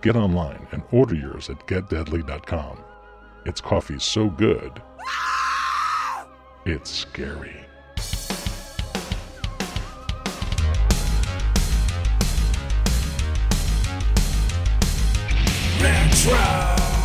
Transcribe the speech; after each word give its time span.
get 0.00 0.16
online 0.16 0.66
and 0.72 0.82
order 0.92 1.14
yours 1.14 1.50
at 1.50 1.66
getdeadly.com. 1.66 2.78
It's 3.44 3.60
coffee 3.60 3.98
so 3.98 4.28
good, 4.28 4.82
it's 6.66 6.90
scary. 6.90 7.64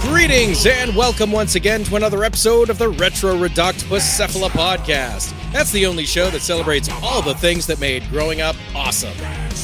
Greetings 0.03 0.65
and 0.65 0.93
welcome 0.97 1.31
once 1.31 1.55
again 1.55 1.85
to 1.85 1.95
another 1.95 2.25
episode 2.25 2.69
of 2.69 2.77
the 2.77 2.89
Retro 2.89 3.35
Reductibus 3.35 4.01
Cephala 4.01 4.49
podcast. 4.49 5.33
That's 5.53 5.71
the 5.71 5.85
only 5.85 6.05
show 6.05 6.29
that 6.29 6.41
celebrates 6.41 6.89
all 7.01 7.21
the 7.21 7.33
things 7.35 7.65
that 7.67 7.79
made 7.79 8.07
growing 8.09 8.41
up 8.41 8.57
awesome. 8.75 9.13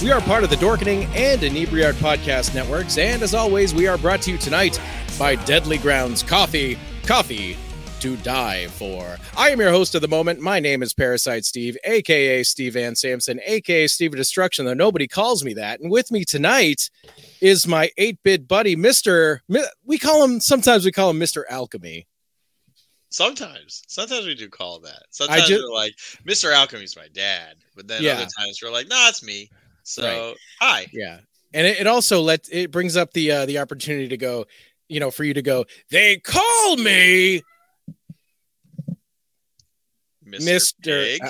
We 0.01 0.11
are 0.11 0.21
part 0.21 0.45
of 0.45 0.49
the 0.49 0.55
Dorkening 0.55 1.13
and 1.13 1.41
Inebriart 1.41 1.95
podcast 1.95 2.55
networks, 2.55 2.97
and 2.97 3.21
as 3.21 3.33
always, 3.33 3.73
we 3.73 3.87
are 3.87 3.97
brought 3.97 4.21
to 4.23 4.31
you 4.31 4.37
tonight 4.37 4.79
by 5.19 5.35
Deadly 5.35 5.77
Grounds 5.77 6.23
Coffee. 6.23 6.79
Coffee 7.03 7.57
to 7.99 8.15
die 8.17 8.67
for. 8.67 9.17
I 9.35 9.49
am 9.49 9.59
your 9.59 9.71
host 9.71 9.93
of 9.93 10.01
the 10.01 10.07
moment. 10.07 10.39
My 10.39 10.61
name 10.61 10.81
is 10.81 10.93
Parasite 10.93 11.43
Steve, 11.43 11.75
aka 11.83 12.43
Steve 12.43 12.73
Van 12.73 12.95
Samson, 12.95 13.41
aka 13.45 13.87
Steve 13.87 14.13
of 14.13 14.17
Destruction, 14.17 14.63
though 14.63 14.73
nobody 14.73 15.05
calls 15.05 15.43
me 15.43 15.53
that. 15.55 15.81
And 15.81 15.91
with 15.91 16.09
me 16.09 16.23
tonight 16.23 16.89
is 17.41 17.67
my 17.67 17.89
8-bit 17.99 18.47
buddy, 18.47 18.77
Mr. 18.77 19.39
We 19.83 19.97
call 19.97 20.23
him 20.23 20.39
sometimes 20.39 20.85
we 20.85 20.93
call 20.93 21.09
him 21.09 21.19
Mr. 21.19 21.43
Alchemy. 21.49 22.07
Sometimes, 23.09 23.83
sometimes 23.87 24.25
we 24.25 24.35
do 24.35 24.47
call 24.47 24.79
that. 24.81 25.03
Sometimes 25.09 25.47
just, 25.47 25.61
we're 25.61 25.73
like, 25.73 25.95
Mr. 26.25 26.53
Alchemy's 26.53 26.95
my 26.95 27.07
dad, 27.11 27.55
but 27.75 27.87
then 27.87 28.01
yeah. 28.01 28.13
other 28.13 28.27
times 28.39 28.61
we're 28.63 28.71
like, 28.71 28.87
no, 28.87 28.95
nah, 28.95 29.09
it's 29.09 29.23
me. 29.23 29.49
So 29.83 30.03
right. 30.03 30.35
hi, 30.61 30.87
yeah, 30.93 31.19
and 31.53 31.67
it, 31.67 31.79
it 31.81 31.87
also 31.87 32.21
let 32.21 32.47
it 32.51 32.71
brings 32.71 32.95
up 32.95 33.11
the 33.11 33.31
uh, 33.31 33.45
the 33.45 33.57
opportunity 33.57 34.07
to 34.07 34.17
go, 34.17 34.45
you 34.87 34.99
know, 34.99 35.11
for 35.11 35.23
you 35.23 35.33
to 35.33 35.41
go. 35.41 35.65
They 35.89 36.17
call 36.17 36.77
me 36.77 37.41
Mr. 40.31 40.73
Mr. 40.79 41.23
Uh, 41.23 41.29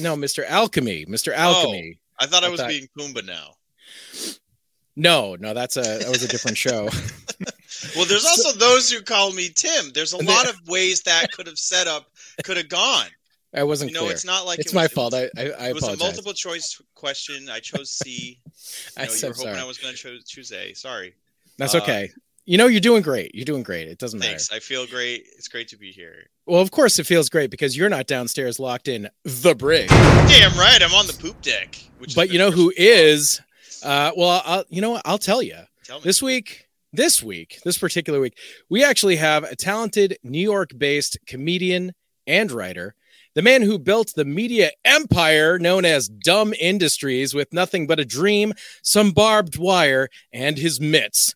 no, 0.00 0.16
Mr. 0.16 0.44
Alchemy. 0.46 1.06
Mr. 1.06 1.32
Alchemy. 1.32 1.98
Oh, 1.98 2.24
I 2.24 2.26
thought 2.26 2.44
I 2.44 2.48
was 2.48 2.60
thought... 2.60 2.68
being 2.68 2.88
Pumbaa 2.98 3.24
now. 3.26 3.54
No, 4.96 5.36
no, 5.36 5.52
that's 5.52 5.76
a 5.76 5.82
that 5.82 6.08
was 6.08 6.22
a 6.22 6.28
different 6.28 6.56
show. 6.56 6.88
well, 7.96 8.06
there's 8.06 8.24
also 8.24 8.50
so, 8.50 8.58
those 8.58 8.90
who 8.90 9.02
call 9.02 9.32
me 9.32 9.50
Tim. 9.54 9.90
There's 9.92 10.14
a 10.14 10.24
lot 10.24 10.48
of 10.48 10.56
ways 10.66 11.02
that 11.02 11.30
could 11.32 11.46
have 11.46 11.58
set 11.58 11.86
up, 11.86 12.06
could 12.44 12.56
have 12.56 12.70
gone. 12.70 13.06
I 13.54 13.62
wasn't. 13.62 13.90
You 13.90 13.94
know, 13.94 14.00
clear. 14.02 14.12
it's 14.12 14.24
not 14.24 14.46
like 14.46 14.58
it's 14.58 14.72
it 14.72 14.74
my 14.74 14.84
was, 14.84 14.92
fault. 14.92 15.12
Was, 15.12 15.30
I, 15.36 15.42
I, 15.42 15.44
I 15.44 15.68
it 15.68 15.74
was 15.74 15.82
apologize. 15.82 16.00
a 16.00 16.04
multiple 16.04 16.32
choice 16.32 16.80
question. 16.94 17.48
I 17.50 17.60
chose 17.60 17.90
C. 17.90 18.40
You 18.98 19.04
know, 19.04 19.12
I 19.12 19.14
you 19.14 19.20
were 19.22 19.28
hoping 19.28 19.42
sorry. 19.42 19.58
I 19.58 19.64
was 19.64 19.78
going 19.78 19.94
to 19.94 19.98
choose, 19.98 20.24
choose 20.24 20.52
A. 20.52 20.72
Sorry. 20.72 21.14
That's 21.56 21.74
uh, 21.74 21.78
okay. 21.78 22.10
You 22.46 22.58
know, 22.58 22.68
you're 22.68 22.80
doing 22.80 23.02
great. 23.02 23.34
You're 23.34 23.44
doing 23.44 23.64
great. 23.64 23.88
It 23.88 23.98
doesn't 23.98 24.20
thanks. 24.20 24.50
matter. 24.50 24.56
I 24.56 24.60
feel 24.60 24.86
great. 24.86 25.26
It's 25.36 25.48
great 25.48 25.66
to 25.68 25.76
be 25.76 25.90
here. 25.90 26.30
Well, 26.46 26.62
of 26.62 26.70
course, 26.70 26.98
it 27.00 27.04
feels 27.04 27.28
great 27.28 27.50
because 27.50 27.76
you're 27.76 27.88
not 27.88 28.06
downstairs 28.06 28.60
locked 28.60 28.86
in 28.86 29.08
the 29.24 29.56
brig. 29.56 29.88
Damn 29.88 30.56
right. 30.56 30.80
I'm 30.80 30.94
on 30.94 31.08
the 31.08 31.12
poop 31.12 31.42
deck. 31.42 31.76
but 32.14 32.30
you 32.30 32.38
know 32.38 32.52
who 32.52 32.72
is? 32.76 33.40
Uh, 33.82 34.12
well, 34.16 34.42
I'll, 34.44 34.64
you 34.68 34.80
know 34.80 34.90
what? 34.90 35.02
I'll 35.04 35.18
tell 35.18 35.42
you. 35.42 35.56
Tell 35.82 35.98
this 35.98 36.22
week, 36.22 36.68
this 36.92 37.20
week, 37.20 37.58
this 37.64 37.78
particular 37.78 38.20
week, 38.20 38.38
we 38.70 38.84
actually 38.84 39.16
have 39.16 39.42
a 39.42 39.56
talented 39.56 40.16
New 40.22 40.40
York 40.40 40.70
based 40.78 41.18
comedian 41.26 41.94
and 42.28 42.52
writer, 42.52 42.94
the 43.34 43.42
man 43.42 43.62
who 43.62 43.76
built 43.76 44.12
the 44.14 44.24
media 44.24 44.70
empire 44.84 45.58
known 45.58 45.84
as 45.84 46.08
Dumb 46.08 46.54
Industries 46.60 47.34
with 47.34 47.52
nothing 47.52 47.88
but 47.88 47.98
a 47.98 48.04
dream, 48.04 48.52
some 48.82 49.10
barbed 49.10 49.58
wire, 49.58 50.08
and 50.32 50.58
his 50.58 50.80
mitts. 50.80 51.34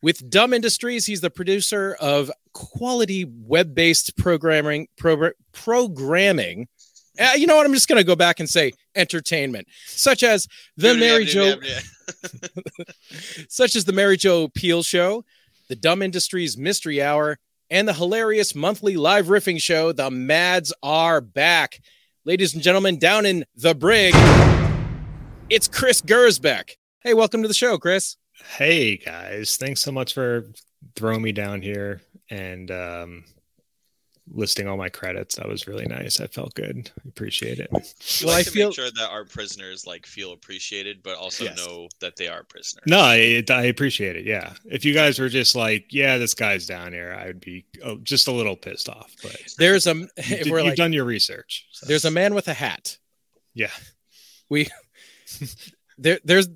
With 0.00 0.30
Dumb 0.30 0.54
Industries, 0.54 1.06
he's 1.06 1.20
the 1.20 1.30
producer 1.30 1.96
of 2.00 2.30
quality 2.52 3.24
web-based 3.24 4.16
programming 4.16 4.86
pro- 4.96 5.32
programming. 5.52 6.68
Uh, 7.18 7.30
you 7.36 7.48
know 7.48 7.56
what? 7.56 7.66
I'm 7.66 7.74
just 7.74 7.88
going 7.88 7.98
to 7.98 8.04
go 8.04 8.14
back 8.14 8.38
and 8.38 8.48
say 8.48 8.72
entertainment, 8.94 9.66
such 9.86 10.22
as 10.22 10.46
the 10.76 10.94
Mary 10.94 11.24
Jo, 11.24 11.54
such 13.48 13.74
as 13.74 13.84
the 13.86 13.92
Mary 13.92 14.16
Jo 14.16 14.46
Pehl 14.48 14.84
Show, 14.84 15.24
the 15.68 15.74
Dumb 15.74 16.00
Industries 16.00 16.56
Mystery 16.56 17.02
Hour, 17.02 17.38
and 17.68 17.88
the 17.88 17.92
hilarious 17.92 18.54
monthly 18.54 18.96
live 18.96 19.26
riffing 19.26 19.60
show, 19.60 19.90
The 19.90 20.12
Mads 20.12 20.72
Are 20.80 21.20
Back. 21.20 21.80
Ladies 22.24 22.54
and 22.54 22.62
gentlemen, 22.62 23.00
down 23.00 23.26
in 23.26 23.44
the 23.56 23.74
brig, 23.74 24.14
it's 25.50 25.66
Chris 25.66 26.00
Gersbeck. 26.00 26.76
Hey, 27.00 27.14
welcome 27.14 27.42
to 27.42 27.48
the 27.48 27.54
show, 27.54 27.78
Chris. 27.78 28.16
Hey 28.44 28.96
guys, 28.96 29.56
thanks 29.56 29.80
so 29.80 29.92
much 29.92 30.14
for 30.14 30.46
throwing 30.94 31.22
me 31.22 31.32
down 31.32 31.60
here 31.60 32.00
and 32.30 32.70
um, 32.70 33.24
listing 34.32 34.68
all 34.68 34.76
my 34.76 34.88
credits. 34.88 35.36
That 35.36 35.48
was 35.48 35.66
really 35.66 35.86
nice. 35.86 36.20
I 36.20 36.26
felt 36.26 36.54
good. 36.54 36.90
I 37.04 37.08
appreciate 37.08 37.58
it. 37.58 37.68
We 37.72 37.80
well, 38.24 38.34
like 38.34 38.46
I 38.46 38.50
feel 38.50 38.68
make 38.68 38.76
sure 38.76 38.90
that 38.90 39.10
our 39.10 39.24
prisoners 39.24 39.86
like 39.86 40.06
feel 40.06 40.32
appreciated, 40.32 41.02
but 41.02 41.16
also 41.16 41.44
yes. 41.44 41.56
know 41.56 41.88
that 42.00 42.16
they 42.16 42.28
are 42.28 42.42
prisoners. 42.44 42.84
No, 42.86 43.00
I, 43.00 43.42
I 43.50 43.64
appreciate 43.64 44.16
it. 44.16 44.24
Yeah, 44.24 44.52
if 44.64 44.84
you 44.84 44.94
guys 44.94 45.18
were 45.18 45.28
just 45.28 45.54
like, 45.54 45.86
yeah, 45.90 46.18
this 46.18 46.34
guy's 46.34 46.66
down 46.66 46.92
here, 46.92 47.16
I 47.18 47.26
would 47.26 47.40
be 47.40 47.64
oh, 47.84 47.98
just 47.98 48.28
a 48.28 48.32
little 48.32 48.56
pissed 48.56 48.88
off. 48.88 49.14
But 49.22 49.36
there's 49.58 49.86
a 49.86 50.06
if 50.16 50.46
you, 50.46 50.52
we're 50.52 50.58
you've 50.58 50.68
like, 50.68 50.76
done 50.76 50.92
your 50.92 51.04
research. 51.04 51.66
So. 51.72 51.86
There's 51.86 52.04
a 52.04 52.10
man 52.10 52.34
with 52.34 52.48
a 52.48 52.54
hat. 52.54 52.98
Yeah, 53.54 53.70
we 54.48 54.68
there 55.98 56.20
there's 56.24 56.48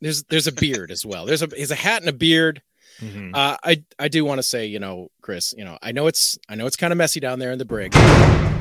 there's 0.00 0.22
there's 0.24 0.46
a 0.46 0.52
beard 0.52 0.90
as 0.90 1.04
well. 1.04 1.26
There's 1.26 1.42
a 1.42 1.48
he's 1.56 1.70
a 1.70 1.76
hat 1.76 2.02
and 2.02 2.08
a 2.08 2.12
beard. 2.12 2.62
Mm-hmm. 3.00 3.34
Uh, 3.34 3.56
I 3.62 3.84
I 3.98 4.08
do 4.08 4.24
want 4.24 4.38
to 4.38 4.42
say, 4.42 4.66
you 4.66 4.78
know, 4.78 5.10
Chris, 5.22 5.54
you 5.56 5.64
know, 5.64 5.78
I 5.82 5.92
know 5.92 6.06
it's 6.06 6.38
I 6.48 6.54
know 6.54 6.66
it's 6.66 6.76
kind 6.76 6.92
of 6.92 6.96
messy 6.98 7.20
down 7.20 7.38
there 7.38 7.52
in 7.52 7.58
the 7.58 7.64
brig. 7.64 7.94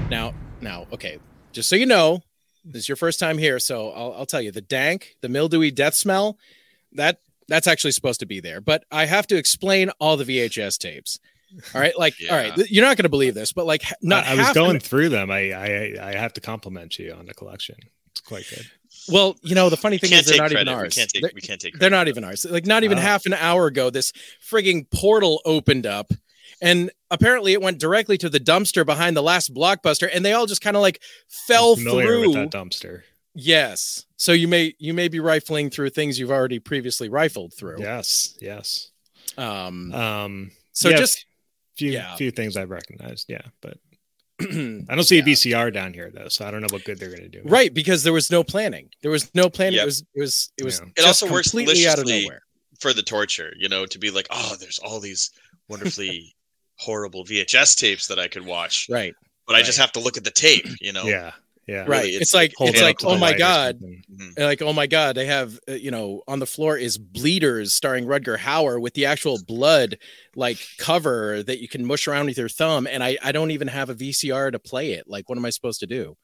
Now, 0.09 0.33
now, 0.61 0.87
okay, 0.93 1.19
just 1.51 1.69
so 1.69 1.75
you 1.75 1.85
know, 1.85 2.21
this 2.63 2.83
is 2.83 2.89
your 2.89 2.95
first 2.95 3.19
time 3.19 3.37
here, 3.37 3.59
so 3.59 3.91
I'll 3.91 4.13
I'll 4.13 4.25
tell 4.25 4.41
you 4.41 4.51
the 4.51 4.61
dank, 4.61 5.15
the 5.21 5.29
mildewy 5.29 5.71
death 5.71 5.95
smell, 5.95 6.37
that 6.93 7.19
that's 7.47 7.67
actually 7.67 7.91
supposed 7.91 8.19
to 8.21 8.25
be 8.25 8.39
there. 8.39 8.61
But 8.61 8.85
I 8.91 9.05
have 9.05 9.27
to 9.27 9.37
explain 9.37 9.89
all 9.99 10.17
the 10.17 10.23
VHS 10.23 10.77
tapes. 10.77 11.19
All 11.73 11.81
right, 11.81 11.97
like 11.97 12.19
yeah. 12.19 12.31
all 12.31 12.37
right, 12.37 12.69
you're 12.69 12.85
not 12.85 12.95
going 12.95 13.03
to 13.03 13.09
believe 13.09 13.33
this, 13.33 13.53
but 13.53 13.65
like 13.65 13.83
not. 14.01 14.25
I, 14.25 14.33
I 14.33 14.35
was 14.35 14.51
going 14.53 14.79
through 14.79 15.09
them. 15.09 15.31
I, 15.31 15.51
I 15.51 16.09
I 16.09 16.11
have 16.13 16.33
to 16.33 16.41
compliment 16.41 16.99
you 16.99 17.11
on 17.11 17.25
the 17.25 17.33
collection. 17.33 17.75
It's 18.11 18.21
quite 18.21 18.45
good. 18.49 18.69
Well, 19.11 19.35
you 19.41 19.55
know, 19.55 19.69
the 19.69 19.77
funny 19.77 19.97
thing 19.97 20.11
is 20.11 20.25
they're 20.25 20.37
not 20.37 20.51
credit. 20.51 20.61
even 20.61 20.73
ours. 20.73 20.95
We 20.95 21.01
can't 21.01 21.09
take, 21.09 21.21
they're, 21.21 21.31
we 21.35 21.41
can't 21.41 21.61
take 21.61 21.79
they're 21.79 21.89
not 21.89 22.07
even 22.07 22.23
ours. 22.23 22.45
Like 22.49 22.65
not 22.65 22.83
even 22.83 22.97
oh. 22.97 23.01
half 23.01 23.25
an 23.25 23.33
hour 23.33 23.67
ago, 23.67 23.89
this 23.89 24.11
frigging 24.41 24.89
portal 24.91 25.41
opened 25.45 25.85
up 25.85 26.11
and 26.61 26.91
apparently 27.11 27.53
it 27.53 27.61
went 27.61 27.79
directly 27.79 28.17
to 28.17 28.29
the 28.29 28.39
dumpster 28.39 28.85
behind 28.85 29.15
the 29.15 29.23
last 29.23 29.53
blockbuster 29.53 30.09
and 30.11 30.25
they 30.25 30.33
all 30.33 30.45
just 30.45 30.61
kind 30.61 30.75
of 30.75 30.81
like 30.81 31.01
fell 31.27 31.75
through 31.75 32.33
that 32.33 32.51
dumpster. 32.51 33.03
Yes. 33.33 34.05
So 34.17 34.31
you 34.31 34.47
may 34.47 34.73
you 34.79 34.93
may 34.93 35.07
be 35.07 35.19
rifling 35.19 35.69
through 35.69 35.91
things 35.91 36.19
you've 36.19 36.31
already 36.31 36.59
previously 36.59 37.09
rifled 37.09 37.53
through. 37.53 37.77
Yes, 37.79 38.37
yes. 38.41 38.91
Um 39.37 39.93
um 39.93 40.51
so 40.73 40.89
yeah, 40.89 40.97
just 40.97 41.25
few 41.75 41.91
yeah. 41.91 42.15
few 42.15 42.31
things 42.31 42.57
I've 42.57 42.69
recognized, 42.69 43.27
yeah, 43.29 43.41
but 43.61 43.77
I 44.41 44.95
don't 44.95 45.03
see 45.03 45.17
yeah. 45.17 45.23
a 45.23 45.25
VCR 45.25 45.73
down 45.73 45.93
here 45.93 46.09
though, 46.13 46.29
so 46.29 46.45
I 46.45 46.51
don't 46.51 46.61
know 46.61 46.67
what 46.71 46.83
good 46.85 46.99
they're 46.99 47.09
going 47.09 47.21
to 47.21 47.29
do. 47.29 47.41
Right, 47.43 47.73
because 47.73 48.03
there 48.03 48.13
was 48.13 48.31
no 48.31 48.43
planning. 48.43 48.89
There 49.01 49.11
was 49.11 49.33
no 49.35 49.49
planning. 49.49 49.75
Yep. 49.75 49.83
It 49.83 49.85
was 49.85 50.03
it 50.13 50.19
was 50.21 50.51
it 50.57 50.63
was. 50.63 50.79
Yeah. 50.79 51.03
It 51.03 51.05
also 51.05 51.29
works 51.29 51.51
completely 51.51 51.87
out 51.87 51.99
of 51.99 52.07
nowhere 52.07 52.43
for 52.79 52.93
the 52.93 53.03
torture. 53.03 53.53
You 53.57 53.69
know, 53.69 53.85
to 53.85 53.99
be 53.99 54.11
like, 54.11 54.27
oh, 54.29 54.55
there's 54.59 54.79
all 54.79 54.99
these 54.99 55.31
wonderfully 55.67 56.35
horrible 56.77 57.25
VHS 57.25 57.77
tapes 57.77 58.07
that 58.07 58.19
I 58.19 58.27
could 58.27 58.45
watch. 58.45 58.87
Right. 58.89 59.13
But 59.45 59.53
right. 59.53 59.63
I 59.63 59.65
just 59.65 59.79
have 59.79 59.91
to 59.93 59.99
look 59.99 60.15
at 60.15 60.23
the 60.23 60.31
tape. 60.31 60.67
You 60.79 60.93
know. 60.93 61.03
Yeah. 61.03 61.31
Yeah. 61.69 61.85
Right. 61.87 62.05
It's, 62.05 62.21
it's, 62.21 62.33
like 62.33 62.53
it's 62.59 62.81
like 62.81 63.03
oh 63.03 63.17
my 63.17 63.37
god, 63.37 63.79
mm-hmm. 63.79 64.41
like 64.41 64.61
oh 64.63 64.73
my 64.73 64.87
god, 64.87 65.15
they 65.15 65.27
have 65.27 65.59
uh, 65.69 65.73
you 65.73 65.91
know 65.91 66.23
on 66.27 66.39
the 66.39 66.47
floor 66.47 66.75
is 66.75 66.97
Bleeders 66.97 67.73
starring 67.73 68.05
Rutger 68.05 68.37
Hauer 68.37 68.81
with 68.81 68.95
the 68.95 69.05
actual 69.05 69.37
blood 69.47 69.99
like 70.35 70.57
cover 70.79 71.43
that 71.43 71.59
you 71.61 71.67
can 71.67 71.85
mush 71.85 72.07
around 72.07 72.25
with 72.25 72.39
your 72.39 72.49
thumb, 72.49 72.87
and 72.87 73.03
I 73.03 73.19
I 73.23 73.31
don't 73.31 73.51
even 73.51 73.67
have 73.67 73.91
a 73.91 73.95
VCR 73.95 74.51
to 74.51 74.57
play 74.57 74.93
it. 74.93 75.05
Like 75.07 75.29
what 75.29 75.37
am 75.37 75.45
I 75.45 75.51
supposed 75.51 75.81
to 75.81 75.87
do? 75.87 76.17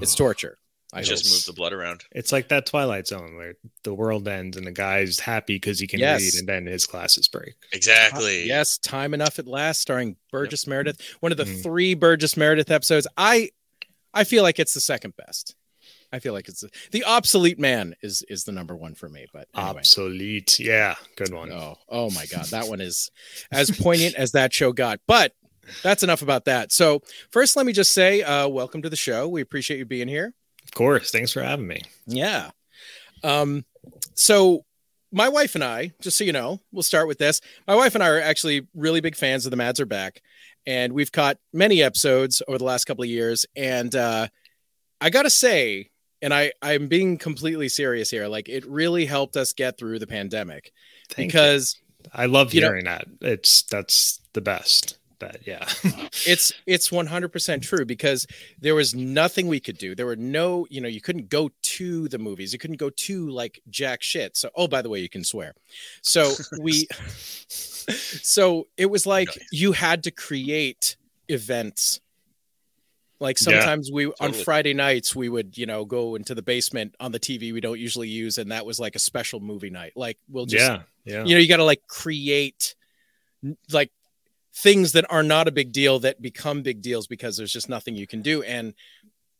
It's 0.00 0.14
torture. 0.14 0.58
I 0.92 1.02
just 1.02 1.30
move 1.30 1.44
the 1.44 1.52
blood 1.52 1.74
around. 1.74 2.04
It's 2.12 2.32
like 2.32 2.48
that 2.48 2.64
Twilight 2.64 3.06
Zone 3.06 3.36
where 3.36 3.54
the 3.82 3.92
world 3.92 4.26
ends 4.26 4.56
and 4.56 4.66
the 4.66 4.72
guy's 4.72 5.18
happy 5.20 5.56
because 5.56 5.78
he 5.78 5.86
can 5.86 5.98
yes. 5.98 6.20
read, 6.20 6.34
and 6.38 6.48
then 6.48 6.66
his 6.66 6.86
glasses 6.86 7.28
break. 7.28 7.56
Exactly. 7.72 8.44
Uh, 8.44 8.46
yes, 8.46 8.78
time 8.78 9.12
enough 9.12 9.38
at 9.38 9.46
last, 9.46 9.80
starring 9.80 10.16
Burgess 10.30 10.64
yep. 10.64 10.70
Meredith. 10.70 11.00
One 11.20 11.32
of 11.32 11.36
the 11.36 11.44
mm. 11.44 11.62
three 11.62 11.94
Burgess 11.94 12.38
Meredith 12.38 12.70
episodes. 12.70 13.06
I, 13.18 13.50
I 14.14 14.24
feel 14.24 14.42
like 14.42 14.58
it's 14.58 14.74
the 14.74 14.80
second 14.80 15.14
best. 15.16 15.54
I 16.12 16.18
feel 16.20 16.32
like 16.32 16.48
it's 16.48 16.60
the, 16.60 16.70
the 16.90 17.04
obsolete 17.04 17.58
man 17.58 17.94
is 18.02 18.22
is 18.28 18.44
the 18.44 18.52
number 18.52 18.74
one 18.74 18.94
for 18.94 19.08
me. 19.08 19.26
But 19.32 19.48
anyway. 19.54 19.80
obsolete, 19.80 20.58
yeah, 20.58 20.94
good 21.16 21.32
one. 21.32 21.52
Oh, 21.52 21.76
oh 21.88 22.10
my 22.10 22.26
god, 22.26 22.46
that 22.46 22.68
one 22.68 22.80
is 22.80 23.10
as 23.52 23.70
poignant 23.70 24.14
as 24.14 24.32
that 24.32 24.52
show 24.52 24.72
got. 24.72 25.00
But 25.06 25.32
that's 25.82 26.02
enough 26.02 26.22
about 26.22 26.46
that. 26.46 26.72
So 26.72 27.02
first, 27.30 27.56
let 27.56 27.66
me 27.66 27.72
just 27.72 27.92
say, 27.92 28.22
uh, 28.22 28.48
welcome 28.48 28.82
to 28.82 28.90
the 28.90 28.96
show. 28.96 29.28
We 29.28 29.42
appreciate 29.42 29.78
you 29.78 29.84
being 29.84 30.08
here. 30.08 30.34
Of 30.64 30.72
course, 30.72 31.10
thanks 31.10 31.32
for 31.32 31.42
having 31.42 31.66
me. 31.66 31.82
Yeah. 32.06 32.50
Um. 33.22 33.64
So 34.14 34.64
my 35.12 35.28
wife 35.28 35.54
and 35.54 35.64
I, 35.64 35.92
just 36.00 36.18
so 36.18 36.24
you 36.24 36.32
know, 36.32 36.60
we'll 36.72 36.82
start 36.82 37.08
with 37.08 37.18
this. 37.18 37.40
My 37.66 37.74
wife 37.74 37.94
and 37.94 38.04
I 38.04 38.08
are 38.08 38.20
actually 38.20 38.66
really 38.74 39.00
big 39.00 39.16
fans 39.16 39.46
of 39.46 39.50
the 39.50 39.56
Mads 39.56 39.80
are 39.80 39.86
back, 39.86 40.22
and 40.68 40.92
we've 40.92 41.10
caught 41.10 41.38
many 41.54 41.82
episodes 41.82 42.42
over 42.46 42.58
the 42.58 42.64
last 42.64 42.84
couple 42.84 43.02
of 43.02 43.08
years. 43.08 43.46
And 43.56 43.94
uh, 43.96 44.28
I 45.00 45.08
gotta 45.08 45.30
say, 45.30 45.88
and 46.20 46.34
I 46.34 46.52
I'm 46.60 46.88
being 46.88 47.16
completely 47.16 47.70
serious 47.70 48.10
here. 48.10 48.28
Like 48.28 48.50
it 48.50 48.66
really 48.66 49.06
helped 49.06 49.36
us 49.38 49.54
get 49.54 49.78
through 49.78 49.98
the 49.98 50.06
pandemic 50.06 50.70
Thank 51.08 51.32
because 51.32 51.78
you. 52.04 52.10
I 52.12 52.26
love 52.26 52.52
hearing 52.52 52.84
know, 52.84 52.98
that. 52.98 53.06
It's 53.22 53.62
that's 53.62 54.20
the 54.34 54.42
best. 54.42 54.97
That 55.20 55.46
yeah. 55.46 55.64
it's 56.26 56.52
it's 56.66 56.90
100% 56.90 57.62
true 57.62 57.84
because 57.84 58.26
there 58.60 58.74
was 58.74 58.94
nothing 58.94 59.48
we 59.48 59.60
could 59.60 59.78
do. 59.78 59.94
There 59.94 60.06
were 60.06 60.16
no, 60.16 60.66
you 60.70 60.80
know, 60.80 60.88
you 60.88 61.00
couldn't 61.00 61.28
go 61.28 61.50
to 61.62 62.08
the 62.08 62.18
movies. 62.18 62.52
You 62.52 62.58
couldn't 62.58 62.76
go 62.76 62.90
to 62.90 63.30
like 63.30 63.60
jack 63.68 64.02
shit. 64.02 64.36
So 64.36 64.50
oh 64.54 64.68
by 64.68 64.82
the 64.82 64.88
way, 64.88 65.00
you 65.00 65.08
can 65.08 65.24
swear. 65.24 65.54
So 66.02 66.32
we 66.60 66.86
so 67.48 68.66
it 68.76 68.86
was 68.86 69.06
like 69.06 69.28
nice. 69.28 69.48
you 69.52 69.72
had 69.72 70.04
to 70.04 70.10
create 70.10 70.96
events 71.28 72.00
like 73.20 73.38
sometimes 73.38 73.88
yeah, 73.88 73.94
we 73.94 74.04
totally. 74.04 74.28
on 74.28 74.32
Friday 74.44 74.74
nights 74.74 75.16
we 75.16 75.28
would, 75.28 75.58
you 75.58 75.66
know, 75.66 75.84
go 75.84 76.14
into 76.14 76.34
the 76.34 76.42
basement 76.42 76.94
on 77.00 77.10
the 77.10 77.18
TV 77.18 77.52
we 77.52 77.60
don't 77.60 77.78
usually 77.78 78.08
use, 78.08 78.38
and 78.38 78.52
that 78.52 78.64
was 78.64 78.78
like 78.78 78.94
a 78.94 79.00
special 79.00 79.40
movie 79.40 79.70
night. 79.70 79.92
Like 79.96 80.18
we'll 80.28 80.46
just, 80.46 80.64
yeah, 80.64 80.82
yeah. 81.04 81.24
you 81.24 81.34
know, 81.34 81.40
you 81.40 81.48
got 81.48 81.56
to 81.56 81.64
like 81.64 81.82
create 81.88 82.76
like 83.72 83.90
things 84.62 84.92
that 84.92 85.06
are 85.10 85.22
not 85.22 85.48
a 85.48 85.52
big 85.52 85.72
deal 85.72 85.98
that 86.00 86.20
become 86.20 86.62
big 86.62 86.82
deals 86.82 87.06
because 87.06 87.36
there's 87.36 87.52
just 87.52 87.68
nothing 87.68 87.94
you 87.94 88.06
can 88.06 88.22
do. 88.22 88.42
And 88.42 88.74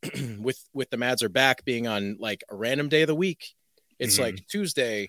with 0.40 0.62
with 0.72 0.90
the 0.90 0.96
Mads 0.96 1.22
are 1.22 1.28
back 1.28 1.64
being 1.64 1.86
on 1.86 2.16
like 2.18 2.44
a 2.50 2.54
random 2.54 2.88
day 2.88 3.02
of 3.02 3.08
the 3.08 3.14
week, 3.14 3.54
it's 3.98 4.14
mm-hmm. 4.14 4.24
like 4.24 4.46
Tuesday. 4.48 5.08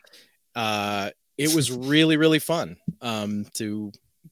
Uh, 0.56 1.12
it 1.38 1.54
was 1.54 1.72
really 1.72 2.18
really 2.18 2.40
fun 2.40 2.78
um, 3.02 3.46
to 3.54 3.92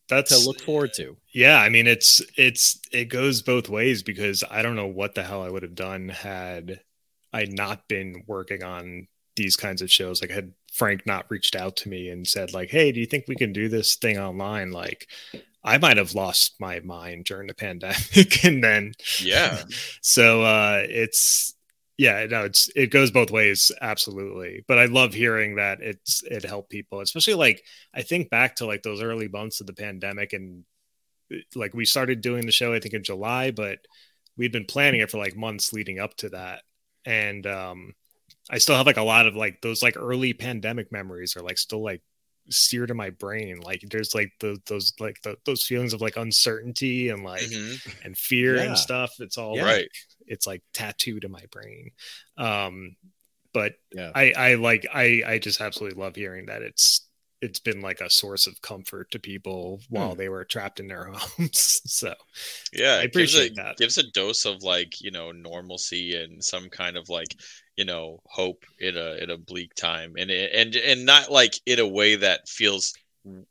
that's 0.10 0.38
to 0.38 0.46
look 0.46 0.62
forward 0.62 0.94
to. 0.94 1.18
Yeah, 1.34 1.60
I 1.60 1.70
mean 1.70 1.88
it's 1.88 2.22
it's 2.38 2.80
it 2.92 3.06
goes 3.06 3.42
both 3.42 3.70
ways 3.70 4.04
because 4.04 4.44
I 4.50 4.62
don't 4.62 4.76
know 4.76 4.88
what 4.88 5.16
the 5.16 5.24
hell 5.24 5.44
I 5.44 5.50
would 5.50 5.64
have 5.64 5.76
done 5.76 6.10
had 6.10 6.82
I 7.34 7.46
not 7.46 7.88
been 7.88 8.24
working 8.26 8.64
on 8.64 9.08
these 9.36 9.56
kinds 9.56 9.82
of 9.82 9.92
shows. 9.92 10.22
Like 10.22 10.32
had 10.32 10.54
Frank 10.74 11.06
not 11.06 11.30
reached 11.30 11.56
out 11.56 11.76
to 11.78 11.90
me 11.90 12.10
and 12.10 12.28
said 12.28 12.54
like, 12.54 12.70
"Hey, 12.70 12.92
do 12.92 13.00
you 13.00 13.06
think 13.06 13.26
we 13.28 13.36
can 13.36 13.54
do 13.54 13.70
this 13.70 13.96
thing 13.96 14.18
online?" 14.18 14.72
Like 14.72 15.08
I 15.68 15.78
might 15.80 15.98
have 15.98 16.16
lost 16.16 16.56
my 16.62 16.80
mind 16.80 17.26
during 17.26 17.48
the 17.48 17.54
pandemic 17.54 18.44
and 18.46 18.64
then 18.64 18.94
yeah. 19.22 19.64
so 20.02 20.42
uh 20.42 20.84
it's 20.86 21.56
yeah 21.98 22.26
no 22.30 22.46
it's 22.46 22.70
it 22.74 22.90
goes 22.90 23.12
both 23.12 23.32
ways 23.32 23.70
absolutely 23.82 24.64
but 24.68 24.80
i 24.80 24.86
love 24.86 25.14
hearing 25.14 25.56
that 25.56 25.82
it's 25.82 26.24
it 26.24 26.46
helped 26.46 26.70
people 26.70 27.02
especially 27.02 27.34
like 27.34 27.64
i 27.94 28.02
think 28.02 28.30
back 28.30 28.56
to 28.56 28.66
like 28.66 28.82
those 28.82 29.02
early 29.02 29.28
months 29.28 29.60
of 29.60 29.68
the 29.68 29.74
pandemic 29.74 30.32
and 30.32 30.64
like 31.54 31.74
we 31.74 31.84
started 31.84 32.22
doing 32.22 32.46
the 32.46 32.52
show 32.52 32.74
i 32.74 32.80
think 32.80 32.94
in 32.94 33.04
july 33.04 33.52
but 33.52 33.80
we'd 34.38 34.54
been 34.54 34.66
planning 34.66 35.02
it 35.02 35.12
for 35.12 35.18
like 35.18 35.36
months 35.36 35.74
leading 35.74 36.00
up 36.00 36.16
to 36.16 36.30
that 36.30 36.62
and 37.04 37.46
um 37.46 37.94
i 38.50 38.58
still 38.58 38.76
have 38.78 38.86
like 38.86 38.98
a 38.98 39.04
lot 39.04 39.28
of 39.28 39.36
like 39.36 39.60
those 39.62 39.84
like 39.84 39.98
early 39.98 40.34
pandemic 40.34 40.94
memories 40.94 41.36
are 41.36 41.42
like 41.42 41.58
still 41.58 41.84
like 41.84 42.02
seared 42.50 42.92
in 42.92 42.98
my 42.98 43.10
brain 43.10 43.60
like 43.62 43.84
there's 43.90 44.16
like 44.16 44.32
the, 44.40 44.58
those 44.68 44.94
like 45.00 45.22
the, 45.24 45.36
those 45.46 45.64
feelings 45.64 45.94
of 45.94 46.02
like 46.02 46.18
uncertainty 46.18 47.10
and 47.10 47.24
like 47.24 47.42
mm-hmm. 47.42 47.90
and 48.06 48.18
fear 48.18 48.56
yeah. 48.56 48.64
and 48.64 48.78
stuff 48.78 49.14
it's 49.20 49.38
all 49.38 49.56
yeah. 49.56 49.66
right 49.66 49.90
it's 50.28 50.46
like 50.46 50.62
tattooed 50.74 51.24
in 51.24 51.32
my 51.32 51.44
brain. 51.52 51.92
Um, 52.38 52.96
but 53.54 53.74
yeah. 53.92 54.12
I, 54.14 54.34
I 54.34 54.54
like 54.56 54.86
I 54.94 55.24
I 55.26 55.40
just 55.40 55.62
absolutely 55.62 56.00
love 56.00 56.16
hearing 56.16 56.46
that 56.48 56.62
it's 56.62 57.08
it's 57.42 57.60
been 57.60 57.82
like 57.82 58.02
a 58.02 58.10
source 58.10 58.48
of 58.48 58.62
comfort 58.62 59.12
to 59.12 59.20
people 59.20 59.80
while 59.90 60.12
hmm. 60.12 60.18
they 60.18 60.30
were 60.30 60.44
trapped 60.44 60.80
in 60.80 60.88
their 60.88 61.06
homes. 61.14 61.82
so 61.86 62.14
yeah, 62.74 63.00
I 63.02 63.04
appreciate 63.04 63.56
gives 63.56 63.60
a, 63.60 63.64
that. 63.64 63.78
Gives 63.78 63.98
a 63.98 64.12
dose 64.12 64.46
of 64.46 64.64
like 64.64 65.02
you 65.02 65.12
know 65.12 65.32
normalcy 65.32 66.16
and 66.16 66.44
some 66.44 66.70
kind 66.70 66.98
of 66.98 67.10
like 67.10 67.36
you 67.78 67.86
know 67.86 68.22
hope 68.26 68.66
in 68.80 68.98
a 68.98 69.16
in 69.24 69.30
a 69.30 69.38
bleak 69.38 69.74
time, 69.76 70.16
and 70.18 70.30
and 70.30 70.76
and 70.76 71.06
not 71.06 71.32
like 71.32 71.60
in 71.66 71.80
a 71.80 71.88
way 71.88 72.16
that 72.16 72.50
feels 72.50 72.94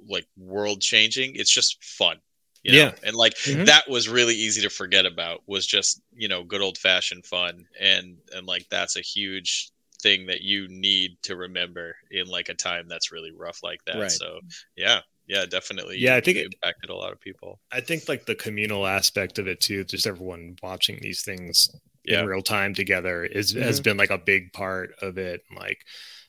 like 0.09 0.27
world 0.37 0.81
changing. 0.81 1.37
It's 1.37 1.51
just 1.51 1.83
fun. 1.83 2.19
You 2.63 2.73
know? 2.73 2.79
Yeah. 2.79 2.93
And 3.05 3.15
like 3.15 3.35
mm-hmm. 3.35 3.65
that 3.65 3.89
was 3.89 4.09
really 4.09 4.35
easy 4.35 4.63
to 4.63 4.71
forget 4.71 5.07
about 5.07 5.43
was 5.47 5.67
just, 5.67 6.01
you 6.15 6.27
know, 6.27 6.43
good 6.43 6.61
old 6.61 6.79
fashioned 6.79 7.25
fun. 7.25 7.67
And 7.81 8.17
and 8.35 8.47
like 8.47 8.67
that's 8.69 8.97
a 8.97 9.03
huge 9.03 9.71
thing 10.03 10.27
that 10.27 10.43
you 10.43 10.67
need 10.69 11.17
to 11.23 11.37
remember 11.37 11.97
in 12.11 12.27
like 12.27 12.49
a 12.49 12.55
time 12.55 12.89
that's 12.89 13.13
really 13.13 13.31
rough 13.31 13.61
like 13.63 13.85
that. 13.85 13.97
Right. 13.97 14.11
So 14.11 14.41
yeah. 14.77 15.01
Yeah, 15.29 15.45
definitely. 15.45 15.99
Yeah, 15.99 16.15
I 16.15 16.21
think 16.21 16.39
it 16.39 16.55
impacted 16.55 16.89
a 16.89 16.95
lot 16.95 17.11
of 17.11 17.21
people. 17.21 17.59
I 17.73 17.81
think 17.81 18.09
like 18.09 18.27
the 18.27 18.37
communal 18.37 18.87
aspect 18.87 19.41
of 19.41 19.49
it 19.49 19.61
too, 19.61 19.83
just 19.83 20.07
everyone 20.07 20.57
watching 20.63 21.01
these 21.03 21.23
things 21.23 21.69
yeah. 22.07 22.21
in 22.21 22.27
real 22.27 22.43
time 22.43 22.75
together 22.75 23.25
is 23.25 23.53
mm-hmm. 23.53 23.63
has 23.63 23.81
been 23.81 23.97
like 23.97 24.11
a 24.11 24.19
big 24.19 24.53
part 24.53 24.95
of 25.03 25.19
it. 25.19 25.43
Like 25.55 25.85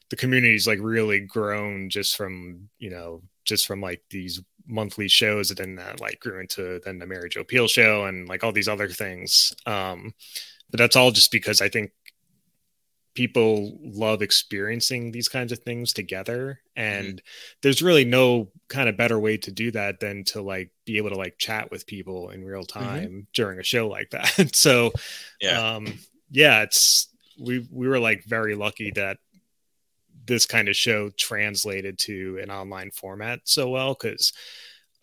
the 0.09 0.15
community's 0.15 0.67
like 0.67 0.79
really 0.81 1.19
grown 1.19 1.89
just 1.89 2.15
from, 2.15 2.69
you 2.79 2.89
know, 2.89 3.21
just 3.45 3.67
from 3.67 3.81
like 3.81 4.01
these 4.09 4.41
monthly 4.65 5.07
shows 5.07 5.49
and 5.49 5.57
then 5.57 5.75
that 5.75 6.01
like 6.01 6.19
grew 6.19 6.41
into 6.41 6.81
then 6.83 6.99
the 6.99 7.07
Mary 7.07 7.29
Jo 7.29 7.43
Pehl 7.43 7.67
show 7.67 8.05
and 8.05 8.27
like 8.27 8.43
all 8.43 8.51
these 8.51 8.67
other 8.67 8.89
things. 8.89 9.53
Um, 9.65 10.13
but 10.69 10.77
that's 10.79 10.95
all 10.95 11.11
just 11.11 11.31
because 11.31 11.61
I 11.61 11.69
think 11.69 11.91
people 13.17 13.79
love 13.81 14.21
experiencing 14.21 15.11
these 15.11 15.27
kinds 15.27 15.51
of 15.51 15.57
things 15.57 15.91
together 15.91 16.61
and 16.75 17.07
mm-hmm. 17.07 17.57
there's 17.63 17.81
really 17.81 18.05
no 18.05 18.47
kind 18.67 18.87
of 18.87 18.95
better 18.95 19.17
way 19.17 19.35
to 19.35 19.49
do 19.49 19.71
that 19.71 19.99
than 19.99 20.23
to 20.23 20.39
like 20.39 20.69
be 20.85 20.97
able 20.97 21.09
to 21.09 21.15
like 21.15 21.35
chat 21.39 21.71
with 21.71 21.87
people 21.87 22.29
in 22.29 22.45
real 22.45 22.61
mm-hmm. 22.61 22.79
time 22.79 23.03
mm-hmm. 23.07 23.19
during 23.33 23.59
a 23.59 23.63
show 23.63 23.87
like 23.87 24.11
that 24.11 24.51
so 24.55 24.91
yeah 25.41 25.73
um 25.73 25.97
yeah 26.29 26.61
it's 26.61 27.07
we 27.39 27.67
we 27.71 27.87
were 27.87 27.97
like 27.97 28.23
very 28.25 28.53
lucky 28.53 28.91
that 28.91 29.17
this 30.27 30.45
kind 30.45 30.69
of 30.69 30.75
show 30.75 31.09
translated 31.17 31.97
to 31.97 32.37
an 32.39 32.51
online 32.51 32.91
format 32.91 33.39
so 33.45 33.67
well 33.67 33.97
because 33.99 34.31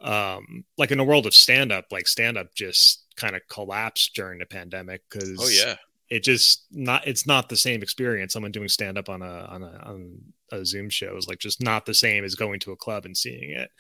um 0.01 0.65
like 0.79 0.93
in 0.93 0.99
the 0.99 1.05
world 1.05 1.27
of 1.27 1.35
stand 1.35 1.73
up 1.73 1.87
like 1.91 2.07
stand 2.07 2.39
up 2.39 2.55
just 2.55 3.07
kind 3.17 3.35
of 3.35 3.43
collapsed 3.49 4.15
during 4.15 4.39
the 4.39 4.47
pandemic 4.47 5.03
because 5.11 5.41
oh 5.41 5.49
yeah 5.49 5.75
it 6.11 6.23
just 6.23 6.67
not 6.71 7.07
it's 7.07 7.27
not 7.27 7.49
the 7.49 7.57
same 7.57 7.83
experience. 7.83 8.33
Someone 8.33 8.53
doing 8.53 8.69
stand 8.69 8.99
up 8.99 9.09
on 9.09 9.23
a 9.23 9.47
on 9.49 9.63
a 9.63 9.83
on 9.85 10.21
a 10.53 10.65
zoom 10.65 10.91
show 10.91 11.17
is 11.17 11.27
like 11.27 11.39
just 11.39 11.63
not 11.63 11.87
the 11.87 11.95
same 11.95 12.25
as 12.25 12.35
going 12.35 12.61
to 12.61 12.73
a 12.73 12.77
club 12.77 13.07
and 13.07 13.17
seeing 13.17 13.51
it. 13.51 13.71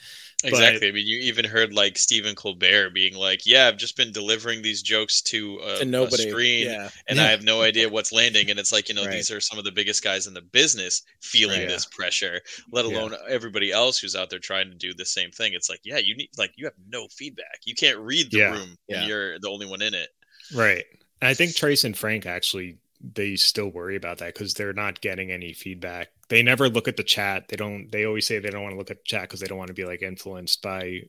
Exactly. 0.43 0.79
But, 0.81 0.89
i 0.89 0.93
mean 0.93 1.07
you 1.07 1.19
even 1.21 1.45
heard 1.45 1.73
like 1.73 1.97
stephen 1.97 2.35
colbert 2.35 2.91
being 2.91 3.15
like 3.15 3.47
yeah 3.47 3.67
i've 3.67 3.79
just 3.79 3.97
been 3.97 4.13
delivering 4.13 4.61
these 4.61 4.83
jokes 4.83 5.23
to 5.23 5.59
a, 5.65 5.79
to 5.79 5.85
nobody, 5.87 6.25
a 6.25 6.31
screen 6.31 6.67
yeah. 6.67 6.91
and 7.09 7.19
yeah. 7.19 7.25
i 7.25 7.29
have 7.29 7.43
no 7.43 7.63
idea 7.63 7.89
what's 7.89 8.13
landing. 8.13 8.51
And 8.51 8.59
it's 8.59 8.73
like 8.73 8.89
you 8.89 8.95
know 8.95 9.05
right. 9.05 9.13
these 9.13 9.31
are 9.31 9.41
some 9.41 9.59
of 9.59 9.65
the 9.65 9.73
biggest 9.73 10.03
guys 10.03 10.27
in 10.27 10.35
the 10.35 10.43
business 10.43 11.03
feeling 11.23 11.61
right, 11.61 11.69
this 11.69 11.89
yeah. 11.91 11.97
pressure 11.97 12.41
let 12.73 12.85
alone 12.85 13.15
everybody 13.29 13.71
else 13.71 13.99
who's 13.99 14.17
out 14.17 14.31
there 14.31 14.39
trying 14.39 14.71
to 14.71 14.77
do 14.77 14.93
the 14.95 15.05
same 15.05 15.31
thing. 15.31 15.53
It's 15.55 15.71
like 15.71 15.81
yeah 15.85 15.99
you 15.99 16.17
need 16.17 16.31
like 16.37 16.53
you 16.57 16.65
have 16.65 16.75
no 16.89 17.07
feedback. 17.11 17.61
You 17.65 17.75
can't 17.75 17.99
read 17.99 18.31
the 18.31 18.43
room 18.43 18.77
and 18.89 19.07
you're 19.07 19.39
the 19.39 19.49
only 19.49 19.67
one 19.67 19.83
in 19.83 19.95
it. 19.95 20.09
Right 20.55 20.85
I 21.27 21.35
think 21.35 21.55
Trace 21.55 21.85
and 21.85 21.97
Frank 21.97 22.27
actually 22.27 22.79
they 23.13 23.37
still 23.37 23.69
worry 23.69 23.97
about 23.97 24.19
that 24.19 24.35
because 24.35 24.55
they're 24.55 24.73
not 24.73 25.01
getting 25.01 25.31
any 25.31 25.53
feedback. 25.53 26.09
They 26.29 26.43
never 26.43 26.69
look 26.69 26.89
at 26.89 26.97
the 26.97 27.03
chat. 27.03 27.49
They 27.49 27.57
don't. 27.57 27.91
They 27.91 28.07
always 28.07 28.27
say 28.27 28.39
they 28.39 28.51
don't 28.51 28.63
want 28.63 28.73
to 28.73 28.79
look 28.79 28.91
at 28.91 28.99
the 28.99 29.05
chat 29.05 29.23
because 29.23 29.41
they 29.41 29.47
don't 29.47 29.59
want 29.59 29.69
to 29.69 29.75
be 29.75 29.85
like 29.85 30.03
influenced 30.03 30.63
by 30.63 31.03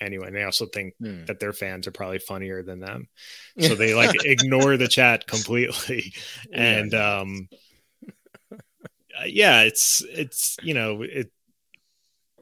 anyone. 0.00 0.32
They 0.32 0.44
also 0.44 0.66
think 0.66 0.94
hmm. 1.00 1.24
that 1.24 1.40
their 1.40 1.52
fans 1.52 1.86
are 1.86 1.92
probably 1.92 2.18
funnier 2.18 2.62
than 2.62 2.80
them, 2.80 3.08
so 3.58 3.74
they 3.74 3.94
like 3.94 4.24
ignore 4.24 4.76
the 4.76 4.88
chat 4.88 5.26
completely. 5.26 6.12
And 6.52 6.92
um, 6.94 7.48
yeah, 9.26 9.62
it's 9.62 10.02
it's 10.10 10.56
you 10.62 10.74
know 10.74 11.02
it 11.02 11.30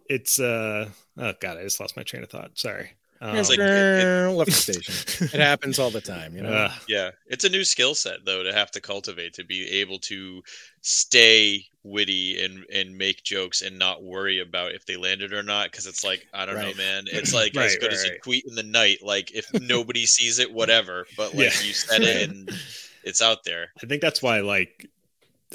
it's 0.08 0.40
uh 0.40 0.88
oh 1.18 1.32
god, 1.40 1.58
I 1.58 1.62
just 1.62 1.80
lost 1.80 1.96
my 1.96 2.02
train 2.02 2.22
of 2.22 2.30
thought. 2.30 2.58
Sorry. 2.58 2.90
Um, 3.20 3.36
it's 3.36 3.48
like 3.48 3.58
it, 3.58 3.64
it, 3.64 4.28
left 4.30 4.50
the 4.50 4.52
station. 4.82 5.28
it 5.32 5.40
happens 5.40 5.78
all 5.78 5.90
the 5.90 6.00
time, 6.00 6.36
you 6.36 6.42
know. 6.42 6.52
Uh, 6.52 6.72
yeah, 6.88 7.10
it's 7.26 7.44
a 7.44 7.48
new 7.48 7.64
skill 7.64 7.94
set 7.94 8.24
though 8.24 8.42
to 8.42 8.52
have 8.52 8.70
to 8.72 8.80
cultivate 8.80 9.34
to 9.34 9.44
be 9.44 9.66
able 9.80 9.98
to 10.00 10.42
stay 10.82 11.64
witty 11.82 12.42
and 12.44 12.64
and 12.72 12.96
make 12.96 13.22
jokes 13.22 13.62
and 13.62 13.78
not 13.78 14.02
worry 14.02 14.40
about 14.40 14.72
if 14.72 14.84
they 14.86 14.96
landed 14.96 15.32
or 15.32 15.42
not 15.42 15.70
because 15.70 15.86
it's 15.86 16.04
like 16.04 16.26
I 16.34 16.44
don't 16.44 16.56
right. 16.56 16.76
know, 16.76 16.82
man. 16.82 17.04
It's 17.12 17.32
like 17.32 17.54
right, 17.54 17.66
as 17.66 17.76
good 17.76 17.86
right, 17.86 17.92
as 17.94 18.04
a 18.04 18.18
tweet 18.18 18.44
in 18.46 18.54
the 18.54 18.62
night. 18.62 18.98
Like 19.02 19.32
if 19.32 19.52
nobody 19.60 20.06
sees 20.06 20.38
it, 20.38 20.52
whatever. 20.52 21.06
But 21.16 21.34
like 21.34 21.54
yeah. 21.54 21.66
you 21.66 21.72
said 21.72 22.02
it 22.02 22.30
and 22.30 22.50
it's 23.04 23.22
out 23.22 23.44
there. 23.44 23.68
I 23.82 23.86
think 23.86 24.02
that's 24.02 24.22
why 24.22 24.40
like 24.40 24.88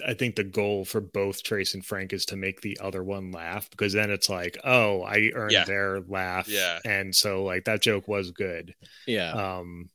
I 0.07 0.13
think 0.13 0.35
the 0.35 0.43
goal 0.43 0.85
for 0.85 1.01
both 1.01 1.43
Trace 1.43 1.73
and 1.73 1.85
Frank 1.85 2.13
is 2.13 2.25
to 2.27 2.35
make 2.35 2.61
the 2.61 2.79
other 2.81 3.03
one 3.03 3.31
laugh 3.31 3.69
because 3.69 3.93
then 3.93 4.11
it's 4.11 4.29
like, 4.29 4.57
oh, 4.63 5.01
I 5.03 5.31
earned 5.33 5.51
yeah. 5.51 5.65
their 5.65 6.01
laugh. 6.01 6.47
Yeah. 6.47 6.79
And 6.85 7.15
so 7.15 7.43
like 7.43 7.65
that 7.65 7.81
joke 7.81 8.07
was 8.07 8.31
good. 8.31 8.75
Yeah. 9.05 9.31
Um, 9.31 9.89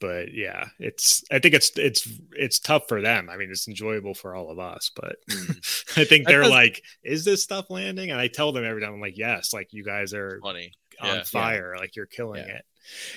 but 0.00 0.32
yeah, 0.32 0.66
it's 0.78 1.24
I 1.30 1.38
think 1.38 1.54
it's 1.54 1.70
it's 1.76 2.08
it's 2.32 2.58
tough 2.58 2.84
for 2.88 3.00
them. 3.00 3.30
I 3.30 3.36
mean, 3.36 3.50
it's 3.50 3.68
enjoyable 3.68 4.14
for 4.14 4.34
all 4.34 4.50
of 4.50 4.58
us, 4.58 4.90
but 4.94 5.16
mm. 5.30 5.98
I 5.98 6.04
think 6.04 6.26
they're 6.26 6.48
like, 6.48 6.82
is 7.02 7.24
this 7.24 7.42
stuff 7.42 7.70
landing? 7.70 8.10
And 8.10 8.20
I 8.20 8.28
tell 8.28 8.52
them 8.52 8.64
every 8.64 8.82
time, 8.82 8.94
I'm 8.94 9.00
like, 9.00 9.16
yes, 9.16 9.52
like 9.52 9.72
you 9.72 9.84
guys 9.84 10.12
are 10.12 10.38
funny 10.42 10.72
on 11.00 11.16
yeah. 11.16 11.22
fire, 11.22 11.72
yeah. 11.74 11.80
like 11.80 11.96
you're 11.96 12.06
killing 12.06 12.44
yeah. 12.46 12.56
it. 12.56 12.64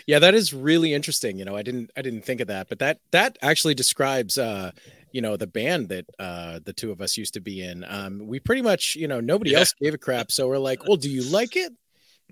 Yeah, 0.08 0.20
that 0.20 0.34
is 0.34 0.54
really 0.54 0.94
interesting. 0.94 1.38
You 1.38 1.46
know, 1.46 1.56
I 1.56 1.62
didn't 1.62 1.92
I 1.96 2.02
didn't 2.02 2.24
think 2.24 2.42
of 2.42 2.48
that, 2.48 2.70
but 2.70 2.80
that 2.80 3.00
that 3.12 3.38
actually 3.42 3.76
describes 3.76 4.38
uh 4.38 4.72
you 5.12 5.22
know 5.22 5.38
the 5.38 5.48
band 5.48 5.90
that 5.90 6.06
uh 6.20 6.60
the 6.64 6.74
two 6.74 6.92
of 6.92 7.02
us 7.02 7.18
used 7.18 7.34
to 7.34 7.42
be 7.42 7.62
in 7.64 7.84
um 7.88 8.20
we 8.26 8.40
pretty 8.40 8.62
much 8.62 8.96
you 8.96 9.08
know 9.08 9.20
nobody 9.20 9.52
yeah. 9.52 9.60
else 9.60 9.74
gave 9.82 9.94
a 9.94 9.98
crap 9.98 10.32
so 10.32 10.48
we're 10.48 10.58
like 10.58 10.86
well 10.88 10.98
do 10.98 11.10
you 11.10 11.24
like 11.24 11.56
it 11.56 11.72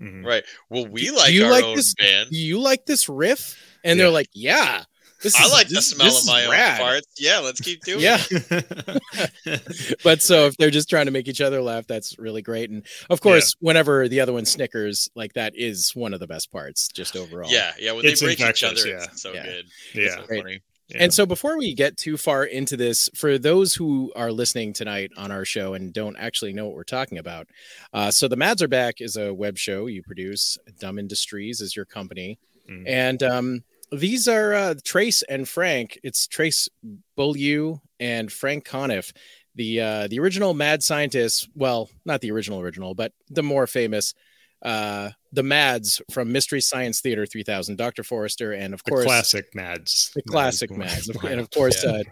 mm-hmm. 0.00 0.24
right 0.24 0.44
well 0.70 0.86
we 0.86 1.10
like 1.10 1.28
do 1.28 1.34
you 1.34 1.50
like 1.50 1.76
this 1.76 1.94
band 1.94 2.30
do 2.30 2.38
you 2.38 2.60
like 2.60 2.86
this 2.86 3.08
riff 3.08 3.56
and 3.84 3.98
yeah. 3.98 4.04
they're 4.04 4.12
like 4.12 4.28
yeah 4.32 4.84
this 5.20 5.34
I 5.34 5.44
is, 5.44 5.52
like 5.52 5.68
this, 5.68 5.92
the 5.92 5.96
smell 5.96 6.16
of 6.16 6.26
my 6.26 6.48
rad. 6.48 6.80
own 6.80 6.86
farts. 6.86 7.02
Yeah, 7.18 7.40
let's 7.40 7.60
keep 7.60 7.82
doing 7.82 8.00
it. 8.02 9.00
yeah. 9.44 9.56
but 10.04 10.22
so 10.22 10.46
if 10.46 10.56
they're 10.56 10.70
just 10.70 10.88
trying 10.88 11.06
to 11.06 11.10
make 11.10 11.26
each 11.26 11.40
other 11.40 11.60
laugh, 11.60 11.88
that's 11.88 12.16
really 12.18 12.40
great. 12.40 12.70
And 12.70 12.86
of 13.10 13.20
course, 13.20 13.56
yeah. 13.60 13.66
whenever 13.66 14.06
the 14.06 14.20
other 14.20 14.32
one 14.32 14.44
snickers, 14.44 15.10
like 15.16 15.32
that 15.32 15.54
is 15.56 15.90
one 15.94 16.14
of 16.14 16.20
the 16.20 16.28
best 16.28 16.52
parts, 16.52 16.86
just 16.88 17.16
overall. 17.16 17.50
Yeah, 17.50 17.72
yeah. 17.80 17.92
When 17.92 18.04
it's 18.04 18.20
they 18.20 18.26
break 18.26 18.40
each 18.40 18.62
other, 18.62 18.86
yeah. 18.86 19.04
it's 19.04 19.22
so 19.22 19.32
yeah. 19.32 19.42
good. 19.42 19.64
Yeah, 19.92 20.16
so 20.16 20.26
funny. 20.26 20.62
Yeah. 20.88 21.02
And 21.02 21.12
so 21.12 21.26
before 21.26 21.58
we 21.58 21.74
get 21.74 21.98
too 21.98 22.16
far 22.16 22.44
into 22.44 22.76
this, 22.76 23.10
for 23.14 23.38
those 23.38 23.74
who 23.74 24.10
are 24.16 24.32
listening 24.32 24.72
tonight 24.72 25.10
on 25.18 25.30
our 25.30 25.44
show 25.44 25.74
and 25.74 25.92
don't 25.92 26.16
actually 26.16 26.54
know 26.54 26.64
what 26.64 26.74
we're 26.74 26.84
talking 26.84 27.18
about, 27.18 27.46
uh, 27.92 28.10
so 28.10 28.26
the 28.26 28.36
Mads 28.36 28.62
are 28.62 28.68
back 28.68 29.00
is 29.00 29.16
a 29.16 29.34
web 29.34 29.58
show 29.58 29.86
you 29.86 30.02
produce. 30.02 30.56
Dumb 30.78 30.98
Industries 30.98 31.60
is 31.60 31.76
your 31.76 31.84
company, 31.84 32.38
mm-hmm. 32.70 32.84
and 32.86 33.22
um, 33.22 33.64
these 33.92 34.28
are 34.28 34.54
uh, 34.54 34.74
Trace 34.82 35.22
and 35.22 35.46
Frank. 35.46 35.98
It's 36.02 36.26
Trace 36.26 36.70
Beaulieu 37.16 37.78
and 38.00 38.32
Frank 38.32 38.66
Conniff, 38.66 39.12
the 39.54 39.80
uh, 39.82 40.08
the 40.08 40.20
original 40.20 40.54
mad 40.54 40.82
scientists. 40.82 41.46
Well, 41.54 41.90
not 42.06 42.22
the 42.22 42.30
original 42.30 42.60
original, 42.60 42.94
but 42.94 43.12
the 43.28 43.42
more 43.42 43.66
famous 43.66 44.14
uh, 44.62 45.10
the 45.32 45.42
Mads 45.42 46.00
from 46.10 46.32
Mystery 46.32 46.60
Science 46.60 47.00
Theater 47.00 47.26
3000, 47.26 47.76
Dr. 47.76 48.02
Forrester, 48.02 48.52
and 48.52 48.74
of 48.74 48.82
the 48.84 48.90
course, 48.90 49.04
classic 49.04 49.54
Mads. 49.54 50.10
The 50.14 50.22
classic 50.22 50.70
Mads. 50.70 51.08
Mads. 51.08 51.24
and 51.24 51.40
of 51.40 51.50
course, 51.50 51.84
yeah. 51.84 51.90
Uh, 51.90 52.02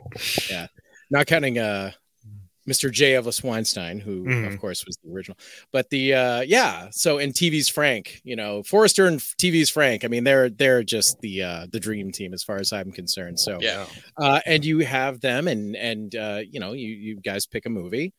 yeah, 0.51 0.67
not 1.11 1.27
counting 1.27 1.59
uh, 1.59 1.93
Mr. 2.69 2.91
J. 2.91 3.13
Elvis 3.13 3.43
Weinstein, 3.45 4.01
who 4.01 4.25
mm. 4.25 4.47
of 4.47 4.61
course 4.61 4.85
was 4.87 4.97
the 5.03 5.13
original. 5.13 5.39
But 5.73 5.89
the 5.91 6.15
uh, 6.15 6.41
yeah, 6.41 6.89
so 6.91 7.19
in 7.19 7.33
TV's 7.33 7.69
Frank, 7.69 8.21
you 8.25 8.37
know, 8.37 8.63
Forrester 8.63 9.07
and 9.07 9.21
TV's 9.21 9.71
Frank. 9.71 10.05
I 10.05 10.09
mean, 10.09 10.25
they're 10.25 10.51
they're 10.51 10.83
just 10.83 11.21
the 11.21 11.43
uh, 11.43 11.67
the 11.71 11.81
dream 11.81 12.11
team 12.11 12.35
as 12.35 12.43
far 12.43 12.57
as 12.57 12.73
I'm 12.73 12.93
concerned. 12.93 13.39
So 13.39 13.59
yeah, 13.61 13.87
uh, 14.17 14.41
and 14.47 14.65
you 14.65 14.81
have 14.81 15.21
them, 15.21 15.49
and 15.49 15.77
and 15.77 16.15
uh, 16.15 16.41
you 16.49 16.61
know, 16.61 16.73
you 16.73 16.89
you 16.89 17.17
guys 17.21 17.47
pick 17.47 17.67
a 17.67 17.71
movie, 17.71 18.13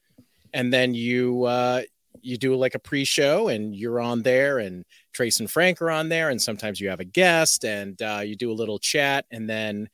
and 0.54 0.72
then 0.72 0.94
you 0.94 1.44
uh, 1.44 1.82
you 2.28 2.38
do 2.38 2.56
like 2.56 2.76
a 2.76 2.80
pre-show 2.80 3.48
and 3.48 3.74
you're 3.74 4.02
on 4.02 4.22
there 4.22 4.60
and 4.60 4.84
trace 5.14 5.40
and 5.40 5.50
frank 5.50 5.82
are 5.82 5.90
on 5.90 6.10
there 6.10 6.30
and 6.30 6.42
sometimes 6.42 6.80
you 6.80 6.90
have 6.90 7.00
a 7.00 7.06
guest 7.06 7.64
and 7.64 8.02
uh, 8.02 8.22
you 8.24 8.36
do 8.36 8.52
a 8.52 8.54
little 8.54 8.78
chat 8.78 9.26
and 9.32 9.50
then 9.50 9.88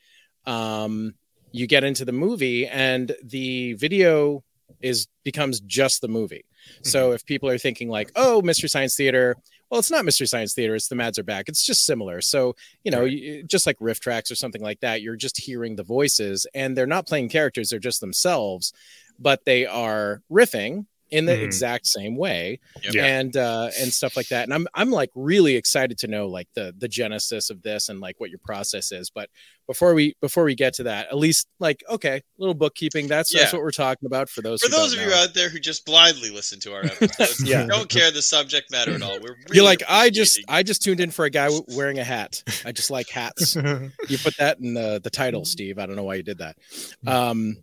um, 0.46 1.14
you 1.52 1.68
get 1.68 1.84
into 1.84 2.04
the 2.04 2.12
movie 2.12 2.68
and 2.68 3.16
the 3.24 3.74
video 3.74 4.44
is 4.82 5.08
becomes 5.24 5.60
just 5.62 6.02
the 6.02 6.08
movie. 6.08 6.46
Mm-hmm. 6.64 6.86
so 6.86 7.12
if 7.12 7.26
people 7.26 7.50
are 7.50 7.58
thinking 7.58 7.90
like 7.90 8.12
oh 8.16 8.42
mystery 8.42 8.70
science 8.70 8.96
theater 8.96 9.36
well 9.70 9.80
it's 9.80 9.92
not 9.92 10.06
mystery 10.06 10.28
science 10.28 10.54
theater 10.54 10.76
it's 10.76 10.88
the 10.88 10.96
mads 10.96 11.20
are 11.20 11.24
back 11.24 11.50
it's 11.50 11.66
just 11.66 11.86
similar. 11.86 12.20
So 12.22 12.56
you 12.84 12.92
know 12.92 13.04
you, 13.04 13.44
just 13.44 13.68
like 13.68 13.78
RiffTrax 13.80 14.32
or 14.32 14.36
something 14.36 14.62
like 14.62 14.80
that 14.80 15.02
you're 15.02 15.18
just 15.18 15.38
hearing 15.40 15.76
the 15.76 15.84
voices 15.84 16.48
and 16.56 16.76
they're 16.76 16.88
not 16.88 17.06
playing 17.06 17.30
characters 17.30 17.70
they're 17.70 17.80
just 17.80 18.02
themselves 18.02 18.74
but 19.20 19.46
they 19.46 19.66
are 19.66 20.22
riffing 20.32 20.86
in 21.14 21.26
the 21.26 21.32
mm-hmm. 21.32 21.46
exact 21.46 21.86
same 21.86 22.18
way 22.18 22.60
yep. 22.82 22.96
and 22.96 23.38
uh 23.38 23.70
and 23.80 23.94
stuff 23.94 24.18
like 24.18 24.28
that 24.30 24.44
and 24.44 24.54
i'm 24.54 24.68
i'm 24.74 24.90
like 24.90 25.12
really 25.14 25.56
excited 25.56 25.96
to 25.96 26.08
know 26.08 26.28
like 26.28 26.48
the 26.56 26.74
the 26.80 26.88
genesis 26.88 27.52
of 27.52 27.62
this 27.62 27.90
and 27.90 28.00
like 28.00 28.20
what 28.20 28.32
your 28.32 28.40
process 28.44 28.92
is 28.92 29.12
but 29.12 29.30
before 29.68 29.94
we 29.94 30.16
before 30.22 30.44
we 30.44 30.56
get 30.56 30.74
to 30.74 30.84
that 30.84 31.08
at 31.08 31.18
least 31.18 31.48
like 31.60 31.84
okay 31.88 32.22
little 32.40 32.56
bookkeeping 32.56 33.08
that's 33.08 33.32
yeah. 33.32 33.42
that's 33.42 33.54
what 33.54 33.62
we're 33.62 33.70
talking 33.72 34.08
about 34.08 34.28
for 34.28 34.42
those 34.42 34.62
for 34.62 34.70
those 34.70 34.94
of 34.94 35.00
know. 35.00 35.06
you 35.06 35.14
out 35.14 35.36
there 35.36 35.50
who 35.50 35.60
just 35.60 35.86
blindly 35.86 36.32
listen 36.32 36.60
to 36.60 36.74
our 36.74 36.84
episodes 36.84 37.44
yeah. 37.48 37.66
don't 37.68 37.90
care 37.90 38.12
the 38.12 38.22
subject 38.22 38.72
matter 38.72 38.92
at 38.92 39.02
all. 39.02 39.20
We're 39.22 39.34
really 39.34 39.38
you're 39.54 39.64
like 39.64 39.84
i 39.88 40.10
just 40.10 40.40
i 40.48 40.64
just 40.64 40.82
tuned 40.82 41.00
in 41.00 41.12
for 41.12 41.26
a 41.26 41.30
guy 41.30 41.50
wearing 41.76 42.00
a 42.00 42.04
hat. 42.04 42.44
I 42.66 42.72
just 42.72 42.90
like 42.92 43.10
hats. 43.10 43.56
You 44.10 44.18
put 44.18 44.36
that 44.38 44.60
in 44.60 44.74
the 44.74 45.00
the 45.04 45.10
title 45.10 45.46
steve. 45.46 45.78
I 45.78 45.86
don't 45.86 45.96
know 45.96 46.04
why 46.04 46.16
you 46.16 46.24
did 46.24 46.40
that. 46.40 46.58
Um 47.06 47.58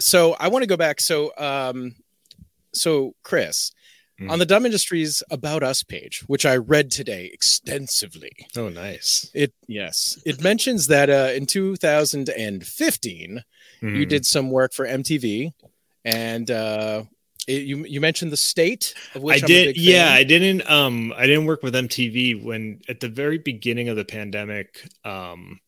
so 0.00 0.34
i 0.40 0.48
want 0.48 0.62
to 0.62 0.66
go 0.66 0.76
back 0.76 1.00
so 1.00 1.32
um 1.38 1.94
so, 2.74 3.14
Chris, 3.22 3.72
mm. 4.20 4.30
on 4.30 4.38
the 4.38 4.46
Dumb 4.46 4.66
Industries 4.66 5.22
About 5.30 5.62
Us 5.62 5.82
page, 5.82 6.22
which 6.26 6.46
I 6.46 6.56
read 6.56 6.90
today 6.90 7.30
extensively. 7.32 8.32
Oh, 8.56 8.68
nice. 8.68 9.30
It 9.34 9.52
yes, 9.66 10.20
it 10.24 10.42
mentions 10.42 10.86
that 10.88 11.10
uh, 11.10 11.32
in 11.34 11.46
2015 11.46 13.44
mm. 13.82 13.96
you 13.96 14.06
did 14.06 14.26
some 14.26 14.50
work 14.50 14.72
for 14.72 14.86
MTV, 14.86 15.52
and 16.04 16.50
uh, 16.50 17.04
it, 17.46 17.62
you 17.62 17.84
you 17.84 18.00
mentioned 18.00 18.32
the 18.32 18.36
state 18.36 18.94
of 19.14 19.22
which 19.22 19.42
I 19.42 19.44
I'm 19.44 19.46
did. 19.46 19.76
Yeah, 19.76 20.12
I 20.12 20.24
didn't. 20.24 20.68
Um, 20.70 21.12
I 21.16 21.26
didn't 21.26 21.46
work 21.46 21.62
with 21.62 21.74
MTV 21.74 22.42
when 22.42 22.80
at 22.88 23.00
the 23.00 23.08
very 23.08 23.38
beginning 23.38 23.88
of 23.88 23.96
the 23.96 24.04
pandemic. 24.04 24.88
Um, 25.04 25.60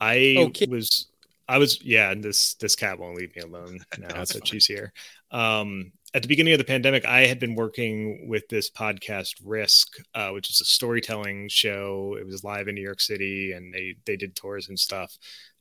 I 0.00 0.36
okay. 0.38 0.66
was 0.66 1.08
I 1.48 1.58
was 1.58 1.82
yeah, 1.82 2.10
and 2.10 2.22
this 2.22 2.54
this 2.54 2.76
cat 2.76 2.98
won't 2.98 3.16
leave 3.16 3.34
me 3.34 3.42
alone 3.42 3.80
now 3.98 4.08
that 4.24 4.46
she's 4.46 4.66
here. 4.66 4.92
Um, 5.30 5.92
at 6.14 6.22
the 6.22 6.28
beginning 6.28 6.54
of 6.54 6.58
the 6.58 6.64
pandemic, 6.64 7.04
I 7.04 7.26
had 7.26 7.38
been 7.38 7.54
working 7.54 8.28
with 8.28 8.48
this 8.48 8.70
podcast 8.70 9.34
Risk, 9.44 9.98
uh, 10.14 10.30
which 10.30 10.50
is 10.50 10.60
a 10.60 10.64
storytelling 10.64 11.48
show. 11.48 12.16
It 12.18 12.26
was 12.26 12.44
live 12.44 12.68
in 12.68 12.74
New 12.74 12.82
York 12.82 13.00
City, 13.00 13.52
and 13.52 13.72
they 13.72 13.96
they 14.06 14.16
did 14.16 14.34
tours 14.34 14.68
and 14.68 14.78
stuff. 14.78 15.16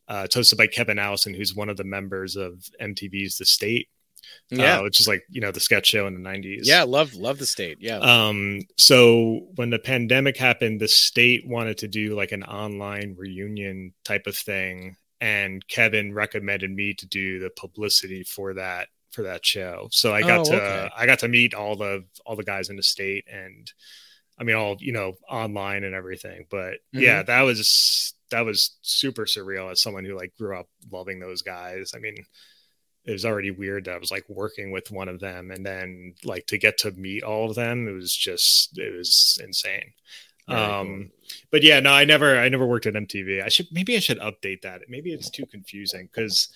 Uh, 0.08 0.22
it's 0.26 0.36
hosted 0.36 0.58
by 0.58 0.68
Kevin 0.68 1.00
Allison, 1.00 1.34
who's 1.34 1.54
one 1.54 1.70
of 1.70 1.76
the 1.76 1.84
members 1.84 2.38
of 2.38 2.64
MTV's 2.82 3.38
The 3.38 3.46
State. 3.46 3.90
Uh, 4.52 4.56
yeah, 4.56 4.80
uh, 4.80 4.84
which 4.84 5.02
is 5.02 5.08
like 5.08 5.24
you 5.30 5.42
know 5.42 5.52
the 5.52 5.60
sketch 5.60 5.88
show 5.88 6.08
in 6.08 6.14
the 6.14 6.30
'90s. 6.30 6.62
Yeah, 6.64 6.84
love 6.84 7.14
love 7.14 7.40
The 7.40 7.46
State. 7.46 7.80
Yeah. 7.82 7.98
Um. 7.98 8.62
So 8.78 9.48
when 9.56 9.70
the 9.70 9.80
pandemic 9.80 10.38
happened, 10.38 10.80
the 10.80 10.88
state 10.88 11.46
wanted 11.46 11.80
to 11.80 11.90
do 11.90 12.16
like 12.16 12.32
an 12.32 12.44
online 12.44 13.16
reunion 13.18 13.94
type 14.06 14.28
of 14.28 14.38
thing, 14.38 14.96
and 15.20 15.68
Kevin 15.68 16.14
recommended 16.14 16.72
me 16.72 16.94
to 16.94 17.06
do 17.06 17.40
the 17.40 17.50
publicity 17.50 18.24
for 18.24 18.54
that 18.54 18.88
for 19.18 19.24
that 19.24 19.44
show. 19.44 19.88
So 19.92 20.14
I 20.14 20.22
got 20.22 20.42
oh, 20.42 20.44
to 20.52 20.56
okay. 20.56 20.90
I 20.96 21.08
got 21.08 21.20
to 21.20 21.28
meet 21.28 21.56
all 21.56 21.76
the 21.76 22.06
all 22.24 22.36
the 22.36 22.44
guys 22.44 22.70
in 22.70 22.76
the 22.76 22.84
state 22.84 23.26
and 23.28 23.70
I 24.40 24.44
mean 24.44 24.56
all 24.56 24.78
you 24.80 24.94
know 24.94 25.14
online 25.28 25.84
and 25.84 25.96
everything. 25.96 26.46
But 26.52 26.74
mm-hmm. 26.74 27.00
yeah, 27.00 27.24
that 27.24 27.42
was 27.42 28.14
that 28.30 28.46
was 28.46 28.78
super 28.84 29.26
surreal 29.26 29.72
as 29.72 29.82
someone 29.82 30.06
who 30.06 30.16
like 30.16 30.38
grew 30.38 30.56
up 30.56 30.68
loving 30.92 31.20
those 31.20 31.42
guys. 31.42 31.94
I 31.96 32.00
mean, 32.00 32.16
it 33.06 33.12
was 33.12 33.26
already 33.26 33.50
weird 33.50 33.86
that 33.86 33.96
I 33.96 33.98
was 33.98 34.12
like 34.12 34.26
working 34.30 34.70
with 34.70 34.92
one 34.92 35.10
of 35.10 35.20
them 35.20 35.50
and 35.50 35.66
then 35.66 36.14
like 36.24 36.46
to 36.48 36.60
get 36.60 36.78
to 36.80 36.92
meet 36.92 37.24
all 37.24 37.50
of 37.50 37.56
them, 37.56 37.88
it 37.88 37.94
was 37.94 38.16
just 38.16 38.78
it 38.78 38.96
was 38.96 39.40
insane. 39.44 39.94
Very 40.48 40.62
um 40.62 40.88
cool. 40.88 41.38
but 41.50 41.64
yeah, 41.64 41.80
no, 41.80 41.92
I 41.92 42.06
never 42.06 42.38
I 42.38 42.50
never 42.50 42.68
worked 42.68 42.86
at 42.86 42.94
MTV. 42.94 43.44
I 43.44 43.50
should 43.50 43.68
maybe 43.72 43.96
I 43.96 44.00
should 44.00 44.20
update 44.20 44.62
that. 44.62 44.82
Maybe 44.88 45.12
it's 45.12 45.32
too 45.32 45.48
confusing 45.48 46.08
because 46.14 46.50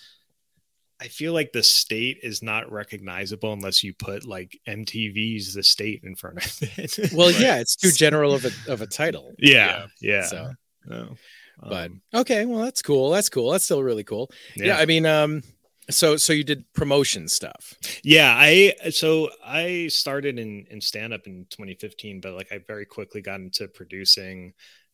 I 1.02 1.08
feel 1.08 1.34
like 1.34 1.52
the 1.52 1.64
state 1.64 2.20
is 2.22 2.44
not 2.44 2.72
recognizable 2.72 3.54
unless 3.54 3.84
you 3.84 3.94
put 3.94 4.26
like 4.26 4.58
MTV's 4.68 5.54
the 5.56 5.64
state 5.64 6.02
in 6.04 6.16
front 6.16 6.46
of 6.46 6.58
it. 6.78 7.12
well, 7.14 7.32
yeah, 7.32 7.60
it's 7.60 7.76
too 7.76 7.92
general 7.92 8.34
of 8.36 8.46
a 8.46 8.52
of 8.72 8.82
a 8.82 8.88
title. 8.88 9.34
Yeah, 9.40 9.88
yeah. 10.00 10.16
yeah. 10.16 10.24
So, 10.24 10.52
no. 10.86 11.16
but 11.62 11.88
um, 11.92 12.02
okay, 12.14 12.46
well, 12.46 12.60
that's 12.60 12.82
cool. 12.84 13.10
That's 13.10 13.30
cool. 13.30 13.52
That's 13.52 13.66
still 13.66 13.84
really 13.84 14.04
cool. 14.04 14.30
Yeah, 14.56 14.68
yeah 14.68 14.78
I 14.78 14.86
mean, 14.86 15.06
um, 15.06 15.42
So 15.90 16.18
so 16.18 16.34
you 16.34 16.44
did 16.44 16.66
promotion 16.74 17.28
stuff. 17.28 17.74
Yeah, 18.04 18.34
I 18.38 18.74
so 18.92 19.30
I 19.46 19.88
started 19.88 20.40
in 20.40 20.66
in 20.70 20.82
stand 20.82 21.14
up 21.14 21.28
in 21.28 21.46
2015, 21.50 22.22
but 22.22 22.34
like 22.34 22.52
I 22.52 22.60
very 22.68 22.86
quickly 22.86 23.22
got 23.22 23.40
into 23.40 23.68
producing 23.68 24.54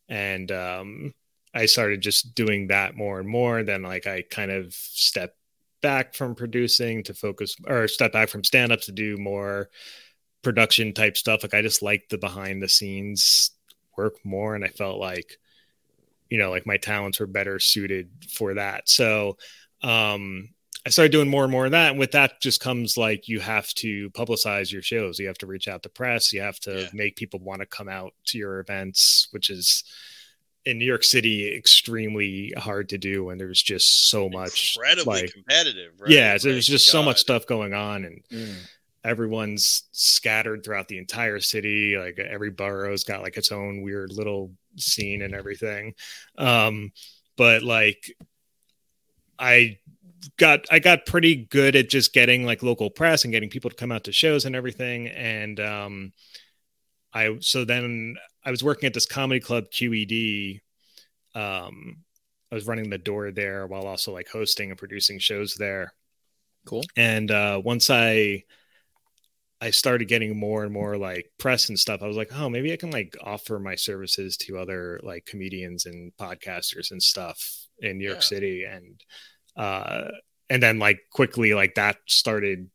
and 0.09 0.51
um 0.51 1.13
I 1.53 1.65
started 1.65 2.01
just 2.01 2.35
doing 2.35 2.67
that 2.67 2.95
more 2.95 3.19
and 3.19 3.27
more. 3.27 3.63
Then 3.63 3.83
like 3.83 4.07
I 4.07 4.23
kind 4.23 4.51
of 4.51 4.73
stepped 4.73 5.36
back 5.81 6.13
from 6.13 6.35
producing 6.35 7.03
to 7.03 7.13
focus 7.13 7.55
or 7.67 7.87
step 7.87 8.11
back 8.13 8.29
from 8.29 8.43
stand 8.43 8.71
up 8.71 8.81
to 8.81 8.91
do 8.91 9.17
more 9.17 9.69
production 10.41 10.93
type 10.93 11.17
stuff. 11.17 11.43
Like 11.43 11.53
I 11.53 11.61
just 11.61 11.81
liked 11.81 12.09
the 12.09 12.17
behind 12.17 12.61
the 12.61 12.69
scenes 12.69 13.51
work 13.97 14.15
more 14.23 14.55
and 14.55 14.63
I 14.63 14.69
felt 14.69 14.99
like 14.99 15.37
you 16.29 16.37
know 16.37 16.49
like 16.49 16.65
my 16.65 16.77
talents 16.77 17.19
were 17.19 17.27
better 17.27 17.59
suited 17.59 18.09
for 18.29 18.55
that. 18.55 18.89
So 18.89 19.37
um 19.81 20.49
I 20.85 20.89
started 20.89 21.11
doing 21.11 21.27
more 21.27 21.43
and 21.43 21.51
more 21.51 21.65
of 21.65 21.71
that. 21.71 21.91
And 21.91 21.99
with 21.99 22.13
that 22.13 22.39
just 22.39 22.61
comes 22.61 22.95
like 22.95 23.27
you 23.27 23.41
have 23.41 23.67
to 23.73 24.09
publicize 24.11 24.71
your 24.71 24.81
shows. 24.81 25.19
You 25.19 25.27
have 25.27 25.37
to 25.39 25.45
reach 25.45 25.67
out 25.67 25.83
to 25.83 25.89
press. 25.89 26.31
You 26.31 26.39
have 26.39 26.61
to 26.61 26.83
yeah. 26.83 26.89
make 26.93 27.17
people 27.17 27.41
want 27.41 27.59
to 27.59 27.65
come 27.65 27.89
out 27.89 28.13
to 28.27 28.37
your 28.37 28.61
events, 28.61 29.27
which 29.31 29.49
is 29.49 29.83
in 30.67 30.77
New 30.77 30.85
York 30.85 31.05
City 31.05 31.55
extremely 31.55 32.51
hard 32.57 32.89
to 32.89 32.97
do 32.97 33.23
when 33.23 33.37
there's 33.37 33.61
just 33.61 34.09
so 34.09 34.27
much 34.27 34.75
incredibly 34.75 35.21
like, 35.21 35.33
competitive. 35.33 35.93
Right? 35.97 36.11
Yeah, 36.11 36.37
there's 36.37 36.67
just 36.67 36.87
God. 36.87 36.91
so 36.91 37.03
much 37.03 37.19
stuff 37.19 37.47
going 37.47 37.73
on 37.73 38.03
and 38.03 38.21
mm. 38.29 38.55
everyone's 39.01 39.83
scattered 39.93 40.65
throughout 40.65 40.89
the 40.89 40.97
entire 40.97 41.39
city. 41.39 41.97
Like 41.97 42.19
every 42.19 42.49
borough's 42.49 43.05
got 43.05 43.21
like 43.21 43.37
its 43.37 43.53
own 43.53 43.81
weird 43.81 44.11
little 44.11 44.51
scene 44.75 45.21
and 45.21 45.33
everything. 45.33 45.93
Um, 46.37 46.91
but 47.37 47.63
like 47.63 48.11
I 49.39 49.77
got 50.37 50.65
I 50.69 50.79
got 50.79 51.05
pretty 51.05 51.35
good 51.35 51.77
at 51.77 51.89
just 51.89 52.13
getting 52.13 52.45
like 52.45 52.61
local 52.61 52.89
press 52.89 53.23
and 53.23 53.31
getting 53.31 53.49
people 53.49 53.69
to 53.69 53.75
come 53.77 53.93
out 53.93 54.03
to 54.03 54.11
shows 54.11 54.43
and 54.43 54.53
everything. 54.53 55.07
And 55.07 55.61
um, 55.61 56.13
I 57.13 57.37
so 57.39 57.63
then 57.63 58.17
I 58.47 58.51
was 58.51 58.63
working 58.63 58.87
at 58.87 58.93
this 58.93 59.05
comedy 59.05 59.41
club 59.41 59.65
QED. 59.65 60.61
Um, 61.35 61.97
I 62.49 62.55
was 62.55 62.65
running 62.65 62.89
the 62.89 62.97
door 62.97 63.29
there 63.31 63.67
while 63.67 63.85
also 63.85 64.13
like 64.13 64.29
hosting 64.29 64.69
and 64.69 64.79
producing 64.79 65.19
shows 65.19 65.55
there. 65.55 65.93
Cool. 66.65 66.83
And 66.95 67.29
uh, 67.29 67.61
once 67.63 67.89
I 67.89 68.45
I 69.59 69.71
started 69.71 70.07
getting 70.07 70.37
more 70.37 70.63
and 70.63 70.71
more 70.71 70.97
like 70.97 71.29
press 71.37 71.67
and 71.67 71.77
stuff. 71.77 72.01
I 72.01 72.07
was 72.07 72.15
like, 72.15 72.31
oh, 72.33 72.47
maybe 72.47 72.71
I 72.71 72.77
can 72.77 72.91
like 72.91 73.17
offer 73.21 73.59
my 73.59 73.75
services 73.75 74.37
to 74.37 74.59
other 74.59 74.99
like 75.03 75.25
comedians 75.25 75.85
and 75.85 76.15
podcasters 76.15 76.91
and 76.91 77.03
stuff 77.03 77.67
in 77.79 77.97
New 77.97 78.05
York 78.05 78.17
yeah. 78.17 78.21
City. 78.21 78.63
And 78.63 79.03
uh, 79.57 80.11
and 80.49 80.63
then 80.63 80.79
like 80.79 80.99
quickly 81.11 81.53
like 81.53 81.75
that 81.75 81.97
started 82.05 82.69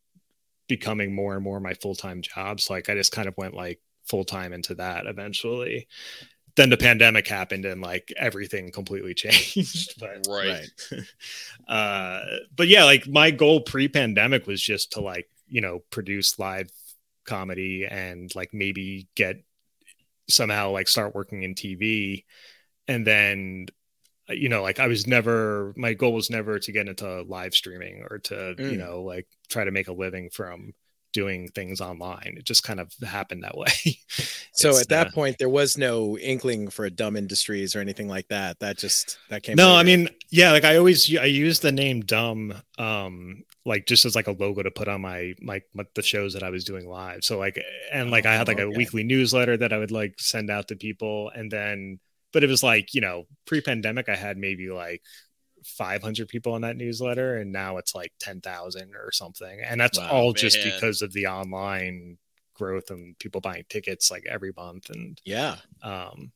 becoming 0.69 1.15
more 1.15 1.35
and 1.35 1.43
more 1.43 1.61
my 1.61 1.75
full-time 1.75 2.23
jobs 2.23 2.65
So, 2.65 2.75
like 2.75 2.89
i 2.89 2.95
just 2.95 3.13
kind 3.13 3.29
of 3.29 3.37
went 3.37 3.55
like 3.55 3.81
full-time 4.13 4.53
into 4.53 4.75
that 4.75 5.07
eventually. 5.07 5.89
Then 6.55 6.69
the 6.69 6.77
pandemic 6.77 7.27
happened 7.27 7.65
and 7.65 7.81
like 7.81 8.13
everything 8.15 8.71
completely 8.71 9.15
changed 9.25 9.99
but 9.99 10.27
right. 10.29 10.69
uh 11.69 12.21
but 12.55 12.69
yeah 12.69 12.85
like 12.85 13.09
my 13.09 13.31
goal 13.31 13.63
pre-pandemic 13.63 14.47
was 14.47 14.61
just 14.61 14.93
to 14.93 15.01
like 15.01 15.31
you 15.49 15.63
know 15.63 15.79
produce 15.89 16.39
live 16.39 16.71
comedy 17.25 17.87
and 17.91 18.35
like 18.35 18.53
maybe 18.53 19.09
get 19.15 19.43
somehow 20.29 20.71
like 20.73 20.89
start 20.89 21.15
working 21.15 21.43
in 21.43 21.55
tv 21.55 22.25
and 22.87 23.07
then 23.07 23.67
you 24.29 24.51
know 24.51 24.61
like 24.61 24.79
i 24.79 24.89
was 24.89 25.07
never 25.07 25.73
my 25.75 25.95
goal 25.95 26.13
was 26.13 26.29
never 26.29 26.59
to 26.59 26.73
get 26.73 26.87
into 26.87 27.23
live 27.23 27.55
streaming 27.55 28.05
or 28.11 28.19
to 28.19 28.35
mm. 28.35 28.73
you 28.73 28.77
know 28.77 29.03
like 29.03 29.27
try 29.49 29.65
to 29.65 29.71
make 29.71 29.89
a 29.89 29.93
living 29.93 30.29
from 30.31 30.75
doing 31.13 31.49
things 31.49 31.81
online. 31.81 32.35
It 32.39 32.45
just 32.45 32.63
kind 32.63 32.81
of 32.81 32.93
happened 33.03 33.45
that 33.45 33.57
way. 33.57 33.69
So 34.55 34.79
at 34.79 34.91
that 34.91 35.09
uh, 35.09 35.11
point 35.13 35.39
there 35.39 35.49
was 35.49 35.79
no 35.79 36.19
inkling 36.19 36.69
for 36.69 36.85
a 36.85 36.91
dumb 36.91 37.17
industries 37.17 37.75
or 37.75 37.81
anything 37.81 38.07
like 38.07 38.29
that. 38.29 38.61
That 38.61 38.77
just 38.77 39.19
that 39.31 39.43
came 39.43 39.57
no 39.57 39.69
later. 39.69 39.79
i 39.79 39.83
mean 39.83 40.09
yeah 40.31 40.53
like 40.53 40.65
i 40.65 40.77
always 40.77 41.17
i 41.17 41.25
use 41.25 41.61
the 41.61 41.73
name 41.73 42.03
dumb 42.03 42.55
um 42.79 43.45
like 43.65 43.87
just 43.87 44.05
as 44.05 44.15
like 44.15 44.27
a 44.27 44.33
logo 44.33 44.63
to 44.63 44.71
put 44.71 44.89
on 44.89 45.01
my 45.01 45.33
my, 45.41 45.63
my 45.73 45.85
the 45.95 46.03
shows 46.03 46.35
that 46.35 46.43
i 46.43 46.51
was 46.51 46.65
doing 46.65 46.87
live. 46.87 47.25
So 47.25 47.39
like 47.39 47.59
and 47.91 48.11
like 48.11 48.27
oh, 48.27 48.31
i 48.31 48.35
had 48.35 48.47
like 48.47 48.61
oh, 48.61 48.65
okay. 48.65 48.75
a 48.75 48.77
weekly 48.79 49.05
newsletter 49.05 49.57
that 49.57 49.73
i 49.73 49.79
would 49.79 49.91
like 49.91 50.17
send 50.19 50.51
out 50.51 50.69
to 50.69 50.77
people. 50.77 51.31
And 51.35 51.51
then 51.51 51.99
but 52.33 52.45
it 52.45 52.51
was 52.51 52.63
like 52.63 52.95
you 52.95 53.01
know 53.01 53.27
pre-pandemic 53.47 54.09
i 54.09 54.17
had 54.17 54.37
maybe 54.37 54.71
like 54.71 55.03
500 55.65 56.29
people 56.29 56.55
on 56.55 56.63
that 56.63 56.77
newsletter 56.77 57.37
and 57.37 57.53
now 57.53 57.79
it's 57.79 57.95
like 57.95 58.13
10,000 58.21 58.95
or 58.95 59.13
something 59.13 59.61
and 59.65 59.81
that's 59.81 59.99
wow, 59.99 60.09
all 60.11 60.27
man. 60.27 60.35
just 60.35 60.59
because 60.63 61.03
of 61.03 61.13
the 61.13 61.27
online 61.27 62.19
growth 62.55 62.91
and 62.91 63.19
people 63.19 63.41
buying 63.41 63.65
tickets 63.69 64.11
like 64.11 64.25
every 64.29 64.53
month 64.57 64.91
and 64.91 65.21
yeah 65.25 65.57
um 65.83 66.31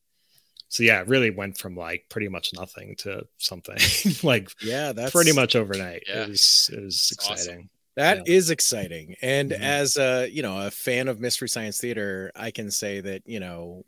so 0.68 0.82
yeah 0.82 1.00
it 1.00 1.08
really 1.08 1.30
went 1.30 1.58
from 1.58 1.76
like 1.76 2.04
pretty 2.08 2.28
much 2.28 2.52
nothing 2.54 2.96
to 2.96 3.24
something 3.38 3.78
like 4.22 4.50
yeah 4.62 4.92
that's 4.92 5.12
pretty 5.12 5.32
much 5.32 5.54
overnight 5.54 6.02
yeah. 6.08 6.22
it 6.22 6.28
was 6.30 6.70
it 6.72 6.82
was 6.82 7.10
exciting 7.12 7.58
awesome. 7.58 7.70
That 7.96 8.28
yeah. 8.28 8.34
is 8.34 8.50
exciting. 8.50 9.16
And 9.22 9.50
mm-hmm. 9.50 9.62
as 9.62 9.96
a, 9.96 10.28
you 10.28 10.42
know, 10.42 10.66
a 10.66 10.70
fan 10.70 11.08
of 11.08 11.18
Mystery 11.18 11.48
Science 11.48 11.80
Theater, 11.80 12.30
I 12.36 12.50
can 12.50 12.70
say 12.70 13.00
that, 13.00 13.22
you 13.24 13.40
know, 13.40 13.84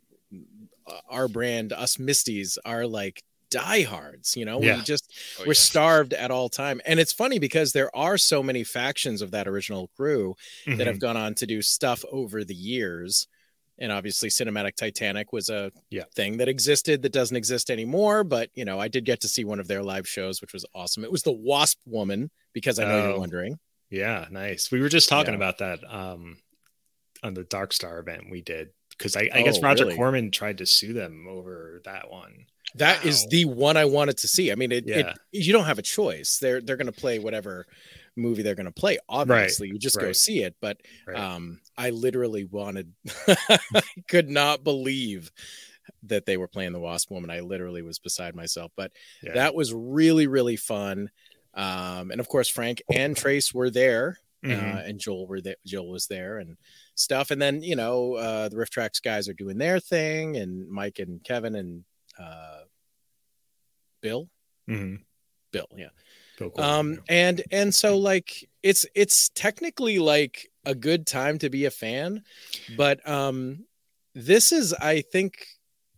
our 1.11 1.29
brand, 1.29 1.75
us 1.75 1.99
Misties, 1.99 2.57
are 2.65 2.87
like 2.87 3.23
diehards. 3.51 4.37
You 4.37 4.45
know, 4.45 4.61
yeah. 4.61 4.77
we 4.77 4.83
just 4.83 5.13
oh, 5.39 5.43
we're 5.43 5.49
yeah. 5.49 5.53
starved 5.55 6.13
at 6.15 6.31
all 6.31 6.49
time. 6.49 6.81
And 6.85 7.01
it's 7.01 7.13
funny 7.13 7.39
because 7.39 7.73
there 7.73 7.95
are 7.97 8.19
so 8.19 8.43
many 8.43 8.65
factions 8.65 9.23
of 9.23 9.31
that 9.33 9.49
original 9.49 9.91
crew 9.97 10.35
mm-hmm. 10.67 10.79
that 10.79 10.87
have 10.87 10.97
mm-hmm. 10.97 11.07
gone 11.07 11.17
on 11.17 11.35
to 11.37 11.47
do 11.47 11.63
stuff 11.63 12.05
over 12.11 12.45
the 12.45 12.55
years. 12.55 13.27
And 13.81 13.93
obviously, 13.93 14.29
Cinematic 14.29 14.75
Titanic 14.75 15.33
was 15.33 15.49
a 15.49 15.71
yeah. 15.89 16.05
thing 16.17 16.39
that 16.39 16.49
existed 16.49 17.03
that 17.03 17.13
doesn't 17.13 17.37
exist 17.37 17.71
anymore. 17.71 18.25
But 18.25 18.51
you 18.55 18.65
know, 18.65 18.81
I 18.81 18.89
did 18.89 19.05
get 19.05 19.21
to 19.21 19.29
see 19.29 19.45
one 19.45 19.61
of 19.61 19.69
their 19.69 19.83
live 19.83 20.09
shows, 20.09 20.41
which 20.41 20.53
was 20.53 20.67
awesome. 20.75 21.05
It 21.05 21.13
was 21.13 21.23
the 21.23 21.33
Wasp 21.33 21.79
Woman, 21.87 22.31
because 22.53 22.79
I 22.79 22.85
know 22.85 23.01
oh, 23.01 23.09
you're 23.11 23.19
wondering. 23.19 23.59
Yeah, 23.91 24.27
nice. 24.31 24.71
We 24.71 24.81
were 24.81 24.89
just 24.89 25.09
talking 25.09 25.35
about 25.35 25.59
that 25.59 25.81
um, 25.89 26.39
on 27.23 27.35
the 27.35 27.45
Darkstar 27.45 28.01
event 28.01 28.31
we 28.31 28.43
did 28.43 28.71
because 28.91 29.17
I, 29.17 29.31
I 29.33 29.41
oh, 29.41 29.45
guess 29.45 29.63
Roger 29.63 29.85
really? 29.85 29.97
Corman 29.97 30.31
tried 30.31 30.59
to 30.59 30.67
sue 30.67 30.93
them 30.93 31.27
over 31.29 31.81
that 31.85 32.11
one. 32.11 32.47
That 32.75 33.03
wow. 33.03 33.09
is 33.09 33.27
the 33.29 33.45
one 33.47 33.77
I 33.77 33.85
wanted 33.87 34.19
to 34.19 34.29
see. 34.29 34.53
I 34.53 34.55
mean, 34.55 34.73
it, 34.73 34.85
yeah. 34.87 34.99
it 34.99 35.19
you 35.33 35.53
don't 35.53 35.65
have 35.65 35.79
a 35.79 35.83
choice. 35.83 36.39
They're 36.39 36.61
they're 36.61 36.77
going 36.77 36.93
to 36.93 37.01
play 37.01 37.19
whatever 37.19 37.67
movie 38.17 38.43
they're 38.43 38.55
going 38.55 38.67
to 38.67 38.73
play. 38.73 38.99
Obviously, 39.09 39.69
right. 39.69 39.73
you 39.73 39.79
just 39.79 39.97
right. 39.97 40.07
go 40.07 40.13
see 40.13 40.43
it. 40.43 40.57
But 40.61 40.81
right. 41.07 41.17
um, 41.17 41.61
I 41.77 41.91
literally 41.91 42.45
wanted, 42.45 42.93
I 43.29 43.83
could 44.09 44.29
not 44.29 44.65
believe 44.65 45.31
that 46.03 46.27
they 46.27 46.37
were 46.37 46.49
playing 46.49 46.73
the 46.73 46.81
Wasp 46.81 47.11
Woman. 47.11 47.31
I 47.31 47.41
literally 47.41 47.83
was 47.83 47.99
beside 47.99 48.35
myself. 48.35 48.73
But 48.77 48.93
yeah. 49.23 49.35
that 49.35 49.55
was 49.55 49.73
really 49.73 50.27
really 50.27 50.57
fun. 50.57 51.11
Um, 51.55 52.11
and 52.11 52.21
of 52.21 52.29
course, 52.29 52.49
Frank 52.49 52.83
and 52.93 53.17
Trace 53.17 53.53
were 53.53 53.71
there, 53.71 54.19
uh, 54.45 54.49
mm-hmm. 54.49 54.77
uh, 54.77 54.81
and 54.81 55.01
Joel 55.01 55.27
were 55.27 55.41
there. 55.41 55.57
Joel 55.67 55.91
was 55.91 56.07
there, 56.07 56.39
and 56.39 56.57
stuff. 56.95 57.31
And 57.31 57.41
then, 57.41 57.63
you 57.63 57.75
know, 57.75 58.15
uh, 58.15 58.49
the 58.49 58.57
RiffTrax 58.57 59.03
guys 59.03 59.29
are 59.29 59.35
doing 59.35 59.59
their 59.59 59.81
thing, 59.81 60.37
and 60.37 60.69
Mike 60.69 60.99
and 60.99 61.23
Kevin 61.25 61.55
and 61.55 61.85
uh, 62.19 62.58
Bill, 64.01 64.29
mm-hmm. 64.69 64.97
Bill, 65.53 65.67
yeah. 65.77 65.89
Bill 66.39 66.53
um, 66.59 67.01
and 67.09 67.43
and 67.51 67.75
so 67.75 67.97
like 67.97 68.49
it's 68.63 68.87
it's 68.95 69.29
technically 69.31 69.99
like 69.99 70.49
a 70.65 70.75
good 70.75 71.07
time 71.07 71.39
to 71.39 71.51
be 71.51 71.65
a 71.65 71.71
fan, 71.71 72.23
but 72.77 73.07
um, 73.09 73.65
this 74.15 74.53
is 74.53 74.73
I 74.75 75.01
think 75.01 75.47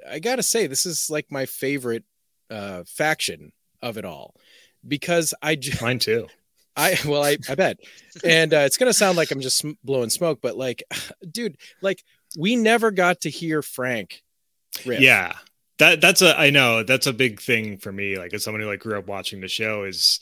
I 0.08 0.18
gotta 0.18 0.42
say 0.42 0.66
this 0.66 0.86
is 0.86 1.10
like 1.10 1.30
my 1.30 1.46
favorite 1.46 2.04
uh 2.50 2.84
faction 2.86 3.52
of 3.82 3.96
it 3.96 4.04
all 4.04 4.34
because 4.86 5.34
I 5.42 5.56
just 5.56 5.82
mine 5.82 5.98
too. 5.98 6.28
I 6.76 6.96
well, 7.06 7.22
I, 7.22 7.36
I 7.48 7.54
bet, 7.54 7.78
and 8.24 8.54
uh, 8.54 8.58
it's 8.58 8.76
gonna 8.76 8.92
sound 8.92 9.16
like 9.16 9.30
I'm 9.30 9.40
just 9.40 9.64
blowing 9.84 10.10
smoke, 10.10 10.40
but 10.40 10.56
like, 10.56 10.82
dude, 11.30 11.56
like 11.82 12.02
we 12.38 12.56
never 12.56 12.90
got 12.90 13.22
to 13.22 13.30
hear 13.30 13.62
Frank. 13.62 14.22
Riff. 14.86 15.00
Yeah, 15.00 15.34
that 15.80 16.00
that's 16.00 16.20
a 16.20 16.38
I 16.38 16.50
know 16.50 16.82
that's 16.82 17.06
a 17.06 17.12
big 17.12 17.40
thing 17.40 17.78
for 17.78 17.90
me. 17.90 18.18
Like 18.18 18.32
as 18.34 18.44
someone 18.44 18.60
who 18.60 18.68
like 18.68 18.80
grew 18.80 18.98
up 18.98 19.06
watching 19.06 19.40
the 19.40 19.48
show, 19.48 19.84
is 19.84 20.20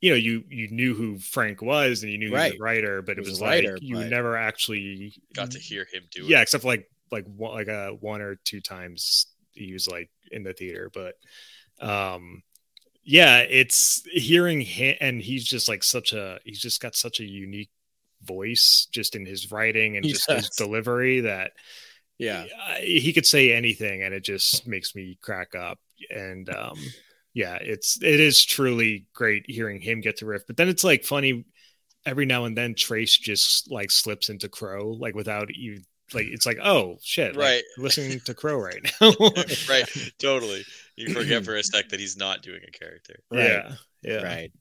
you 0.00 0.10
know 0.10 0.16
you 0.16 0.44
you 0.48 0.68
knew 0.70 0.94
who 0.94 1.18
Frank 1.18 1.62
was 1.62 2.02
and 2.02 2.10
you 2.10 2.18
knew 2.18 2.34
right. 2.34 2.52
he 2.52 2.58
was 2.58 2.60
a 2.60 2.62
writer, 2.62 3.02
but 3.02 3.16
it 3.16 3.20
was, 3.20 3.30
was 3.30 3.40
like 3.40 3.64
writer, 3.64 3.78
you 3.80 4.04
never 4.04 4.36
actually 4.36 5.14
got 5.34 5.52
to 5.52 5.58
hear 5.58 5.86
him 5.92 6.02
do 6.10 6.24
it. 6.24 6.28
Yeah, 6.28 6.42
except 6.42 6.62
for 6.62 6.68
like 6.68 6.90
like 7.10 7.24
one, 7.26 7.54
like 7.54 7.68
a 7.68 7.96
one 8.00 8.20
or 8.20 8.34
two 8.44 8.60
times 8.60 9.26
he 9.52 9.72
was 9.72 9.88
like 9.88 10.10
in 10.32 10.42
the 10.42 10.52
theater, 10.52 10.90
but 10.92 11.14
um 11.80 12.42
yeah, 13.04 13.38
it's 13.38 14.02
hearing 14.12 14.60
him, 14.60 14.96
and 15.00 15.22
he's 15.22 15.44
just 15.44 15.68
like 15.68 15.82
such 15.82 16.12
a 16.12 16.40
he's 16.44 16.60
just 16.60 16.82
got 16.82 16.96
such 16.96 17.20
a 17.20 17.24
unique 17.24 17.70
voice 18.24 18.88
just 18.90 19.14
in 19.14 19.24
his 19.24 19.52
writing 19.52 19.96
and 19.96 20.04
he 20.04 20.12
just 20.12 20.26
does. 20.26 20.46
his 20.46 20.56
delivery 20.56 21.20
that 21.20 21.52
yeah. 22.18 22.44
He 22.80 23.12
could 23.12 23.26
say 23.26 23.52
anything 23.52 24.02
and 24.02 24.12
it 24.12 24.24
just 24.24 24.66
makes 24.66 24.94
me 24.94 25.18
crack 25.22 25.54
up. 25.54 25.78
And 26.10 26.48
um 26.50 26.78
yeah, 27.34 27.56
it's 27.60 28.02
it 28.02 28.20
is 28.20 28.44
truly 28.44 29.06
great 29.14 29.44
hearing 29.46 29.80
him 29.80 30.00
get 30.00 30.18
to 30.18 30.26
riff. 30.26 30.46
But 30.46 30.56
then 30.56 30.68
it's 30.68 30.84
like 30.84 31.04
funny 31.04 31.44
every 32.04 32.26
now 32.26 32.44
and 32.44 32.56
then 32.56 32.74
Trace 32.74 33.16
just 33.16 33.70
like 33.70 33.90
slips 33.90 34.28
into 34.28 34.48
Crow 34.48 34.88
like 34.90 35.14
without 35.14 35.50
even 35.50 35.84
like 36.14 36.26
it's 36.26 36.46
like 36.46 36.58
oh 36.62 36.96
shit 37.02 37.36
right. 37.36 37.56
like, 37.56 37.64
listening 37.76 38.20
to 38.20 38.34
Crow 38.34 38.58
right 38.58 38.82
now. 39.00 39.12
Right. 39.68 40.12
Totally. 40.18 40.64
You 40.96 41.14
forget 41.14 41.44
for 41.44 41.54
a 41.54 41.62
sec 41.62 41.90
that 41.90 42.00
he's 42.00 42.16
not 42.16 42.42
doing 42.42 42.60
a 42.66 42.70
character. 42.70 43.20
Right. 43.30 43.44
yeah 43.44 43.72
yeah. 44.02 44.22
Right. 44.22 44.52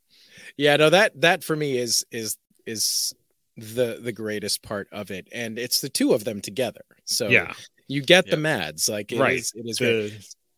Yeah 0.58 0.76
no 0.76 0.90
that 0.90 1.20
that 1.22 1.44
for 1.44 1.56
me 1.56 1.78
is 1.78 2.06
is 2.12 2.38
is 2.66 3.16
the 3.58 4.00
the 4.02 4.12
greatest 4.12 4.62
part 4.62 4.88
of 4.92 5.10
it 5.12 5.28
and 5.32 5.58
it's 5.58 5.82
the 5.82 5.90
two 5.90 6.14
of 6.14 6.24
them 6.24 6.42
together. 6.42 6.86
So 7.06 7.28
yeah. 7.28 7.54
you 7.88 8.02
get 8.02 8.26
yep. 8.26 8.32
the 8.32 8.38
mads 8.38 8.88
like 8.88 9.12
it 9.12 9.20
right. 9.20 9.40
is, 9.40 9.52
it 9.56 9.66
is 9.66 9.78
the, 9.78 10.14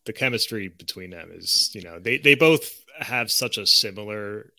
the 0.06 0.12
chemistry 0.12 0.68
between 0.68 1.10
them 1.10 1.30
is 1.32 1.70
you 1.74 1.82
know 1.82 1.98
they 1.98 2.18
they 2.18 2.34
both 2.34 2.70
have 2.98 3.30
such 3.30 3.58
a 3.58 3.66
similar 3.66 4.52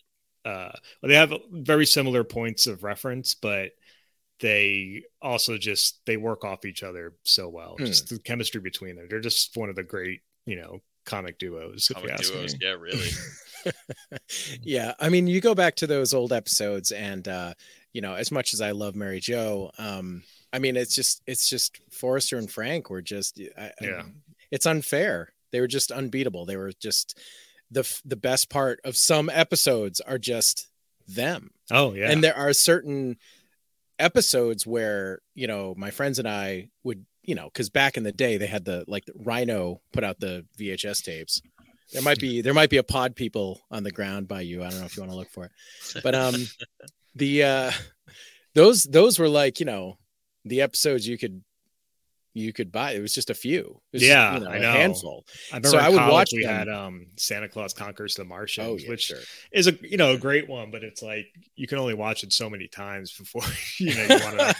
uh 0.44 0.72
well, 1.02 1.08
they 1.08 1.14
have 1.14 1.32
very 1.50 1.86
similar 1.86 2.24
points 2.24 2.66
of 2.66 2.82
reference 2.82 3.34
but 3.34 3.70
they 4.40 5.04
also 5.22 5.56
just 5.56 6.04
they 6.04 6.16
work 6.16 6.44
off 6.44 6.64
each 6.64 6.82
other 6.82 7.14
so 7.22 7.48
well. 7.48 7.76
Hmm. 7.78 7.86
just 7.86 8.08
the 8.08 8.18
chemistry 8.18 8.60
between 8.60 8.96
them. 8.96 9.06
They're 9.08 9.20
just 9.20 9.56
one 9.56 9.70
of 9.70 9.76
the 9.76 9.84
great 9.84 10.20
you 10.46 10.56
know 10.56 10.80
comic 11.04 11.38
duos 11.38 11.90
comic 11.92 12.16
duos, 12.16 12.56
yeah 12.60 12.70
really. 12.70 13.08
Yeah 14.62 14.94
i 14.98 15.08
mean 15.08 15.28
you 15.28 15.40
go 15.40 15.54
back 15.54 15.76
to 15.76 15.86
those 15.86 16.12
old 16.12 16.32
episodes 16.32 16.90
and 16.90 17.26
uh 17.28 17.54
you 17.92 18.00
know 18.00 18.14
as 18.14 18.30
much 18.30 18.54
as 18.54 18.60
i 18.60 18.70
love 18.70 18.94
mary 18.94 19.20
jo 19.20 19.70
um 19.78 20.22
i 20.52 20.58
mean 20.58 20.76
it's 20.76 20.94
just 20.94 21.22
it's 21.26 21.48
just 21.48 21.80
forrester 21.90 22.38
and 22.38 22.50
frank 22.50 22.90
were 22.90 23.02
just 23.02 23.40
I, 23.58 23.72
yeah 23.80 24.02
it's 24.50 24.66
unfair 24.66 25.32
they 25.50 25.60
were 25.60 25.66
just 25.66 25.90
unbeatable 25.90 26.46
they 26.46 26.56
were 26.56 26.72
just 26.80 27.18
the 27.70 28.00
the 28.04 28.16
best 28.16 28.50
part 28.50 28.80
of 28.84 28.96
some 28.96 29.30
episodes 29.30 30.00
are 30.00 30.18
just 30.18 30.68
them. 31.08 31.50
Oh 31.70 31.94
yeah. 31.94 32.10
And 32.10 32.22
there 32.22 32.36
are 32.36 32.52
certain 32.52 33.16
episodes 33.98 34.66
where, 34.66 35.20
you 35.34 35.46
know, 35.46 35.74
my 35.76 35.90
friends 35.90 36.18
and 36.18 36.28
I 36.28 36.68
would, 36.84 37.04
you 37.22 37.34
know, 37.34 37.50
cuz 37.50 37.70
back 37.70 37.96
in 37.96 38.02
the 38.02 38.12
day 38.12 38.36
they 38.36 38.46
had 38.46 38.64
the 38.64 38.84
like 38.86 39.06
the 39.06 39.14
Rhino 39.16 39.80
put 39.92 40.04
out 40.04 40.20
the 40.20 40.44
VHS 40.58 41.02
tapes. 41.02 41.42
There 41.92 42.02
might 42.02 42.18
be 42.18 42.40
there 42.40 42.54
might 42.54 42.70
be 42.70 42.78
a 42.78 42.82
pod 42.82 43.16
people 43.16 43.60
on 43.70 43.82
the 43.82 43.90
ground 43.90 44.28
by 44.28 44.42
you. 44.42 44.62
I 44.62 44.70
don't 44.70 44.80
know 44.80 44.86
if 44.86 44.96
you 44.96 45.02
want 45.02 45.12
to 45.12 45.18
look 45.18 45.30
for 45.30 45.46
it. 45.46 45.52
But 46.02 46.14
um 46.14 46.34
the 47.14 47.42
uh 47.44 47.72
those 48.54 48.84
those 48.84 49.18
were 49.18 49.28
like, 49.28 49.60
you 49.60 49.66
know, 49.66 49.98
the 50.44 50.60
episodes 50.62 51.06
you 51.06 51.18
could 51.18 51.42
you 52.34 52.52
could 52.52 52.72
buy. 52.72 52.92
It 52.92 53.00
was 53.00 53.12
just 53.12 53.30
a 53.30 53.34
few. 53.34 53.80
yeah, 53.92 54.32
just, 54.32 54.42
you 54.42 54.48
know, 54.48 54.54
I 54.54 54.58
know. 54.58 54.70
A 54.70 54.72
handful. 54.72 55.26
I 55.52 55.60
so 55.62 55.78
I 55.78 55.88
would 55.88 55.96
watch. 55.96 56.30
We 56.32 56.44
them. 56.44 56.54
had 56.54 56.68
um, 56.68 57.06
Santa 57.16 57.48
Claus 57.48 57.74
Conquers 57.74 58.14
the 58.14 58.24
Martians, 58.24 58.66
oh, 58.66 58.76
yeah, 58.76 58.88
which 58.88 59.04
sure. 59.04 59.18
is 59.52 59.66
a 59.66 59.74
you 59.82 59.96
know 59.96 60.12
a 60.12 60.18
great 60.18 60.48
one, 60.48 60.70
but 60.70 60.82
it's 60.82 61.02
like 61.02 61.26
you 61.56 61.66
can 61.66 61.78
only 61.78 61.94
watch 61.94 62.22
it 62.22 62.32
so 62.32 62.48
many 62.48 62.68
times 62.68 63.12
before 63.12 63.42
you 63.78 63.94
know 63.94 64.02
you 64.02 64.24
want 64.24 64.38
to. 64.38 64.54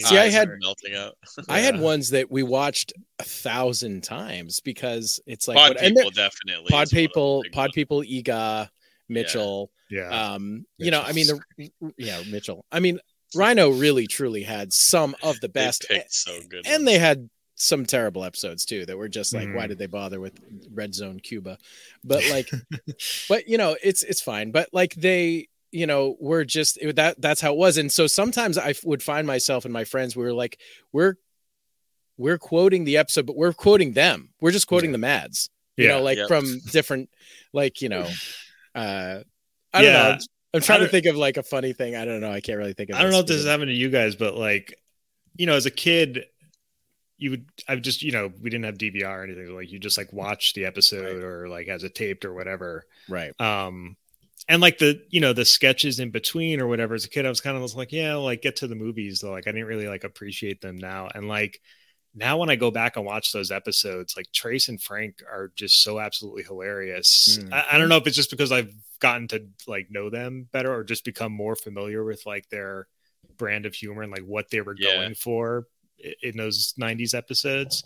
See, 0.00 0.18
I 0.18 0.28
had 0.28 0.48
melting 0.60 0.94
out. 0.94 1.16
I 1.48 1.60
had 1.60 1.80
ones 1.80 2.10
that 2.10 2.30
we 2.30 2.42
watched 2.42 2.92
a 3.18 3.24
thousand 3.24 4.04
times 4.04 4.60
because 4.60 5.20
it's 5.26 5.48
like 5.48 5.56
pod 5.56 5.76
people 5.78 6.10
definitely 6.10 6.70
pod 6.70 6.90
people, 6.90 7.44
pod 7.52 7.72
people, 7.72 8.02
Eegah, 8.02 8.68
Mitchell. 9.08 9.70
Yeah. 9.90 10.08
Um, 10.08 10.66
you 10.78 10.90
know, 10.90 11.02
I 11.02 11.12
mean, 11.12 11.26
the 11.26 11.70
yeah, 11.96 12.22
Mitchell. 12.30 12.64
I 12.72 12.80
mean, 12.80 12.98
Rhino 13.34 13.70
really 13.70 14.06
truly 14.06 14.42
had 14.42 14.72
some 14.72 15.14
of 15.22 15.40
the 15.40 15.48
best. 15.48 15.86
so 16.08 16.38
good, 16.48 16.66
and 16.66 16.82
ones. 16.82 16.84
they 16.84 16.98
had 16.98 17.28
some 17.56 17.86
terrible 17.86 18.24
episodes 18.24 18.64
too 18.64 18.84
that 18.86 18.98
were 18.98 19.08
just 19.08 19.32
like, 19.32 19.48
mm. 19.48 19.54
why 19.54 19.66
did 19.66 19.78
they 19.78 19.86
bother 19.86 20.20
with 20.20 20.38
Red 20.72 20.94
Zone 20.94 21.20
Cuba? 21.20 21.58
But 22.02 22.22
like, 22.30 22.50
but 23.28 23.48
you 23.48 23.58
know, 23.58 23.76
it's 23.82 24.02
it's 24.02 24.20
fine. 24.20 24.50
But 24.50 24.68
like 24.72 24.94
they, 24.94 25.48
you 25.70 25.86
know, 25.86 26.16
were 26.20 26.44
just 26.44 26.78
it, 26.78 26.96
that 26.96 27.20
that's 27.20 27.40
how 27.40 27.52
it 27.52 27.58
was. 27.58 27.78
And 27.78 27.90
so 27.90 28.06
sometimes 28.06 28.58
I 28.58 28.74
would 28.84 29.02
find 29.02 29.26
myself 29.26 29.64
and 29.64 29.72
my 29.72 29.84
friends, 29.84 30.16
we 30.16 30.24
were 30.24 30.32
like, 30.32 30.58
we're 30.92 31.16
we're 32.16 32.38
quoting 32.38 32.84
the 32.84 32.96
episode, 32.96 33.26
but 33.26 33.36
we're 33.36 33.52
quoting 33.52 33.92
them. 33.92 34.30
We're 34.40 34.52
just 34.52 34.68
quoting 34.68 34.90
yeah. 34.90 34.94
the 34.94 34.98
Mads. 34.98 35.50
You 35.76 35.86
yeah, 35.86 35.96
know, 35.96 36.02
like 36.02 36.18
yep. 36.18 36.28
from 36.28 36.60
different, 36.70 37.10
like 37.52 37.82
you 37.82 37.88
know, 37.88 38.08
uh, 38.74 39.20
I 39.72 39.82
don't 39.82 39.92
know. 39.92 40.18
I'm 40.54 40.60
trying 40.60 40.80
to 40.80 40.88
think 40.88 41.06
of 41.06 41.16
like 41.16 41.36
a 41.36 41.42
funny 41.42 41.72
thing. 41.72 41.96
I 41.96 42.04
don't 42.04 42.20
know. 42.20 42.30
I 42.30 42.40
can't 42.40 42.58
really 42.58 42.74
think 42.74 42.90
of. 42.90 42.96
I 42.96 43.02
don't 43.02 43.10
know 43.10 43.18
if 43.18 43.26
this 43.26 43.38
is 43.38 43.46
happening 43.46 43.74
to 43.74 43.74
you 43.74 43.90
guys, 43.90 44.14
but 44.14 44.36
like, 44.36 44.78
you 45.36 45.46
know, 45.46 45.54
as 45.54 45.66
a 45.66 45.70
kid, 45.70 46.26
you 47.16 47.30
would 47.30 47.46
I've 47.68 47.82
just 47.82 48.02
you 48.02 48.12
know 48.12 48.30
we 48.40 48.50
didn't 48.50 48.64
have 48.64 48.78
DVR 48.78 49.18
or 49.18 49.24
anything. 49.24 49.54
Like 49.54 49.72
you 49.72 49.78
just 49.78 49.98
like 49.98 50.12
watch 50.12 50.54
the 50.54 50.64
episode 50.64 51.16
right. 51.16 51.24
or 51.24 51.48
like 51.48 51.68
as 51.68 51.82
it 51.82 51.94
taped 51.94 52.24
or 52.24 52.32
whatever. 52.32 52.86
Right. 53.08 53.32
Um, 53.40 53.96
and 54.48 54.60
like 54.60 54.78
the 54.78 55.02
you 55.10 55.20
know 55.20 55.32
the 55.32 55.44
sketches 55.44 55.98
in 55.98 56.10
between 56.10 56.60
or 56.60 56.66
whatever. 56.68 56.94
As 56.94 57.04
a 57.04 57.08
kid, 57.08 57.26
I 57.26 57.30
was 57.30 57.40
kind 57.40 57.56
of 57.56 57.74
like, 57.74 57.92
yeah, 57.92 58.14
like 58.14 58.42
get 58.42 58.56
to 58.56 58.68
the 58.68 58.74
movies 58.74 59.20
though. 59.20 59.32
Like 59.32 59.48
I 59.48 59.52
didn't 59.52 59.66
really 59.66 59.88
like 59.88 60.04
appreciate 60.04 60.60
them 60.60 60.76
now. 60.76 61.08
And 61.12 61.28
like 61.28 61.60
now 62.14 62.36
when 62.38 62.50
I 62.50 62.56
go 62.56 62.70
back 62.70 62.96
and 62.96 63.04
watch 63.04 63.32
those 63.32 63.50
episodes, 63.50 64.16
like 64.16 64.30
Trace 64.32 64.68
and 64.68 64.80
Frank 64.80 65.22
are 65.28 65.52
just 65.56 65.82
so 65.82 65.98
absolutely 65.98 66.44
hilarious. 66.44 67.38
Mm. 67.40 67.52
I, 67.52 67.64
I, 67.72 67.78
don't 67.78 67.88
know 67.88 67.96
if 67.96 68.06
it's 68.06 68.16
just 68.16 68.30
because 68.30 68.52
I've 68.52 68.72
gotten 69.00 69.28
to 69.28 69.46
like 69.66 69.90
know 69.90 70.10
them 70.10 70.48
better 70.52 70.72
or 70.72 70.84
just 70.84 71.04
become 71.04 71.32
more 71.32 71.56
familiar 71.56 72.04
with 72.04 72.24
like 72.24 72.48
their 72.48 72.86
brand 73.36 73.66
of 73.66 73.74
humor 73.74 74.02
and 74.02 74.12
like 74.12 74.24
what 74.24 74.50
they 74.50 74.60
were 74.60 74.76
yeah. 74.78 74.94
going 74.94 75.14
for 75.14 75.66
in 76.22 76.36
those 76.36 76.74
90s 76.80 77.14
episodes. 77.14 77.82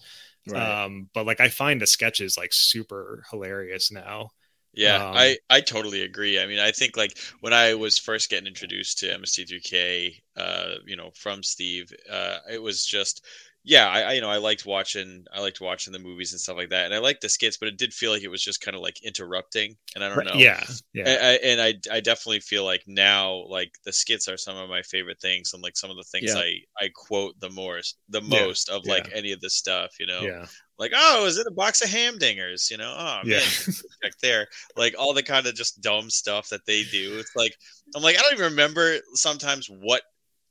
Right. 0.46 0.84
Um, 0.84 1.08
but 1.14 1.26
like 1.26 1.40
I 1.40 1.48
find 1.48 1.80
the 1.80 1.86
sketches 1.86 2.36
like 2.36 2.52
super 2.52 3.24
hilarious 3.30 3.90
now. 3.90 4.30
Yeah, 4.74 5.08
um, 5.08 5.16
I 5.16 5.38
I 5.50 5.60
totally 5.60 6.02
agree. 6.02 6.38
I 6.38 6.46
mean, 6.46 6.58
I 6.58 6.70
think 6.70 6.96
like 6.96 7.18
when 7.40 7.52
I 7.52 7.74
was 7.74 7.98
first 7.98 8.30
getting 8.30 8.46
introduced 8.46 8.98
to 8.98 9.06
MST3K, 9.06 10.20
uh, 10.36 10.74
you 10.86 10.94
know, 10.94 11.10
from 11.14 11.42
Steve, 11.42 11.92
uh, 12.08 12.38
it 12.50 12.62
was 12.62 12.84
just 12.84 13.24
yeah, 13.68 13.86
I, 13.86 14.00
I, 14.00 14.12
you 14.14 14.22
know 14.22 14.30
I 14.30 14.38
liked 14.38 14.64
watching 14.64 15.26
I 15.30 15.40
liked 15.40 15.60
watching 15.60 15.92
the 15.92 15.98
movies 15.98 16.32
and 16.32 16.40
stuff 16.40 16.56
like 16.56 16.70
that, 16.70 16.86
and 16.86 16.94
I 16.94 17.00
liked 17.00 17.20
the 17.20 17.28
skits, 17.28 17.58
but 17.58 17.68
it 17.68 17.76
did 17.76 17.92
feel 17.92 18.10
like 18.10 18.22
it 18.22 18.30
was 18.30 18.42
just 18.42 18.62
kind 18.62 18.74
of 18.74 18.80
like 18.80 19.04
interrupting, 19.04 19.76
and 19.94 20.02
I 20.02 20.08
don't 20.08 20.24
know. 20.24 20.32
Yeah, 20.36 20.64
yeah. 20.94 21.04
I, 21.06 21.10
I, 21.10 21.32
and 21.44 21.60
I 21.60 21.74
I 21.92 22.00
definitely 22.00 22.40
feel 22.40 22.64
like 22.64 22.82
now 22.86 23.44
like 23.46 23.72
the 23.84 23.92
skits 23.92 24.26
are 24.26 24.38
some 24.38 24.56
of 24.56 24.70
my 24.70 24.80
favorite 24.80 25.20
things, 25.20 25.52
and 25.52 25.62
like 25.62 25.76
some 25.76 25.90
of 25.90 25.98
the 25.98 26.04
things 26.04 26.32
yeah. 26.34 26.40
I 26.40 26.60
I 26.80 26.88
quote 26.94 27.38
the 27.40 27.50
most 27.50 27.98
the 28.08 28.22
most 28.22 28.70
yeah. 28.70 28.76
of 28.76 28.86
like 28.86 29.08
yeah. 29.08 29.16
any 29.16 29.32
of 29.32 29.40
this 29.42 29.54
stuff, 29.54 29.90
you 30.00 30.06
know. 30.06 30.22
Yeah. 30.22 30.46
Like 30.78 30.92
oh, 30.94 31.26
is 31.26 31.36
it 31.36 31.46
a 31.46 31.50
box 31.52 31.82
of 31.82 31.90
ham 31.90 32.18
dingers? 32.18 32.70
You 32.70 32.78
know, 32.78 32.94
oh 32.96 33.20
man, 33.24 33.42
back 34.02 34.12
there, 34.22 34.46
like 34.76 34.94
all 34.98 35.12
the 35.12 35.22
kind 35.22 35.46
of 35.46 35.54
just 35.54 35.82
dumb 35.82 36.08
stuff 36.08 36.48
that 36.48 36.64
they 36.66 36.84
do. 36.84 37.18
It's 37.18 37.36
like 37.36 37.54
I'm 37.94 38.02
like 38.02 38.16
I 38.16 38.22
don't 38.22 38.32
even 38.32 38.50
remember 38.52 38.96
sometimes 39.12 39.66
what 39.66 40.02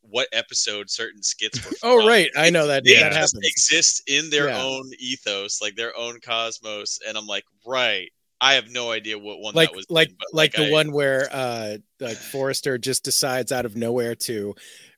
what 0.01 0.27
episode 0.31 0.89
certain 0.89 1.21
skits 1.21 1.63
were. 1.65 1.75
oh 1.83 2.07
right, 2.07 2.29
I 2.35 2.49
know 2.49 2.67
that. 2.67 2.83
They 2.83 2.95
that 2.95 3.13
just 3.13 3.35
happens. 3.35 3.47
exist 3.47 4.03
in 4.07 4.29
their 4.29 4.49
yeah. 4.49 4.61
own 4.61 4.89
ethos, 4.99 5.61
like 5.61 5.75
their 5.75 5.97
own 5.97 6.19
cosmos, 6.21 6.99
and 7.07 7.17
I'm 7.17 7.27
like, 7.27 7.45
right. 7.65 8.11
I 8.39 8.53
have 8.53 8.69
no 8.69 8.91
idea 8.91 9.17
what 9.17 9.39
one 9.39 9.55
like, 9.55 9.69
that 9.69 9.75
was. 9.75 9.85
Like, 9.89 10.09
in, 10.09 10.15
like, 10.31 10.51
like 10.51 10.53
the 10.53 10.67
I, 10.67 10.71
one 10.71 10.91
where 10.91 11.27
uh, 11.31 11.77
like 11.99 12.17
Forrester 12.17 12.77
just 12.77 13.03
decides 13.03 13.51
out 13.51 13.65
of 13.65 13.75
nowhere 13.75 14.13
to 14.13 14.53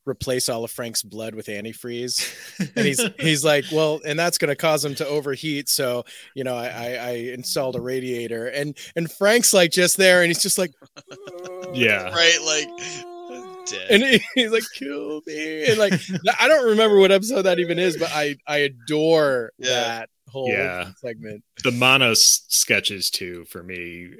replace 0.06 0.50
all 0.50 0.64
of 0.64 0.72
Frank's 0.72 1.04
blood 1.04 1.36
with 1.36 1.48
antifreeze, 1.48 2.72
and 2.76 2.86
he's 2.86 3.02
he's 3.20 3.46
like, 3.46 3.66
well, 3.72 4.02
and 4.06 4.20
that's 4.20 4.38
going 4.38 4.50
to 4.50 4.56
cause 4.56 4.84
him 4.84 4.96
to 4.96 5.08
overheat. 5.08 5.70
So 5.70 6.04
you 6.36 6.44
know, 6.44 6.56
I, 6.56 6.68
I, 6.68 6.86
I 6.88 7.12
installed 7.34 7.76
a 7.76 7.82
radiator, 7.82 8.48
and 8.48 8.78
and 8.96 9.10
Frank's 9.10 9.54
like 9.54 9.72
just 9.72 9.98
there, 9.98 10.22
and 10.22 10.28
he's 10.28 10.42
just 10.42 10.58
like, 10.58 10.74
yeah, 11.74 12.10
right, 12.14 12.40
like 12.46 13.06
dead. 13.65 13.88
And 13.89 14.22
he's 14.36 14.52
like, 14.52 14.63
kill 14.74 15.22
me. 15.26 15.65
And 15.65 15.78
like, 15.78 15.93
I 16.39 16.48
don't 16.48 16.69
remember 16.69 17.00
what 17.00 17.12
episode 17.12 17.43
that 17.43 17.60
even 17.60 17.80
is, 17.80 17.98
but 17.98 18.10
I, 18.12 18.38
I 18.48 18.58
adore 18.58 19.52
yeah. 19.58 19.69
that 19.69 20.10
whole 20.28 20.50
yeah. 20.50 20.91
segment. 20.98 21.43
The 21.63 21.72
Manos 21.72 22.43
sketches 22.48 23.10
too, 23.10 23.45
for 23.45 23.63
me, 23.63 24.12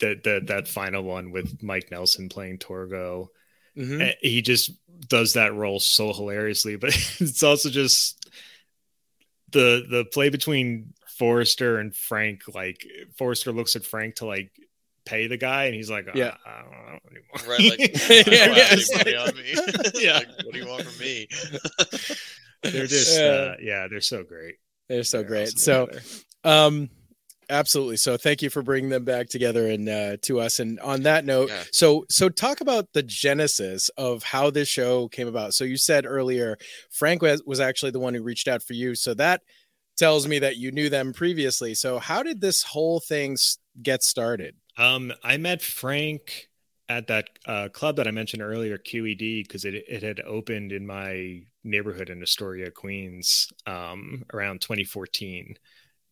that, 0.00 0.24
that, 0.24 0.46
that 0.48 0.68
final 0.68 1.02
one 1.02 1.30
with 1.30 1.62
Mike 1.62 1.90
Nelson 1.90 2.28
playing 2.28 2.58
Torgo. 2.58 3.28
Mm-hmm. 3.76 4.00
Eh, 4.02 4.12
he 4.20 4.42
just 4.42 4.72
does 5.08 5.34
that 5.34 5.54
role 5.54 5.80
so 5.80 6.12
hilariously, 6.12 6.76
but 6.76 6.90
it's 7.20 7.42
also 7.42 7.70
just 7.70 8.30
the, 9.52 9.84
the 9.88 10.04
play 10.12 10.28
between 10.28 10.94
Forrester 11.18 11.78
and 11.78 11.94
Frank, 11.94 12.42
like 12.54 12.86
Forrester 13.16 13.52
looks 13.52 13.76
at 13.76 13.84
Frank 13.84 14.16
to 14.16 14.26
like 14.26 14.52
pay 15.10 15.26
the 15.26 15.36
guy, 15.36 15.64
and 15.64 15.74
he's 15.74 15.90
like, 15.90 16.06
oh, 16.08 16.12
yeah, 16.14 16.36
I 16.46 16.62
don't 16.62 16.70
know 16.70 16.98
anymore. 17.10 17.48
Right, 17.48 17.78
like, 17.78 17.90
yeah, 19.06 19.22
on 19.22 19.36
me. 19.36 19.54
yeah. 20.04 20.18
Like, 20.18 20.28
what 20.44 20.52
do 20.52 20.58
you 20.58 20.66
want 20.66 20.84
from 20.84 20.98
me? 20.98 21.26
they're 22.62 22.86
just, 22.86 23.18
uh, 23.18 23.54
yeah, 23.60 23.88
they're 23.90 24.00
so 24.00 24.22
great. 24.22 24.56
They're 24.88 25.02
so 25.02 25.18
they're 25.18 25.28
great. 25.28 25.58
So, 25.58 25.88
um, 26.44 26.90
absolutely. 27.48 27.96
So, 27.96 28.16
thank 28.16 28.40
you 28.40 28.50
for 28.50 28.62
bringing 28.62 28.90
them 28.90 29.04
back 29.04 29.28
together 29.28 29.68
and 29.68 29.88
uh, 29.88 30.16
to 30.22 30.40
us. 30.40 30.60
And 30.60 30.78
on 30.80 31.02
that 31.02 31.24
note, 31.24 31.48
yeah. 31.48 31.64
so 31.72 32.04
so 32.08 32.28
talk 32.28 32.60
about 32.60 32.92
the 32.92 33.02
genesis 33.02 33.88
of 33.96 34.22
how 34.22 34.50
this 34.50 34.68
show 34.68 35.08
came 35.08 35.28
about. 35.28 35.54
So, 35.54 35.64
you 35.64 35.76
said 35.76 36.06
earlier, 36.06 36.56
Frank 36.90 37.22
was, 37.22 37.42
was 37.44 37.60
actually 37.60 37.90
the 37.90 38.00
one 38.00 38.14
who 38.14 38.22
reached 38.22 38.48
out 38.48 38.62
for 38.62 38.74
you. 38.74 38.94
So 38.94 39.14
that 39.14 39.42
tells 39.96 40.26
me 40.26 40.38
that 40.38 40.56
you 40.56 40.70
knew 40.70 40.88
them 40.88 41.12
previously. 41.12 41.74
So, 41.74 41.98
how 41.98 42.22
did 42.22 42.40
this 42.40 42.62
whole 42.62 43.00
thing 43.00 43.36
get 43.82 44.02
started? 44.02 44.54
Um, 44.76 45.12
I 45.22 45.36
met 45.36 45.62
Frank 45.62 46.48
at 46.88 47.06
that 47.06 47.28
uh, 47.46 47.68
club 47.68 47.96
that 47.96 48.08
I 48.08 48.10
mentioned 48.10 48.42
earlier, 48.42 48.78
QED, 48.78 49.44
because 49.44 49.64
it 49.64 49.74
it 49.74 50.02
had 50.02 50.20
opened 50.20 50.72
in 50.72 50.86
my 50.86 51.42
neighborhood 51.62 52.10
in 52.10 52.22
Astoria, 52.22 52.70
Queens, 52.70 53.48
um, 53.66 54.24
around 54.32 54.60
2014, 54.60 55.56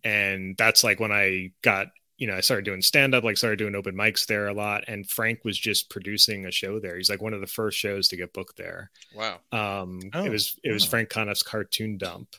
and 0.05 0.57
that's 0.57 0.85
like 0.85 1.01
when 1.01 1.13
I 1.13 1.53
got 1.63 1.89
you 2.19 2.27
know, 2.27 2.35
I 2.35 2.41
started 2.41 2.65
doing 2.65 2.83
stand 2.83 3.15
up, 3.15 3.23
like 3.23 3.37
started 3.37 3.61
doing 3.61 3.77
open 3.77 3.95
mics 3.95 4.27
there 4.27 4.49
a 4.49 4.53
lot. 4.53 4.85
And 4.89 5.09
Frank 5.09 5.45
was 5.45 5.57
just 5.57 5.89
producing 5.89 6.47
a 6.47 6.51
show 6.51 6.81
there. 6.81 6.97
He's 6.97 7.09
like 7.09 7.23
one 7.23 7.33
of 7.33 7.41
the 7.41 7.47
first 7.47 7.79
shows 7.79 8.09
to 8.09 8.17
get 8.17 8.33
booked 8.33 8.57
there. 8.57 8.91
Wow. 9.15 9.39
Um, 9.53 10.01
oh, 10.13 10.25
it 10.25 10.29
was, 10.29 10.59
it 10.65 10.71
wow. 10.71 10.75
was 10.75 10.85
Frank 10.85 11.11
Conniff's 11.11 11.45
Cartoon 11.45 11.97
Dump, 11.97 12.35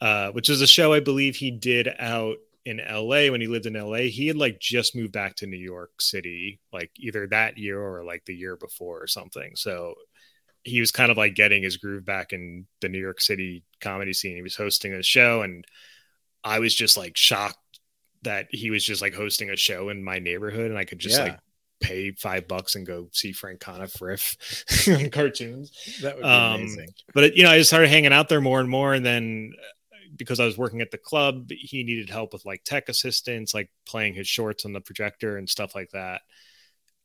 uh, 0.00 0.30
which 0.30 0.48
is 0.48 0.62
a 0.62 0.66
show 0.66 0.94
I 0.94 1.00
believe 1.00 1.36
he 1.36 1.50
did 1.50 1.90
out 1.98 2.38
in 2.66 2.78
LA 2.78 3.30
when 3.30 3.40
he 3.40 3.46
lived 3.46 3.66
in 3.66 3.74
LA. 3.74 4.08
He 4.08 4.26
had 4.26 4.36
like 4.36 4.58
just 4.58 4.96
moved 4.96 5.12
back 5.12 5.36
to 5.36 5.46
New 5.46 5.56
York 5.56 6.02
City, 6.02 6.60
like 6.72 6.90
either 6.98 7.28
that 7.28 7.56
year 7.56 7.80
or 7.80 8.04
like 8.04 8.24
the 8.26 8.34
year 8.34 8.56
before 8.56 9.00
or 9.00 9.06
something. 9.06 9.52
So 9.54 9.94
he 10.64 10.80
was 10.80 10.90
kind 10.90 11.12
of 11.12 11.16
like 11.16 11.36
getting 11.36 11.62
his 11.62 11.76
groove 11.76 12.04
back 12.04 12.32
in 12.32 12.66
the 12.80 12.88
New 12.88 12.98
York 12.98 13.20
City 13.20 13.62
comedy 13.80 14.12
scene. 14.12 14.34
He 14.34 14.42
was 14.42 14.56
hosting 14.56 14.92
a 14.92 15.02
show 15.02 15.42
and 15.42 15.64
I 16.42 16.58
was 16.58 16.74
just 16.74 16.96
like 16.96 17.16
shocked 17.16 17.56
that 18.22 18.48
he 18.50 18.70
was 18.70 18.84
just 18.84 19.00
like 19.00 19.14
hosting 19.14 19.48
a 19.50 19.56
show 19.56 19.88
in 19.88 20.02
my 20.02 20.18
neighborhood 20.18 20.68
and 20.68 20.78
I 20.78 20.84
could 20.84 20.98
just 20.98 21.18
yeah. 21.18 21.24
like 21.24 21.38
pay 21.80 22.10
five 22.10 22.48
bucks 22.48 22.74
and 22.74 22.84
go 22.84 23.08
see 23.12 23.30
Frank 23.30 23.60
Conniff 23.60 24.00
riff 24.00 24.36
on 24.88 25.08
cartoons. 25.10 25.70
That 26.02 26.16
would 26.16 26.22
be 26.22 26.28
um, 26.28 26.54
amazing. 26.62 26.88
But 27.14 27.24
it, 27.24 27.36
you 27.36 27.44
know, 27.44 27.50
I 27.50 27.58
just 27.58 27.70
started 27.70 27.90
hanging 27.90 28.12
out 28.12 28.28
there 28.28 28.40
more 28.40 28.58
and 28.58 28.68
more. 28.68 28.92
And 28.92 29.06
then 29.06 29.52
because 30.14 30.40
I 30.40 30.44
was 30.44 30.58
working 30.58 30.80
at 30.80 30.90
the 30.90 30.98
club, 30.98 31.50
he 31.50 31.84
needed 31.84 32.10
help 32.10 32.32
with 32.32 32.44
like 32.44 32.64
tech 32.64 32.88
assistance, 32.88 33.54
like 33.54 33.70
playing 33.86 34.14
his 34.14 34.28
shorts 34.28 34.64
on 34.64 34.72
the 34.72 34.80
projector 34.80 35.36
and 35.36 35.48
stuff 35.48 35.74
like 35.74 35.90
that. 35.90 36.22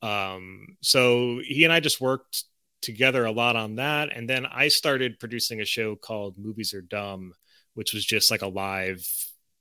Um, 0.01 0.77
so 0.81 1.39
he 1.43 1.63
and 1.63 1.73
I 1.73 1.79
just 1.79 2.01
worked 2.01 2.43
together 2.81 3.25
a 3.25 3.31
lot 3.31 3.55
on 3.55 3.75
that. 3.75 4.09
And 4.15 4.29
then 4.29 4.45
I 4.45 4.67
started 4.67 5.19
producing 5.19 5.61
a 5.61 5.65
show 5.65 5.95
called 5.95 6.37
Movies 6.37 6.73
Are 6.73 6.81
Dumb, 6.81 7.33
which 7.75 7.93
was 7.93 8.05
just 8.05 8.31
like 8.31 8.41
a 8.41 8.47
live 8.47 9.07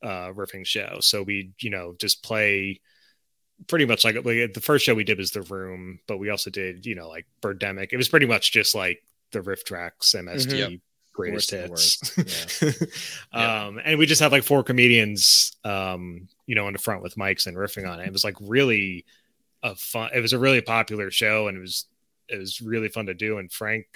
uh, 0.02 0.32
riffing 0.32 0.66
show. 0.66 0.98
So 1.00 1.22
we, 1.22 1.52
you 1.60 1.70
know, 1.70 1.94
just 1.98 2.22
play 2.22 2.80
pretty 3.66 3.84
much 3.84 4.04
like, 4.04 4.16
like 4.24 4.54
the 4.54 4.62
first 4.62 4.84
show 4.84 4.94
we 4.94 5.04
did 5.04 5.18
was 5.18 5.32
The 5.32 5.42
Room, 5.42 6.00
but 6.06 6.18
we 6.18 6.30
also 6.30 6.50
did, 6.50 6.86
you 6.86 6.94
know, 6.94 7.08
like 7.08 7.26
Birdemic. 7.42 7.88
It 7.92 7.98
was 7.98 8.08
pretty 8.08 8.26
much 8.26 8.52
just 8.52 8.74
like 8.74 9.02
the 9.32 9.40
RiffTrax, 9.40 10.14
MST. 10.14 10.46
Mm-hmm. 10.46 10.74
Greatest 11.20 11.50
hits, 11.50 12.78
yeah. 13.32 13.62
um, 13.66 13.80
and 13.84 13.98
we 13.98 14.06
just 14.06 14.20
had 14.20 14.32
like 14.32 14.42
four 14.42 14.62
comedians, 14.62 15.56
um, 15.64 16.28
you 16.46 16.54
know, 16.54 16.66
in 16.66 16.72
the 16.72 16.78
front 16.78 17.02
with 17.02 17.16
mics 17.16 17.46
and 17.46 17.56
riffing 17.56 17.88
on 17.88 18.00
it. 18.00 18.06
It 18.06 18.12
was 18.12 18.24
like 18.24 18.36
really 18.40 19.04
a 19.62 19.74
fun. 19.74 20.10
It 20.14 20.20
was 20.20 20.32
a 20.32 20.38
really 20.38 20.60
popular 20.60 21.10
show, 21.10 21.48
and 21.48 21.56
it 21.56 21.60
was 21.60 21.86
it 22.28 22.38
was 22.38 22.60
really 22.60 22.88
fun 22.88 23.06
to 23.06 23.14
do. 23.14 23.38
And 23.38 23.50
Frank, 23.50 23.86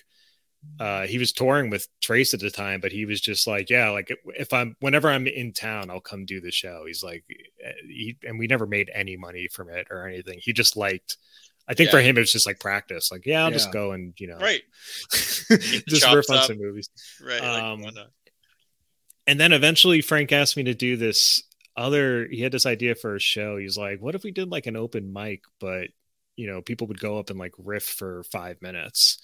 uh, 0.81 1.07
he 1.07 1.19
was 1.19 1.33
touring 1.33 1.71
with 1.71 1.89
Trace 2.01 2.35
at 2.35 2.41
the 2.41 2.51
time, 2.51 2.81
but 2.81 2.93
he 2.93 3.07
was 3.07 3.21
just 3.21 3.47
like, 3.47 3.71
yeah, 3.71 3.91
like 3.91 4.11
if 4.37 4.53
I'm 4.53 4.77
whenever 4.81 5.09
I'm 5.09 5.27
in 5.27 5.53
town, 5.53 5.91
I'll 5.91 6.01
come 6.01 6.25
do 6.25 6.41
the 6.41 6.51
show. 6.51 6.85
He's 6.87 7.03
like, 7.03 7.25
eh, 7.65 7.73
he, 7.87 8.17
and 8.27 8.39
we 8.39 8.47
never 8.47 8.67
made 8.67 8.91
any 8.93 9.17
money 9.17 9.49
from 9.49 9.69
it 9.69 9.87
or 9.91 10.07
anything. 10.07 10.39
He 10.43 10.53
just 10.53 10.77
liked. 10.77 11.17
I 11.67 11.75
think 11.75 11.89
yeah. 11.89 11.93
for 11.93 12.01
him 12.01 12.17
it 12.17 12.21
was 12.21 12.33
just 12.33 12.47
like 12.47 12.61
practice. 12.61 13.11
Like, 13.11 13.25
yeah, 13.27 13.43
I'll 13.43 13.51
yeah. 13.51 13.57
just 13.57 13.73
go 13.73 13.93
and 13.93 14.13
you 14.19 14.29
know, 14.29 14.39
right, 14.39 14.63
just 15.11 16.13
riff 16.13 16.31
on 16.31 16.45
some 16.45 16.59
movies, 16.59 16.89
right. 17.25 17.41
Um, 17.41 17.83
like, 17.83 17.95
and 19.27 19.41
then 19.41 19.53
eventually 19.53 20.01
Frank 20.01 20.33
asked 20.33 20.57
me 20.57 20.65
to 20.65 20.75
do 20.75 20.97
this 20.97 21.43
other. 21.77 22.27
He 22.29 22.43
had 22.43 22.53
this 22.53 22.67
idea 22.67 22.95
for 22.95 23.15
a 23.17 23.21
show. 23.21 23.57
He's 23.57 23.79
like, 23.79 24.01
what 24.01 24.15
if 24.15 24.25
we 24.25 24.31
did 24.31 24.51
like 24.51 24.67
an 24.67 24.77
open 24.77 25.13
mic, 25.13 25.43
but 25.61 25.89
you 26.37 26.47
know, 26.47 26.61
people 26.61 26.87
would 26.89 27.01
go 27.01 27.19
up 27.19 27.31
and 27.31 27.39
like 27.39 27.53
riff 27.59 27.85
for 27.85 28.25
five 28.25 28.61
minutes 28.61 29.19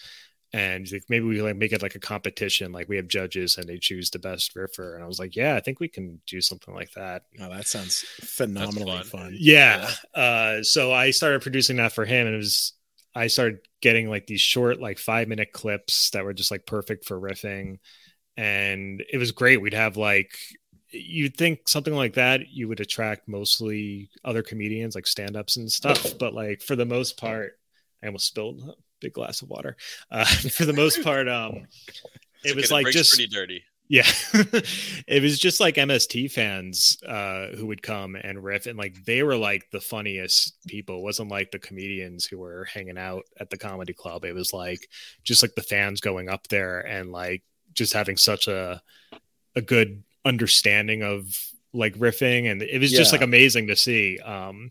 and 0.52 0.90
like, 0.90 1.04
maybe 1.08 1.24
we 1.24 1.40
like 1.42 1.56
make 1.56 1.72
it 1.72 1.82
like 1.82 1.94
a 1.94 2.00
competition 2.00 2.72
like 2.72 2.88
we 2.88 2.96
have 2.96 3.06
judges 3.06 3.56
and 3.56 3.68
they 3.68 3.78
choose 3.78 4.10
the 4.10 4.18
best 4.18 4.54
riffer 4.56 4.94
and 4.94 5.02
i 5.02 5.06
was 5.06 5.18
like 5.18 5.36
yeah 5.36 5.54
i 5.54 5.60
think 5.60 5.80
we 5.80 5.88
can 5.88 6.20
do 6.26 6.40
something 6.40 6.74
like 6.74 6.90
that 6.92 7.22
oh 7.40 7.48
that 7.48 7.66
sounds 7.66 8.00
phenomenally 8.20 9.02
fun. 9.04 9.20
fun. 9.22 9.36
Yeah. 9.38 9.90
yeah 10.14 10.20
uh 10.20 10.62
so 10.62 10.92
i 10.92 11.10
started 11.10 11.42
producing 11.42 11.76
that 11.76 11.92
for 11.92 12.04
him 12.04 12.26
and 12.26 12.34
it 12.34 12.38
was 12.38 12.72
i 13.14 13.26
started 13.28 13.58
getting 13.80 14.08
like 14.08 14.26
these 14.26 14.40
short 14.40 14.80
like 14.80 14.98
five 14.98 15.28
minute 15.28 15.52
clips 15.52 16.10
that 16.10 16.24
were 16.24 16.34
just 16.34 16.50
like 16.50 16.66
perfect 16.66 17.04
for 17.04 17.20
riffing 17.20 17.78
and 18.36 19.04
it 19.12 19.18
was 19.18 19.32
great 19.32 19.60
we'd 19.60 19.74
have 19.74 19.96
like 19.96 20.36
you'd 20.92 21.36
think 21.36 21.68
something 21.68 21.94
like 21.94 22.14
that 22.14 22.48
you 22.50 22.66
would 22.66 22.80
attract 22.80 23.28
mostly 23.28 24.10
other 24.24 24.42
comedians 24.42 24.96
like 24.96 25.06
stand-ups 25.06 25.56
and 25.56 25.70
stuff 25.70 26.18
but 26.18 26.34
like 26.34 26.60
for 26.60 26.74
the 26.74 26.84
most 26.84 27.16
part 27.16 27.52
i 28.02 28.06
almost 28.06 28.26
spilled 28.26 28.74
big 29.00 29.12
glass 29.12 29.42
of 29.42 29.48
water. 29.48 29.76
Uh, 30.10 30.24
for 30.54 30.64
the 30.64 30.72
most 30.72 31.02
part, 31.02 31.28
um, 31.28 31.66
it 32.44 32.56
was 32.56 32.70
like 32.70 32.86
just 32.88 33.14
pretty 33.14 33.28
dirty. 33.28 33.62
Yeah, 33.88 34.06
it 35.08 35.20
was 35.20 35.36
just 35.36 35.58
like 35.58 35.74
MST 35.74 36.30
fans 36.30 36.96
uh, 37.04 37.48
who 37.56 37.66
would 37.66 37.82
come 37.82 38.14
and 38.14 38.42
riff, 38.42 38.66
and 38.66 38.78
like 38.78 39.04
they 39.04 39.24
were 39.24 39.36
like 39.36 39.68
the 39.72 39.80
funniest 39.80 40.56
people. 40.68 40.98
It 40.98 41.02
wasn't 41.02 41.32
like 41.32 41.50
the 41.50 41.58
comedians 41.58 42.24
who 42.24 42.38
were 42.38 42.66
hanging 42.66 42.98
out 42.98 43.24
at 43.40 43.50
the 43.50 43.58
comedy 43.58 43.92
club. 43.92 44.24
It 44.24 44.32
was 44.32 44.52
like 44.52 44.88
just 45.24 45.42
like 45.42 45.56
the 45.56 45.62
fans 45.62 46.00
going 46.00 46.28
up 46.28 46.46
there 46.46 46.78
and 46.78 47.10
like 47.10 47.42
just 47.72 47.92
having 47.92 48.16
such 48.16 48.46
a 48.46 48.80
a 49.56 49.60
good 49.60 50.04
understanding 50.24 51.02
of 51.02 51.24
like 51.72 51.94
riffing, 51.96 52.48
and 52.48 52.62
it 52.62 52.80
was 52.80 52.92
yeah. 52.92 52.98
just 52.98 53.10
like 53.10 53.22
amazing 53.22 53.66
to 53.66 53.76
see. 53.76 54.20
Um, 54.20 54.70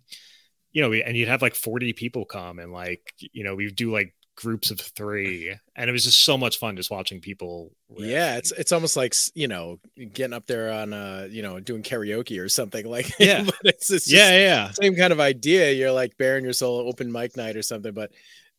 you 0.72 0.82
know, 0.82 0.94
and 0.94 1.18
you'd 1.18 1.28
have 1.28 1.42
like 1.42 1.56
40 1.56 1.94
people 1.94 2.26
come 2.26 2.60
and 2.60 2.72
like, 2.72 3.14
you 3.18 3.44
know, 3.44 3.56
we'd 3.56 3.76
do 3.76 3.92
like 3.92 4.14
groups 4.40 4.72
of 4.72 4.80
three 4.80 5.54
and 5.76 5.90
it 5.90 5.92
was 5.92 6.06
just 6.06 6.24
so 6.24 6.38
much 6.38 6.60
fun 6.60 6.78
just 6.78 6.90
watching 6.90 7.20
people 7.20 7.74
riff. 7.90 8.10
yeah 8.10 8.38
it's 8.38 8.54
it's 8.54 8.72
almost 8.72 8.96
like 8.96 9.14
you 9.36 9.50
know 9.50 9.78
getting 10.14 10.34
up 10.34 10.48
there 10.48 10.72
on 10.72 10.94
uh 10.94 11.28
you 11.30 11.42
know 11.42 11.60
doing 11.60 11.84
karaoke 11.84 12.42
or 12.42 12.48
something 12.48 12.90
like 12.90 13.12
yeah 13.20 13.46
it's, 13.66 13.92
it's 13.92 14.10
yeah 14.10 14.32
yeah 14.32 14.72
same 14.72 14.96
kind 14.96 15.12
of 15.12 15.20
idea 15.20 15.74
you're 15.74 15.92
like 15.92 16.18
bearing 16.18 16.46
your 16.46 16.54
soul 16.54 16.88
open 16.88 17.12
mic 17.12 17.36
night 17.36 17.58
or 17.58 17.62
something 17.62 17.94
but 17.94 18.12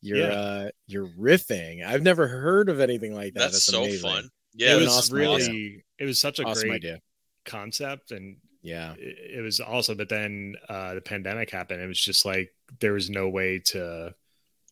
you're 0.02 0.18
yeah. 0.18 0.26
uh 0.26 0.68
you're 0.86 1.08
riffing 1.18 1.82
i've 1.82 2.02
never 2.02 2.28
heard 2.28 2.68
of 2.68 2.78
anything 2.78 3.14
like 3.14 3.32
that 3.32 3.40
that's, 3.40 3.52
that's 3.52 3.64
so 3.64 3.84
amazing. 3.84 4.10
fun 4.10 4.30
yeah 4.52 4.74
it 4.74 4.80
was 4.80 4.88
awesome, 4.88 5.16
really 5.16 5.42
awesome. 5.42 5.82
it 5.98 6.04
was 6.04 6.20
such 6.20 6.40
a 6.40 6.44
awesome 6.44 6.68
great 6.68 6.76
idea 6.76 7.00
concept 7.46 8.10
and 8.10 8.36
yeah 8.60 8.92
it, 8.98 9.38
it 9.38 9.40
was 9.40 9.60
awesome 9.60 9.96
but 9.96 10.10
then 10.10 10.56
uh 10.68 10.92
the 10.92 11.00
pandemic 11.00 11.48
happened 11.48 11.80
it 11.80 11.86
was 11.86 11.98
just 11.98 12.26
like 12.26 12.52
there 12.80 12.92
was 12.92 13.08
no 13.08 13.30
way 13.30 13.58
to 13.58 14.14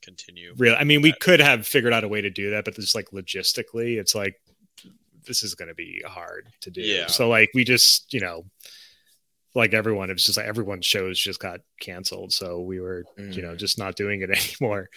continue. 0.03 0.55
Really, 0.57 0.77
I 0.77 0.85
mean, 0.85 1.03
we 1.03 1.13
could 1.13 1.41
have 1.41 1.67
figured 1.67 1.93
out 1.93 2.05
a 2.05 2.09
way 2.09 2.21
to 2.21 2.31
do 2.31 2.51
that, 2.51 2.65
but 2.65 2.75
just 2.75 2.95
like 2.95 3.11
logistically, 3.11 3.99
it's 3.99 4.15
like 4.15 4.41
this 5.27 5.43
is 5.43 5.55
going 5.55 5.69
to 5.69 5.75
be 5.75 6.03
hard 6.07 6.49
to 6.63 6.71
do. 6.71 6.81
Yeah. 6.81 7.07
So 7.07 7.29
like 7.29 7.51
we 7.55 7.65
just, 7.65 8.13
you 8.13 8.21
know, 8.21 8.45
like 9.55 9.75
everyone, 9.75 10.11
it 10.11 10.15
was 10.15 10.25
just 10.25 10.39
like 10.39 10.47
everyone's 10.47 10.87
shows 10.87 11.19
just 11.19 11.41
got 11.41 11.61
canceled, 11.81 12.33
so 12.33 12.61
we 12.61 12.81
were, 12.81 13.05
mm. 13.19 13.35
you 13.35 13.43
know, 13.43 13.53
mm. 13.53 13.59
just 13.59 13.79
not 13.79 13.97
doing 13.97 14.23
it 14.23 14.31
anymore. 14.61 14.89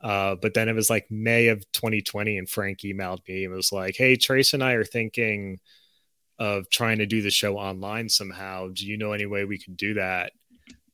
Uh, 0.00 0.34
but 0.34 0.54
then 0.54 0.68
it 0.68 0.74
was 0.74 0.90
like 0.90 1.10
May 1.10 1.48
of 1.48 1.60
2020, 1.72 2.38
and 2.38 2.48
Frank 2.48 2.80
emailed 2.80 3.26
me 3.28 3.44
and 3.44 3.54
was 3.54 3.72
like, 3.72 3.96
"Hey, 3.96 4.16
Trace 4.16 4.52
and 4.52 4.62
I 4.62 4.72
are 4.72 4.84
thinking 4.84 5.60
of 6.38 6.68
trying 6.70 6.98
to 6.98 7.06
do 7.06 7.22
the 7.22 7.30
show 7.30 7.56
online 7.56 8.08
somehow. 8.08 8.68
Do 8.72 8.86
you 8.86 8.96
know 8.96 9.12
any 9.12 9.26
way 9.26 9.44
we 9.44 9.58
can 9.58 9.74
do 9.74 9.94
that?" 9.94 10.32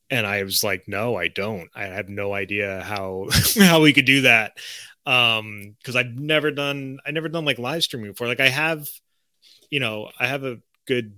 And 0.09 0.25
I 0.25 0.43
was 0.43 0.63
like, 0.63 0.87
no, 0.87 1.15
I 1.15 1.27
don't. 1.27 1.69
I 1.75 1.85
have 1.85 2.09
no 2.09 2.33
idea 2.33 2.81
how 2.81 3.27
how 3.59 3.81
we 3.81 3.93
could 3.93 4.05
do 4.05 4.21
that. 4.21 4.57
Um, 5.05 5.75
because 5.79 5.95
I've 5.95 6.19
never 6.19 6.51
done 6.51 6.99
I 7.05 7.11
never 7.11 7.29
done 7.29 7.45
like 7.45 7.59
live 7.59 7.83
streaming 7.83 8.11
before. 8.11 8.27
Like 8.27 8.39
I 8.39 8.49
have, 8.49 8.87
you 9.69 9.79
know, 9.79 10.09
I 10.19 10.27
have 10.27 10.43
a 10.43 10.59
good 10.85 11.13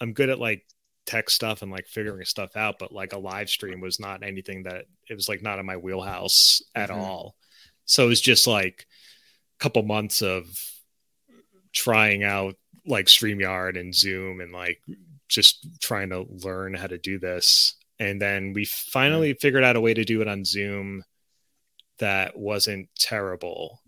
I'm 0.00 0.12
good 0.12 0.30
at 0.30 0.38
like 0.38 0.64
tech 1.06 1.30
stuff 1.30 1.62
and 1.62 1.70
like 1.70 1.86
figuring 1.86 2.24
stuff 2.24 2.56
out, 2.56 2.78
but 2.78 2.92
like 2.92 3.12
a 3.12 3.18
live 3.18 3.50
stream 3.50 3.80
was 3.80 4.00
not 4.00 4.22
anything 4.22 4.64
that 4.64 4.86
it 5.08 5.14
was 5.14 5.28
like 5.28 5.42
not 5.42 5.58
in 5.58 5.66
my 5.66 5.76
wheelhouse 5.76 6.62
at 6.74 6.90
mm-hmm. 6.90 7.00
all. 7.00 7.36
So 7.84 8.04
it 8.04 8.08
was 8.08 8.20
just 8.20 8.46
like 8.46 8.86
a 9.58 9.62
couple 9.62 9.82
months 9.82 10.22
of 10.22 10.46
trying 11.72 12.22
out 12.22 12.56
like 12.86 13.06
StreamYard 13.06 13.78
and 13.78 13.94
Zoom 13.94 14.40
and 14.40 14.52
like 14.52 14.80
just 15.28 15.66
trying 15.80 16.10
to 16.10 16.26
learn 16.44 16.74
how 16.74 16.86
to 16.86 16.98
do 16.98 17.18
this 17.18 17.74
and 18.02 18.20
then 18.20 18.52
we 18.52 18.64
finally 18.64 19.34
figured 19.34 19.62
out 19.62 19.76
a 19.76 19.80
way 19.80 19.94
to 19.94 20.04
do 20.04 20.20
it 20.22 20.28
on 20.28 20.44
Zoom 20.44 21.04
that 22.00 22.36
wasn't 22.36 22.88
terrible. 22.98 23.80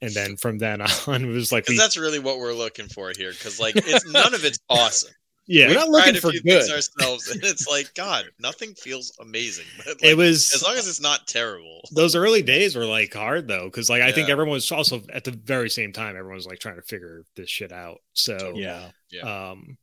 And 0.00 0.12
then 0.12 0.38
from 0.38 0.56
then 0.56 0.80
on, 1.06 1.24
it 1.24 1.26
was 1.26 1.52
like 1.52 1.68
we, 1.68 1.76
that's 1.76 1.98
really 1.98 2.18
what 2.18 2.38
we're 2.38 2.54
looking 2.54 2.88
for 2.88 3.12
here. 3.14 3.32
Because 3.32 3.60
like 3.60 3.76
it's 3.76 4.10
none 4.10 4.32
of 4.32 4.46
it's 4.46 4.58
awesome. 4.70 5.12
Yeah, 5.46 5.66
we're 5.66 5.74
not 5.74 5.88
looking 5.88 6.14
for 6.14 6.30
good 6.44 6.70
ourselves, 6.70 7.28
and 7.28 7.42
it's 7.42 7.66
like 7.66 7.92
God, 7.94 8.26
nothing 8.38 8.72
feels 8.74 9.12
amazing. 9.20 9.64
But 9.84 10.00
like, 10.00 10.04
it 10.04 10.16
was 10.16 10.54
as 10.54 10.62
long 10.62 10.76
as 10.76 10.86
it's 10.86 11.00
not 11.00 11.26
terrible. 11.26 11.80
Those 11.90 12.14
early 12.14 12.40
days 12.40 12.76
were 12.76 12.86
like 12.86 13.12
hard 13.12 13.48
though, 13.48 13.64
because 13.64 13.90
like 13.90 14.00
I 14.00 14.08
yeah. 14.08 14.14
think 14.14 14.28
everyone 14.30 14.52
was 14.52 14.70
also 14.70 15.02
at 15.12 15.24
the 15.24 15.32
very 15.32 15.68
same 15.68 15.92
time, 15.92 16.16
everyone 16.16 16.36
was 16.36 16.46
like 16.46 16.60
trying 16.60 16.76
to 16.76 16.82
figure 16.82 17.24
this 17.34 17.50
shit 17.50 17.72
out. 17.72 17.98
So 18.12 18.52
yeah, 18.54 18.90
yeah. 19.10 19.50
Um, 19.50 19.76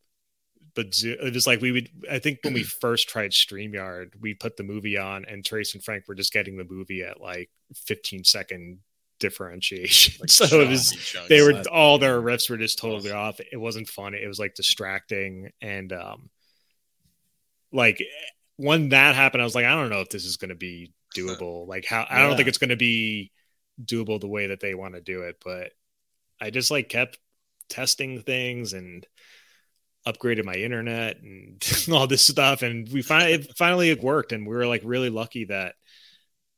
but 0.77 0.93
it 1.03 1.33
was 1.33 1.47
like 1.47 1.59
we 1.59 1.71
would 1.71 1.89
i 2.09 2.19
think 2.19 2.37
when 2.43 2.53
we 2.53 2.61
first 2.61 3.09
tried 3.09 3.31
streamyard 3.31 4.11
we 4.21 4.33
put 4.33 4.55
the 4.55 4.63
movie 4.63 4.97
on 4.97 5.25
and 5.25 5.43
trace 5.43 5.73
and 5.73 5.83
frank 5.83 6.07
were 6.07 6.15
just 6.15 6.31
getting 6.31 6.55
the 6.55 6.63
movie 6.63 7.01
at 7.01 7.19
like 7.19 7.49
15 7.73 8.23
second 8.23 8.79
differentiation. 9.19 10.13
Like 10.19 10.29
so 10.29 10.61
it 10.61 10.67
was 10.67 11.15
they 11.29 11.41
were 11.41 11.63
all 11.71 11.97
their 11.97 12.21
riffs 12.21 12.49
were 12.49 12.57
just 12.57 12.77
totally 12.77 13.11
off. 13.11 13.39
It 13.39 13.57
wasn't 13.57 13.87
fun. 13.87 14.13
It 14.13 14.27
was 14.27 14.39
like 14.39 14.53
distracting 14.53 15.51
and 15.61 15.91
um 15.91 16.29
like 17.71 18.03
when 18.55 18.89
that 18.89 19.15
happened 19.15 19.41
i 19.41 19.45
was 19.45 19.55
like 19.55 19.65
i 19.65 19.75
don't 19.75 19.89
know 19.89 19.99
if 19.99 20.09
this 20.09 20.23
is 20.23 20.37
going 20.37 20.49
to 20.49 20.55
be 20.55 20.93
doable. 21.15 21.67
Like 21.67 21.85
how 21.85 22.05
i 22.09 22.19
don't 22.19 22.37
think 22.37 22.47
it's 22.47 22.57
going 22.57 22.69
to 22.69 22.77
be 22.77 23.31
doable 23.83 24.19
the 24.19 24.27
way 24.27 24.47
that 24.47 24.59
they 24.59 24.73
want 24.73 24.95
to 24.95 25.01
do 25.01 25.21
it 25.23 25.35
but 25.43 25.71
i 26.41 26.49
just 26.49 26.71
like 26.71 26.89
kept 26.89 27.19
testing 27.69 28.21
things 28.21 28.73
and 28.73 29.05
upgraded 30.07 30.45
my 30.45 30.53
internet 30.53 31.17
and 31.21 31.63
all 31.91 32.07
this 32.07 32.25
stuff 32.25 32.61
and 32.61 32.89
we 32.91 33.01
finally 33.01 33.47
finally 33.57 33.89
it 33.89 34.01
worked 34.01 34.31
and 34.31 34.47
we 34.47 34.55
were 34.55 34.67
like 34.67 34.81
really 34.85 35.09
lucky 35.09 35.45
that 35.45 35.75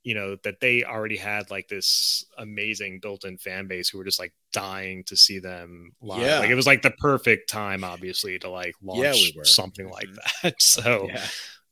you 0.03 0.13
know 0.13 0.37
that 0.43 0.59
they 0.59 0.83
already 0.83 1.17
had 1.17 1.51
like 1.51 1.67
this 1.67 2.25
amazing 2.37 2.99
built-in 3.01 3.37
fan 3.37 3.67
base 3.67 3.89
who 3.89 3.97
were 3.97 4.03
just 4.03 4.19
like 4.19 4.33
dying 4.53 5.03
to 5.03 5.15
see 5.17 5.39
them 5.39 5.91
live. 6.01 6.21
Yeah. 6.21 6.39
Like 6.39 6.49
it 6.49 6.55
was 6.55 6.65
like 6.65 6.81
the 6.81 6.91
perfect 6.91 7.49
time 7.49 7.83
obviously 7.83 8.39
to 8.39 8.49
like 8.49 8.75
launch 8.81 9.01
yeah, 9.01 9.11
we 9.11 9.43
something 9.43 9.89
like 9.89 10.07
mm-hmm. 10.07 10.47
that. 10.47 10.55
So 10.61 11.09
yeah. 11.09 11.27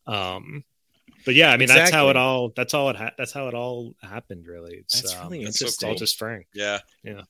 um 0.05 0.63
but 1.25 1.35
yeah, 1.35 1.51
I 1.51 1.57
mean 1.57 1.63
exactly. 1.63 1.81
that's 1.83 1.91
how 1.91 2.09
it 2.09 2.17
all 2.17 2.51
that's 2.55 2.73
all 2.73 2.89
it 2.89 2.95
ha- 2.95 3.13
that's 3.17 3.31
how 3.31 3.47
it 3.47 3.53
all 3.53 3.93
happened 4.01 4.45
really. 4.45 4.75
It's 4.75 5.01
that's 5.01 5.15
really 5.15 5.39
um, 5.39 5.47
interesting. 5.47 5.67
It's 5.67 5.83
all 5.83 5.95
just 5.95 6.19
Frank. 6.19 6.47
Yeah. 6.53 6.79
Yeah. 7.03 7.21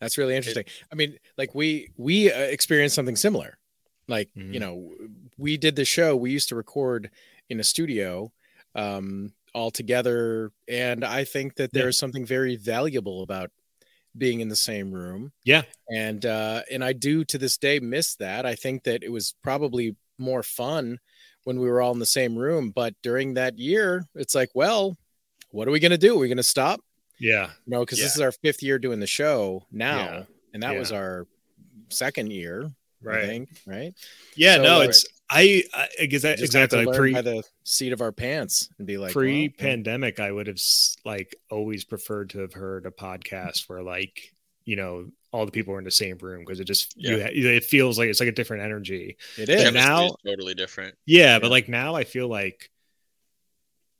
That's 0.00 0.18
really 0.18 0.36
interesting. 0.36 0.64
It, 0.66 0.72
I 0.92 0.94
mean, 0.94 1.18
like 1.36 1.54
we 1.54 1.90
we 1.96 2.32
uh, 2.32 2.38
experienced 2.38 2.94
something 2.94 3.16
similar. 3.16 3.58
Like 4.06 4.30
mm-hmm. 4.36 4.52
you 4.52 4.60
know, 4.60 4.92
we 5.36 5.56
did 5.56 5.76
the 5.76 5.84
show. 5.84 6.16
We 6.16 6.30
used 6.30 6.48
to 6.50 6.56
record 6.56 7.10
in 7.48 7.60
a 7.60 7.64
studio 7.64 8.32
um, 8.74 9.32
all 9.54 9.70
together, 9.70 10.52
and 10.68 11.04
I 11.04 11.24
think 11.24 11.56
that 11.56 11.72
there 11.72 11.84
yeah. 11.84 11.88
is 11.88 11.98
something 11.98 12.24
very 12.24 12.56
valuable 12.56 13.22
about 13.22 13.50
being 14.16 14.40
in 14.40 14.48
the 14.48 14.56
same 14.56 14.92
room. 14.92 15.32
Yeah, 15.44 15.62
and 15.88 16.24
uh, 16.24 16.62
and 16.70 16.84
I 16.84 16.92
do 16.92 17.24
to 17.24 17.38
this 17.38 17.58
day 17.58 17.80
miss 17.80 18.14
that. 18.16 18.46
I 18.46 18.54
think 18.54 18.84
that 18.84 19.02
it 19.02 19.10
was 19.10 19.34
probably 19.42 19.96
more 20.18 20.42
fun 20.42 20.98
when 21.44 21.58
we 21.58 21.68
were 21.68 21.80
all 21.80 21.92
in 21.92 21.98
the 21.98 22.06
same 22.06 22.36
room, 22.36 22.70
but 22.70 22.94
during 23.02 23.34
that 23.34 23.58
year, 23.58 24.04
it's 24.14 24.34
like, 24.34 24.50
well, 24.54 24.96
what 25.50 25.66
are 25.66 25.70
we 25.70 25.80
going 25.80 25.92
to 25.92 25.98
do? 25.98 26.14
Are 26.14 26.18
we 26.18 26.28
going 26.28 26.36
to 26.36 26.42
stop? 26.42 26.80
Yeah. 27.18 27.50
You 27.66 27.70
know, 27.70 27.80
because 27.80 27.98
yeah. 27.98 28.04
this 28.06 28.14
is 28.14 28.20
our 28.20 28.32
fifth 28.32 28.62
year 28.62 28.78
doing 28.78 29.00
the 29.00 29.06
show 29.06 29.64
now, 29.70 29.96
yeah. 29.96 30.22
and 30.54 30.62
that 30.62 30.72
yeah. 30.72 30.78
was 30.78 30.92
our 30.92 31.26
second 31.88 32.32
year, 32.32 32.70
right? 33.02 33.26
Think, 33.26 33.48
right? 33.66 33.94
Yeah. 34.36 34.56
So, 34.56 34.62
no, 34.62 34.80
it's 34.82 35.06
I, 35.30 35.64
I 35.74 35.88
exactly 35.98 36.44
exactly 36.44 36.84
like 36.86 36.96
pre 36.96 37.12
by 37.12 37.22
the 37.22 37.42
seat 37.64 37.92
of 37.92 38.00
our 38.00 38.12
pants 38.12 38.70
and 38.78 38.86
be 38.86 38.96
like 38.96 39.12
pre-pandemic. 39.12 40.18
Well, 40.18 40.26
I 40.26 40.30
would 40.30 40.46
have 40.46 40.60
like 41.04 41.36
always 41.50 41.84
preferred 41.84 42.30
to 42.30 42.40
have 42.40 42.54
heard 42.54 42.86
a 42.86 42.90
podcast 42.90 43.68
where 43.68 43.82
like 43.82 44.32
you 44.64 44.76
know 44.76 45.10
all 45.30 45.44
the 45.44 45.52
people 45.52 45.74
are 45.74 45.78
in 45.78 45.84
the 45.84 45.90
same 45.90 46.16
room 46.18 46.40
because 46.40 46.60
it 46.60 46.64
just 46.64 46.94
yeah. 46.96 47.28
you, 47.30 47.48
it 47.48 47.64
feels 47.64 47.98
like 47.98 48.08
it's 48.08 48.20
like 48.20 48.28
a 48.28 48.32
different 48.32 48.62
energy. 48.62 49.18
It 49.36 49.50
is 49.50 49.72
now 49.72 50.10
totally 50.24 50.54
different. 50.54 50.94
Yeah, 51.04 51.34
yeah, 51.34 51.38
but 51.40 51.50
like 51.50 51.68
now 51.68 51.94
I 51.94 52.04
feel 52.04 52.28
like 52.28 52.70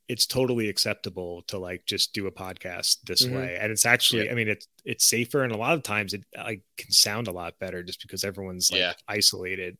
it's 0.08 0.26
totally 0.26 0.68
acceptable 0.68 1.42
to 1.42 1.58
like 1.58 1.84
just 1.84 2.14
do 2.14 2.26
a 2.26 2.32
podcast 2.32 2.98
this 3.06 3.24
mm-hmm. 3.24 3.36
way. 3.36 3.58
And 3.60 3.70
it's 3.70 3.84
actually 3.84 4.24
yeah. 4.24 4.32
i 4.32 4.34
mean 4.34 4.48
it's 4.48 4.66
it's 4.84 5.04
safer 5.04 5.42
and 5.42 5.52
a 5.52 5.56
lot 5.56 5.74
of 5.74 5.82
times 5.82 6.14
it 6.14 6.24
like 6.36 6.62
can 6.78 6.90
sound 6.90 7.28
a 7.28 7.32
lot 7.32 7.58
better 7.58 7.82
just 7.82 8.00
because 8.00 8.24
everyone's 8.24 8.70
like 8.70 8.80
yeah. 8.80 8.94
isolated. 9.06 9.76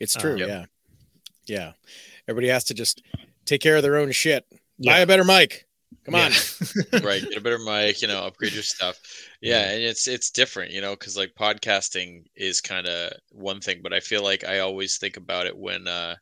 It's 0.00 0.14
true 0.14 0.34
um, 0.34 0.38
yeah. 0.38 0.64
Yeah. 1.46 1.72
Everybody 2.26 2.48
has 2.48 2.64
to 2.64 2.74
just 2.74 3.02
take 3.44 3.60
care 3.60 3.76
of 3.76 3.82
their 3.82 3.96
own 3.96 4.10
shit. 4.10 4.46
Yeah. 4.78 4.94
buy 4.94 4.98
a 5.00 5.06
better 5.06 5.24
mic. 5.24 5.66
Come 6.04 6.14
on. 6.14 6.32
Right 7.02 7.22
get 7.22 7.36
a 7.36 7.40
better 7.40 7.58
mic 7.58 8.00
you 8.00 8.08
know 8.08 8.24
upgrade 8.24 8.54
your 8.54 8.62
stuff. 8.62 8.98
Yeah. 9.42 9.70
And 9.70 9.82
it's 9.82 10.08
it's 10.08 10.30
different 10.30 10.72
you 10.72 10.80
know 10.80 10.92
because 10.92 11.16
like 11.16 11.34
podcasting 11.38 12.24
is 12.34 12.62
kind 12.62 12.86
of 12.86 13.12
one 13.32 13.60
thing 13.60 13.80
but 13.82 13.92
i 13.92 14.00
feel 14.00 14.22
like 14.22 14.44
i 14.44 14.60
always 14.60 14.96
think 14.96 15.16
about 15.16 15.46
it 15.46 15.56
when 15.56 15.86
uh 15.86 16.14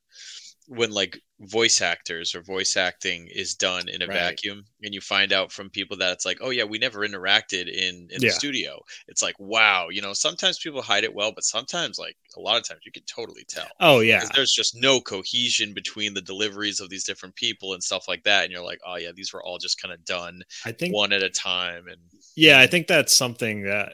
when 0.69 0.91
like 0.91 1.21
voice 1.41 1.83
actors 1.83 2.35
or 2.35 2.41
voice 2.41 2.77
acting 2.77 3.29
is 3.33 3.55
done 3.55 3.89
in 3.89 4.03
a 4.03 4.07
right. 4.07 4.15
vacuum 4.15 4.65
and 4.83 4.95
you 4.95 5.01
find 5.01 5.33
out 5.33 5.53
from 5.53 5.69
people 5.69 5.97
that 5.97 6.13
it's 6.13 6.25
like 6.25 6.39
oh 6.41 6.51
yeah 6.51 6.65
we 6.65 6.79
never 6.79 7.07
interacted 7.07 7.69
in 7.69 8.09
in 8.11 8.21
yeah. 8.21 8.29
the 8.29 8.31
studio 8.31 8.81
it's 9.07 9.23
like 9.23 9.35
wow 9.39 9.89
you 9.91 10.01
know 10.01 10.15
sometimes 10.15 10.59
people 10.59 10.81
hide 10.81 11.05
it 11.05 11.15
well 11.15 11.33
but 11.33 11.45
sometimes 11.45 11.99
like 11.99 12.17
a 12.37 12.41
lot 12.41 12.57
of 12.57 12.67
times 12.67 12.81
you 12.87 12.93
can 12.93 13.03
totally 13.05 13.45
tell 13.49 13.67
oh 13.81 14.01
yeah 14.01 14.25
there's 14.35 14.53
just 14.53 14.75
no 14.81 14.99
cohesion 15.01 15.75
between 15.75 16.15
the 16.15 16.23
deliveries 16.23 16.81
of 16.81 16.89
these 16.89 17.05
different 17.05 17.35
people 17.35 17.75
and 17.75 17.83
stuff 17.83 18.09
like 18.09 18.25
that 18.25 18.45
and 18.45 18.53
you're 18.53 18.65
like 18.65 18.81
oh 18.87 18.97
yeah 18.97 19.11
these 19.15 19.33
were 19.33 19.43
all 19.45 19.59
just 19.59 19.81
kind 19.81 19.93
of 19.93 20.03
done 20.05 20.43
i 20.65 20.73
think 20.73 20.95
one 20.95 21.13
at 21.13 21.23
a 21.23 21.31
time 21.31 21.87
and 21.87 22.01
yeah 22.35 22.59
i 22.59 22.67
think 22.67 22.87
that's 22.87 23.15
something 23.15 23.65
that 23.65 23.93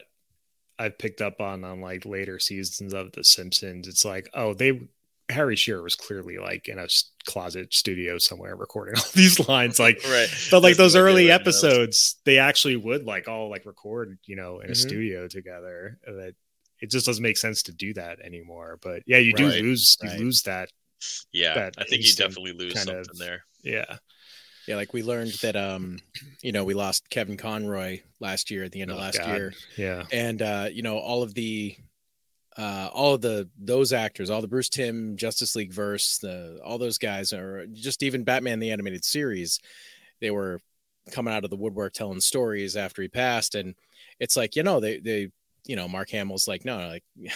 I've 0.79 0.97
picked 0.97 1.21
up 1.21 1.39
on 1.39 1.63
on 1.63 1.81
like 1.81 2.05
later 2.05 2.39
seasons 2.39 2.93
of 2.93 3.11
The 3.11 3.23
Simpsons. 3.23 3.87
It's 3.87 4.03
like, 4.03 4.27
oh, 4.33 4.53
they 4.53 4.87
Harry 5.29 5.55
Shearer 5.55 5.81
was 5.81 5.95
clearly 5.95 6.37
like 6.37 6.67
in 6.67 6.79
a 6.79 6.87
closet 7.25 7.73
studio 7.73 8.17
somewhere 8.17 8.55
recording 8.55 8.95
all 8.97 9.03
these 9.13 9.47
lines, 9.47 9.79
like 9.79 10.01
right. 10.09 10.27
But 10.51 10.63
like 10.63 10.77
those 10.77 10.95
early 10.95 11.31
episodes, 11.31 12.17
they 12.25 12.39
actually 12.39 12.75
would 12.75 13.05
like 13.05 13.27
all 13.27 13.49
like 13.49 13.65
record, 13.65 14.17
you 14.25 14.35
know, 14.35 14.59
in 14.59 14.65
a 14.65 14.73
mm-hmm. 14.73 14.87
studio 14.87 15.27
together. 15.27 15.99
That 16.05 16.35
it 16.81 16.91
just 16.91 17.05
doesn't 17.05 17.23
make 17.23 17.37
sense 17.37 17.63
to 17.63 17.71
do 17.71 17.83
do 17.83 17.93
that 18.01 18.19
anymore. 18.21 18.79
But 18.81 19.03
yeah, 19.05 19.17
you 19.17 19.33
do 19.33 19.47
right. 19.47 19.61
lose 19.61 19.97
you 20.01 20.09
right. 20.09 20.19
lose 20.19 20.43
that. 20.43 20.69
Yeah, 21.31 21.53
that 21.55 21.75
I 21.77 21.83
think 21.83 22.05
you 22.05 22.13
definitely 22.13 22.53
lose 22.53 22.81
something 22.81 22.97
of, 22.97 23.17
there. 23.17 23.43
Yeah. 23.63 23.97
Yeah, 24.67 24.77
like 24.77 24.93
we 24.93 25.03
learned 25.03 25.33
that 25.41 25.57
um, 25.57 25.99
you 26.41 26.53
know, 26.53 26.63
we 26.63 26.73
lost 26.73 27.09
Kevin 27.09 27.35
Conroy 27.35 27.99
last 28.21 28.49
year 28.49 28.63
at 28.63 28.71
the 28.71 28.81
end 28.81 28.91
of 28.91 28.97
oh, 28.97 29.01
last 29.01 29.17
God. 29.17 29.27
year. 29.27 29.53
Yeah. 29.75 30.03
And 30.13 30.41
uh, 30.41 30.69
you 30.71 30.83
know, 30.83 30.97
all 30.97 31.21
of 31.21 31.33
the 31.33 31.75
uh, 32.57 32.89
all 32.93 33.17
the 33.17 33.49
those 33.59 33.93
actors, 33.93 34.29
all 34.29 34.41
the 34.41 34.47
Bruce 34.47 34.69
Timm 34.69 35.17
Justice 35.17 35.55
League 35.55 35.73
verse, 35.73 36.19
the 36.19 36.59
all 36.63 36.77
those 36.77 36.97
guys, 36.97 37.33
or 37.33 37.65
just 37.67 38.03
even 38.03 38.23
Batman 38.23 38.59
the 38.59 38.71
animated 38.71 39.03
series, 39.03 39.59
they 40.21 40.31
were 40.31 40.59
coming 41.11 41.33
out 41.33 41.43
of 41.43 41.49
the 41.49 41.55
woodwork 41.57 41.93
telling 41.93 42.21
stories 42.21 42.77
after 42.77 43.01
he 43.01 43.07
passed, 43.07 43.55
and 43.55 43.75
it's 44.19 44.37
like 44.37 44.55
you 44.55 44.63
know 44.63 44.79
they 44.79 44.99
they 44.99 45.31
you 45.65 45.75
know 45.75 45.87
Mark 45.87 46.09
Hamill's 46.11 46.47
like 46.47 46.65
no 46.65 46.77
like 46.87 47.03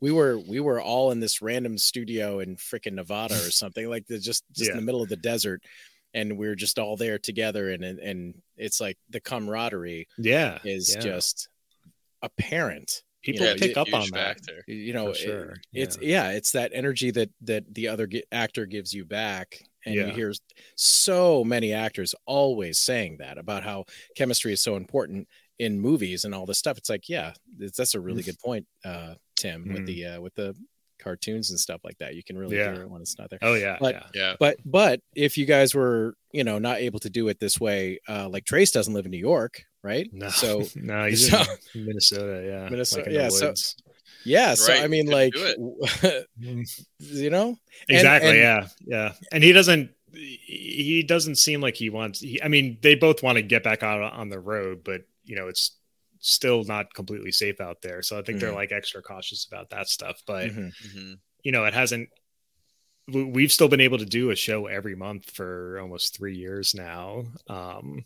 we 0.00 0.12
were 0.12 0.38
we 0.38 0.60
were 0.60 0.80
all 0.80 1.10
in 1.10 1.20
this 1.20 1.42
random 1.42 1.76
studio 1.76 2.38
in 2.38 2.56
freaking 2.56 2.94
Nevada 2.94 3.34
or 3.34 3.36
something 3.50 3.88
like 3.88 4.06
the 4.06 4.18
just 4.18 4.44
just 4.52 4.68
yeah. 4.68 4.72
in 4.72 4.76
the 4.76 4.86
middle 4.86 5.02
of 5.02 5.08
the 5.08 5.16
desert. 5.16 5.62
And 6.14 6.36
we 6.36 6.46
are 6.46 6.54
just 6.54 6.78
all 6.78 6.98
there 6.98 7.18
together, 7.18 7.70
and 7.70 7.82
and, 7.82 7.98
and 7.98 8.42
it's 8.58 8.82
like 8.82 8.98
the 9.08 9.20
camaraderie, 9.20 10.08
yeah, 10.18 10.58
is 10.62 10.94
yeah. 10.94 11.00
just 11.00 11.48
apparent 12.20 13.02
people 13.22 13.46
you 13.46 13.52
know, 13.52 13.58
pick 13.58 13.76
up 13.76 13.92
on 13.92 14.08
that 14.12 14.38
you 14.66 14.92
know 14.92 15.12
sure. 15.12 15.52
it, 15.52 15.58
it's 15.72 15.98
yeah. 16.00 16.28
yeah. 16.28 16.36
it's 16.36 16.52
that 16.52 16.70
energy 16.74 17.10
that 17.10 17.30
that 17.40 17.72
the 17.72 17.88
other 17.88 18.08
actor 18.30 18.66
gives 18.66 18.92
you 18.92 19.04
back 19.04 19.62
and 19.84 19.94
yeah. 19.94 20.06
you 20.06 20.12
hear 20.12 20.32
so 20.76 21.44
many 21.44 21.72
actors 21.72 22.14
always 22.26 22.78
saying 22.78 23.16
that 23.18 23.38
about 23.38 23.62
how 23.62 23.84
chemistry 24.16 24.52
is 24.52 24.60
so 24.60 24.76
important 24.76 25.28
in 25.58 25.78
movies 25.78 26.24
and 26.24 26.34
all 26.34 26.46
this 26.46 26.58
stuff 26.58 26.78
it's 26.78 26.90
like 26.90 27.08
yeah 27.08 27.32
it's, 27.60 27.76
that's 27.76 27.94
a 27.94 28.00
really 28.00 28.22
good 28.22 28.38
point 28.38 28.66
uh 28.84 29.14
tim 29.36 29.64
mm. 29.64 29.74
with 29.74 29.86
the 29.86 30.04
uh 30.04 30.20
with 30.20 30.34
the 30.34 30.54
cartoons 30.98 31.50
and 31.50 31.58
stuff 31.58 31.80
like 31.84 31.98
that 31.98 32.14
you 32.14 32.22
can 32.22 32.38
really 32.38 32.56
yeah. 32.56 32.72
hear 32.72 32.82
it 32.82 32.90
when 32.90 33.02
it's 33.02 33.18
not 33.18 33.28
there 33.28 33.38
oh 33.42 33.54
yeah 33.54 33.76
but 33.80 33.94
yeah. 33.94 34.06
yeah 34.14 34.34
but 34.38 34.56
but 34.64 35.00
if 35.16 35.36
you 35.36 35.44
guys 35.44 35.74
were 35.74 36.14
you 36.32 36.44
know 36.44 36.58
not 36.58 36.78
able 36.78 37.00
to 37.00 37.10
do 37.10 37.26
it 37.28 37.40
this 37.40 37.58
way 37.58 37.98
uh 38.08 38.28
like 38.28 38.44
trace 38.44 38.70
doesn't 38.70 38.94
live 38.94 39.04
in 39.04 39.10
new 39.10 39.18
york 39.18 39.64
right? 39.82 40.08
No, 40.12 40.28
so 40.28 40.62
no, 40.76 41.06
he's 41.06 41.30
so, 41.30 41.42
in 41.74 41.86
Minnesota. 41.86 42.46
Yeah, 42.46 42.68
Minnesota. 42.68 43.04
Like 43.06 43.14
yeah, 43.14 43.28
so 43.28 43.54
yeah, 44.24 44.54
so 44.54 44.72
right. 44.72 44.82
I 44.82 44.86
mean, 44.86 45.06
like, 45.06 45.34
you 46.38 47.30
know, 47.30 47.56
exactly. 47.88 48.30
And, 48.30 48.38
and, 48.38 48.38
yeah, 48.38 48.68
yeah, 48.84 49.12
and 49.32 49.42
he 49.42 49.52
doesn't. 49.52 49.90
He 50.14 51.02
doesn't 51.06 51.36
seem 51.36 51.62
like 51.62 51.74
he 51.74 51.88
wants. 51.88 52.20
He, 52.20 52.42
I 52.42 52.48
mean, 52.48 52.76
they 52.82 52.94
both 52.94 53.22
want 53.22 53.36
to 53.36 53.42
get 53.42 53.62
back 53.62 53.82
out 53.82 54.02
on 54.02 54.28
the 54.28 54.38
road, 54.38 54.82
but 54.84 55.02
you 55.24 55.36
know, 55.36 55.48
it's 55.48 55.78
still 56.22 56.64
not 56.64 56.92
completely 56.94 57.32
safe 57.32 57.60
out 57.60 57.82
there. 57.82 58.02
So 58.02 58.18
I 58.18 58.22
think 58.22 58.38
mm-hmm. 58.38 58.46
they're 58.46 58.54
like 58.54 58.72
extra 58.72 59.02
cautious 59.02 59.46
about 59.46 59.70
that 59.70 59.88
stuff. 59.88 60.22
But 60.26 60.50
mm-hmm. 60.50 60.60
mm-hmm. 60.60 61.12
you 61.42 61.52
know, 61.52 61.64
it 61.64 61.74
hasn't. 61.74 62.08
We've 63.12 63.50
still 63.50 63.68
been 63.68 63.80
able 63.80 63.98
to 63.98 64.06
do 64.06 64.30
a 64.30 64.36
show 64.36 64.66
every 64.66 64.94
month 64.94 65.30
for 65.32 65.80
almost 65.80 66.16
three 66.16 66.36
years 66.36 66.72
now. 66.72 67.24
Um, 67.48 68.04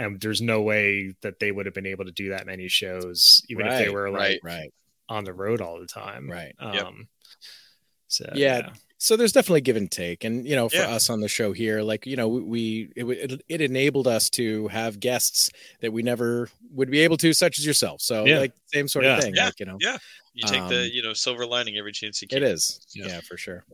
and 0.00 0.20
there's 0.20 0.40
no 0.40 0.62
way 0.62 1.14
that 1.22 1.38
they 1.38 1.52
would 1.52 1.66
have 1.66 1.74
been 1.74 1.86
able 1.86 2.04
to 2.04 2.12
do 2.12 2.30
that 2.30 2.46
many 2.46 2.68
shows 2.68 3.44
even 3.48 3.66
right, 3.66 3.74
if 3.74 3.86
they 3.86 3.90
were 3.92 4.10
like 4.10 4.40
right, 4.42 4.60
right. 4.60 4.74
on 5.08 5.24
the 5.24 5.32
road 5.32 5.60
all 5.60 5.78
the 5.78 5.86
time 5.86 6.30
right 6.30 6.54
um 6.58 6.74
yep. 6.74 6.86
so 8.08 8.24
yeah, 8.34 8.58
yeah, 8.58 8.70
so 8.98 9.16
there's 9.16 9.32
definitely 9.32 9.60
give 9.60 9.76
and 9.76 9.90
take 9.90 10.24
and 10.24 10.46
you 10.46 10.56
know 10.56 10.68
for 10.68 10.76
yeah. 10.76 10.90
us 10.90 11.10
on 11.10 11.20
the 11.20 11.28
show 11.28 11.52
here 11.52 11.82
like 11.82 12.06
you 12.06 12.16
know 12.16 12.28
we 12.28 12.90
it, 12.96 13.04
it, 13.04 13.42
it 13.48 13.60
enabled 13.60 14.06
us 14.06 14.30
to 14.30 14.68
have 14.68 15.00
guests 15.00 15.50
that 15.80 15.92
we 15.92 16.02
never 16.02 16.48
would 16.72 16.90
be 16.90 17.00
able 17.00 17.16
to 17.16 17.32
such 17.32 17.58
as 17.58 17.66
yourself 17.66 18.00
so 18.00 18.24
yeah. 18.24 18.38
like 18.38 18.52
same 18.66 18.88
sort 18.88 19.04
yeah. 19.04 19.16
of 19.16 19.22
thing 19.22 19.34
yeah. 19.34 19.46
like 19.46 19.60
you 19.60 19.66
know 19.66 19.76
yeah 19.80 19.98
you 20.34 20.46
take 20.46 20.60
um, 20.60 20.68
the 20.68 20.92
you 20.92 21.02
know 21.02 21.12
silver 21.12 21.46
lining 21.46 21.76
every 21.76 21.92
chance 21.92 22.22
you 22.22 22.28
can 22.28 22.38
it 22.38 22.42
is 22.42 22.86
yeah. 22.94 23.20
for 23.20 23.36
sure 23.36 23.64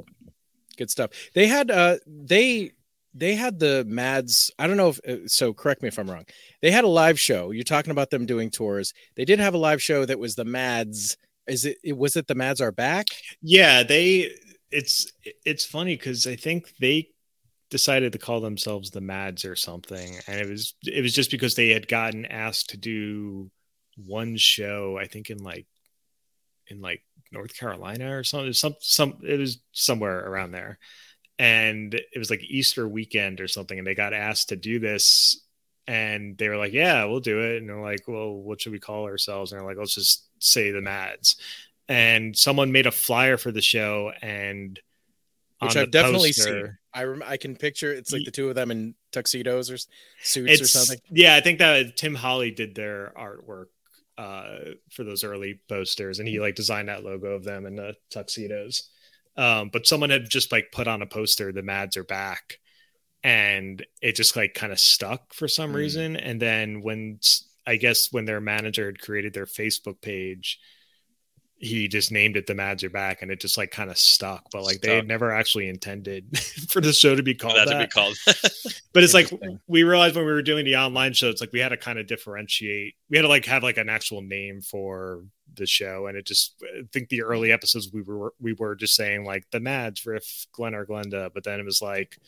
good 0.76 0.90
stuff 0.90 1.10
they 1.34 1.46
had 1.46 1.70
uh 1.70 1.96
they 2.06 2.72
they 3.16 3.34
had 3.34 3.58
the 3.58 3.84
mads 3.88 4.50
i 4.58 4.66
don't 4.66 4.76
know 4.76 4.90
if 4.90 5.00
uh, 5.08 5.26
so 5.26 5.52
correct 5.52 5.82
me 5.82 5.88
if 5.88 5.98
i'm 5.98 6.10
wrong 6.10 6.24
they 6.62 6.70
had 6.70 6.84
a 6.84 6.88
live 6.88 7.18
show 7.18 7.50
you're 7.50 7.64
talking 7.64 7.90
about 7.90 8.10
them 8.10 8.26
doing 8.26 8.50
tours 8.50 8.92
they 9.16 9.24
did 9.24 9.38
have 9.38 9.54
a 9.54 9.58
live 9.58 9.82
show 9.82 10.04
that 10.04 10.18
was 10.18 10.34
the 10.34 10.44
mads 10.44 11.16
is 11.46 11.64
it 11.64 11.96
was 11.96 12.16
it 12.16 12.26
the 12.26 12.34
mads 12.34 12.60
are 12.60 12.72
back 12.72 13.06
yeah 13.40 13.82
they 13.82 14.30
it's 14.70 15.10
it's 15.44 15.64
funny 15.64 15.96
because 15.96 16.26
I 16.26 16.36
think 16.36 16.72
they 16.78 17.08
decided 17.70 18.12
to 18.12 18.18
call 18.18 18.40
themselves 18.40 18.90
the 18.90 19.00
Mads 19.00 19.44
or 19.44 19.56
something, 19.56 20.16
and 20.26 20.40
it 20.40 20.48
was 20.48 20.74
it 20.84 21.02
was 21.02 21.12
just 21.12 21.30
because 21.30 21.54
they 21.54 21.70
had 21.70 21.88
gotten 21.88 22.26
asked 22.26 22.70
to 22.70 22.76
do 22.76 23.50
one 23.96 24.36
show. 24.36 24.98
I 25.00 25.06
think 25.06 25.30
in 25.30 25.38
like 25.38 25.66
in 26.68 26.80
like 26.80 27.02
North 27.32 27.56
Carolina 27.56 28.16
or 28.16 28.24
something. 28.24 28.52
Some 28.52 28.74
some 28.80 29.18
it 29.26 29.38
was 29.38 29.60
somewhere 29.72 30.18
around 30.18 30.52
there, 30.52 30.78
and 31.38 31.94
it 31.94 32.18
was 32.18 32.30
like 32.30 32.42
Easter 32.42 32.88
weekend 32.88 33.40
or 33.40 33.48
something, 33.48 33.78
and 33.78 33.86
they 33.86 33.94
got 33.94 34.12
asked 34.12 34.50
to 34.50 34.56
do 34.56 34.78
this. 34.78 35.42
And 35.88 36.36
they 36.36 36.48
were 36.48 36.56
like, 36.56 36.72
"Yeah, 36.72 37.04
we'll 37.04 37.20
do 37.20 37.40
it." 37.40 37.58
And 37.58 37.68
they're 37.68 37.80
like, 37.80 38.08
"Well, 38.08 38.34
what 38.34 38.60
should 38.60 38.72
we 38.72 38.80
call 38.80 39.04
ourselves?" 39.04 39.52
And 39.52 39.60
they're 39.60 39.68
like, 39.68 39.78
"Let's 39.78 39.94
just 39.94 40.26
say 40.40 40.72
the 40.72 40.80
Mads." 40.80 41.36
and 41.88 42.36
someone 42.36 42.72
made 42.72 42.86
a 42.86 42.90
flyer 42.90 43.36
for 43.36 43.52
the 43.52 43.62
show 43.62 44.12
and 44.22 44.80
which 45.60 45.76
I've 45.76 45.90
definitely 45.90 46.30
poster, 46.30 46.66
seen. 46.66 46.78
I 46.92 47.04
rem- 47.04 47.22
I 47.24 47.36
can 47.38 47.56
picture 47.56 47.90
it's 47.92 48.12
like 48.12 48.24
the 48.24 48.30
two 48.30 48.50
of 48.50 48.54
them 48.54 48.70
in 48.70 48.94
tuxedos 49.10 49.70
or 49.70 49.78
suits 50.22 50.60
or 50.60 50.66
something. 50.66 50.98
Yeah, 51.10 51.34
I 51.34 51.40
think 51.40 51.60
that 51.60 51.96
Tim 51.96 52.14
Holly 52.14 52.50
did 52.50 52.74
their 52.74 53.12
artwork 53.16 53.66
uh, 54.18 54.72
for 54.90 55.02
those 55.02 55.24
early 55.24 55.60
posters, 55.66 56.18
and 56.18 56.28
he 56.28 56.40
like 56.40 56.56
designed 56.56 56.88
that 56.88 57.04
logo 57.04 57.28
of 57.28 57.42
them 57.42 57.64
in 57.64 57.74
the 57.74 57.96
tuxedos. 58.10 58.90
Um, 59.36 59.70
but 59.72 59.86
someone 59.86 60.10
had 60.10 60.28
just 60.28 60.52
like 60.52 60.72
put 60.72 60.88
on 60.88 61.02
a 61.02 61.06
poster, 61.06 61.52
"The 61.52 61.62
Mads 61.62 61.96
are 61.96 62.04
back," 62.04 62.58
and 63.22 63.84
it 64.00 64.16
just 64.16 64.36
like 64.36 64.54
kind 64.54 64.72
of 64.72 64.80
stuck 64.80 65.34
for 65.34 65.48
some 65.48 65.72
mm. 65.72 65.76
reason. 65.76 66.16
And 66.16 66.40
then 66.40 66.82
when 66.82 67.20
I 67.66 67.76
guess 67.76 68.12
when 68.12 68.24
their 68.24 68.40
manager 68.40 68.86
had 68.86 69.00
created 69.00 69.34
their 69.34 69.46
Facebook 69.46 70.00
page, 70.00 70.58
he 71.58 71.88
just 71.88 72.12
named 72.12 72.36
it 72.36 72.46
the 72.46 72.54
Mads 72.54 72.84
are 72.84 72.90
back 72.90 73.22
and 73.22 73.30
it 73.30 73.40
just 73.40 73.56
like 73.56 73.70
kind 73.70 73.90
of 73.90 73.96
stuck 73.96 74.44
but 74.52 74.62
like 74.62 74.76
stuck. 74.76 74.82
they 74.82 74.96
had 74.96 75.08
never 75.08 75.32
actually 75.32 75.68
intended 75.68 76.36
for 76.68 76.80
the 76.80 76.92
show 76.92 77.14
to 77.14 77.22
be 77.22 77.34
called 77.34 77.56
that, 77.56 77.66
that. 77.66 77.78
to 77.78 77.86
be 77.86 77.90
called 77.90 78.16
but 78.92 79.02
it's 79.02 79.14
like 79.14 79.30
we 79.66 79.82
realized 79.82 80.16
when 80.16 80.26
we 80.26 80.32
were 80.32 80.42
doing 80.42 80.64
the 80.64 80.76
online 80.76 81.14
show 81.14 81.28
it's 81.28 81.40
like 81.40 81.52
we 81.52 81.60
had 81.60 81.70
to 81.70 81.76
kind 81.76 81.98
of 81.98 82.06
differentiate 82.06 82.94
we 83.08 83.16
had 83.16 83.22
to 83.22 83.28
like 83.28 83.46
have 83.46 83.62
like 83.62 83.78
an 83.78 83.88
actual 83.88 84.20
name 84.20 84.60
for 84.60 85.22
the 85.56 85.66
show 85.66 86.06
and 86.06 86.16
it 86.16 86.26
just 86.26 86.54
i 86.78 86.82
think 86.92 87.08
the 87.08 87.22
early 87.22 87.52
episodes 87.52 87.90
we 87.92 88.02
were 88.02 88.32
we 88.40 88.52
were 88.52 88.74
just 88.74 88.94
saying 88.94 89.24
like 89.24 89.44
the 89.50 89.60
mads 89.60 90.06
riff 90.06 90.46
glenn 90.52 90.74
or 90.74 90.86
glenda 90.86 91.30
but 91.32 91.44
then 91.44 91.60
it 91.60 91.64
was 91.66 91.82
like 91.82 92.18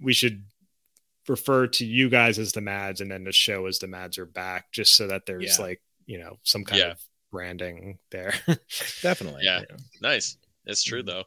we 0.00 0.12
should 0.12 0.44
refer 1.28 1.66
to 1.66 1.86
you 1.86 2.08
guys 2.10 2.38
as 2.38 2.52
the 2.52 2.60
mads 2.60 3.00
and 3.00 3.10
then 3.10 3.24
the 3.24 3.32
show 3.32 3.66
as 3.66 3.78
the 3.78 3.86
mads 3.86 4.18
are 4.18 4.26
back 4.26 4.70
just 4.72 4.94
so 4.94 5.06
that 5.06 5.26
there's 5.26 5.58
yeah. 5.58 5.64
like 5.64 5.82
you 6.06 6.18
know 6.18 6.38
some 6.42 6.64
kind 6.64 6.80
yeah. 6.80 6.90
of 6.90 7.00
branding 7.34 7.98
there. 8.12 8.32
Definitely. 9.02 9.42
Yeah. 9.42 9.62
yeah. 9.68 9.76
Nice. 10.00 10.38
It's 10.66 10.84
true 10.84 11.00
mm-hmm. 11.00 11.08
though. 11.08 11.24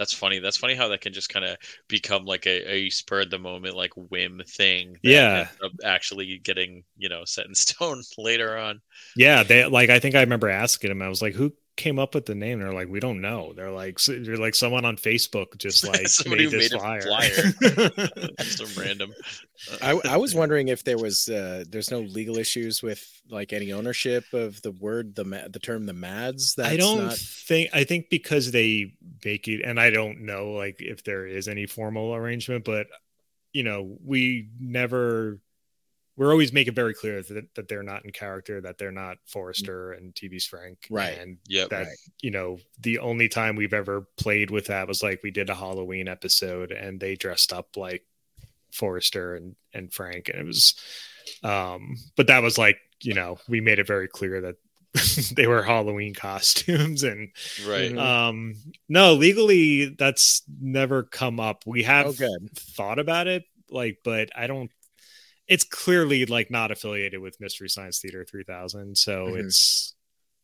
That's 0.00 0.14
funny. 0.14 0.38
That's 0.38 0.56
funny 0.56 0.74
how 0.74 0.88
that 0.88 1.02
can 1.02 1.12
just 1.12 1.28
kind 1.28 1.44
of 1.44 1.58
become 1.86 2.24
like 2.24 2.46
a, 2.46 2.72
a 2.72 2.88
spur 2.88 3.20
of 3.20 3.28
the 3.28 3.38
moment, 3.38 3.76
like 3.76 3.92
whim 3.94 4.40
thing. 4.48 4.96
yeah. 5.02 5.48
Actually 5.84 6.38
getting, 6.38 6.84
you 6.96 7.10
know, 7.10 7.26
set 7.26 7.44
in 7.44 7.54
stone 7.54 8.02
later 8.16 8.56
on. 8.56 8.80
Yeah. 9.14 9.42
They 9.42 9.66
like, 9.66 9.90
I 9.90 9.98
think 9.98 10.14
I 10.14 10.22
remember 10.22 10.48
asking 10.48 10.90
him, 10.90 11.02
I 11.02 11.08
was 11.08 11.20
like, 11.20 11.34
who 11.34 11.52
came 11.80 11.98
up 11.98 12.14
with 12.14 12.26
the 12.26 12.34
name? 12.34 12.60
They're 12.60 12.74
like, 12.74 12.88
we 12.88 13.00
don't 13.00 13.22
know. 13.22 13.54
They're 13.56 13.70
like, 13.70 13.98
they're 14.00 14.36
like 14.36 14.54
someone 14.54 14.84
on 14.84 14.96
Facebook 14.96 15.56
just 15.56 15.86
like 15.88 16.02
made 16.26 16.50
this 16.50 16.70
made 16.70 16.78
flyer. 16.78 17.00
flyer. 17.00 18.28
Some 18.40 18.68
random. 18.76 19.12
I, 19.80 19.98
I 20.04 20.16
was 20.18 20.34
wondering 20.40 20.68
if 20.68 20.84
there 20.84 20.98
was 20.98 21.28
uh, 21.28 21.64
there's 21.68 21.90
no 21.90 22.00
legal 22.00 22.36
issues 22.36 22.82
with 22.82 23.02
like 23.30 23.54
any 23.54 23.72
ownership 23.72 24.24
of 24.34 24.60
the 24.60 24.72
word 24.72 25.14
the 25.14 25.48
the 25.50 25.58
term 25.58 25.86
the 25.86 25.94
Mads. 25.94 26.54
That's 26.54 26.68
I 26.68 26.76
don't 26.76 27.06
not... 27.06 27.16
think. 27.16 27.70
I 27.72 27.84
think 27.84 28.10
because 28.10 28.50
they 28.50 28.94
make 29.24 29.48
it, 29.48 29.62
and 29.64 29.80
I 29.80 29.88
don't 29.88 30.20
know 30.20 30.52
like 30.52 30.76
if 30.80 31.02
there 31.02 31.26
is 31.26 31.48
any 31.48 31.64
formal 31.64 32.14
arrangement, 32.14 32.64
but 32.66 32.88
you 33.54 33.64
know, 33.64 33.96
we 34.04 34.50
never 34.60 35.40
we're 36.20 36.32
always 36.32 36.52
making 36.52 36.74
very 36.74 36.92
clear 36.92 37.22
that, 37.22 37.54
that 37.54 37.66
they're 37.66 37.82
not 37.82 38.04
in 38.04 38.10
character, 38.10 38.60
that 38.60 38.76
they're 38.76 38.92
not 38.92 39.16
Forrester 39.24 39.92
and 39.92 40.14
TV's 40.14 40.44
Frank. 40.44 40.86
Right. 40.90 41.18
And 41.18 41.38
yep. 41.48 41.70
that, 41.70 41.86
right. 41.86 41.96
you 42.20 42.30
know, 42.30 42.58
the 42.78 42.98
only 42.98 43.26
time 43.30 43.56
we've 43.56 43.72
ever 43.72 44.06
played 44.18 44.50
with 44.50 44.66
that 44.66 44.86
was 44.86 45.02
like 45.02 45.22
we 45.22 45.30
did 45.30 45.48
a 45.48 45.54
Halloween 45.54 46.08
episode 46.08 46.72
and 46.72 47.00
they 47.00 47.16
dressed 47.16 47.54
up 47.54 47.74
like 47.74 48.04
Forrester 48.70 49.34
and, 49.34 49.56
and 49.72 49.90
Frank. 49.94 50.28
And 50.28 50.40
it 50.40 50.46
was, 50.46 50.74
um, 51.42 51.96
but 52.18 52.26
that 52.26 52.42
was 52.42 52.58
like, 52.58 52.76
you 53.00 53.14
know, 53.14 53.38
we 53.48 53.62
made 53.62 53.78
it 53.78 53.86
very 53.86 54.06
clear 54.06 54.42
that 54.42 54.56
they 55.34 55.46
were 55.46 55.62
Halloween 55.62 56.12
costumes 56.12 57.02
and 57.02 57.30
right. 57.66 57.96
Um, 57.96 58.56
no, 58.90 59.14
legally 59.14 59.94
that's 59.98 60.42
never 60.60 61.02
come 61.02 61.40
up. 61.40 61.62
We 61.64 61.84
have 61.84 62.20
oh, 62.20 62.38
thought 62.54 62.98
about 62.98 63.26
it, 63.26 63.44
like, 63.70 64.00
but 64.04 64.28
I 64.36 64.46
don't 64.46 64.70
it's 65.50 65.64
clearly 65.64 66.24
like 66.26 66.50
not 66.50 66.70
affiliated 66.70 67.20
with 67.20 67.40
Mystery 67.40 67.68
Science 67.68 67.98
Theater 67.98 68.24
3000, 68.24 68.96
so 68.96 69.26
mm-hmm. 69.26 69.40
it's 69.40 69.94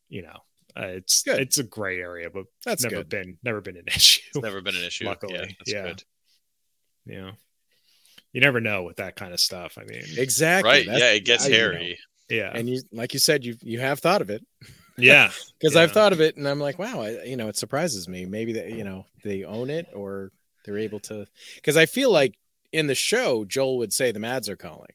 you 0.09 0.21
know 0.21 0.37
uh, 0.77 0.87
it's 0.87 1.23
good. 1.23 1.39
it's 1.39 1.57
a 1.57 1.63
gray 1.63 1.99
area, 1.99 2.29
but 2.29 2.43
that's 2.63 2.83
never 2.83 2.97
good. 2.97 3.09
been 3.09 3.37
never 3.41 3.61
been 3.61 3.77
an 3.77 3.85
issue. 3.87 4.21
It's 4.35 4.43
never 4.43 4.61
been 4.61 4.75
an 4.75 4.83
issue. 4.83 5.05
Luckily, 5.05 5.33
yeah, 5.33 5.45
yeah. 5.65 5.83
Good. 5.83 6.03
yeah. 7.05 7.31
You 8.33 8.41
never 8.41 8.59
know 8.59 8.83
with 8.83 8.97
that 8.97 9.15
kind 9.15 9.33
of 9.33 9.39
stuff. 9.39 9.77
I 9.79 9.85
mean, 9.85 10.03
exactly. 10.17 10.69
Right? 10.69 10.85
That's, 10.85 10.99
yeah, 10.99 11.11
it 11.11 11.25
gets 11.25 11.45
I, 11.45 11.51
hairy. 11.51 11.83
You 11.83 11.89
know. 11.91 11.95
Yeah, 12.29 12.51
and 12.53 12.69
you 12.69 12.81
like 12.91 13.13
you 13.13 13.19
said, 13.19 13.45
you 13.45 13.55
you 13.61 13.79
have 13.79 13.99
thought 13.99 14.21
of 14.21 14.29
it. 14.29 14.45
Yeah, 14.99 15.29
because 15.59 15.75
yeah. 15.75 15.83
I've 15.83 15.91
thought 15.91 16.11
of 16.11 16.21
it, 16.21 16.37
and 16.37 16.47
I'm 16.47 16.59
like, 16.59 16.79
wow, 16.79 17.01
I, 17.01 17.21
you 17.23 17.37
know, 17.37 17.49
it 17.49 17.55
surprises 17.55 18.07
me. 18.09 18.25
Maybe 18.25 18.53
that 18.53 18.71
you 18.71 18.83
know 18.83 19.05
they 19.23 19.43
own 19.43 19.69
it 19.69 19.85
or 19.93 20.31
they're 20.65 20.79
able 20.79 20.99
to. 21.01 21.27
Because 21.53 21.77
I 21.77 21.85
feel 21.85 22.11
like 22.11 22.33
in 22.71 22.87
the 22.87 22.95
show, 22.95 23.45
Joel 23.45 23.77
would 23.77 23.93
say 23.93 24.11
the 24.11 24.19
Mads 24.19 24.49
are 24.49 24.55
calling. 24.55 24.91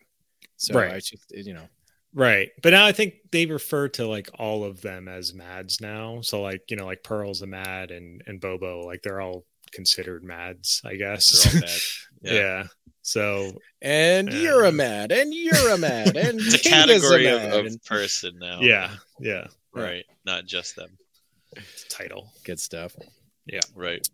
So 0.56 0.74
right. 0.74 0.94
I 0.94 1.00
just, 1.00 1.24
you 1.30 1.54
know, 1.54 1.68
right. 2.14 2.50
But 2.62 2.70
now 2.70 2.86
I 2.86 2.92
think 2.92 3.14
they 3.30 3.46
refer 3.46 3.88
to 3.90 4.06
like 4.06 4.30
all 4.38 4.64
of 4.64 4.80
them 4.80 5.08
as 5.08 5.34
Mads 5.34 5.80
now. 5.80 6.20
So 6.20 6.42
like, 6.42 6.62
you 6.70 6.76
know, 6.76 6.86
like 6.86 7.02
Pearl's 7.02 7.42
a 7.42 7.46
Mad 7.46 7.90
and 7.90 8.22
and 8.26 8.40
Bobo, 8.40 8.86
like 8.86 9.02
they're 9.02 9.20
all 9.20 9.44
considered 9.72 10.22
Mads, 10.22 10.82
I 10.84 10.96
guess. 10.96 11.54
Mad. 11.54 11.70
Yeah. 12.24 12.32
yeah. 12.34 12.64
So 13.02 13.50
and 13.80 14.32
you're 14.32 14.64
a 14.64 14.70
mad, 14.70 15.10
and 15.10 15.34
you're 15.34 15.70
a 15.70 15.76
mad, 15.76 16.16
and 16.16 16.40
it's 16.40 16.54
a 16.54 16.58
category 16.58 17.26
a 17.26 17.58
of, 17.58 17.66
of, 17.66 17.84
person 17.84 18.38
now. 18.38 18.60
Yeah, 18.60 18.90
yeah, 19.18 19.48
right. 19.74 20.04
Not 20.24 20.46
just 20.46 20.76
them. 20.76 20.96
Title, 21.88 22.32
good 22.44 22.60
stuff. 22.60 22.94
Yeah, 23.44 23.58
right. 23.74 24.08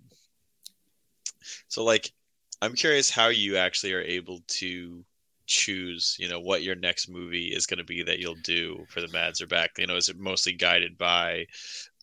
So, 1.69 1.85
like, 1.85 2.13
I'm 2.61 2.75
curious 2.75 3.11
how 3.11 3.29
you 3.29 3.57
actually 3.57 3.93
are 3.93 4.03
able 4.03 4.41
to 4.47 5.05
choose 5.49 6.15
you 6.21 6.29
know 6.29 6.39
what 6.39 6.63
your 6.63 6.75
next 6.75 7.09
movie 7.09 7.47
is 7.47 7.65
going 7.65 7.79
to 7.79 7.85
be 7.85 8.03
that 8.03 8.19
you'll 8.19 8.37
do 8.45 8.85
for 8.91 9.01
the 9.01 9.09
mads 9.09 9.41
are 9.41 9.47
back. 9.47 9.71
You 9.79 9.87
know 9.87 9.97
is 9.97 10.09
it 10.09 10.19
mostly 10.19 10.53
guided 10.53 10.99
by 10.99 11.47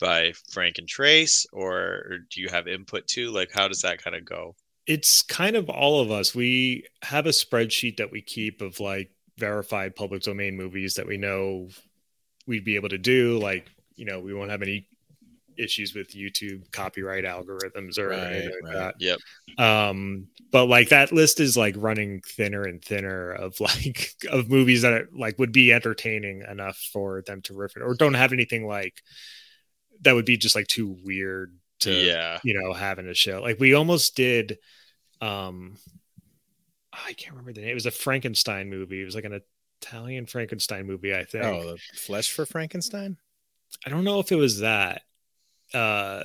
by 0.01 0.33
frank 0.51 0.79
and 0.79 0.87
trace 0.87 1.45
or, 1.53 1.77
or 1.77 2.17
do 2.29 2.41
you 2.41 2.49
have 2.49 2.67
input 2.67 3.07
too? 3.07 3.29
Like 3.29 3.51
how 3.53 3.67
does 3.67 3.81
that 3.81 4.03
kind 4.03 4.15
of 4.15 4.25
go? 4.25 4.55
It's 4.87 5.21
kind 5.21 5.55
of 5.55 5.69
all 5.69 6.01
of 6.01 6.11
us. 6.11 6.35
We 6.35 6.85
have 7.03 7.25
a 7.25 7.29
spreadsheet 7.29 7.97
that 7.97 8.11
we 8.11 8.21
keep 8.21 8.61
of 8.61 8.79
like 8.79 9.11
verified 9.37 9.95
public 9.95 10.23
domain 10.23 10.57
movies 10.57 10.95
that 10.95 11.07
we 11.07 11.17
know 11.17 11.69
we'd 12.47 12.65
be 12.65 12.75
able 12.75 12.89
to 12.89 12.97
do. 12.97 13.37
Like 13.37 13.67
you 13.95 14.05
know 14.05 14.19
we 14.19 14.33
won't 14.33 14.51
have 14.51 14.63
any 14.63 14.87
issues 15.57 15.93
with 15.93 16.13
YouTube 16.13 16.71
copyright 16.71 17.23
algorithms 17.23 17.97
or 17.97 18.09
right, 18.09 18.19
anything 18.19 18.51
like 18.63 18.73
right. 18.73 18.73
that. 18.73 18.95
Yep. 18.99 19.19
Um, 19.57 20.27
but 20.51 20.65
like 20.65 20.89
that 20.89 21.11
list 21.11 21.39
is 21.39 21.57
like 21.57 21.75
running 21.77 22.21
thinner 22.21 22.63
and 22.63 22.83
thinner 22.83 23.31
of 23.31 23.59
like 23.59 24.11
of 24.29 24.49
movies 24.49 24.81
that 24.81 24.93
are, 24.93 25.09
like 25.13 25.39
would 25.39 25.51
be 25.51 25.73
entertaining 25.73 26.43
enough 26.49 26.77
for 26.91 27.21
them 27.23 27.41
to 27.43 27.53
riff 27.53 27.75
it 27.75 27.81
or 27.81 27.93
don't 27.93 28.13
have 28.13 28.33
anything 28.33 28.67
like 28.67 29.01
that 30.01 30.13
would 30.13 30.25
be 30.25 30.37
just 30.37 30.55
like 30.55 30.67
too 30.67 30.97
weird 31.03 31.57
to 31.79 31.91
yeah 31.91 32.39
you 32.43 32.59
know 32.59 32.73
have 32.73 32.99
in 32.99 33.07
a 33.07 33.13
show. 33.13 33.41
Like 33.41 33.59
we 33.59 33.73
almost 33.73 34.15
did 34.15 34.57
um 35.21 35.77
I 36.93 37.13
can't 37.13 37.31
remember 37.31 37.53
the 37.53 37.61
name. 37.61 37.71
It 37.71 37.75
was 37.75 37.85
a 37.85 37.91
Frankenstein 37.91 38.69
movie. 38.69 39.01
It 39.01 39.05
was 39.05 39.15
like 39.15 39.25
an 39.25 39.41
Italian 39.81 40.25
Frankenstein 40.25 40.87
movie, 40.87 41.13
I 41.13 41.25
think. 41.25 41.43
Oh, 41.43 41.71
the 41.71 41.77
Flesh 41.93 42.31
for 42.31 42.45
Frankenstein? 42.45 43.17
I 43.85 43.89
don't 43.89 44.03
know 44.03 44.19
if 44.19 44.31
it 44.31 44.37
was 44.37 44.59
that 44.59 45.01
uh 45.73 46.23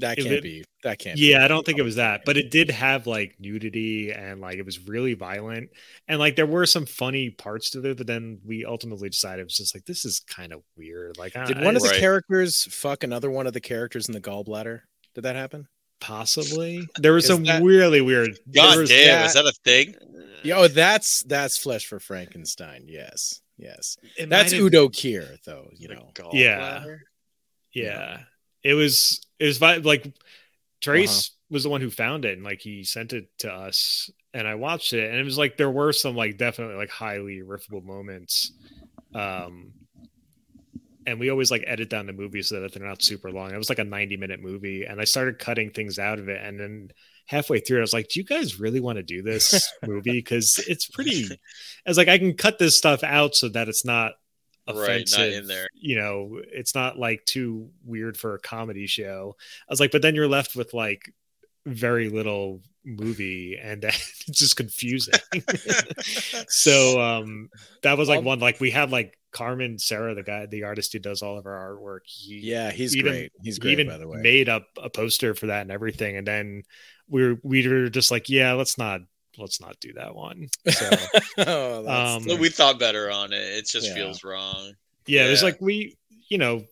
that 0.00 0.16
can't 0.16 0.30
it, 0.30 0.42
be. 0.42 0.64
That 0.84 0.98
can't. 1.00 1.18
Yeah, 1.18 1.44
I 1.44 1.48
don't 1.48 1.66
think 1.66 1.78
it 1.78 1.82
was 1.82 1.96
that, 1.96 2.22
but 2.24 2.36
it 2.36 2.52
did 2.52 2.70
have 2.70 3.08
like 3.08 3.34
nudity 3.40 4.12
and 4.12 4.40
like 4.40 4.56
it 4.56 4.64
was 4.64 4.86
really 4.86 5.14
violent, 5.14 5.70
and 6.06 6.20
like 6.20 6.36
there 6.36 6.46
were 6.46 6.66
some 6.66 6.86
funny 6.86 7.30
parts 7.30 7.70
to 7.70 7.84
it. 7.84 7.96
But 7.96 8.06
then 8.06 8.38
we 8.44 8.64
ultimately 8.64 9.08
decided 9.08 9.40
it 9.40 9.44
was 9.44 9.56
just 9.56 9.74
like 9.74 9.86
this 9.86 10.04
is 10.04 10.20
kind 10.20 10.52
of 10.52 10.62
weird. 10.76 11.18
Like, 11.18 11.32
did 11.32 11.58
I, 11.58 11.64
one 11.64 11.74
of 11.74 11.82
the 11.82 11.88
right. 11.88 11.98
characters 11.98 12.68
fuck 12.70 13.02
another 13.02 13.30
one 13.30 13.48
of 13.48 13.54
the 13.54 13.60
characters 13.60 14.06
in 14.06 14.14
the 14.14 14.20
gallbladder? 14.20 14.82
Did 15.14 15.22
that 15.22 15.34
happen? 15.34 15.66
Possibly. 16.00 16.86
There 16.98 17.12
was 17.12 17.26
some 17.26 17.42
that, 17.44 17.62
really 17.62 18.00
weird. 18.00 18.38
God 18.54 18.86
damn, 18.86 18.86
that, 18.86 19.26
is 19.26 19.34
that 19.34 19.46
a 19.46 19.52
thing? 19.64 19.96
Yo, 20.44 20.68
that's 20.68 21.24
that's 21.24 21.58
flesh 21.58 21.86
for 21.86 21.98
Frankenstein. 21.98 22.84
Yes, 22.86 23.40
yes. 23.56 23.96
It 24.16 24.28
that's 24.28 24.52
Udo 24.52 24.88
Kier, 24.90 25.42
though. 25.42 25.70
You 25.72 25.88
know. 25.88 26.12
Yeah. 26.32 26.84
yeah. 27.72 28.18
It 28.62 28.74
was 28.74 29.20
it 29.38 29.46
was 29.46 29.60
like 29.60 30.12
Trace 30.80 31.30
uh-huh. 31.30 31.54
was 31.54 31.62
the 31.64 31.70
one 31.70 31.80
who 31.80 31.90
found 31.90 32.24
it 32.24 32.36
and 32.36 32.44
like 32.44 32.60
he 32.60 32.84
sent 32.84 33.12
it 33.12 33.28
to 33.38 33.52
us 33.52 34.10
and 34.32 34.46
I 34.46 34.54
watched 34.54 34.92
it 34.92 35.10
and 35.10 35.18
it 35.18 35.24
was 35.24 35.38
like 35.38 35.56
there 35.56 35.70
were 35.70 35.92
some 35.92 36.14
like 36.14 36.38
definitely 36.38 36.76
like 36.76 36.90
highly 36.90 37.40
riffable 37.40 37.84
moments. 37.84 38.52
Um 39.14 39.72
and 41.06 41.18
we 41.18 41.30
always 41.30 41.50
like 41.50 41.64
edit 41.66 41.88
down 41.88 42.06
the 42.06 42.12
movie 42.12 42.42
so 42.42 42.60
that 42.60 42.72
they're 42.72 42.86
not 42.86 43.02
super 43.02 43.32
long. 43.32 43.52
It 43.52 43.56
was 43.56 43.70
like 43.70 43.78
a 43.78 43.84
90 43.84 44.16
minute 44.18 44.40
movie 44.40 44.84
and 44.84 45.00
I 45.00 45.04
started 45.04 45.38
cutting 45.38 45.70
things 45.70 45.98
out 45.98 46.18
of 46.18 46.28
it 46.28 46.40
and 46.42 46.60
then 46.60 46.90
halfway 47.26 47.60
through 47.60 47.78
I 47.78 47.80
was 47.82 47.92
like, 47.92 48.08
"Do 48.08 48.20
you 48.20 48.24
guys 48.24 48.60
really 48.60 48.80
want 48.80 48.96
to 48.96 49.02
do 49.02 49.22
this 49.22 49.72
movie 49.86 50.22
cause 50.22 50.62
it's 50.68 50.86
pretty 50.86 51.24
I 51.24 51.90
was 51.90 51.96
like 51.96 52.08
I 52.08 52.18
can 52.18 52.34
cut 52.34 52.58
this 52.58 52.76
stuff 52.76 53.02
out 53.02 53.34
so 53.34 53.48
that 53.48 53.68
it's 53.68 53.84
not 53.84 54.12
offensive 54.68 55.18
right, 55.18 55.30
not 55.30 55.38
in 55.38 55.46
there. 55.46 55.68
You 55.74 55.98
know, 55.98 56.40
it's 56.52 56.74
not 56.74 56.98
like 56.98 57.24
too 57.24 57.70
weird 57.84 58.16
for 58.16 58.34
a 58.34 58.38
comedy 58.38 58.86
show. 58.86 59.36
I 59.68 59.72
was 59.72 59.80
like, 59.80 59.92
but 59.92 60.02
then 60.02 60.14
you're 60.14 60.28
left 60.28 60.56
with 60.56 60.74
like 60.74 61.12
very 61.66 62.08
little 62.08 62.62
movie 62.84 63.58
and 63.60 63.84
it's 63.84 64.24
just 64.26 64.56
confusing. 64.56 65.14
so 66.48 67.00
um 67.00 67.50
that 67.82 67.98
was 67.98 68.08
like 68.08 68.24
one 68.24 68.40
like 68.40 68.60
we 68.60 68.70
had 68.70 68.90
like 68.90 69.18
Carmen 69.30 69.78
Sarah, 69.78 70.14
the 70.14 70.22
guy, 70.22 70.46
the 70.46 70.64
artist 70.64 70.92
who 70.92 70.98
does 70.98 71.22
all 71.22 71.38
of 71.38 71.46
our 71.46 71.76
artwork. 71.76 72.00
He, 72.04 72.38
yeah, 72.38 72.70
he's 72.70 72.96
even, 72.96 73.12
great. 73.12 73.32
He's 73.42 73.58
great. 73.58 73.72
Even 73.72 73.88
by 73.88 73.98
the 73.98 74.08
way, 74.08 74.20
made 74.20 74.48
up 74.48 74.64
a 74.82 74.88
poster 74.88 75.34
for 75.34 75.46
that 75.46 75.62
and 75.62 75.70
everything. 75.70 76.16
And 76.16 76.26
then 76.26 76.62
we 77.08 77.22
were 77.22 77.40
we 77.42 77.68
were 77.68 77.88
just 77.88 78.10
like, 78.10 78.28
yeah, 78.28 78.54
let's 78.54 78.78
not 78.78 79.00
let's 79.38 79.60
not 79.60 79.78
do 79.80 79.92
that 79.94 80.14
one. 80.14 80.48
So, 80.68 80.90
oh, 81.38 82.16
um, 82.16 82.38
we 82.38 82.48
thought 82.48 82.78
better 82.78 83.10
on 83.10 83.32
it. 83.32 83.42
It 83.42 83.68
just 83.68 83.88
yeah. 83.88 83.94
feels 83.94 84.24
wrong. 84.24 84.72
Yeah, 85.06 85.22
yeah, 85.22 85.26
it 85.28 85.30
was 85.30 85.42
like 85.42 85.60
we, 85.60 85.96
you 86.28 86.38
know, 86.38 86.64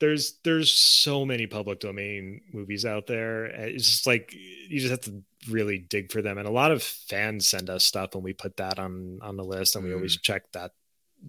there's 0.00 0.38
there's 0.44 0.72
so 0.72 1.24
many 1.24 1.46
public 1.46 1.80
domain 1.80 2.40
movies 2.52 2.84
out 2.84 3.06
there. 3.06 3.44
It's 3.44 3.88
just 3.88 4.06
like 4.06 4.32
you 4.32 4.80
just 4.80 4.90
have 4.90 5.00
to 5.02 5.22
really 5.48 5.78
dig 5.78 6.10
for 6.10 6.22
them. 6.22 6.38
And 6.38 6.48
a 6.48 6.52
lot 6.52 6.72
of 6.72 6.82
fans 6.82 7.48
send 7.48 7.70
us 7.70 7.84
stuff, 7.84 8.14
and 8.14 8.24
we 8.24 8.32
put 8.32 8.56
that 8.56 8.78
on 8.78 9.20
on 9.22 9.36
the 9.36 9.44
list, 9.44 9.76
and 9.76 9.84
we 9.84 9.94
always 9.94 10.16
mm. 10.16 10.22
check 10.22 10.50
that 10.52 10.72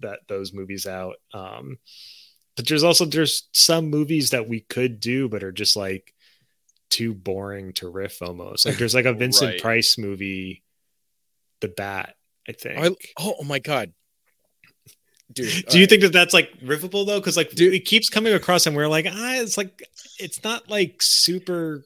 that 0.00 0.20
those 0.28 0.52
movies 0.52 0.86
out. 0.86 1.16
Um, 1.32 1.78
but 2.56 2.66
there's 2.66 2.84
also 2.84 3.04
there's 3.04 3.48
some 3.52 3.90
movies 3.90 4.30
that 4.30 4.48
we 4.48 4.60
could 4.60 5.00
do, 5.00 5.28
but 5.28 5.42
are 5.42 5.52
just 5.52 5.76
like 5.76 6.14
too 6.92 7.14
boring 7.14 7.72
to 7.74 7.88
riff 7.88 8.20
almost. 8.20 8.66
Like 8.66 8.76
there's 8.76 8.94
like 8.94 9.06
a 9.06 9.12
Vincent 9.14 9.52
right. 9.52 9.60
Price 9.60 9.96
movie, 9.96 10.62
The 11.60 11.68
Bat, 11.68 12.14
I 12.46 12.52
think. 12.52 12.78
I, 12.78 12.94
oh 13.18 13.42
my 13.44 13.58
god. 13.58 13.92
Dude, 15.32 15.66
do 15.68 15.78
you 15.78 15.84
right. 15.84 15.88
think 15.88 16.02
that 16.02 16.12
that's 16.12 16.34
like 16.34 16.50
riffable 16.60 17.06
though? 17.06 17.18
Because 17.18 17.38
like, 17.38 17.50
dude, 17.52 17.72
it 17.72 17.86
keeps 17.86 18.10
coming 18.10 18.34
across, 18.34 18.66
and 18.66 18.76
we're 18.76 18.88
like, 18.88 19.06
ah, 19.08 19.34
it's 19.36 19.56
like, 19.56 19.82
it's 20.18 20.44
not 20.44 20.68
like 20.68 21.00
super 21.00 21.82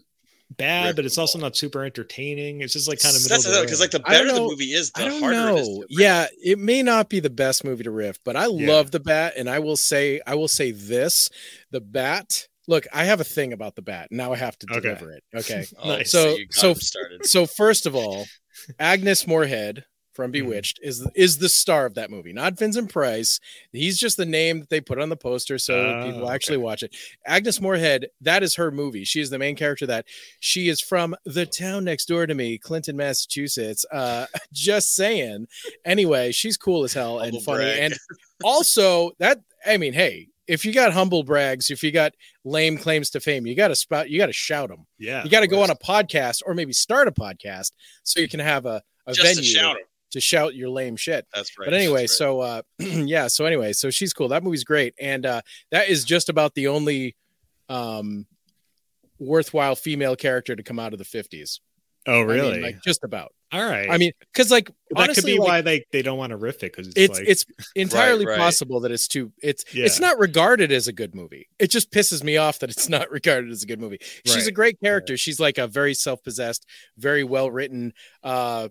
bad, 0.51 0.95
riffable. 0.95 0.97
but 0.97 1.05
it's 1.05 1.19
also 1.19 1.39
not 1.39 1.57
super 1.57 1.85
entertaining. 1.85 2.61
It's 2.61 2.73
just 2.73 2.89
like 2.89 3.01
kind 3.01 3.15
of 3.15 3.23
that's 3.29 3.47
because 3.47 3.81
like 3.81 3.93
the 3.93 4.01
better 4.01 4.33
the 4.33 4.41
movie 4.41 4.73
is, 4.73 4.91
the 4.91 5.03
I 5.03 5.05
don't 5.05 5.21
know. 5.21 5.85
yeah, 5.89 6.27
it 6.43 6.59
may 6.59 6.83
not 6.83 7.09
be 7.09 7.21
the 7.21 7.31
best 7.31 7.65
movie 7.65 7.85
to 7.85 7.93
riff, 7.93 8.19
but 8.25 8.35
I 8.35 8.49
yeah. 8.49 8.73
love 8.73 8.91
the 8.91 8.99
Bat, 8.99 9.35
and 9.37 9.49
I 9.49 9.61
will 9.61 9.77
say, 9.77 10.21
I 10.27 10.35
will 10.35 10.49
say 10.49 10.73
this: 10.73 11.31
the 11.71 11.81
Bat 11.81 12.49
look, 12.67 12.87
I 12.93 13.05
have 13.05 13.21
a 13.21 13.25
thing 13.25 13.53
about 13.53 13.77
the 13.77 13.83
bat. 13.83 14.09
Now 14.11 14.33
I 14.33 14.37
have 14.37 14.59
to 14.59 14.67
deliver 14.67 15.07
okay. 15.07 15.17
it. 15.17 15.25
Okay. 15.39 15.65
nice. 15.85 16.11
So 16.11 16.37
so 16.51 16.75
so, 16.75 16.99
so 17.23 17.47
first 17.47 17.87
of 17.87 17.95
all, 17.95 18.27
Agnes 18.79 19.27
Moorehead 19.27 19.85
from 20.17 20.33
mm-hmm. 20.33 20.47
Bewitched 20.49 20.81
mm. 20.83 20.89
is 20.89 21.07
is 21.15 21.39
the 21.39 21.49
star 21.49 21.87
of 21.87 21.95
that 21.95 22.11
movie, 22.11 22.33
not 22.33 22.59
Vincent 22.59 22.91
Price. 22.91 23.39
He's 23.71 23.99
just 23.99 24.17
the 24.17 24.27
name 24.27 24.61
that 24.61 24.71
they 24.71 24.81
put 24.81 24.99
on 24.99 25.11
the 25.11 25.17
poster 25.17 25.59
so 25.59 25.87
uh, 25.87 26.07
people 26.07 26.31
actually 26.31 26.57
okay. 26.57 26.65
watch 26.65 26.83
it. 26.83 26.97
Agnes 27.27 27.61
Moorehead, 27.61 28.07
that 28.23 28.43
is 28.43 28.57
her 28.57 28.71
movie. 28.71 29.05
She 29.05 29.21
is 29.21 29.31
the 29.31 29.39
main 29.39 29.55
character. 29.55 29.87
That 29.87 30.07
she 30.41 30.69
is 30.69 30.81
from 30.81 31.15
the 31.25 31.47
town 31.47 31.85
next 31.85 32.07
door 32.07 32.27
to 32.27 32.35
me, 32.35 32.59
Clinton, 32.59 32.97
Massachusetts. 32.97 33.85
Uh, 33.93 34.27
just 34.53 34.95
saying. 34.97 35.47
Anyway, 35.85 36.33
she's 36.33 36.57
cool 36.57 36.85
as 36.85 36.95
hell 36.95 37.21
and 37.21 37.41
funny, 37.43 37.65
brag. 37.65 37.79
and 37.79 37.95
also 38.43 39.13
that 39.19 39.41
I 39.65 39.77
mean, 39.77 39.93
hey, 39.93 40.29
if 40.47 40.65
you 40.65 40.73
got 40.73 40.93
humble 40.93 41.23
brags, 41.23 41.71
if 41.71 41.83
you 41.83 41.91
got 41.91 42.13
lame 42.45 42.79
claims 42.79 43.11
to 43.11 43.21
fame, 43.21 43.47
you 43.47 43.55
got 43.55 43.69
to 43.69 43.75
spout, 43.75 44.11
you 44.11 44.19
got 44.19 44.27
to 44.27 44.33
shout 44.33 44.69
them. 44.69 44.87
Yeah, 44.99 45.25
you 45.25 45.31
got 45.31 45.41
to 45.41 45.47
go 45.47 45.63
on 45.63 45.71
a 45.71 45.77
podcast 45.77 46.43
or 46.47 46.55
maybe 46.55 46.73
start 46.73 47.09
a 47.09 47.13
podcast 47.13 47.73
so 48.03 48.21
you 48.21 48.29
can 48.29 48.41
have 48.41 48.67
a, 48.67 48.83
a 49.07 49.15
venue 49.15 49.37
to 49.37 49.43
shout, 49.43 49.77
to 50.13 50.21
shout, 50.21 50.55
your 50.55 50.69
lame 50.69 50.97
shit. 50.97 51.27
That's 51.35 51.59
right. 51.59 51.67
But 51.67 51.75
anyway, 51.75 52.03
right. 52.03 52.11
so 52.11 52.41
uh, 52.41 52.63
yeah, 52.79 53.29
so 53.29 53.45
anyway, 53.45 53.73
so 53.73 53.91
she's 53.91 54.13
cool. 54.13 54.29
That 54.29 54.43
movie's 54.43 54.65
great, 54.65 54.95
and 55.01 55.27
uh, 55.27 55.43
that 55.71 55.89
is 55.89 56.05
just 56.05 56.29
about 56.29 56.55
the 56.55 56.69
only 56.69 57.17
um, 57.69 58.27
worthwhile 59.19 59.75
female 59.75 60.17
character 60.17 60.55
to 60.55 60.63
come 60.63 60.79
out 60.79 60.93
of 60.93 60.99
the 60.99 61.05
fifties. 61.05 61.61
Oh, 62.07 62.23
really? 62.23 62.51
I 62.51 62.53
mean, 62.53 62.63
like 62.63 62.83
just 62.83 63.05
about. 63.05 63.33
All 63.53 63.65
right. 63.65 63.89
I 63.91 63.97
mean, 63.97 64.13
because 64.33 64.51
like 64.51 64.67
that 64.67 64.75
honestly, 64.97 65.23
could 65.23 65.27
be 65.27 65.39
like, 65.39 65.49
why 65.49 65.61
they, 65.61 65.85
they 65.93 66.03
don't 66.03 66.19
want 66.19 66.31
to 66.31 66.37
riff 66.37 66.57
it 66.57 66.73
because 66.73 66.89
it's 66.89 66.97
it's, 66.97 67.19
like... 67.19 67.29
it's 67.29 67.45
entirely 67.77 68.27
right, 68.27 68.33
right. 68.33 68.39
possible 68.39 68.81
that 68.81 68.91
it's 68.91 69.07
too 69.07 69.33
it's 69.41 69.65
yeah. 69.73 69.85
it's 69.85 70.01
not 70.01 70.19
regarded 70.19 70.73
as 70.73 70.89
a 70.89 70.93
good 70.93 71.15
movie. 71.15 71.49
It 71.59 71.69
just 71.69 71.93
pisses 71.93 72.25
me 72.25 72.37
off 72.37 72.59
that 72.61 72.71
it's 72.71 72.89
not 72.91 73.11
regarded 73.11 73.51
as 73.51 73.63
a 73.63 73.67
good 73.67 73.81
movie. 73.81 73.99
Right. 74.01 74.35
She's 74.35 74.47
a 74.47 74.53
great 74.53 74.81
character. 74.81 75.17
She's 75.17 75.39
like 75.39 75.59
a 75.59 75.67
very 75.67 75.95
self 75.95 76.23
possessed, 76.23 76.67
very 76.97 77.25
well 77.25 77.51
written, 77.51 77.93
uh, 78.25 78.69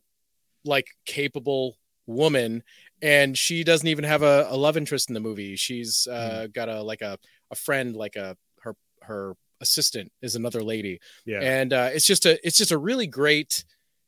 like 0.66 0.88
capable 1.06 1.78
woman, 2.06 2.64
and 3.02 3.38
she 3.38 3.64
doesn't 3.64 3.88
even 3.88 4.04
have 4.04 4.24
a, 4.24 4.48
a 4.50 4.58
love 4.58 4.78
interest 4.78 5.10
in 5.10 5.14
the 5.14 5.20
movie. 5.20 5.56
She's 5.56 6.08
uh, 6.10 6.48
mm. 6.48 6.54
got 6.54 6.70
a 6.70 6.82
like 6.82 7.02
a 7.02 7.18
a 7.50 7.56
friend, 7.56 7.96
like 7.96 8.18
a 8.18 8.36
her 8.62 8.76
her 9.04 9.36
assistant 9.62 10.12
is 10.22 10.36
another 10.36 10.64
lady. 10.64 11.00
Yeah, 11.26 11.40
and 11.42 11.74
uh, 11.74 11.90
it's 11.94 12.06
just 12.06 12.26
a 12.26 12.46
it's 12.46 12.58
just 12.58 12.72
a 12.72 12.78
really 12.78 13.08
great 13.08 13.64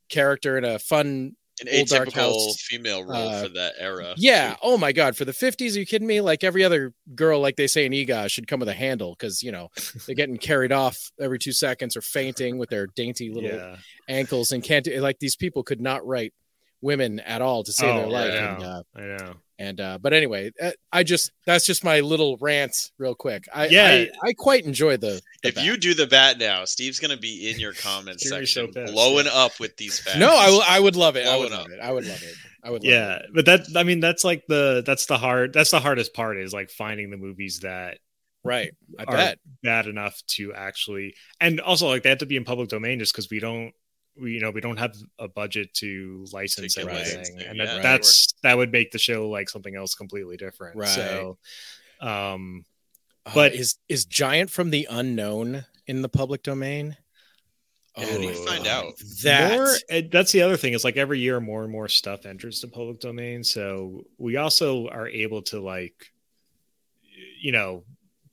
character 0.09 0.57
and 0.57 0.65
a 0.65 0.79
fun 0.79 1.35
an 1.61 1.67
atypical 1.67 2.55
female 2.59 3.03
role 3.03 3.29
uh, 3.29 3.43
for 3.43 3.49
that 3.49 3.73
era. 3.79 4.13
Yeah. 4.17 4.51
Too. 4.51 4.59
Oh 4.61 4.77
my 4.77 4.91
god, 4.91 5.17
for 5.17 5.25
the 5.25 5.31
50s, 5.31 5.75
are 5.75 5.79
you 5.79 5.85
kidding 5.85 6.07
me? 6.07 6.21
Like 6.21 6.43
every 6.43 6.63
other 6.63 6.93
girl, 7.15 7.39
like 7.39 7.55
they 7.55 7.67
say 7.67 7.85
in 7.85 7.91
Eegah, 7.93 8.29
should 8.29 8.47
come 8.47 8.59
with 8.59 8.69
a 8.69 8.73
handle 8.73 9.15
because 9.17 9.41
you 9.41 9.51
know 9.51 9.69
they're 10.05 10.15
getting 10.15 10.37
carried 10.37 10.71
off 10.71 11.11
every 11.19 11.39
two 11.39 11.51
seconds 11.51 11.97
or 11.97 12.01
fainting 12.01 12.57
with 12.57 12.69
their 12.69 12.87
dainty 12.87 13.31
little 13.31 13.49
yeah. 13.49 13.77
ankles 14.07 14.51
and 14.51 14.63
can't 14.63 14.87
like 14.99 15.19
these 15.19 15.35
people 15.35 15.63
could 15.63 15.81
not 15.81 16.05
write 16.05 16.33
women 16.81 17.19
at 17.19 17.41
all 17.41 17.63
to 17.63 17.71
save 17.71 17.95
oh, 17.95 17.97
their 17.99 18.07
life. 18.07 18.33
I 18.33 18.35
know. 18.35 18.53
And, 18.53 18.63
uh, 18.63 18.83
I 18.95 19.01
know. 19.01 19.33
And 19.59 19.81
uh, 19.81 19.97
but 19.99 20.13
anyway, 20.13 20.51
uh, 20.61 20.71
I 20.93 21.01
just 21.01 21.31
that's 21.47 21.65
just 21.65 21.83
my 21.83 22.01
little 22.01 22.37
rant, 22.37 22.91
real 22.99 23.15
quick. 23.15 23.45
I 23.51 23.67
yeah, 23.67 24.05
I, 24.23 24.27
I 24.27 24.33
quite 24.33 24.65
enjoy 24.65 24.97
the. 24.97 25.19
the 25.41 25.49
if 25.49 25.55
bat. 25.55 25.65
you 25.65 25.77
do 25.77 25.95
the 25.95 26.05
bat 26.05 26.37
now, 26.37 26.63
Steve's 26.65 26.99
gonna 26.99 27.17
be 27.17 27.49
in 27.49 27.59
your 27.59 27.73
comments 27.73 28.29
section, 28.29 28.71
so 28.71 28.85
blowing 28.85 29.25
yeah. 29.25 29.31
up 29.31 29.59
with 29.59 29.75
these 29.77 29.99
bats. 30.03 30.19
No, 30.19 30.29
I, 30.29 30.49
will, 30.49 30.61
I 30.61 30.79
would 30.79 30.95
love 30.95 31.15
it. 31.15 31.23
Blowing 31.23 31.39
I 31.39 31.43
would 31.43 31.53
up. 31.53 31.59
love 31.59 31.71
it. 31.71 31.79
I 31.79 31.91
would 31.91 32.05
love 32.05 32.21
it. 32.21 32.35
I 32.63 32.69
would. 32.69 32.83
yeah, 32.83 33.15
it. 33.15 33.25
but 33.33 33.45
that 33.45 33.61
I 33.75 33.81
mean 33.81 33.99
that's 33.99 34.23
like 34.23 34.43
the 34.47 34.83
that's 34.85 35.07
the 35.07 35.17
hard 35.17 35.53
that's 35.53 35.71
the 35.71 35.79
hardest 35.79 36.13
part 36.13 36.37
is 36.37 36.53
like 36.53 36.69
finding 36.69 37.09
the 37.09 37.17
movies 37.17 37.61
that 37.61 37.97
right 38.43 38.71
I 38.99 39.05
bet 39.05 39.39
bad 39.63 39.87
enough 39.87 40.21
to 40.35 40.53
actually 40.53 41.15
and 41.41 41.59
also 41.59 41.87
like 41.87 42.03
they 42.03 42.09
have 42.09 42.19
to 42.19 42.25
be 42.25 42.37
in 42.37 42.43
public 42.43 42.69
domain 42.69 42.99
just 42.99 43.13
because 43.13 43.29
we 43.29 43.39
don't 43.39 43.73
we 44.19 44.33
you 44.33 44.39
know 44.39 44.51
we 44.51 44.61
don't 44.61 44.77
have 44.77 44.95
a 45.19 45.27
budget 45.27 45.73
to 45.75 46.25
license 46.31 46.75
to 46.75 46.81
everything 46.81 47.41
and 47.41 47.59
that, 47.59 47.81
that's 47.81 48.33
that 48.43 48.57
would 48.57 48.71
make 48.71 48.91
the 48.91 48.99
show 48.99 49.29
like 49.29 49.49
something 49.49 49.75
else 49.75 49.95
completely 49.95 50.37
different. 50.37 50.75
Right. 50.75 50.89
so 50.89 51.37
um 52.01 52.65
uh, 53.25 53.31
but 53.33 53.53
is 53.53 53.77
is 53.89 54.05
giant 54.05 54.49
from 54.49 54.69
the 54.69 54.87
unknown 54.89 55.65
in 55.87 56.01
the 56.01 56.09
public 56.09 56.43
domain? 56.43 56.97
Oh, 57.99 58.19
we 58.19 58.31
find 58.45 58.67
out. 58.67 58.93
that 59.23 59.55
more, 59.55 60.01
that's 60.11 60.31
the 60.31 60.43
other 60.43 60.55
thing 60.55 60.73
is 60.73 60.83
like 60.83 60.97
every 60.97 61.19
year 61.19 61.39
more 61.39 61.63
and 61.63 61.71
more 61.71 61.87
stuff 61.87 62.27
enters 62.27 62.61
the 62.61 62.67
public 62.67 62.99
domain. 62.99 63.43
So 63.43 64.05
we 64.19 64.37
also 64.37 64.87
are 64.89 65.07
able 65.07 65.41
to 65.43 65.59
like 65.59 66.11
you 67.41 67.51
know 67.51 67.83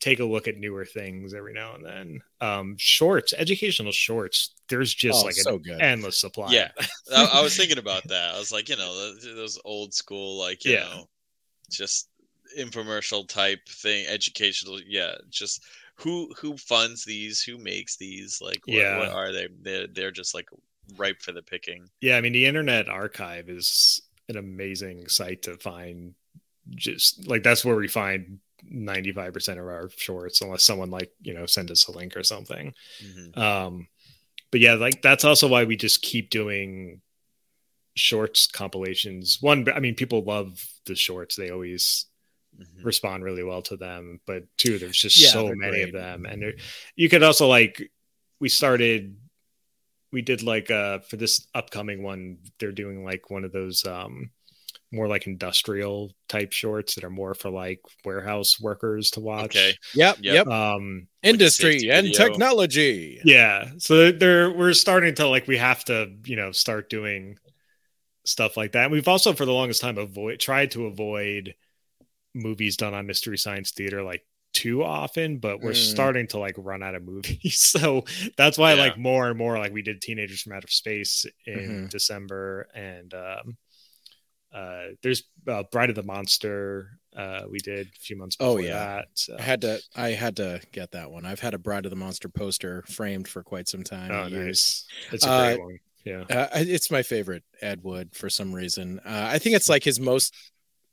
take 0.05 0.20
a 0.20 0.24
look 0.24 0.46
at 0.46 0.59
newer 0.59 0.84
things 0.84 1.32
every 1.32 1.55
now 1.55 1.74
and 1.74 1.84
then. 1.84 2.20
Um, 2.42 2.76
shorts, 2.76 3.32
educational 3.32 3.90
shorts. 3.90 4.55
There's 4.68 4.92
just 4.92 5.22
oh, 5.22 5.26
like 5.26 5.34
so 5.34 5.55
an 5.55 5.62
good. 5.62 5.80
endless 5.80 6.20
supply. 6.20 6.48
Yeah, 6.50 6.68
I, 7.16 7.30
I, 7.34 7.40
was 7.40 7.57
thinking 7.57 7.78
about 7.78 8.07
that. 8.09 8.34
I 8.34 8.38
was 8.38 8.52
like, 8.52 8.68
you 8.68 8.76
know, 8.76 9.14
those 9.14 9.59
old 9.64 9.94
school, 9.94 10.38
like 10.38 10.64
you 10.64 10.72
yeah. 10.72 10.80
know, 10.80 11.09
just 11.70 12.11
infomercial 12.59 13.26
type 13.26 13.66
thing, 13.66 14.07
educational. 14.07 14.78
Yeah, 14.86 15.14
just 15.30 15.64
who 15.96 16.32
who 16.38 16.57
funds 16.59 17.05
these 17.05 17.40
who 17.40 17.57
makes 17.57 17.96
these 17.96 18.40
like 18.42 18.61
what, 18.66 18.76
yeah 18.76 18.98
what 18.98 19.09
are 19.09 19.32
they 19.32 19.48
they're, 19.62 19.86
they're 19.86 20.11
just 20.11 20.34
like 20.34 20.48
ripe 20.96 21.22
for 21.22 21.30
the 21.30 21.40
picking 21.40 21.88
yeah 22.00 22.16
i 22.16 22.20
mean 22.20 22.32
the 22.32 22.44
internet 22.44 22.88
archive 22.88 23.48
is 23.48 24.02
an 24.28 24.36
amazing 24.36 25.07
site 25.07 25.40
to 25.42 25.57
find 25.59 26.12
just 26.70 27.28
like 27.28 27.44
that's 27.44 27.64
where 27.64 27.76
we 27.76 27.86
find 27.86 28.40
95% 28.73 29.53
of 29.53 29.67
our 29.67 29.91
shorts 29.97 30.41
unless 30.41 30.65
someone 30.65 30.91
like 30.91 31.11
you 31.21 31.35
know 31.35 31.47
send 31.47 31.71
us 31.71 31.89
a 31.89 31.93
link 31.93 32.17
or 32.17 32.23
something 32.23 32.75
mm-hmm. 33.03 33.41
um 33.41 33.87
but 34.51 34.61
yeah 34.61 34.75
like 34.75 35.03
that's 35.03 35.25
also 35.25 35.49
why 35.49 35.65
we 35.65 35.77
just 35.77 36.03
keep 36.03 36.31
doing 36.31 37.01
shorts 37.95 38.47
compilations 38.47 39.39
one 39.41 39.67
i 39.75 39.81
mean 39.81 39.95
people 39.95 40.23
love 40.25 40.65
the 40.87 40.95
shorts 40.95 41.37
they 41.37 41.51
always 41.51 42.07
mm-hmm. 42.59 42.85
respond 42.85 43.23
really 43.23 43.45
well 43.45 43.62
to 43.62 43.77
them 43.77 44.21
but 44.27 44.45
two 44.57 44.79
there's 44.79 44.99
just 44.99 45.21
yeah, 45.21 45.29
so 45.29 45.53
many 45.55 45.83
great. 45.83 45.89
of 45.89 45.93
them 45.93 46.27
and 46.27 46.55
you 46.97 47.09
could 47.09 47.23
also 47.23 47.49
like 47.49 47.91
we 48.41 48.49
started 48.49 49.17
we 50.12 50.23
did 50.23 50.43
like 50.43 50.71
uh 50.71 50.99
for 51.01 51.17
this 51.17 51.47
upcoming 51.55 52.03
one 52.03 52.39
they're 52.59 52.73
doing 52.73 53.05
like 53.05 53.31
one 53.31 53.45
of 53.45 53.53
those 53.53 53.85
um 53.85 54.31
more 54.95 55.09
like 55.09 55.26
industrial 55.26 56.12
type 56.28 56.53
shorts 56.53 56.95
that 56.95 57.05
are 57.05 57.11
more 57.11 57.34
for 57.34 57.51
like 57.51 57.80
warehouse 58.05 58.61
workers 58.61 59.11
to 59.12 59.20
watch. 59.20 59.57
Okay. 59.57 59.74
Yep. 59.95 60.18
Yep. 60.20 60.47
Um, 60.47 61.09
industry 61.22 61.80
like 61.80 61.90
and 61.90 62.14
technology. 62.14 63.20
Yeah. 63.24 63.70
So 63.78 64.12
they're 64.12 64.51
we're 64.51 64.72
starting 64.72 65.14
to 65.16 65.28
like 65.28 65.47
we 65.47 65.59
have 65.59 65.84
to 65.86 66.12
you 66.24 66.36
know 66.36 66.53
start 66.53 66.88
doing 66.88 67.38
stuff 68.24 68.57
like 68.57 68.72
that. 68.72 68.84
And 68.84 68.92
we've 68.92 69.09
also 69.09 69.32
for 69.32 69.45
the 69.45 69.53
longest 69.53 69.80
time 69.80 69.99
avoid 69.99 70.40
tried 70.40 70.70
to 70.72 70.86
avoid 70.86 71.55
movies 72.34 72.76
done 72.76 72.95
on 72.95 73.07
Mystery 73.07 73.38
Science 73.38 73.72
Theater 73.72 74.03
like 74.03 74.24
too 74.53 74.84
often, 74.84 75.38
but 75.38 75.61
we're 75.61 75.72
mm. 75.72 75.76
starting 75.76 76.28
to 76.28 76.38
like 76.38 76.55
run 76.57 76.82
out 76.82 76.95
of 76.95 77.03
movies. 77.03 77.72
So 77.74 78.05
that's 78.36 78.57
why 78.57 78.74
yeah. 78.74 78.80
like 78.80 78.99
more 78.99 79.28
and 79.28 79.36
more 79.36 79.59
like 79.59 79.72
we 79.72 79.82
did 79.82 80.01
Teenagers 80.01 80.42
from 80.42 80.53
Outer 80.53 80.68
Space 80.68 81.26
in 81.45 81.59
mm-hmm. 81.59 81.86
December 81.86 82.68
and 82.74 83.12
um 83.12 83.57
uh, 84.55 84.90
there's 85.02 85.24
uh, 85.48 85.64
Bride 85.72 85.90
of 85.90 85.96
the 85.96 86.05
Monster. 86.05 86.98
Uh, 87.16 87.42
we 87.50 87.59
did 87.59 87.88
a 87.88 88.00
few 88.00 88.16
months. 88.16 88.36
oh 88.38 88.59
yeah, 88.59 88.96
that, 88.96 89.09
so. 89.14 89.36
I 89.38 89.42
had 89.42 89.61
to. 89.62 89.80
I 89.96 90.11
had 90.11 90.36
to 90.36 90.61
get 90.72 90.92
that 90.92 91.11
one. 91.11 91.26
I've 91.26 91.40
had 91.40 91.55
a 91.55 91.59
Bride 91.59 91.86
of 91.86 91.90
the 91.90 91.96
Monster 91.96 92.28
poster 92.28 92.84
framed 92.86 93.26
for 93.26 93.42
quite 93.42 93.68
some 93.68 93.82
time. 93.82 94.12
Oh, 94.12 94.28
nice. 94.28 94.86
It's 95.12 95.24
a 95.24 95.28
great 95.28 95.61
uh, 95.61 95.64
one. 95.64 95.78
Yeah, 96.05 96.24
uh, 96.30 96.48
it's 96.55 96.90
my 96.90 97.02
favorite 97.02 97.42
Ed 97.61 97.82
Wood 97.82 98.11
for 98.14 98.30
some 98.30 98.55
reason. 98.55 99.00
Uh, 99.05 99.28
I 99.32 99.38
think 99.38 99.57
it's 99.57 99.68
like 99.68 99.82
his 99.82 99.98
most 99.98 100.34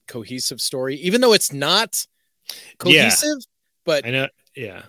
cohesive 0.08 0.62
story, 0.62 0.96
even 0.96 1.22
though 1.22 1.34
it's 1.34 1.54
not 1.54 2.06
cohesive. 2.80 3.38
Yeah. 3.40 3.46
But 3.86 4.06
I 4.08 4.10
know. 4.10 4.28
Yeah, 4.56 4.84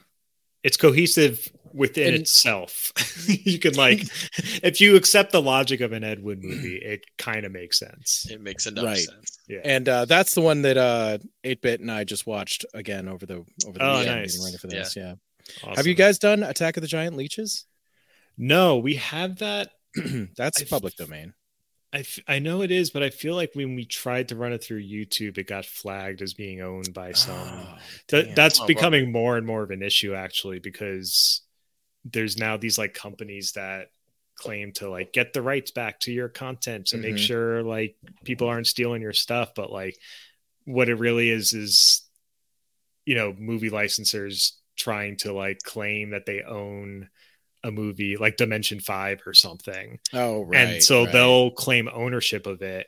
it's 0.63 0.77
cohesive 0.77 1.51
within 1.75 2.15
and, 2.15 2.23
itself. 2.23 2.93
you 3.29 3.59
can 3.59 3.75
like 3.75 4.01
if 4.63 4.81
you 4.81 4.97
accept 4.97 5.33
the 5.33 5.43
logic 5.43 5.81
of 5.81 5.93
an 5.93 6.05
Ed 6.05 6.23
Wood 6.23 6.43
movie, 6.43 6.77
it 6.77 7.05
kind 7.19 7.45
of 7.45 7.53
makes 7.53 7.79
sense. 7.79 8.27
It 8.31 8.41
makes 8.41 8.67
enough 8.67 8.85
right. 8.85 8.99
sense. 8.99 9.39
Yeah. 9.49 9.61
And 9.65 9.89
uh, 9.89 10.05
that's 10.05 10.35
the 10.35 10.41
one 10.41 10.63
that 10.63 10.77
uh 10.77 11.19
8-bit 11.45 11.81
and 11.81 11.91
I 11.91 12.05
just 12.05 12.27
watched 12.27 12.65
again 12.75 13.09
over 13.09 13.27
the 13.27 13.45
over 13.67 13.79
the 13.79 13.85
oh, 13.85 13.99
weekend 13.99 14.21
nice. 14.21 14.45
ready 14.45 14.57
for 14.57 14.67
this. 14.69 14.97
Yeah. 14.97 15.03
yeah. 15.03 15.15
Awesome. 15.65 15.75
Have 15.77 15.87
you 15.87 15.95
guys 15.95 16.19
done 16.19 16.43
Attack 16.43 16.77
of 16.77 16.83
the 16.83 16.87
Giant 16.87 17.17
Leeches? 17.17 17.67
No, 18.39 18.79
we 18.79 18.95
have 18.97 19.39
that. 19.39 19.71
that's 20.37 20.63
public 20.65 20.97
domain. 20.97 21.35
I, 21.93 21.99
f- 21.99 22.21
I 22.27 22.39
know 22.39 22.63
it 22.63 22.71
is, 22.71 22.91
but 22.91 23.03
I 23.03 23.11
feel 23.11 23.35
like 23.35 23.51
when 23.55 23.75
we 23.75 23.85
tried 23.85 24.29
to 24.29 24.37
run 24.37 24.53
it 24.53 24.65
through 24.65 24.83
YouTube, 24.83 25.37
it 25.37 25.47
got 25.47 25.67
flagged 25.67 26.23
as 26.23 26.33
being 26.33 26.63
owned 26.63 26.95
by 26.95 27.13
some. 27.13 27.37
Oh, 27.37 27.79
Th- 28.09 28.35
that's 28.35 28.61
oh, 28.61 28.67
becoming 28.67 29.13
more 29.13 29.37
and 29.37 29.47
more 29.47 29.63
of 29.63 29.71
an 29.71 29.83
issue, 29.83 30.15
actually, 30.15 30.59
because 30.59 31.43
there's 32.05 32.37
now 32.37 32.57
these 32.57 32.79
like 32.79 32.95
companies 32.95 33.53
that 33.53 33.89
claim 34.35 34.73
to 34.73 34.91
like 34.91 35.13
get 35.13 35.33
the 35.33 35.43
rights 35.43 35.71
back 35.71 36.01
to 36.01 36.13
your 36.13 36.29
content 36.29 36.87
to 36.87 36.97
mm-hmm. 36.97 37.11
make 37.11 37.19
sure 37.19 37.63
like 37.63 37.97
people 38.25 38.49
aren't 38.49 38.67
stealing 38.67 39.03
your 39.03 39.13
stuff. 39.13 39.55
But 39.55 39.71
like 39.71 39.97
what 40.65 40.89
it 40.89 40.97
really 40.97 41.31
is 41.31 41.53
is, 41.53 42.03
you 43.05 43.15
know, 43.15 43.35
movie 43.39 43.71
licensors 43.71 44.53
trying 44.77 45.17
to 45.19 45.33
like 45.33 45.59
claim 45.63 46.11
that 46.11 46.27
they 46.27 46.43
own 46.43 47.09
a 47.65 47.71
movie 47.71 48.17
like 48.17 48.37
Dimension 48.37 48.81
5 48.81 49.23
or 49.27 49.35
something. 49.35 49.99
Oh, 50.13 50.43
right. 50.43 50.59
And 50.59 50.83
so 50.83 51.05
right. 51.05 51.13
they'll 51.13 51.51
claim 51.53 51.89
ownership 51.93 52.47
of 52.47 52.63
it. 52.63 52.87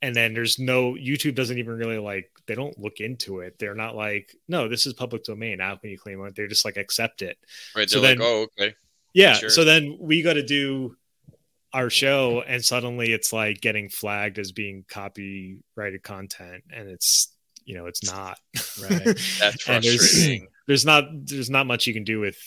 And 0.00 0.14
then 0.14 0.32
there's 0.32 0.58
no 0.58 0.92
YouTube 0.92 1.34
doesn't 1.34 1.58
even 1.58 1.76
really 1.76 1.98
like 1.98 2.30
they 2.46 2.54
don't 2.54 2.78
look 2.78 3.00
into 3.00 3.40
it. 3.40 3.58
They're 3.58 3.74
not 3.74 3.96
like, 3.96 4.32
no, 4.46 4.68
this 4.68 4.86
is 4.86 4.94
public 4.94 5.24
domain. 5.24 5.58
How 5.58 5.76
can 5.76 5.90
you 5.90 5.98
claim 5.98 6.24
it? 6.24 6.36
They're 6.36 6.46
just 6.46 6.64
like 6.64 6.76
accept 6.76 7.22
it. 7.22 7.36
Right. 7.74 7.90
So 7.90 8.00
then, 8.00 8.18
like, 8.18 8.26
oh, 8.26 8.46
okay. 8.58 8.74
Yeah. 9.12 9.34
Sure. 9.34 9.50
So 9.50 9.64
then 9.64 9.96
we 10.00 10.22
got 10.22 10.34
to 10.34 10.44
do 10.44 10.96
our 11.72 11.90
show, 11.90 12.42
and 12.46 12.64
suddenly 12.64 13.12
it's 13.12 13.32
like 13.32 13.60
getting 13.60 13.88
flagged 13.88 14.38
as 14.38 14.52
being 14.52 14.84
copyrighted 14.88 16.02
content, 16.02 16.64
and 16.72 16.88
it's 16.88 17.32
you 17.64 17.74
know 17.74 17.86
it's 17.86 18.04
not. 18.04 18.38
Right. 18.80 19.04
That's 19.40 19.62
frustrating. 19.62 19.82
there's, 19.82 20.40
there's 20.66 20.86
not 20.86 21.04
there's 21.26 21.50
not 21.50 21.66
much 21.66 21.86
you 21.86 21.94
can 21.94 22.04
do 22.04 22.20
with 22.20 22.38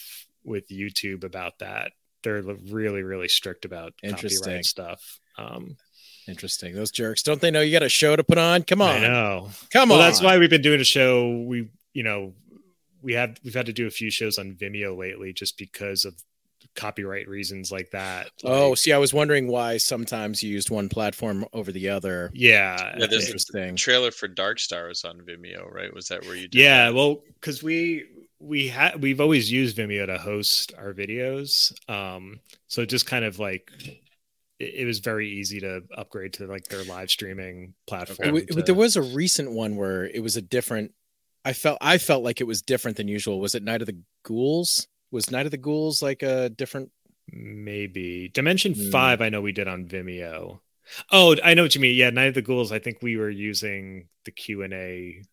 with 0.44 0.70
YouTube 0.70 1.24
about 1.24 1.60
that. 1.60 1.92
They're 2.24 2.42
really, 2.42 3.04
really 3.04 3.28
strict 3.28 3.66
about 3.66 3.94
copyright 4.04 4.66
stuff. 4.66 5.20
Um, 5.38 5.76
Interesting. 6.32 6.74
Those 6.74 6.92
jerks. 6.92 7.22
Don't 7.24 7.40
they 7.42 7.52
know 7.52 7.62
you 7.62 7.72
got 7.72 7.84
a 7.84 7.90
show 7.90 8.16
to 8.16 8.24
put 8.24 8.38
on? 8.38 8.64
Come 8.64 8.82
on. 8.82 8.96
I 8.96 9.00
know. 9.00 9.50
Come 9.72 9.90
well, 9.90 10.00
on. 10.00 10.08
That's 10.08 10.22
why 10.22 10.38
we've 10.38 10.50
been 10.50 10.62
doing 10.62 10.82
a 10.82 10.86
show. 10.86 11.38
We, 11.46 11.70
you 11.94 12.04
know, 12.04 12.34
we 13.02 13.14
had 13.14 13.40
we've 13.44 13.54
had 13.54 13.68
to 13.68 13.74
do 13.74 13.88
a 13.88 13.92
few 13.92 14.10
shows 14.10 14.38
on 14.38 14.54
Vimeo 14.54 14.98
lately 14.98 15.34
just 15.34 15.58
because 15.58 16.06
of 16.06 16.16
copyright 16.76 17.28
reasons 17.28 17.72
like 17.72 17.92
that. 17.92 18.30
Oh, 18.44 18.70
like, 18.70 18.78
see, 18.78 18.94
I 18.94 18.98
was 18.98 19.14
wondering 19.14 19.48
why 19.48 19.78
sometimes 19.78 20.42
you 20.42 20.52
used 20.52 20.70
one 20.70 20.90
platform 20.90 21.46
over 21.54 21.72
the 21.72 21.90
other. 21.90 22.32
Yeah, 22.34 22.96
yeah. 22.98 23.08
There's 23.08 23.26
interesting. 23.26 23.76
trailer 23.76 24.12
for 24.12 24.28
Darkstar 24.28 24.88
was 24.88 25.04
on 25.04 25.20
Vimeo, 25.22 25.72
right? 25.72 25.94
Was 25.94 26.08
that 26.08 26.24
where 26.26 26.36
you? 26.36 26.48
Did 26.48 26.60
Yeah, 26.62 26.86
that? 26.86 26.96
well, 26.96 27.22
because 27.40 27.62
we 27.62 28.06
we 28.40 28.68
had 28.68 29.02
we've 29.02 29.22
always 29.22 29.52
used 29.52 29.78
Vimeo 29.78 30.06
to 30.06 30.18
host 30.18 30.74
our 30.78 30.94
videos. 30.94 31.74
Um, 31.90 32.40
so 32.68 32.86
just 32.86 33.06
kind 33.06 33.26
of 33.26 33.40
like 33.40 33.72
it, 34.62 34.76
it 34.82 34.86
was 34.86 35.00
very 35.00 35.30
easy 35.30 35.60
to 35.62 35.82
upgrade 35.98 36.34
to 36.34 36.46
like 36.46 36.66
their 36.66 36.84
live 36.84 37.10
streaming 37.10 37.74
platform. 37.88 38.36
Okay. 38.36 38.46
To... 38.46 38.62
There 38.62 38.76
was 38.76 38.96
a 38.96 39.02
recent 39.02 39.52
one 39.52 39.76
where 39.76 40.06
it 40.06 40.22
was 40.22 40.38
a 40.38 40.42
different. 40.42 40.94
I 41.44 41.54
felt 41.54 41.80
I 41.82 41.98
felt 41.98 42.24
like 42.24 42.40
it 42.40 42.48
was 42.48 42.62
different 42.62 42.98
than 42.98 43.08
usual. 43.08 43.40
Was 43.40 43.56
it 43.56 43.64
Night 43.64 43.82
of 43.82 43.88
the 43.88 43.98
Ghouls? 44.24 44.88
Was 45.12 45.32
Night 45.32 45.46
of 45.46 45.52
the 45.52 45.58
Ghouls 45.58 46.02
like 46.02 46.22
a 46.22 46.50
different? 46.50 46.92
Maybe 47.32 48.30
Dimension 48.34 48.74
mm. 48.74 48.92
Five. 48.92 49.22
I 49.22 49.30
know 49.30 49.42
we 49.42 49.52
did 49.52 49.68
on 49.68 49.86
Vimeo. 49.86 50.60
Oh, 51.12 51.36
I 51.44 51.54
know 51.54 51.64
what 51.64 51.76
you 51.76 51.82
mean. 51.82 51.96
Yeah, 51.96 52.10
Night 52.10 52.28
of 52.28 52.34
the 52.36 52.42
Ghouls. 52.42 52.72
I 52.72 52.80
think 52.80 53.00
we 53.02 53.18
were 53.18 53.30
using 53.30 54.08
the 54.26 54.32
Q 54.32 54.64
and 54.64 54.74
A. 54.74 55.24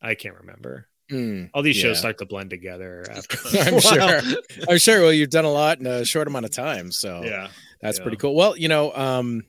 I 0.00 0.14
can't 0.14 0.36
remember. 0.36 0.88
Mm, 1.10 1.50
All 1.52 1.62
these 1.62 1.76
shows 1.76 1.96
yeah. 1.96 2.00
start 2.00 2.18
to 2.18 2.26
blend 2.26 2.50
together. 2.50 3.04
After 3.10 3.38
I'm 3.60 3.80
sure. 3.80 4.20
I'm 4.68 4.78
sure. 4.78 5.00
Well, 5.02 5.12
you've 5.12 5.30
done 5.30 5.44
a 5.44 5.52
lot 5.52 5.78
in 5.80 5.86
a 5.86 6.04
short 6.04 6.28
amount 6.28 6.44
of 6.44 6.52
time, 6.52 6.92
so 6.92 7.22
yeah, 7.22 7.48
that's 7.80 7.98
yeah. 7.98 8.02
pretty 8.02 8.16
cool. 8.16 8.34
Well, 8.34 8.56
you 8.56 8.68
know, 8.68 8.92
um, 8.94 9.44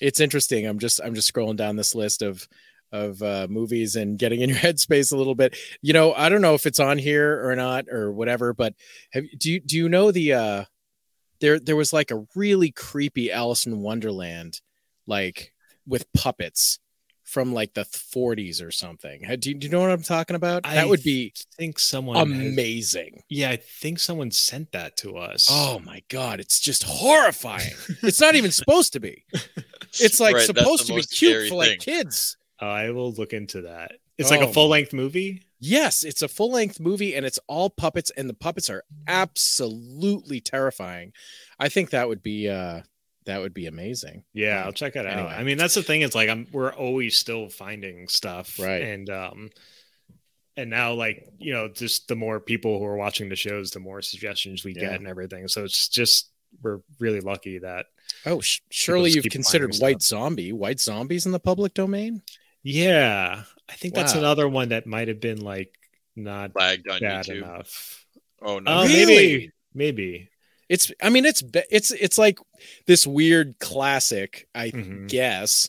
it's 0.00 0.20
interesting. 0.20 0.66
I'm 0.66 0.78
just 0.78 1.00
I'm 1.02 1.14
just 1.14 1.32
scrolling 1.32 1.56
down 1.56 1.76
this 1.76 1.94
list 1.94 2.22
of 2.22 2.46
of 2.92 3.22
uh, 3.22 3.46
movies 3.48 3.96
and 3.96 4.18
getting 4.18 4.42
in 4.42 4.50
your 4.50 4.58
headspace 4.58 5.12
a 5.12 5.16
little 5.16 5.34
bit. 5.34 5.56
You 5.80 5.92
know, 5.92 6.12
I 6.12 6.28
don't 6.28 6.42
know 6.42 6.54
if 6.54 6.66
it's 6.66 6.80
on 6.80 6.98
here 6.98 7.48
or 7.48 7.56
not 7.56 7.88
or 7.90 8.12
whatever, 8.12 8.52
but 8.52 8.74
have 9.12 9.24
do 9.38 9.50
you 9.50 9.60
do 9.60 9.76
you 9.76 9.88
know 9.88 10.12
the 10.12 10.32
uh, 10.34 10.64
there 11.40 11.58
there 11.58 11.76
was 11.76 11.92
like 11.92 12.10
a 12.10 12.24
really 12.34 12.70
creepy 12.70 13.32
Alice 13.32 13.66
in 13.66 13.80
Wonderland, 13.80 14.60
like 15.06 15.52
with 15.86 16.10
puppets 16.12 16.78
from 17.32 17.54
like 17.54 17.72
the 17.72 17.84
40s 17.84 18.62
or 18.62 18.70
something. 18.70 19.22
Do 19.38 19.48
you, 19.48 19.54
do 19.54 19.66
you 19.66 19.72
know 19.72 19.80
what 19.80 19.90
I'm 19.90 20.02
talking 20.02 20.36
about? 20.36 20.66
I 20.66 20.74
that 20.74 20.88
would 20.88 21.02
be 21.02 21.32
think 21.56 21.78
someone 21.78 22.18
amazing. 22.18 23.14
Has, 23.14 23.24
yeah, 23.30 23.48
I 23.48 23.56
think 23.56 24.00
someone 24.00 24.30
sent 24.30 24.72
that 24.72 24.98
to 24.98 25.16
us. 25.16 25.48
Oh 25.50 25.78
my 25.78 26.02
god, 26.10 26.40
it's 26.40 26.60
just 26.60 26.82
horrifying. 26.82 27.72
it's 28.02 28.20
not 28.20 28.34
even 28.34 28.50
supposed 28.52 28.92
to 28.92 29.00
be. 29.00 29.24
It's 30.00 30.20
like 30.20 30.36
right, 30.36 30.46
supposed 30.46 30.86
to 30.86 30.94
be 30.94 31.02
cute 31.02 31.50
for 31.50 31.56
like 31.56 31.78
kids. 31.78 32.38
Uh, 32.58 32.64
I 32.64 32.90
will 32.92 33.12
look 33.12 33.34
into 33.34 33.60
that. 33.60 33.92
It's 34.16 34.30
oh, 34.30 34.34
like 34.34 34.42
a 34.42 34.48
oh 34.48 34.52
full 34.52 34.68
length 34.68 34.94
movie. 34.94 35.42
Yes, 35.60 36.02
it's 36.02 36.22
a 36.22 36.28
full 36.28 36.50
length 36.50 36.80
movie 36.80 37.14
and 37.14 37.26
it's 37.26 37.38
all 37.46 37.68
puppets 37.68 38.10
and 38.16 38.26
the 38.26 38.34
puppets 38.34 38.70
are 38.70 38.84
absolutely 39.06 40.40
terrifying. 40.40 41.12
I 41.58 41.68
think 41.68 41.90
that 41.90 42.08
would 42.08 42.22
be 42.22 42.48
uh 42.48 42.80
that 43.24 43.40
would 43.40 43.54
be 43.54 43.66
amazing. 43.66 44.24
Yeah, 44.32 44.60
um, 44.60 44.66
I'll 44.66 44.72
check 44.72 44.96
it 44.96 45.06
anyway. 45.06 45.30
out. 45.30 45.38
I 45.38 45.42
mean, 45.44 45.58
that's 45.58 45.74
the 45.74 45.82
thing. 45.82 46.02
It's 46.02 46.14
like 46.14 46.28
I'm 46.28 46.46
we're 46.52 46.72
always 46.72 47.16
still 47.16 47.48
finding 47.48 48.08
stuff, 48.08 48.58
right? 48.58 48.82
And 48.82 49.10
um, 49.10 49.50
and 50.56 50.70
now 50.70 50.92
like 50.92 51.28
you 51.38 51.52
know, 51.52 51.68
just 51.68 52.08
the 52.08 52.16
more 52.16 52.40
people 52.40 52.78
who 52.78 52.84
are 52.84 52.96
watching 52.96 53.28
the 53.28 53.36
shows, 53.36 53.70
the 53.70 53.80
more 53.80 54.02
suggestions 54.02 54.64
we 54.64 54.74
yeah. 54.74 54.80
get 54.82 54.94
and 54.94 55.08
everything. 55.08 55.48
So 55.48 55.64
it's 55.64 55.88
just 55.88 56.30
we're 56.62 56.80
really 56.98 57.20
lucky 57.20 57.58
that. 57.58 57.86
Oh, 58.26 58.40
sh- 58.40 58.60
surely 58.70 59.10
you've 59.10 59.24
considered 59.30 59.74
White 59.76 60.02
Zombie. 60.02 60.52
White 60.52 60.80
Zombies 60.80 61.26
in 61.26 61.32
the 61.32 61.40
public 61.40 61.74
domain. 61.74 62.22
Yeah, 62.62 63.42
I 63.68 63.72
think 63.74 63.96
wow. 63.96 64.02
that's 64.02 64.14
another 64.14 64.48
one 64.48 64.68
that 64.68 64.86
might 64.86 65.08
have 65.08 65.20
been 65.20 65.40
like 65.40 65.72
not 66.14 66.54
lagged 66.54 66.88
on 66.88 67.00
bad 67.00 67.26
YouTube. 67.26 67.38
enough. 67.38 68.04
Oh 68.42 68.58
no, 68.58 68.70
Uh, 68.80 68.84
Really? 68.86 69.06
maybe, 69.14 69.50
maybe. 69.74 70.28
It's 70.72 70.90
I 71.02 71.10
mean 71.10 71.24
it's 71.26 71.42
it's 71.70 71.90
it's 71.90 72.16
like 72.16 72.38
this 72.86 73.06
weird 73.06 73.58
classic, 73.58 74.48
I 74.54 74.70
Mhm. 74.70 75.06
guess, 75.08 75.68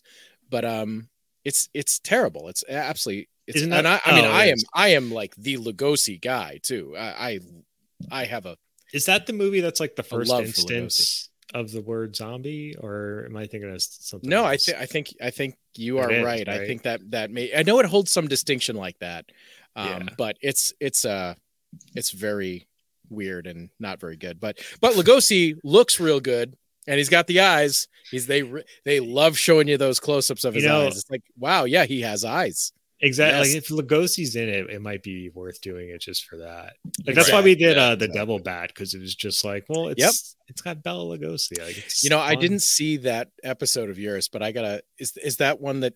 but 0.49 0.63
um 0.63 1.09
it's 1.43 1.67
it's 1.73 1.99
terrible. 1.99 2.47
It's 2.47 2.63
absolutely 2.69 3.27
it's 3.45 3.57
Isn't 3.57 3.73
and 3.73 3.85
I, 3.87 3.95
that- 3.95 4.01
I 4.07 4.15
mean 4.15 4.25
oh, 4.25 4.31
I 4.31 4.45
am 4.45 4.55
is. 4.55 4.65
I 4.73 4.87
am 4.99 5.11
like 5.11 5.35
the 5.35 5.57
Lugosi 5.57 6.21
guy 6.21 6.59
too. 6.63 6.95
I 6.97 7.09
I, 7.29 7.39
I 8.21 8.25
have 8.25 8.45
a 8.45 8.55
Is 8.93 9.05
that 9.07 9.25
the 9.27 9.33
movie 9.33 9.59
that's 9.59 9.81
like 9.81 9.95
the 9.97 10.03
first 10.03 10.31
instance 10.31 11.29
of 11.53 11.71
the 11.71 11.81
word 11.81 12.15
zombie, 12.15 12.73
or 12.79 13.25
am 13.27 13.35
I 13.35 13.45
thinking 13.45 13.69
of 13.71 13.81
something? 13.81 14.29
No, 14.29 14.45
I 14.45 14.53
else? 14.53 14.65
think 14.65 14.77
I 14.77 14.85
think 14.85 15.07
I 15.21 15.29
think 15.31 15.55
you 15.75 15.97
are 15.99 16.11
is, 16.11 16.23
right. 16.23 16.47
I 16.47 16.65
think 16.65 16.83
that 16.83 17.01
that 17.11 17.29
may 17.29 17.51
I 17.53 17.63
know 17.63 17.79
it 17.79 17.85
holds 17.87 18.09
some 18.11 18.27
distinction 18.29 18.77
like 18.77 18.97
that. 18.99 19.25
Um 19.75 19.85
Yeah. 20.07 20.15
but 20.17 20.37
it's 20.39 20.71
it's 20.79 21.03
uh 21.03 21.33
it's 21.93 22.11
very 22.11 22.67
weird 23.13 23.47
and 23.47 23.69
not 23.79 23.99
very 23.99 24.17
good. 24.17 24.39
But 24.39 24.59
but 24.81 24.93
Lugosi 24.95 25.55
looks 25.63 25.99
real 25.99 26.19
good 26.19 26.55
and 26.87 26.97
he's 26.97 27.09
got 27.09 27.27
the 27.27 27.39
eyes. 27.41 27.87
He's 28.11 28.27
they 28.27 28.43
they 28.85 28.99
love 28.99 29.37
showing 29.37 29.67
you 29.67 29.77
those 29.77 29.99
close-ups 29.99 30.43
of 30.43 30.55
You 30.55 30.61
his 30.61 30.67
know- 30.67 30.85
eyes. 30.87 30.97
It's 30.97 31.09
like, 31.09 31.23
wow, 31.37 31.63
yeah, 31.65 31.85
he 31.85 32.01
has 32.01 32.25
eyes. 32.25 32.71
exactly. 33.01 33.49
Yes. 33.53 33.55
Like 33.55 33.63
if 33.63 33.87
Lugosi's 33.87 34.35
in 34.35 34.47
it, 34.49 34.69
it 34.69 34.81
might 34.81 35.03
be 35.03 35.29
worth 35.29 35.59
doing 35.61 35.89
it 35.89 35.99
just 36.01 36.25
for 36.25 36.37
that. 36.37 36.73
Like 37.05 37.15
that's 37.15 37.31
why 37.31 37.41
we 37.41 37.55
did 37.55 37.77
uh, 37.77 37.95
the 37.95 38.05
exactly. 38.05 38.17
Devil 38.19 38.39
Bat 38.39 38.69
because 38.69 38.93
it 38.93 38.99
was 39.01 39.15
just 39.15 39.43
like, 39.43 39.65
well, 39.69 39.87
it's 39.89 39.99
Yep. 39.99 40.11
it's 40.49 40.61
got 40.61 40.83
Bela 40.83 41.17
Lugosi. 41.17 41.59
Like 41.59 41.83
You 42.03 42.09
know, 42.09 42.19
I 42.19 42.35
didn't 42.35 42.61
see 42.61 42.97
that 42.97 43.29
episode 43.43 43.89
of 43.89 43.97
yours, 43.99 44.27
but 44.29 44.41
I 44.43 44.51
gotta 44.51 44.83
is 44.97 45.15
is 45.17 45.37
that 45.37 45.59
one 45.61 45.81
that 45.81 45.95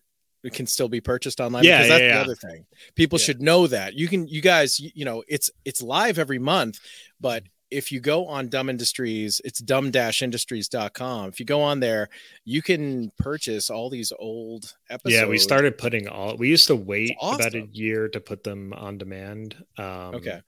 can 0.53 0.67
still 0.67 0.87
be 0.87 1.01
purchased 1.01 1.39
online? 1.41 1.63
Yeah, 1.65 1.77
because 1.79 1.89
that's 1.89 2.01
yeah, 2.01 2.07
the 2.07 2.13
yeah. 2.13 2.21
other 2.21 2.35
thing. 2.35 2.65
People 2.95 3.19
Yeah. 3.19 3.25
should 3.25 3.41
know 3.41 3.67
that. 3.67 3.93
You 3.95 4.07
can 4.07 4.27
you 4.27 4.41
guys, 4.41 4.79
you, 4.79 4.91
you 4.95 5.03
know, 5.05 5.23
it's 5.27 5.49
it's 5.65 5.81
live 5.81 6.17
every 6.19 6.39
month, 6.39 6.79
but 7.19 7.43
if 7.69 7.91
you 7.91 7.99
go 7.99 8.25
on 8.27 8.47
Dumb 8.47 8.69
Industries, 8.69 9.41
it's 9.43 9.59
dumb-industries.com. 9.59 11.29
If 11.29 11.39
you 11.39 11.45
go 11.45 11.61
on 11.61 11.79
there, 11.79 12.09
you 12.45 12.61
can 12.61 13.11
purchase 13.17 13.69
all 13.69 13.89
these 13.89 14.13
old 14.17 14.73
episodes. 14.89 15.15
Yeah, 15.15 15.27
we 15.27 15.37
started 15.37 15.77
putting 15.77 16.07
all. 16.07 16.37
We 16.37 16.49
used 16.49 16.67
to 16.67 16.75
wait 16.75 17.15
about 17.21 17.55
a 17.55 17.67
year 17.71 18.07
to 18.09 18.19
put 18.19 18.43
them 18.43 18.73
on 18.73 18.97
demand. 18.97 19.55
Um, 19.77 20.15
Okay. 20.15 20.41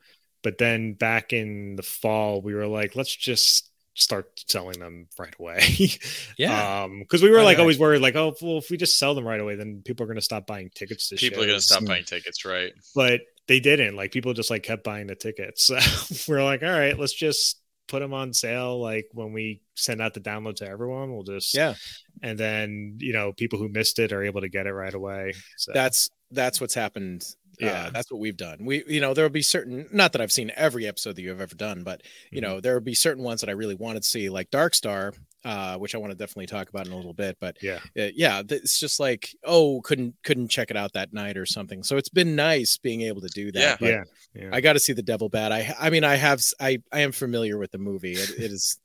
but 0.44 0.58
then 0.58 0.94
back 0.94 1.34
in 1.34 1.76
the 1.76 1.84
fall, 1.84 2.42
we 2.42 2.54
were 2.54 2.68
like, 2.68 2.96
let's 2.96 3.14
just 3.14 3.70
start 3.96 4.32
selling 4.48 4.80
them 4.80 5.08
right 5.18 5.36
away. 5.38 5.60
Yeah. 6.38 6.84
Um, 6.84 7.00
because 7.00 7.22
we 7.22 7.30
were 7.30 7.44
like 7.44 7.58
right. 7.58 7.60
always 7.60 7.78
worried, 7.78 8.02
like, 8.02 8.16
oh, 8.16 8.34
well, 8.42 8.60
if 8.60 8.70
we 8.70 8.78
just 8.78 8.98
sell 8.98 9.14
them 9.14 9.28
right 9.28 9.42
away, 9.42 9.56
then 9.56 9.82
people 9.84 10.06
are 10.06 10.08
going 10.08 10.16
to 10.16 10.22
stop 10.22 10.48
buying 10.48 10.72
tickets 10.74 11.10
to 11.10 11.18
people 11.18 11.44
are 11.44 11.48
gonna 11.48 11.60
stop 11.60 11.84
buying 11.84 12.06
tickets, 12.06 12.46
right? 12.46 12.72
But 12.96 13.22
they 13.50 13.60
didn't. 13.60 13.97
Like, 13.97 14.12
people 14.14 14.34
just 14.34 14.50
like 14.50 14.64
kept 14.64 14.86
buying 14.86 15.08
the 15.08 15.16
tickets. 15.16 15.70
So 15.80 16.32
we're 16.32 16.43
like, 16.43 16.64
all 16.64 16.70
right, 16.70 16.97
let's 16.97 17.14
just 17.14 17.60
put 17.89 18.00
them 18.00 18.14
on 18.14 18.32
sale. 18.34 18.80
Like 18.80 19.08
when 19.14 19.34
we 19.34 19.62
send 19.76 20.02
out 20.02 20.14
the 20.14 20.20
download 20.22 20.56
to 20.58 20.68
everyone, 20.70 21.12
we'll 21.12 21.24
just 21.24 21.54
Yeah. 21.56 21.74
and 22.22 22.38
then 22.38 22.97
you 23.00 23.12
know 23.14 23.34
people 23.34 23.58
who 23.60 23.68
missed 23.68 23.97
it 24.00 24.14
are 24.14 24.24
able 24.24 24.41
to 24.41 24.50
get 24.50 24.68
it 24.68 24.74
right 24.74 24.93
away. 24.93 25.34
So 25.58 25.72
That's 25.74 26.10
that's 26.32 26.62
what's 26.62 26.76
happened. 26.76 27.26
Yeah, 27.60 27.86
Yeah. 27.86 27.89
that's 27.89 28.12
what 28.12 28.20
we've 28.22 28.38
done. 28.38 28.64
We, 28.64 28.84
you 28.88 29.02
know, 29.02 29.14
there 29.16 29.26
will 29.26 29.30
be 29.32 29.41
certain. 29.41 29.88
Not 29.91 30.12
that 30.14 30.22
I've 30.22 30.32
seen 30.32 30.52
every 30.56 30.86
episode 30.88 31.16
that 31.16 31.24
you 31.24 31.30
have 31.30 31.41
ever 31.41 31.56
done, 31.56 31.84
but 31.84 32.04
you 32.32 32.39
Mhm. 32.39 32.43
know, 32.43 32.62
there 32.62 32.76
will 32.76 32.82
be 32.82 32.93
certain 32.93 33.24
ones 33.24 33.41
that 33.41 33.50
I 33.50 33.54
really 33.54 33.76
wanted 33.76 34.04
to 34.04 34.08
see, 34.10 34.30
like 34.30 34.50
Darkstar, 34.52 35.14
uh, 35.46 35.78
which 35.78 35.96
I 35.96 35.98
want 35.98 36.12
to 36.12 36.18
definitely 36.18 36.48
talk 36.48 36.70
about 36.70 36.86
in 36.88 36.94
a 36.94 36.96
little 36.96 37.14
bit. 37.14 37.38
But 37.40 37.58
yeah, 37.62 37.80
uh, 37.98 38.10
yeah, 38.14 38.42
it's 38.50 38.80
just 38.80 39.00
like, 39.00 39.30
oh, 39.44 39.82
couldn't 39.82 40.16
couldn't 40.24 40.50
check 40.50 40.70
it 40.72 40.78
out 40.78 40.94
that 40.94 41.14
night 41.14 41.38
or 41.38 41.46
something. 41.46 41.84
So 41.84 41.98
it's 41.98 42.10
been 42.10 42.36
nice 42.36 42.78
being 42.78 43.02
able 43.02 43.22
to 43.22 43.30
do 43.30 43.52
that. 43.54 43.60
Yeah. 43.60 43.78
but 43.80 43.90
yeah, 43.90 44.04
yeah. 44.44 44.50
I 44.52 44.62
got 44.62 44.74
to 44.74 44.80
see 44.80 44.94
the 44.94 45.02
Devil 45.04 45.30
Bat. 45.30 45.52
I, 45.52 45.76
I 45.80 45.90
mean, 45.90 46.04
I 46.04 46.16
have, 46.16 46.42
I 46.60 46.80
I 46.92 47.02
am 47.02 47.12
familiar 47.12 47.58
with 47.58 47.72
the 47.72 47.78
movie. 47.78 48.14
It, 48.14 48.30
it 48.32 48.52
is. 48.52 48.80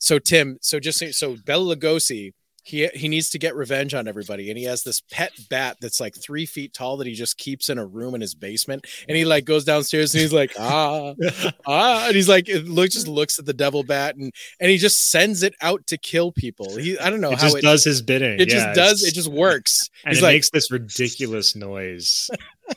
So 0.00 0.18
Tim, 0.18 0.58
so 0.60 0.78
just 0.78 0.98
so- 0.98 1.10
so 1.10 1.36
Bela 1.44 1.74
Lugosi, 1.74 2.32
he 2.68 2.86
he 2.94 3.08
needs 3.08 3.30
to 3.30 3.38
get 3.38 3.56
revenge 3.56 3.94
on 3.94 4.06
everybody, 4.08 4.50
and 4.50 4.58
he 4.58 4.64
has 4.64 4.82
this 4.82 5.00
pet 5.10 5.32
bat 5.50 5.76
that's 5.80 6.00
like 6.00 6.14
three 6.14 6.46
feet 6.46 6.72
tall 6.74 6.96
that 6.98 7.06
he 7.06 7.14
just 7.14 7.38
keeps 7.38 7.68
in 7.68 7.78
a 7.78 7.86
room 7.86 8.14
in 8.14 8.20
his 8.20 8.34
basement, 8.34 8.86
and 9.08 9.16
he 9.16 9.24
like 9.24 9.44
goes 9.44 9.64
downstairs 9.64 10.14
and 10.14 10.22
he's 10.22 10.32
like 10.32 10.52
ah 10.58 11.14
ah, 11.66 12.06
and 12.06 12.14
he's 12.16 12.28
like 12.28 12.48
it 12.48 12.66
look 12.68 12.90
just 12.90 13.08
looks 13.08 13.38
at 13.38 13.46
the 13.46 13.52
Devil 13.54 13.82
Bat 13.82 14.16
and 14.16 14.32
and 14.60 14.70
he 14.70 14.76
just 14.78 15.10
sends 15.10 15.42
it 15.42 15.54
out 15.60 15.86
to 15.88 15.96
kill 15.98 16.32
people. 16.32 16.76
He 16.76 16.98
I 16.98 17.10
don't 17.10 17.20
know 17.20 17.32
it 17.32 17.38
how 17.38 17.46
just 17.46 17.56
it 17.56 17.62
does 17.62 17.84
his 17.84 18.02
bidding. 18.02 18.40
it 18.40 18.48
Yeah, 18.48 18.72
just 18.72 18.74
does 18.74 19.02
it 19.02 19.14
just 19.14 19.28
works. 19.28 19.88
and 20.04 20.14
He's 20.14 20.20
it 20.20 20.22
like 20.22 20.34
makes 20.34 20.50
this 20.50 20.70
ridiculous 20.70 21.56
noise 21.56 22.30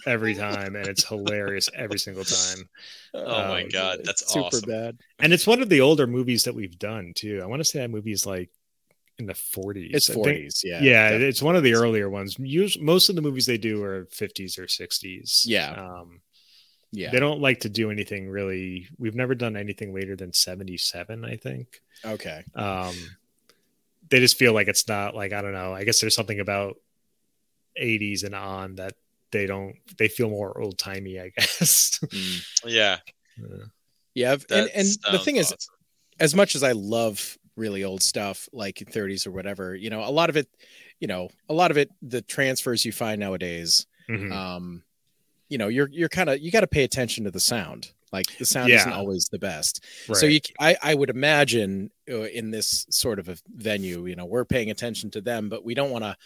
every 0.05 0.35
time, 0.35 0.75
and 0.75 0.87
it's 0.87 1.03
hilarious 1.07 1.69
every 1.75 1.99
single 1.99 2.23
time. 2.23 2.69
Oh 3.13 3.47
my 3.47 3.63
Um, 3.63 3.69
god, 3.69 3.99
that's 4.03 4.31
super 4.31 4.45
awesome. 4.47 4.69
bad. 4.69 4.97
And 5.19 5.33
it's 5.33 5.45
one 5.47 5.61
of 5.61 5.69
the 5.69 5.81
older 5.81 6.07
movies 6.07 6.45
that 6.45 6.55
we've 6.55 6.77
done 6.79 7.13
too. 7.15 7.41
I 7.43 7.45
want 7.47 7.59
to 7.59 7.65
say 7.65 7.79
that 7.79 7.89
movie 7.91 8.11
is 8.13 8.25
like 8.25 8.49
in 9.21 9.27
the 9.27 9.33
40s. 9.33 9.91
It's 9.93 10.09
I 10.09 10.13
think- 10.13 10.25
forties, 10.25 10.61
yeah, 10.65 10.81
yeah, 10.81 11.03
definitely. 11.03 11.27
it's 11.27 11.41
one 11.41 11.55
of 11.55 11.63
the 11.63 11.73
earlier 11.75 12.09
ones. 12.09 12.35
Usually, 12.39 12.83
most 12.83 13.09
of 13.09 13.15
the 13.15 13.21
movies 13.21 13.45
they 13.45 13.57
do 13.57 13.81
are 13.83 14.05
50s 14.07 14.57
or 14.59 14.65
60s. 14.67 15.43
Yeah. 15.45 15.71
Um, 15.71 16.21
yeah. 16.91 17.09
They 17.11 17.19
don't 17.19 17.39
like 17.39 17.61
to 17.61 17.69
do 17.69 17.89
anything 17.91 18.29
really. 18.29 18.87
We've 18.97 19.15
never 19.15 19.33
done 19.35 19.55
anything 19.55 19.93
later 19.93 20.15
than 20.17 20.33
77, 20.33 21.23
I 21.23 21.37
think. 21.37 21.81
Okay. 22.05 22.43
Um, 22.53 22.93
they 24.09 24.19
just 24.19 24.37
feel 24.37 24.51
like 24.53 24.67
it's 24.67 24.87
not 24.89 25.15
like, 25.15 25.31
I 25.31 25.41
don't 25.41 25.53
know. 25.53 25.73
I 25.73 25.85
guess 25.85 26.01
there's 26.01 26.15
something 26.15 26.41
about 26.41 26.75
80s 27.81 28.23
and 28.25 28.35
on 28.35 28.75
that 28.75 28.93
they 29.31 29.45
don't, 29.45 29.75
they 29.97 30.09
feel 30.09 30.29
more 30.29 30.59
old 30.61 30.77
timey, 30.77 31.17
I 31.19 31.29
guess. 31.37 31.99
Mm. 32.03 32.45
Yeah, 32.65 32.97
Uh, 33.41 33.65
Yeah, 34.13 34.33
and, 34.49 34.69
and 34.75 34.87
the 34.87 34.91
sounds 35.11 35.23
thing 35.23 35.37
is, 35.37 35.53
as 36.19 36.35
much 36.35 36.55
as 36.55 36.63
I 36.63 36.73
love 36.73 37.37
really 37.55 37.83
old 37.83 38.03
stuff 38.03 38.47
like 38.53 38.75
30s 38.75 39.27
or 39.27 39.31
whatever, 39.31 39.75
you 39.75 39.89
know, 39.89 40.03
a 40.03 40.11
lot 40.11 40.29
of 40.29 40.37
it, 40.37 40.47
you 40.99 41.07
know, 41.07 41.29
a 41.49 41.53
lot 41.53 41.71
of 41.71 41.77
it, 41.77 41.89
the 42.01 42.21
transfers 42.21 42.85
you 42.85 42.91
find 42.91 43.19
nowadays, 43.19 43.87
mhm. 44.09 44.31
um, 44.31 44.83
you 45.49 45.57
know, 45.57 45.67
you're 45.67 45.89
you're 45.89 46.09
kind 46.09 46.29
of 46.29 46.39
you 46.39 46.49
got 46.51 46.61
to 46.61 46.67
pay 46.67 46.83
attention 46.83 47.25
to 47.25 47.31
the 47.31 47.39
sound. 47.39 47.91
Like 48.13 48.25
the 48.37 48.45
sound 48.45 48.71
isn't 48.71 48.91
always 48.91 49.29
the 49.31 49.39
best. 49.39 49.85
right. 50.09 50.17
So 50.17 50.25
you, 50.25 50.41
I, 50.59 50.75
I 50.83 50.95
would 50.95 51.09
imagine 51.09 51.91
uh, 52.09 52.23
in 52.23 52.51
this 52.51 52.85
sort 52.89 53.19
of 53.19 53.29
a 53.29 53.37
venue, 53.55 54.05
you 54.05 54.17
know, 54.17 54.25
we're 54.25 54.43
paying 54.43 54.69
attention 54.69 55.09
to 55.11 55.21
them, 55.21 55.47
but 55.47 55.63
we 55.63 55.73
don't 55.73 55.91
want 55.91 56.03
to 56.03 56.17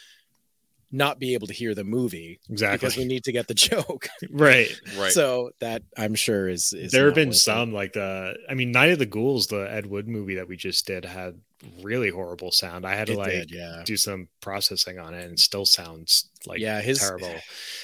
not 0.95 1.19
be 1.19 1.33
able 1.33 1.47
to 1.47 1.53
hear 1.53 1.75
the 1.75 1.83
movie 1.83 2.39
exactly. 2.49 2.77
because 2.77 2.97
we 2.97 3.05
need 3.05 3.23
to 3.25 3.31
get 3.31 3.47
the 3.47 3.53
joke. 3.69 4.07
right. 4.31 4.69
right. 4.97 5.11
So 5.11 5.51
that 5.59 5.83
I'm 5.97 6.15
sure 6.15 6.47
is, 6.49 6.73
is 6.73 6.91
there 6.91 7.05
have 7.05 7.15
been 7.15 7.29
worth 7.29 7.35
it. 7.37 7.39
some 7.39 7.73
like 7.73 7.93
the 7.93 8.35
i 8.49 8.53
mean 8.53 8.71
night 8.71 8.91
of 8.91 8.99
the 8.99 9.05
ghouls 9.05 9.47
the 9.47 9.71
ed 9.71 9.85
wood 9.85 10.07
movie 10.07 10.35
that 10.35 10.47
we 10.47 10.55
just 10.55 10.87
did 10.87 11.05
had 11.05 11.39
really 11.81 12.09
horrible 12.09 12.51
sound 12.51 12.85
i 12.85 12.93
had 12.95 13.07
to 13.07 13.13
It 13.13 13.17
like 13.17 13.31
did, 13.31 13.51
yeah. 13.51 13.81
do 13.85 13.97
some 13.97 14.27
processing 14.41 14.99
on 14.99 15.13
it 15.13 15.25
and 15.25 15.39
still 15.39 15.65
sounds 15.65 16.29
like 16.45 16.59
yeah, 16.59 16.81
his 16.81 16.99
terrible 16.99 17.33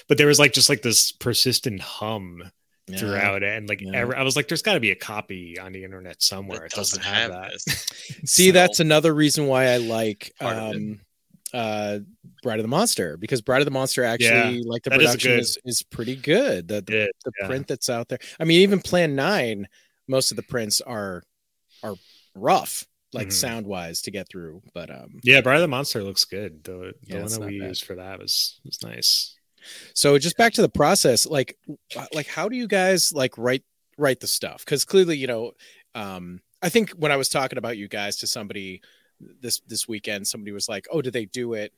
but 0.07 0.17
there 0.17 0.27
was 0.27 0.39
like 0.39 0.53
just 0.53 0.69
like 0.69 0.81
this 0.81 1.11
persistent 1.11 1.81
hum 1.81 2.43
yeah. 2.87 2.97
throughout 2.97 3.43
it 3.43 3.55
and 3.57 3.67
like 3.69 3.81
Yeah. 3.81 3.91
every, 3.93 4.15
i 4.15 4.23
was 4.23 4.35
like 4.35 4.47
there's 4.47 4.61
got 4.61 4.73
to 4.75 4.79
be 4.79 4.91
a 4.91 4.95
copy 4.95 5.57
on 5.57 5.71
the 5.71 5.83
internet 5.83 6.21
somewhere 6.21 6.65
it, 6.65 6.71
doesn't, 6.73 7.01
have, 7.03 7.31
that. 7.31 7.59
See, 8.25 8.47
So- 8.47 8.51
that's 8.53 8.79
another 8.79 9.13
reason 9.13 9.47
why 9.47 9.67
I 9.67 9.77
like 9.77 10.33
Part 10.39 10.57
it. 10.57 10.75
um 10.75 10.99
uh 11.53 11.99
Bride 12.43 12.59
of 12.59 12.63
the 12.63 12.69
Monster 12.69 13.17
because 13.17 13.41
Bride 13.41 13.61
of 13.61 13.65
the 13.65 13.71
Monster 13.71 14.03
actually 14.03 14.63
like 14.63 14.83
the 14.83 14.91
is 14.91 14.97
production 14.97 15.31
good. 15.31 15.39
is, 15.41 15.57
is 15.65 15.83
pretty 15.83 16.15
good. 16.15 16.67
The 16.67 16.81
the, 16.81 16.93
Yeah, 16.93 17.07
the 17.25 17.31
yeah. 17.39 17.47
print 17.47 17.67
that's 17.67 17.89
out 17.89 18.07
there. 18.07 18.19
I 18.39 18.45
mean, 18.45 18.61
even 18.61 18.79
Plan 18.79 19.15
Nine, 19.15 19.67
most 20.07 20.31
of 20.31 20.37
the 20.37 20.43
prints 20.43 20.81
are 20.81 21.23
are 21.83 21.95
rough, 22.35 22.85
like 23.13 23.27
Mhm. 23.27 23.33
sound 23.33 23.65
wise 23.65 24.01
to 24.03 24.11
get 24.11 24.29
through. 24.29 24.61
But 24.73 24.89
um 24.89 25.19
yeah 25.23 25.41
bride 25.41 25.55
of 25.57 25.61
the 25.61 25.67
monster 25.67 26.03
looks 26.03 26.25
good 26.25 26.63
the, 26.63 26.93
the 27.07 27.15
Yeah, 27.15 27.21
one 27.21 27.29
that 27.29 27.39
we 27.41 27.59
bad. 27.59 27.67
used 27.69 27.85
for 27.85 27.95
that 27.95 28.19
was 28.19 28.59
was 28.65 28.81
nice 28.83 29.35
so 29.93 30.17
just 30.17 30.37
back 30.37 30.53
to 30.53 30.61
the 30.63 30.69
process, 30.69 31.25
like 31.27 31.55
like 32.13 32.27
how 32.27 32.49
do 32.49 32.55
you 32.55 32.67
guys 32.67 33.13
like 33.13 33.37
write 33.37 33.63
write 33.97 34.19
the 34.19 34.25
stuff? 34.27 34.65
Because 34.65 34.85
clearly, 34.85 35.17
you 35.17 35.27
know, 35.27 35.51
um 35.93 36.41
I 36.63 36.69
think 36.69 36.91
when 36.91 37.11
I 37.11 37.15
was 37.15 37.29
talking 37.29 37.57
about 37.59 37.77
you 37.77 37.87
guys 37.87 38.17
to 38.17 38.27
somebody 38.27 38.81
this 39.41 39.59
this 39.67 39.87
weekend, 39.87 40.27
somebody 40.27 40.51
was 40.51 40.69
like, 40.69 40.87
"Oh, 40.91 41.01
do 41.01 41.11
they 41.11 41.25
do 41.25 41.53
it? 41.53 41.73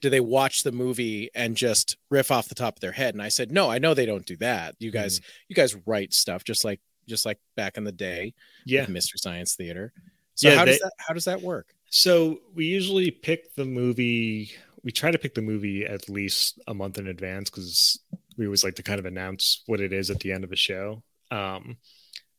Do 0.00 0.10
they 0.10 0.20
watch 0.20 0.62
the 0.62 0.72
movie 0.72 1.30
and 1.34 1.56
just 1.56 1.96
riff 2.10 2.30
off 2.30 2.48
the 2.48 2.54
top 2.54 2.76
of 2.76 2.80
their 2.80 2.92
head?" 2.92 3.14
And 3.14 3.22
I 3.22 3.28
said, 3.28 3.52
"No, 3.52 3.70
I 3.70 3.78
know 3.78 3.94
they 3.94 4.06
don't 4.06 4.26
do 4.26 4.36
that. 4.36 4.76
You 4.78 4.90
guys, 4.90 5.20
you 5.48 5.56
guys 5.56 5.74
write 5.86 6.12
stuff 6.14 6.44
just 6.44 6.64
like 6.64 6.80
just 7.06 7.24
like 7.24 7.38
back 7.56 7.78
in 7.78 7.84
the 7.84 7.92
day 7.92 8.34
yeah 8.66 8.86
Mystery 8.86 9.18
Science 9.18 9.54
Theater." 9.54 9.92
So 10.34 10.48
Yeah, 10.48 10.56
how 10.56 10.64
does 10.64 10.78
that 10.78 10.92
how 10.98 11.14
does 11.14 11.24
that 11.24 11.42
work? 11.42 11.74
So 11.90 12.38
we 12.54 12.66
usually 12.66 13.10
pick 13.10 13.54
the 13.54 13.64
movie. 13.64 14.52
We 14.84 14.92
try 14.92 15.10
to 15.10 15.18
pick 15.18 15.34
the 15.34 15.42
movie 15.42 15.84
at 15.84 16.08
least 16.08 16.60
a 16.68 16.74
month 16.74 16.98
in 16.98 17.08
advance 17.08 17.50
because 17.50 17.98
we 18.36 18.46
always 18.46 18.62
like 18.62 18.76
to 18.76 18.82
kind 18.82 19.00
of 19.00 19.06
announce 19.06 19.62
what 19.66 19.80
it 19.80 19.92
is 19.92 20.10
at 20.10 20.20
the 20.20 20.32
end 20.32 20.44
of 20.44 20.52
a 20.52 20.56
show. 20.56 21.02
Um, 21.30 21.78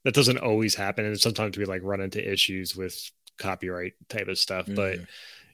that 0.05 0.13
doesn't 0.13 0.37
always 0.37 0.75
happen, 0.75 1.05
and 1.05 1.19
sometimes 1.19 1.57
we 1.57 1.65
like 1.65 1.81
run 1.83 1.99
into 1.99 2.25
issues 2.25 2.75
with 2.75 3.11
copyright 3.39 3.93
type 4.09 4.27
of 4.27 4.37
stuff. 4.37 4.67
But 4.67 4.99
Mhm. 4.99 5.07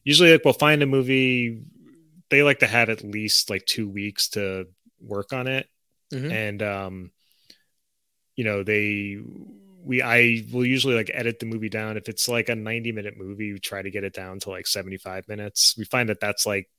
usually, 0.03 0.31
like 0.33 0.43
we'll 0.43 0.53
find 0.53 0.83
a 0.83 0.85
movie. 0.85 1.61
They 2.29 2.43
like 2.43 2.59
to 2.59 2.67
have 2.67 2.89
at 2.89 3.03
least 3.03 3.49
like 3.49 3.65
two 3.65 3.87
weeks 3.87 4.29
to 4.29 4.67
work 4.99 5.31
on 5.33 5.47
it. 5.47 5.67
mm-hmm. 6.13 6.31
and 6.31 6.61
um, 6.63 7.11
you 8.35 8.43
know 8.43 8.63
they 8.63 9.17
we 9.83 10.01
I 10.01 10.43
will 10.51 10.65
usually 10.65 10.95
like 10.95 11.09
edit 11.13 11.39
the 11.39 11.45
movie 11.45 11.69
down 11.69 11.97
if 11.97 12.09
it's 12.09 12.27
like 12.27 12.49
a 12.49 12.55
90 12.55 12.91
minute 12.91 13.15
movie 13.17 13.53
we 13.53 13.59
try 13.59 13.81
to 13.81 13.89
get 13.91 14.03
it 14.03 14.13
down 14.13 14.39
to 14.41 14.49
like 14.51 14.67
75 14.67 15.27
minutes 15.27 15.75
we 15.77 15.83
find 15.85 16.09
that 16.09 16.19
that's 16.19 16.45
like 16.45 16.69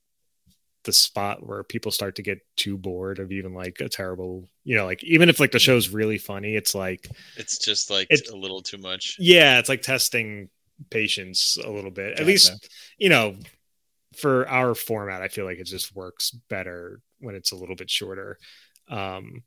the 0.83 0.93
spot 0.93 1.45
where 1.45 1.63
people 1.63 1.91
start 1.91 2.15
to 2.15 2.21
get 2.21 2.39
too 2.55 2.77
bored 2.77 3.19
of 3.19 3.31
even 3.31 3.53
like 3.53 3.81
a 3.81 3.89
terrible 3.89 4.47
you 4.63 4.75
know 4.77 4.85
like 4.85 5.03
even 5.03 5.27
if 5.29 5.39
like 5.39 5.51
the 5.51 5.59
show's 5.59 5.89
really 5.89 6.17
funny 6.17 6.55
it's 6.55 6.73
like 6.73 7.09
it's 7.35 7.57
just 7.57 7.89
like 7.89 8.07
it's, 8.09 8.29
a 8.29 8.35
little 8.35 8.61
too 8.61 8.77
much 8.77 9.17
yeah 9.19 9.59
it's 9.59 9.67
like 9.69 9.81
testing 9.81 10.49
patience 10.89 11.57
a 11.63 11.69
little 11.69 11.91
bit. 11.91 12.19
At 12.19 12.25
least 12.25 12.69
you 12.97 13.09
know 13.09 13.35
for 14.15 14.47
our 14.47 14.73
format 14.73 15.21
i 15.21 15.27
feel 15.27 15.45
like 15.45 15.59
it 15.59 15.65
just 15.65 15.95
works 15.95 16.31
better 16.49 17.01
when 17.19 17.35
it's 17.35 17.51
a 17.51 17.55
little 17.55 17.75
bit 17.75 17.89
shorter. 17.89 18.37
Um 18.89 19.43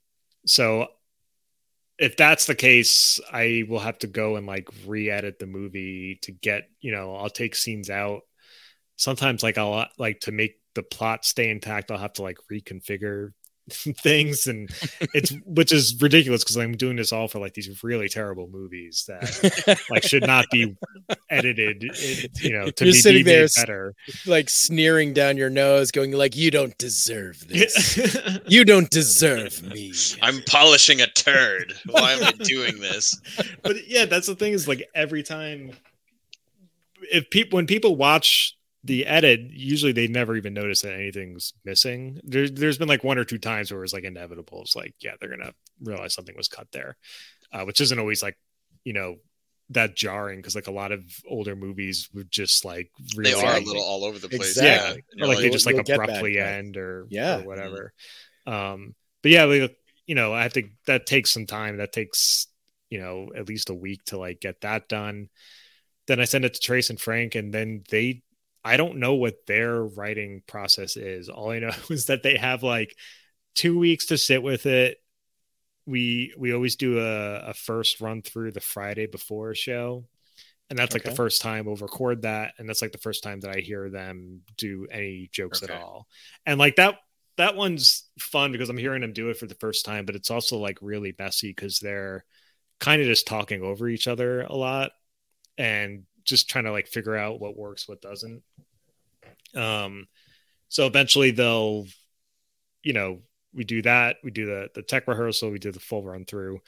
so 0.47 0.89
if 2.01 2.16
that's 2.16 2.47
the 2.47 2.55
case, 2.55 3.20
I 3.31 3.64
will 3.68 3.78
have 3.78 3.99
to 3.99 4.07
go 4.07 4.37
and 4.37 4.47
like 4.47 4.68
re-edit 4.87 5.39
the 5.39 5.47
movie 5.47 6.18
to 6.22 6.33
get, 6.33 6.64
you 6.81 6.93
know, 6.93 7.14
I'll 7.14 7.28
take 7.28 7.55
scenes 7.55 7.91
out. 7.91 8.22
Sometimes 8.97 9.43
like 9.43 9.59
I'll 9.59 9.87
like 9.99 10.20
to 10.20 10.33
make 10.33 10.55
the 10.74 10.83
plot 10.83 11.26
stay 11.26 11.51
intact, 11.51 11.91
I'll 11.91 11.99
have 11.99 12.14
to 12.14 12.22
like 12.22 12.39
reconfigure 12.51 13.33
things 14.03 14.47
and 14.47 14.71
it's 15.14 15.33
which 15.47 15.73
is 15.73 16.01
ridiculous 16.01 16.43
because 16.43 16.57
i'm 16.57 16.77
doing 16.77 16.97
this 16.97 17.12
all 17.12 17.29
for 17.29 17.39
like 17.39 17.55
these 17.55 17.83
really 17.83 18.09
terrible 18.09 18.49
movies 18.49 19.05
that 19.09 19.85
like 19.91 20.03
should 20.03 20.27
not 20.27 20.47
be 20.51 20.77
edited 21.31 21.83
you 22.41 22.53
know 22.53 22.71
to 22.71 22.85
You're 22.85 22.93
be 22.93 22.99
sitting 23.01 23.25
there 23.25 23.47
better. 23.57 23.95
like 24.27 24.49
sneering 24.49 25.12
down 25.12 25.37
your 25.37 25.51
nose 25.51 25.91
going 25.91 26.12
like 26.12 26.37
you 26.37 26.51
don't 26.51 26.77
deserve 26.79 27.47
this. 27.49 28.41
You 28.47 28.64
don't 28.64 28.91
deserve 28.91 29.62
me. 29.62 29.93
I'm 30.23 30.41
polishing 30.49 31.01
a 31.01 31.07
turd. 31.07 31.75
Why 31.87 32.12
am 32.12 32.25
i 32.25 32.33
doing 32.33 32.81
this? 32.81 33.18
But 33.62 33.77
yeah 33.89 34.05
that's 34.07 34.27
the 34.27 34.35
thing 34.35 34.53
is 34.53 34.66
like 34.68 34.89
every 34.95 35.23
time 35.23 35.73
if 37.12 37.31
people 37.31 37.57
when 37.57 37.66
people 37.66 37.97
watch 37.97 38.57
the 38.85 39.07
edit 39.07 39.41
usually 39.51 39.93
they 39.93 40.09
never 40.09 40.37
even 40.37 40.55
notice 40.55 40.81
that 40.83 40.95
anything's 40.95 41.53
missing. 41.64 42.20
There, 42.24 42.49
there's 42.49 42.78
been 42.78 42.89
like 42.89 43.05
one 43.05 43.18
or 43.18 43.24
two 43.24 43.39
times 43.39 43.70
where 43.70 43.85
it's 43.85 43.93
like 43.93 44.05
inevitable. 44.05 44.62
It's 44.62 44.76
like 44.76 44.95
yeah 45.01 45.12
they're 45.20 45.31
gonna 45.31 45.53
realize 45.83 46.14
something 46.14 46.37
was 46.37 46.49
cut 46.49 46.68
there 46.72 46.97
uh, 47.53 47.64
which 47.64 47.81
isn't 47.81 47.99
always 47.99 48.22
like 48.22 48.37
you 48.85 48.93
know 48.93 49.16
that 49.70 49.95
jarring 49.95 50.39
because 50.39 50.55
like 50.55 50.66
a 50.66 50.72
lot 50.72 50.91
of 50.91 51.03
older 51.28 51.55
movies 51.55 52.09
would 52.12 52.31
just 52.31 52.64
like 52.64 52.91
really, 53.16 53.33
they 53.33 53.41
are 53.41 53.57
a 53.57 53.61
little 53.61 53.83
all 53.83 54.05
over 54.05 54.18
the 54.18 54.28
place. 54.28 54.57
Exactly. 54.57 55.05
yeah. 55.14 55.24
Or 55.24 55.28
like, 55.28 55.37
like 55.37 55.45
they 55.45 55.51
just 55.51 55.66
like 55.66 55.76
abruptly 55.76 56.41
end 56.41 56.76
or 56.76 57.07
yeah. 57.09 57.39
or 57.39 57.43
whatever. 57.43 57.93
Mm-hmm. 58.47 58.53
um 58.53 58.95
but 59.22 59.31
yeah 59.31 59.45
like, 59.45 59.76
you 60.07 60.14
know 60.14 60.33
i 60.33 60.43
have 60.43 60.55
to 60.55 60.68
that 60.87 61.07
takes 61.07 61.31
some 61.31 61.47
time. 61.47 61.76
That 61.76 61.93
takes 61.93 62.49
you 62.89 63.01
know 63.01 63.28
at 63.37 63.49
least 63.49 63.70
a 63.70 63.74
week 63.74 64.05
to 64.07 64.18
like 64.18 64.41
get 64.41 64.62
that 64.62 64.89
done. 64.89 65.28
Then 66.07 66.20
i 66.20 66.24
send 66.24 66.45
it 66.45 66.55
to 66.55 66.61
trace 66.61 66.91
and 66.91 67.01
frank 67.01 67.37
and 67.37 67.55
then 67.55 67.85
they 67.91 68.22
I 68.65 68.77
don't 68.77 68.99
know 68.99 69.15
what 69.15 69.47
their 69.47 69.83
writing 69.83 70.43
process 70.47 70.97
is. 70.97 71.29
All 71.29 71.51
I 71.51 71.61
know 71.61 71.73
is 71.91 72.07
that 72.07 72.23
they 72.23 72.37
have 72.37 72.63
like 72.63 72.95
two 73.55 73.79
weeks 73.79 74.07
to 74.07 74.19
sit 74.19 74.43
with 74.43 74.67
it. 74.67 74.99
We 75.87 76.35
we 76.39 76.53
always 76.53 76.77
do 76.77 77.01
a, 77.01 77.37
a 77.51 77.55
first 77.55 78.01
run 78.01 78.23
through 78.23 78.53
the 78.53 78.61
Friday 78.61 79.07
before 79.07 79.51
a 79.51 79.57
show. 79.57 80.07
And 80.69 80.79
that's 80.79 80.95
like 80.95 81.03
okay. 81.03 81.11
the 81.11 81.17
first 81.17 81.43
time 81.43 81.65
we'll 81.65 81.75
record 81.75 82.23
that. 82.23 82.55
And 82.59 82.69
that's 82.69 82.81
like 82.81 82.93
the 82.93 82.99
first 82.99 83.25
time 83.25 83.41
that 83.41 83.57
I 83.57 83.59
hear 83.59 83.91
them 83.91 84.43
do 84.57 84.87
any 84.89 85.29
jokes 85.33 85.65
okay. 85.65 85.73
at 85.73 85.83
all. 85.83 86.07
And 86.47 86.61
like 86.61 86.77
that 86.77 86.97
that 87.39 87.57
one's 87.57 88.05
fun 88.19 88.53
because 88.53 88.69
I'm 88.69 88.77
hearing 88.77 89.01
them 89.01 89.13
do 89.13 89.31
it 89.31 89.37
for 89.37 89.47
the 89.47 89.55
first 89.57 89.85
time, 89.85 90.05
but 90.05 90.15
it's 90.15 90.31
also 90.31 90.59
like 90.59 90.79
really 90.81 91.15
messy 91.19 91.49
because 91.49 91.79
they're 91.79 92.25
kind 92.79 93.01
of 93.01 93.09
just 93.09 93.27
talking 93.27 93.63
over 93.63 93.89
each 93.89 94.07
other 94.07 94.43
a 94.43 94.55
lot. 94.55 94.93
And 95.59 96.05
just 96.31 96.49
trying 96.49 96.64
to 96.64 96.72
like 96.72 96.89
figure 96.89 97.16
out 97.16 97.41
what 97.41 97.59
works, 97.59 97.87
what 97.87 98.01
doesn't. 98.01 98.43
Um, 99.55 100.07
so 100.68 100.87
eventually 100.87 101.33
they'll, 101.33 101.87
you 102.83 102.95
know, 102.95 103.20
we 103.53 103.64
do 103.64 103.83
that. 103.83 104.16
We 104.24 104.31
do 104.31 104.47
the 104.47 104.70
the 104.74 104.83
tech 104.83 105.07
rehearsal. 105.09 105.51
We 105.51 105.59
do 105.59 105.72
the 105.72 105.81
full 105.81 106.05
run 106.05 106.24
through. 106.24 106.61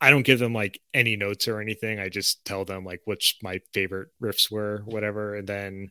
I 0.00 0.10
don't 0.10 0.26
give 0.26 0.38
them 0.38 0.52
like 0.52 0.80
any 0.94 1.16
notes 1.16 1.48
or 1.48 1.60
anything. 1.60 1.98
I 1.98 2.08
just 2.08 2.44
tell 2.44 2.64
them 2.64 2.84
like 2.84 3.00
which 3.04 3.38
my 3.42 3.60
favorite 3.72 4.10
riffs 4.22 4.50
were, 4.50 4.82
whatever, 4.84 5.34
and 5.34 5.48
then 5.48 5.90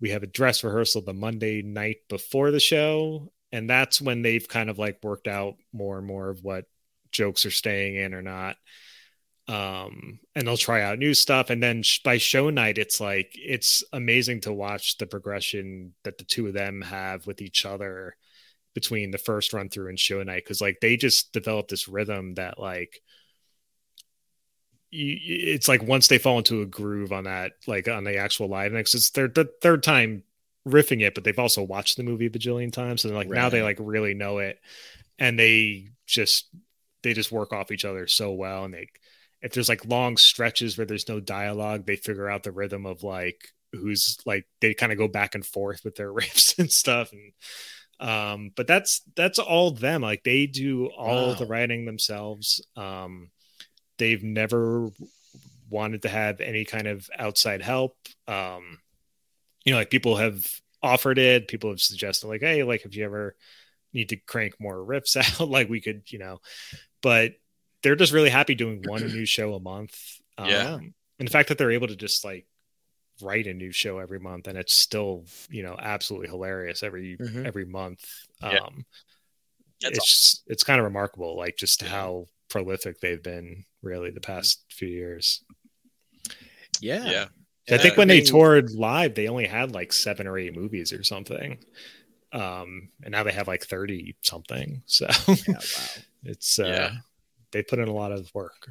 we 0.00 0.10
have 0.10 0.22
a 0.22 0.26
dress 0.26 0.64
rehearsal 0.64 1.02
the 1.02 1.12
Monday 1.12 1.62
night 1.62 1.98
before 2.08 2.50
the 2.50 2.58
show, 2.58 3.30
and 3.52 3.68
that's 3.68 4.00
when 4.00 4.22
they've 4.22 4.48
kind 4.48 4.70
of 4.70 4.78
like 4.78 4.98
worked 5.02 5.28
out 5.28 5.54
more 5.72 5.98
and 5.98 6.06
more 6.06 6.30
of 6.30 6.42
what 6.42 6.64
jokes 7.12 7.44
are 7.44 7.50
staying 7.50 7.96
in 7.96 8.14
or 8.14 8.22
not 8.22 8.56
um, 9.50 10.20
and 10.36 10.46
they'll 10.46 10.56
try 10.56 10.82
out 10.82 11.00
new 11.00 11.12
stuff. 11.12 11.50
And 11.50 11.60
then 11.60 11.82
by 12.04 12.18
show 12.18 12.50
night, 12.50 12.78
it's 12.78 13.00
like 13.00 13.32
it's 13.34 13.82
amazing 13.92 14.42
to 14.42 14.52
watch 14.52 14.96
the 14.98 15.06
progression 15.06 15.92
that 16.04 16.18
the 16.18 16.24
two 16.24 16.46
of 16.46 16.54
them 16.54 16.82
have 16.82 17.26
with 17.26 17.42
each 17.42 17.66
other 17.66 18.14
between 18.74 19.10
the 19.10 19.18
first 19.18 19.52
run 19.52 19.68
through 19.68 19.88
and 19.88 19.98
show 19.98 20.22
night 20.22 20.44
because 20.44 20.60
like 20.60 20.78
they 20.80 20.96
just 20.96 21.32
develop 21.32 21.66
this 21.66 21.88
rhythm 21.88 22.34
that 22.34 22.60
like 22.60 23.00
you, 24.92 25.18
it's 25.20 25.66
like 25.66 25.82
once 25.82 26.06
they 26.06 26.18
fall 26.18 26.38
into 26.38 26.62
a 26.62 26.66
groove 26.66 27.12
on 27.12 27.24
that 27.24 27.54
like 27.66 27.88
on 27.88 28.04
the 28.04 28.16
actual 28.16 28.46
live 28.46 28.70
next 28.70 28.94
it's 28.94 29.10
their 29.10 29.26
the 29.26 29.50
third 29.60 29.82
time 29.82 30.22
riffing 30.68 31.02
it 31.02 31.16
but 31.16 31.24
they've 31.24 31.40
also 31.40 31.64
watched 31.64 31.96
the 31.96 32.04
movie 32.04 32.26
a 32.26 32.30
bajillion 32.30 32.72
times 32.72 33.04
and 33.04 33.12
like 33.12 33.28
right. 33.28 33.34
now 33.34 33.48
they 33.48 33.60
like 33.60 33.78
really 33.80 34.14
know 34.14 34.38
it 34.38 34.60
and 35.18 35.36
they 35.36 35.88
just 36.06 36.48
they 37.02 37.12
just 37.12 37.32
work 37.32 37.52
off 37.52 37.72
each 37.72 37.84
other 37.84 38.06
so 38.06 38.30
well 38.30 38.64
and 38.64 38.72
they 38.72 38.86
if 39.42 39.52
there's 39.52 39.68
like 39.68 39.86
long 39.86 40.16
stretches 40.16 40.76
where 40.76 40.86
there's 40.86 41.08
no 41.08 41.20
dialogue, 41.20 41.86
they 41.86 41.96
figure 41.96 42.28
out 42.28 42.42
the 42.42 42.52
rhythm 42.52 42.86
of 42.86 43.02
like 43.02 43.48
who's 43.72 44.18
like 44.26 44.46
they 44.60 44.74
kind 44.74 44.92
of 44.92 44.98
go 44.98 45.08
back 45.08 45.34
and 45.34 45.46
forth 45.46 45.84
with 45.84 45.94
their 45.94 46.12
riffs 46.12 46.58
and 46.58 46.70
stuff 46.70 47.12
and 47.12 47.32
um 48.00 48.50
but 48.56 48.66
that's 48.66 49.02
that's 49.14 49.38
all 49.38 49.70
them 49.70 50.02
like 50.02 50.22
they 50.24 50.46
do 50.46 50.86
all 50.86 51.28
wow. 51.28 51.34
the 51.34 51.46
writing 51.46 51.84
themselves 51.84 52.64
um 52.76 53.30
they've 53.98 54.24
never 54.24 54.88
wanted 55.68 56.02
to 56.02 56.08
have 56.08 56.40
any 56.40 56.64
kind 56.64 56.86
of 56.86 57.08
outside 57.18 57.62
help 57.62 57.96
um 58.26 58.78
you 59.64 59.72
know 59.72 59.78
like 59.78 59.90
people 59.90 60.16
have 60.16 60.46
offered 60.82 61.18
it 61.18 61.46
people 61.46 61.70
have 61.70 61.80
suggested 61.80 62.26
like 62.26 62.40
hey 62.40 62.62
like 62.62 62.84
if 62.86 62.96
you 62.96 63.04
ever 63.04 63.36
need 63.92 64.08
to 64.08 64.16
crank 64.16 64.54
more 64.58 64.76
riffs 64.76 65.16
out 65.40 65.48
like 65.48 65.68
we 65.68 65.80
could 65.80 66.02
you 66.10 66.18
know 66.18 66.40
but 67.02 67.32
they're 67.82 67.96
just 67.96 68.12
really 68.12 68.30
happy 68.30 68.54
doing 68.54 68.82
one 68.86 69.06
new 69.06 69.26
show 69.26 69.54
a 69.54 69.60
month. 69.60 69.96
Um, 70.38 70.48
yeah. 70.48 70.74
And 70.74 71.28
the 71.28 71.32
fact 71.32 71.48
that 71.48 71.58
they're 71.58 71.72
able 71.72 71.88
to 71.88 71.96
just 71.96 72.24
like 72.24 72.46
write 73.22 73.46
a 73.46 73.52
new 73.52 73.72
show 73.72 73.98
every 73.98 74.18
month 74.18 74.48
and 74.48 74.56
it's 74.56 74.74
still, 74.74 75.24
you 75.50 75.62
know, 75.62 75.76
absolutely 75.78 76.28
hilarious 76.28 76.82
every 76.82 77.18
mm-hmm. 77.20 77.44
every 77.44 77.66
month. 77.66 78.04
Um 78.42 78.86
yeah. 79.80 79.90
it's 79.90 79.98
awesome. 79.98 80.52
it's 80.52 80.64
kind 80.64 80.80
of 80.80 80.84
remarkable, 80.84 81.36
like 81.36 81.56
just 81.56 81.82
how 81.82 82.26
prolific 82.48 83.00
they've 83.00 83.22
been 83.22 83.64
really 83.82 84.10
the 84.10 84.20
past 84.20 84.64
few 84.70 84.88
years. 84.88 85.44
Yeah. 86.80 87.04
Yeah. 87.04 87.26
I 87.70 87.78
think 87.78 87.96
when 87.96 88.10
I 88.10 88.14
mean, 88.14 88.24
they 88.24 88.30
toured 88.30 88.72
live, 88.72 89.14
they 89.14 89.28
only 89.28 89.46
had 89.46 89.72
like 89.72 89.92
seven 89.92 90.26
or 90.26 90.38
eight 90.38 90.56
movies 90.56 90.92
or 90.92 91.04
something. 91.04 91.58
Um, 92.32 92.88
and 93.02 93.12
now 93.12 93.22
they 93.22 93.32
have 93.32 93.46
like 93.46 93.64
30 93.64 94.16
something. 94.22 94.82
So 94.86 95.06
yeah, 95.28 95.36
wow. 95.48 95.60
it's 96.24 96.58
uh 96.58 96.64
yeah 96.64 96.90
they 97.52 97.62
put 97.62 97.78
in 97.78 97.88
a 97.88 97.94
lot 97.94 98.12
of 98.12 98.30
work. 98.34 98.70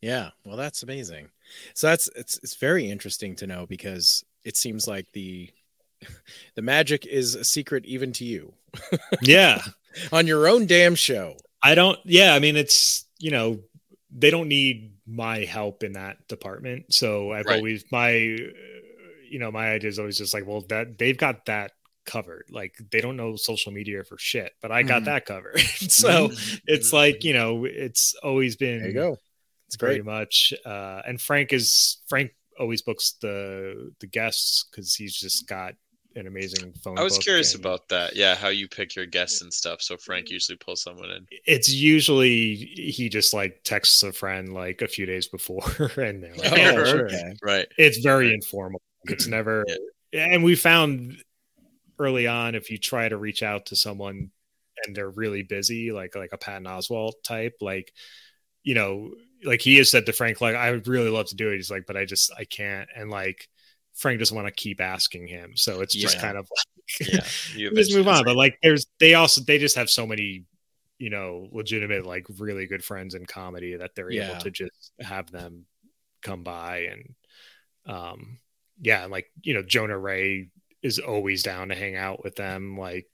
Yeah, 0.00 0.30
well, 0.44 0.56
that's 0.56 0.82
amazing. 0.82 1.28
So 1.74 1.86
that's 1.88 2.08
it's 2.16 2.38
it's 2.38 2.56
very 2.56 2.90
interesting 2.90 3.36
to 3.36 3.46
know 3.46 3.66
because 3.66 4.24
it 4.44 4.56
seems 4.56 4.88
like 4.88 5.06
the 5.12 5.50
the 6.56 6.62
magic 6.62 7.06
is 7.06 7.34
a 7.34 7.44
secret 7.44 7.84
even 7.86 8.12
to 8.14 8.24
you. 8.24 8.52
yeah, 9.22 9.62
on 10.12 10.26
your 10.26 10.48
own 10.48 10.66
damn 10.66 10.94
show. 10.94 11.36
I 11.62 11.74
don't. 11.74 11.98
Yeah, 12.04 12.34
I 12.34 12.40
mean, 12.40 12.56
it's 12.56 13.06
you 13.18 13.30
know 13.30 13.60
they 14.10 14.30
don't 14.30 14.48
need 14.48 14.92
my 15.06 15.38
help 15.44 15.84
in 15.84 15.92
that 15.92 16.26
department. 16.28 16.92
So 16.92 17.32
I've 17.32 17.46
right. 17.46 17.56
always 17.56 17.84
my 17.92 18.10
you 18.10 19.38
know 19.38 19.50
my 19.50 19.70
idea 19.70 19.88
is 19.88 19.98
always 19.98 20.18
just 20.18 20.34
like 20.34 20.46
well 20.46 20.62
that 20.68 20.98
they've 20.98 21.16
got 21.16 21.46
that 21.46 21.72
covered. 22.04 22.44
Like 22.50 22.76
they 22.90 23.00
don't 23.00 23.16
know 23.16 23.36
social 23.36 23.72
media 23.72 24.04
for 24.04 24.18
shit, 24.18 24.52
but 24.60 24.72
I 24.72 24.82
got 24.82 25.02
mm. 25.02 25.04
that 25.06 25.26
covered. 25.26 25.58
so 25.60 26.28
mm. 26.28 26.60
it's 26.66 26.92
like, 26.92 27.24
you 27.24 27.32
know, 27.32 27.64
it's 27.64 28.14
always 28.22 28.56
been 28.56 28.80
there 28.80 28.88
you 28.88 28.94
go. 28.94 29.16
It's 29.66 29.76
very 29.76 30.00
great. 30.00 30.04
much 30.04 30.52
uh 30.66 31.02
and 31.06 31.20
Frank 31.20 31.52
is 31.52 32.02
Frank 32.08 32.32
always 32.58 32.82
books 32.82 33.14
the 33.20 33.92
the 34.00 34.06
guests 34.06 34.66
because 34.70 34.94
he's 34.94 35.16
just 35.16 35.48
got 35.48 35.74
an 36.16 36.26
amazing 36.26 36.72
phone. 36.82 36.98
I 36.98 37.02
was 37.02 37.18
curious 37.18 37.54
and, 37.54 37.64
about 37.64 37.88
that. 37.88 38.16
Yeah, 38.16 38.34
how 38.34 38.48
you 38.48 38.68
pick 38.68 38.94
your 38.94 39.06
guests 39.06 39.42
and 39.42 39.52
stuff. 39.52 39.82
So 39.82 39.96
Frank 39.96 40.30
usually 40.30 40.56
pulls 40.56 40.82
someone 40.82 41.10
in. 41.10 41.26
It's 41.46 41.72
usually 41.72 42.54
he 42.54 43.08
just 43.08 43.34
like 43.34 43.62
texts 43.64 44.02
a 44.02 44.12
friend 44.12 44.52
like 44.52 44.82
a 44.82 44.88
few 44.88 45.06
days 45.06 45.28
before, 45.28 45.64
and 45.96 46.22
they're 46.22 46.34
like, 46.34 46.52
oh, 46.52 46.84
sure. 46.84 47.06
okay. 47.06 47.34
right. 47.42 47.66
It's 47.78 47.98
very 47.98 48.26
right. 48.26 48.34
informal. 48.34 48.80
It's 49.04 49.26
never, 49.26 49.64
yeah. 50.12 50.26
and 50.26 50.44
we 50.44 50.54
found 50.54 51.16
early 51.98 52.26
on 52.26 52.54
if 52.54 52.70
you 52.70 52.78
try 52.78 53.08
to 53.08 53.16
reach 53.16 53.42
out 53.42 53.66
to 53.66 53.76
someone 53.76 54.30
and 54.84 54.96
they're 54.96 55.10
really 55.10 55.42
busy, 55.42 55.92
like 55.92 56.16
like 56.16 56.32
a 56.32 56.38
Patton 56.38 56.64
Oswalt 56.64 57.12
type, 57.24 57.54
like 57.60 57.92
you 58.62 58.74
know, 58.74 59.12
like 59.44 59.60
he 59.60 59.76
has 59.76 59.90
said 59.90 60.06
to 60.06 60.12
Frank, 60.12 60.40
like 60.40 60.54
I 60.54 60.70
would 60.70 60.86
really 60.86 61.10
love 61.10 61.26
to 61.28 61.36
do 61.36 61.50
it. 61.50 61.56
He's 61.56 61.70
like, 61.70 61.86
but 61.86 61.96
I 61.96 62.04
just 62.04 62.32
I 62.36 62.44
can't, 62.44 62.88
and 62.96 63.10
like 63.10 63.48
Frank 63.94 64.18
doesn't 64.18 64.36
want 64.36 64.48
to 64.48 64.54
keep 64.54 64.80
asking 64.80 65.28
him, 65.28 65.52
so 65.56 65.80
it's 65.80 65.94
just 65.94 66.16
yeah. 66.16 66.22
kind 66.22 66.36
of 66.38 66.48
like 66.50 67.08
yeah, 67.08 67.24
you 67.56 67.74
just 67.74 67.94
move 67.94 68.08
on. 68.08 68.24
But 68.24 68.36
like, 68.36 68.58
there's 68.62 68.86
they 69.00 69.14
also 69.14 69.40
they 69.40 69.58
just 69.58 69.76
have 69.76 69.90
so 69.90 70.06
many 70.06 70.44
you 71.02 71.10
know 71.10 71.48
legitimate 71.50 72.06
like 72.06 72.24
really 72.38 72.68
good 72.68 72.84
friends 72.84 73.16
in 73.16 73.26
comedy 73.26 73.74
that 73.74 73.92
they're 73.96 74.08
yeah. 74.08 74.30
able 74.30 74.40
to 74.40 74.52
just 74.52 74.92
have 75.00 75.28
them 75.32 75.66
come 76.22 76.44
by 76.44 76.90
and 76.92 77.14
um 77.86 78.38
yeah 78.80 79.06
like 79.06 79.26
you 79.42 79.52
know 79.52 79.64
jonah 79.64 79.98
ray 79.98 80.48
is 80.82 80.98
always 80.98 81.42
down 81.42 81.68
to 81.68 81.74
hang 81.74 81.96
out 81.96 82.22
with 82.24 82.36
them 82.36 82.76
like 82.78 83.06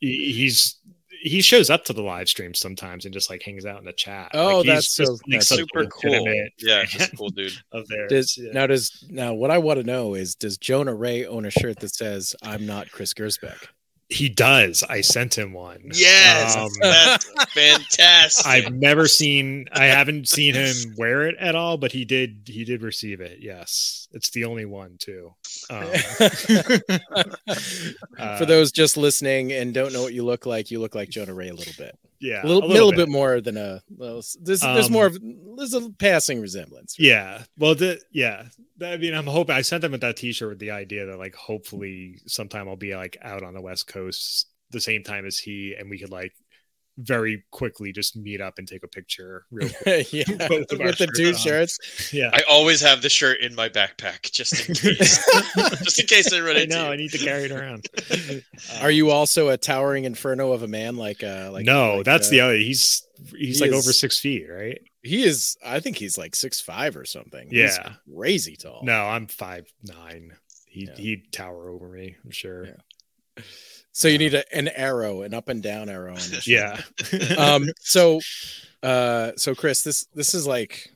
he's 0.00 0.78
he 1.22 1.42
shows 1.42 1.68
up 1.68 1.84
to 1.84 1.92
the 1.92 2.02
live 2.02 2.28
stream 2.28 2.54
sometimes 2.54 3.04
and 3.04 3.12
just 3.12 3.28
like 3.28 3.42
hangs 3.42 3.66
out 3.66 3.78
in 3.78 3.84
the 3.84 3.92
chat. 3.92 4.30
Oh, 4.32 4.58
like, 4.58 4.66
that's 4.66 4.94
so 4.94 5.04
like, 5.04 5.20
that's 5.28 5.48
super 5.48 5.84
cool. 5.86 6.34
Yeah, 6.58 6.84
just 6.84 7.16
cool 7.16 7.28
dude. 7.28 7.52
Of 7.72 7.86
there. 7.88 8.08
Does, 8.08 8.38
yeah. 8.38 8.52
Now 8.52 8.66
does 8.66 9.04
now 9.10 9.34
what 9.34 9.50
I 9.50 9.58
want 9.58 9.78
to 9.78 9.84
know 9.84 10.14
is 10.14 10.34
does 10.34 10.56
Jonah 10.56 10.94
Ray 10.94 11.26
own 11.26 11.44
a 11.44 11.50
shirt 11.50 11.78
that 11.80 11.94
says 11.94 12.34
"I'm 12.42 12.64
not 12.64 12.90
Chris 12.90 13.12
Gersbeck"? 13.12 13.66
He 14.10 14.28
does. 14.28 14.82
I 14.82 15.02
sent 15.02 15.38
him 15.38 15.52
one. 15.52 15.92
Yes, 15.94 16.56
um, 16.56 16.68
that's 16.80 17.24
fantastic. 17.54 18.44
I've 18.44 18.74
never 18.74 19.06
seen. 19.06 19.66
I 19.72 19.84
haven't 19.84 20.28
seen 20.28 20.54
him 20.54 20.74
wear 20.98 21.28
it 21.28 21.36
at 21.38 21.54
all, 21.54 21.78
but 21.78 21.92
he 21.92 22.04
did. 22.04 22.42
He 22.46 22.64
did 22.64 22.82
receive 22.82 23.20
it. 23.20 23.38
Yes, 23.40 24.08
it's 24.12 24.30
the 24.30 24.46
only 24.46 24.64
one 24.64 24.96
too. 24.98 25.32
Um, 25.70 25.84
For 28.38 28.46
those 28.46 28.72
just 28.72 28.96
listening 28.96 29.52
and 29.52 29.72
don't 29.72 29.92
know 29.92 30.02
what 30.02 30.12
you 30.12 30.24
look 30.24 30.44
like, 30.44 30.72
you 30.72 30.80
look 30.80 30.96
like 30.96 31.08
Jonah 31.08 31.34
Ray 31.34 31.50
a 31.50 31.54
little 31.54 31.74
bit. 31.78 31.96
Yeah, 32.20 32.44
a 32.44 32.46
little, 32.46 32.64
a 32.64 32.66
little 32.66 32.90
bit. 32.90 32.98
bit. 32.98 33.08
more 33.08 33.40
than 33.40 33.56
a. 33.56 33.82
Well, 33.88 34.22
there's 34.42 34.60
there's 34.60 34.86
um, 34.86 34.92
more 34.92 35.06
of 35.06 35.18
there's 35.56 35.74
a 35.74 35.90
passing 35.98 36.40
resemblance. 36.40 36.96
Right? 36.98 37.06
Yeah. 37.06 37.42
Well, 37.58 37.74
the 37.74 38.00
yeah. 38.12 38.44
I 38.82 38.96
mean, 38.98 39.14
I'm 39.14 39.26
hoping 39.26 39.56
I 39.56 39.62
sent 39.62 39.82
them 39.82 39.92
with 39.92 40.02
that 40.02 40.16
T-shirt 40.16 40.48
with 40.48 40.58
the 40.58 40.70
idea 40.70 41.06
that 41.06 41.18
like 41.18 41.34
hopefully 41.34 42.18
sometime 42.26 42.68
I'll 42.68 42.76
be 42.76 42.94
like 42.94 43.16
out 43.22 43.42
on 43.42 43.54
the 43.54 43.60
West 43.60 43.86
Coast 43.86 44.46
the 44.70 44.80
same 44.80 45.02
time 45.02 45.26
as 45.26 45.38
he, 45.38 45.74
and 45.78 45.90
we 45.90 45.98
could 45.98 46.10
like 46.10 46.32
very 47.00 47.42
quickly 47.50 47.92
just 47.92 48.16
meet 48.16 48.40
up 48.40 48.58
and 48.58 48.68
take 48.68 48.82
a 48.82 48.88
picture 48.88 49.46
real 49.50 49.68
quick. 49.82 50.12
yeah, 50.12 50.24
with 50.50 50.68
the 50.68 51.12
two 51.16 51.28
on. 51.28 51.34
shirts. 51.34 52.12
Yeah. 52.12 52.30
I 52.32 52.42
always 52.50 52.80
have 52.80 53.02
the 53.02 53.08
shirt 53.08 53.40
in 53.40 53.54
my 53.54 53.68
backpack 53.68 54.30
just 54.30 54.68
in 54.68 54.74
case. 54.74 55.24
just 55.82 56.00
in 56.00 56.06
case 56.06 56.32
I 56.32 56.40
run 56.40 56.56
into 56.56 56.76
I 56.76 56.82
know, 56.82 56.92
I 56.92 56.96
need 56.96 57.12
to 57.12 57.18
carry 57.18 57.44
it 57.44 57.52
around. 57.52 57.86
Are 58.80 58.90
you 58.90 59.10
also 59.10 59.48
a 59.48 59.56
towering 59.56 60.04
inferno 60.04 60.52
of 60.52 60.62
a 60.62 60.68
man 60.68 60.96
like 60.96 61.22
uh 61.22 61.50
like 61.52 61.64
No, 61.64 61.96
like, 61.96 62.04
that's 62.04 62.28
uh, 62.28 62.30
the 62.30 62.40
other 62.40 62.56
he's 62.56 63.06
he's 63.36 63.58
he 63.58 63.64
like 63.64 63.72
is, 63.72 63.84
over 63.84 63.92
six 63.92 64.18
feet, 64.18 64.46
right? 64.50 64.80
He 65.02 65.22
is 65.22 65.56
I 65.64 65.80
think 65.80 65.96
he's 65.96 66.18
like 66.18 66.34
six 66.34 66.60
five 66.60 66.96
or 66.96 67.04
something. 67.04 67.48
Yeah. 67.50 67.66
He's 67.66 67.78
crazy 68.16 68.56
tall. 68.56 68.82
No, 68.84 69.06
I'm 69.06 69.26
five 69.26 69.66
nine. 69.82 70.32
He 70.66 70.86
yeah. 70.86 70.94
he'd 70.96 71.32
tower 71.32 71.70
over 71.70 71.88
me, 71.88 72.16
I'm 72.24 72.30
sure. 72.30 72.66
Yeah. 72.66 73.42
So 73.92 74.08
you 74.08 74.18
need 74.18 74.34
a, 74.34 74.56
an 74.56 74.68
arrow, 74.68 75.22
an 75.22 75.34
up 75.34 75.48
and 75.48 75.62
down 75.62 75.88
arrow. 75.88 76.16
yeah. 76.46 76.80
um. 77.38 77.68
So, 77.80 78.20
uh. 78.82 79.32
So 79.36 79.54
Chris, 79.54 79.82
this 79.82 80.06
this 80.14 80.34
is 80.34 80.46
like 80.46 80.90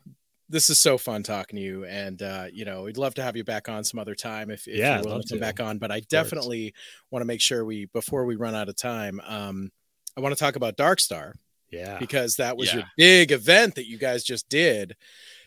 this 0.48 0.70
is 0.70 0.78
so 0.78 0.98
fun 0.98 1.22
talking 1.22 1.56
to 1.56 1.62
you, 1.62 1.84
and 1.84 2.22
uh, 2.22 2.46
you 2.52 2.64
know, 2.64 2.82
we'd 2.82 2.98
love 2.98 3.14
to 3.14 3.22
have 3.22 3.36
you 3.36 3.44
back 3.44 3.68
on 3.68 3.84
some 3.84 3.98
other 3.98 4.14
time 4.14 4.50
if, 4.50 4.68
if 4.68 4.76
yeah, 4.76 4.96
you're 4.96 5.04
willing 5.04 5.22
to 5.22 5.28
come 5.28 5.40
back 5.40 5.60
on. 5.60 5.78
But 5.78 5.90
I 5.90 6.00
definitely 6.00 6.74
want 7.10 7.22
to 7.22 7.26
make 7.26 7.40
sure 7.40 7.64
we 7.64 7.86
before 7.86 8.24
we 8.24 8.36
run 8.36 8.54
out 8.54 8.68
of 8.68 8.76
time. 8.76 9.20
Um, 9.26 9.70
I 10.16 10.20
want 10.20 10.34
to 10.34 10.40
talk 10.40 10.56
about 10.56 10.76
Darkstar. 10.76 11.32
Yeah. 11.70 11.98
Because 11.98 12.36
that 12.36 12.56
was 12.56 12.68
yeah. 12.68 12.76
your 12.76 12.84
big 12.96 13.32
event 13.32 13.74
that 13.74 13.88
you 13.88 13.98
guys 13.98 14.22
just 14.22 14.48
did. 14.48 14.96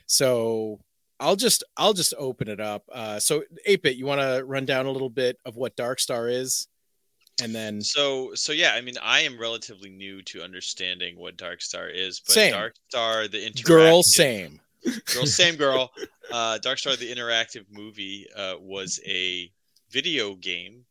So 0.08 0.80
I'll 1.20 1.36
just 1.36 1.64
I'll 1.78 1.94
just 1.94 2.14
open 2.18 2.50
it 2.50 2.60
up. 2.60 2.84
Uh, 2.92 3.20
so 3.20 3.44
8-bit, 3.68 3.96
you 3.96 4.06
want 4.06 4.22
to 4.22 4.44
run 4.46 4.66
down 4.66 4.86
a 4.86 4.92
little 4.92 5.10
bit 5.10 5.38
of 5.46 5.56
what 5.56 5.78
Darkstar 5.78 6.32
is? 6.32 6.68
And 7.42 7.54
then 7.54 7.82
so 7.82 8.34
so 8.34 8.52
yeah 8.52 8.72
i 8.74 8.82
mean 8.82 8.96
i 9.04 9.20
am 9.22 9.38
relatively 9.38 9.90
new 9.90 10.22
to 10.24 10.42
understanding 10.42 11.20
what 11.20 11.38
darkstar 11.38 11.90
is 11.94 12.20
but 12.20 12.34
same. 12.34 12.52
dark 12.52 12.74
star 12.90 13.28
the 13.28 13.38
interactive 13.38 13.64
girl 13.64 14.04
same. 14.04 14.60
Girl 15.14 15.26
same 15.26 15.56
girl. 15.56 15.92
Uh 16.30 16.60
darkstar 16.60 16.98
the 16.98 17.10
interactive 17.10 17.64
movie 17.72 18.28
uh 18.36 18.56
was 18.60 19.00
a 19.06 19.50
video 19.92 20.36
game 20.36 20.84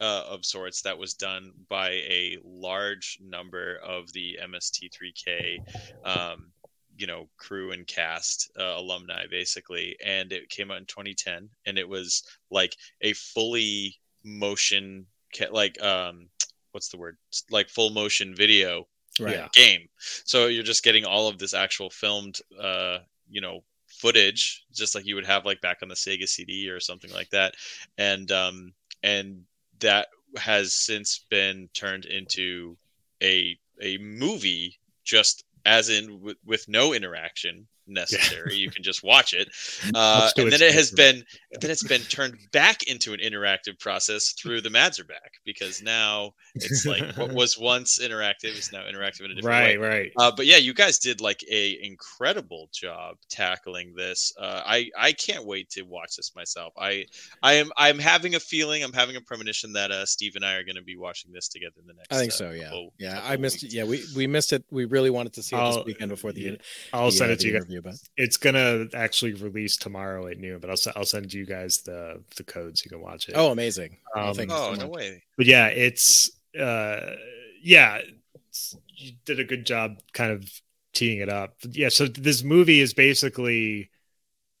uh, 0.00 0.22
of 0.28 0.44
sorts 0.44 0.82
that 0.82 0.96
was 0.96 1.14
done 1.14 1.50
by 1.68 1.88
a 1.88 2.38
large 2.44 3.18
number 3.20 3.80
of 3.84 4.12
the 4.12 4.38
mst3k 4.40 5.58
um 6.04 6.52
you 6.96 7.06
know 7.06 7.28
crew 7.36 7.72
and 7.72 7.86
cast 7.86 8.50
uh, 8.58 8.74
alumni 8.76 9.24
basically. 9.28 9.96
And 10.04 10.32
it 10.32 10.48
came 10.48 10.70
out 10.70 10.78
in 10.78 10.86
2010 10.86 11.48
and 11.66 11.78
it 11.78 11.88
was 11.88 12.22
like 12.50 12.76
a 13.00 13.12
fully 13.14 13.98
motion 14.24 15.06
like 15.50 15.82
um 15.82 16.28
what's 16.72 16.88
the 16.88 16.96
word? 16.96 17.16
Like 17.50 17.68
full 17.68 17.90
motion 17.90 18.34
video 18.34 18.86
right. 19.20 19.50
game. 19.52 19.88
So 20.24 20.46
you're 20.46 20.62
just 20.62 20.84
getting 20.84 21.04
all 21.04 21.28
of 21.28 21.38
this 21.38 21.54
actual 21.54 21.90
filmed 21.90 22.38
uh 22.60 22.98
you 23.28 23.40
know 23.40 23.62
footage 23.88 24.64
just 24.72 24.94
like 24.94 25.06
you 25.06 25.14
would 25.14 25.26
have 25.26 25.46
like 25.46 25.60
back 25.60 25.78
on 25.82 25.88
the 25.88 25.94
sega 25.94 26.28
cd 26.28 26.68
or 26.68 26.80
something 26.80 27.12
like 27.12 27.30
that. 27.30 27.54
And 27.96 28.30
um 28.32 28.72
and 29.02 29.44
that 29.80 30.08
has 30.36 30.74
since 30.74 31.24
been 31.30 31.68
turned 31.74 32.04
into 32.06 32.76
a 33.22 33.56
a 33.80 33.98
movie 33.98 34.78
just 35.04 35.44
as 35.66 35.88
in 35.88 36.20
with, 36.20 36.36
with 36.44 36.68
no 36.68 36.92
interaction 36.92 37.66
necessary. 37.86 38.52
Yeah. 38.52 38.58
you 38.58 38.70
can 38.70 38.82
just 38.82 39.02
watch 39.02 39.32
it, 39.32 39.48
uh, 39.94 40.30
and 40.36 40.52
then 40.52 40.62
it 40.62 40.74
has 40.74 40.90
been 40.90 41.24
then 41.60 41.70
it's 41.70 41.82
been 41.82 42.02
turned 42.02 42.36
back 42.52 42.84
into 42.84 43.12
an 43.12 43.20
interactive 43.20 43.78
process 43.78 44.32
through 44.32 44.60
the 44.60 44.70
Mads 44.70 44.98
Are 44.98 45.04
Back 45.04 45.32
because 45.44 45.82
now 45.82 46.32
it's 46.54 46.86
like 46.86 47.16
what 47.16 47.32
was 47.34 47.58
once 47.58 47.98
interactive 47.98 48.58
is 48.58 48.72
now 48.72 48.82
interactive 48.82 49.24
in 49.24 49.32
a 49.32 49.34
different 49.34 49.44
right, 49.44 49.80
way. 49.80 49.88
Right, 49.88 49.98
right. 49.98 50.12
Uh, 50.18 50.32
but 50.34 50.46
yeah, 50.46 50.56
you 50.56 50.74
guys 50.74 50.98
did 50.98 51.20
like 51.20 51.44
a 51.50 51.78
incredible 51.82 52.68
job 52.72 53.16
tackling 53.30 53.94
this. 53.96 54.32
Uh, 54.38 54.62
I 54.64 54.90
I 54.98 55.12
can't 55.12 55.46
wait 55.46 55.70
to 55.70 55.82
watch 55.82 56.16
this 56.16 56.32
myself. 56.34 56.72
I 56.78 57.06
I 57.42 57.54
am 57.54 57.70
I'm 57.76 57.98
having 57.98 58.34
a 58.34 58.40
feeling 58.40 58.82
I'm 58.82 58.92
having 58.92 59.16
a 59.16 59.20
premonition 59.20 59.72
that 59.74 59.90
uh, 59.90 60.06
Steve 60.06 60.32
and 60.36 60.44
I 60.44 60.54
are 60.54 60.64
going 60.64 60.76
to 60.76 60.82
be 60.82 60.96
watching 60.96 61.32
this 61.32 61.48
together 61.48 61.74
in 61.80 61.86
the 61.86 61.94
next. 61.94 62.12
I 62.12 62.18
think 62.18 62.32
uh, 62.32 62.36
so. 62.36 62.50
Yeah, 62.50 62.64
couple, 62.64 62.92
yeah. 62.98 63.14
Couple 63.14 63.32
I 63.32 63.36
missed. 63.36 63.62
Weeks. 63.62 63.74
Yeah, 63.74 63.84
we 63.84 64.02
we 64.16 64.26
missed 64.26 64.52
it. 64.52 64.64
We 64.70 64.84
really 64.84 65.10
wanted 65.10 65.34
to 65.34 65.42
see 65.42 65.56
it 65.56 65.58
I'll, 65.58 65.76
this 65.76 65.84
weekend 65.84 66.10
before 66.10 66.32
the. 66.32 66.58
I'll 66.92 67.06
the, 67.06 67.12
send 67.12 67.30
uh, 67.30 67.34
it 67.34 67.40
to 67.40 67.46
you 67.48 67.52
guys 67.52 67.66
you 67.74 67.80
about. 67.80 67.94
It's 68.16 68.36
gonna 68.36 68.86
actually 68.94 69.34
release 69.34 69.76
tomorrow 69.76 70.26
at 70.28 70.38
noon, 70.38 70.58
but 70.60 70.70
I'll 70.70 70.92
I'll 70.96 71.04
send 71.04 71.32
you 71.32 71.44
guys 71.44 71.78
the 71.78 72.22
the 72.36 72.44
code 72.44 72.78
so 72.78 72.84
you 72.86 72.90
can 72.90 73.00
watch 73.00 73.28
it. 73.28 73.34
Oh, 73.36 73.50
amazing! 73.50 73.98
Um, 74.16 74.34
oh, 74.50 74.74
no 74.78 74.88
way! 74.88 75.22
But 75.36 75.46
yeah, 75.46 75.66
it's 75.66 76.30
uh, 76.58 77.16
yeah, 77.62 77.98
it's, 78.34 78.76
you 78.88 79.12
did 79.24 79.40
a 79.40 79.44
good 79.44 79.66
job, 79.66 79.98
kind 80.12 80.32
of 80.32 80.48
teeing 80.92 81.20
it 81.20 81.28
up. 81.28 81.56
Yeah, 81.70 81.88
so 81.88 82.06
this 82.06 82.42
movie 82.42 82.80
is 82.80 82.94
basically 82.94 83.90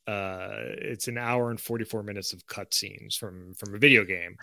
uh 0.06 0.50
it's 0.78 1.08
an 1.08 1.16
hour 1.16 1.50
and 1.50 1.60
44 1.60 2.02
minutes 2.02 2.32
of 2.32 2.46
cutscenes 2.46 3.16
from 3.16 3.54
from 3.54 3.74
a 3.74 3.78
video 3.78 4.04
game. 4.04 4.36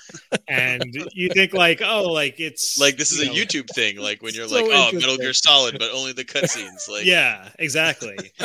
And 0.47 0.84
you 1.14 1.30
think 1.30 1.53
like 1.53 1.82
oh 1.84 2.12
like 2.12 2.39
it's 2.39 2.80
like 2.80 2.97
this 2.97 3.12
is 3.12 3.22
a 3.22 3.26
know, 3.28 3.34
youtube 3.34 3.70
thing 3.70 3.97
like 3.97 4.22
when 4.24 4.34
you're 4.34 4.47
so 4.49 4.55
like 4.55 4.66
oh 4.70 4.91
metal 4.93 5.18
gear 5.18 5.34
solid 5.34 5.78
but 5.78 5.91
only 5.91 6.14
the 6.14 6.26
cutscenes 6.26 6.89
like 6.89 7.05
yeah 7.05 7.49
exactly. 7.59 8.18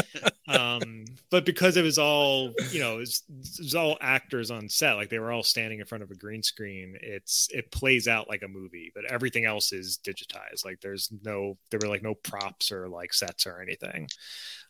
Um 0.49 1.07
but 1.29 1.45
because 1.45 1.77
it 1.77 1.83
was 1.83 1.99
all 1.99 2.53
you 2.71 2.79
know 2.79 2.97
it 2.97 2.99
was, 2.99 3.25
it 3.29 3.63
was 3.65 3.75
all 3.75 3.99
actors 4.01 4.53
on 4.53 4.69
set 4.69 4.93
like 4.93 5.11
they 5.11 5.19
were 5.19 5.33
all 5.33 5.43
standing 5.43 5.81
in 5.81 5.87
front 5.87 6.05
of 6.05 6.13
a 6.13 6.15
green 6.15 6.41
screen 6.41 6.97
it's 7.03 7.49
it 7.53 7.73
plays 7.73 8.07
out 8.07 8.29
like 8.29 8.43
a 8.43 8.49
movie 8.49 8.93
but 8.95 9.05
everything 9.11 9.45
else 9.45 9.73
is 9.73 9.99
digitized. 9.99 10.65
Like 10.65 10.81
there's 10.81 11.11
no 11.25 11.57
there 11.71 11.81
were 11.83 11.89
like 11.89 12.03
no 12.03 12.15
props 12.15 12.71
or 12.73 12.89
like 12.89 13.13
sets 13.13 13.47
or 13.47 13.61
anything. 13.61 14.09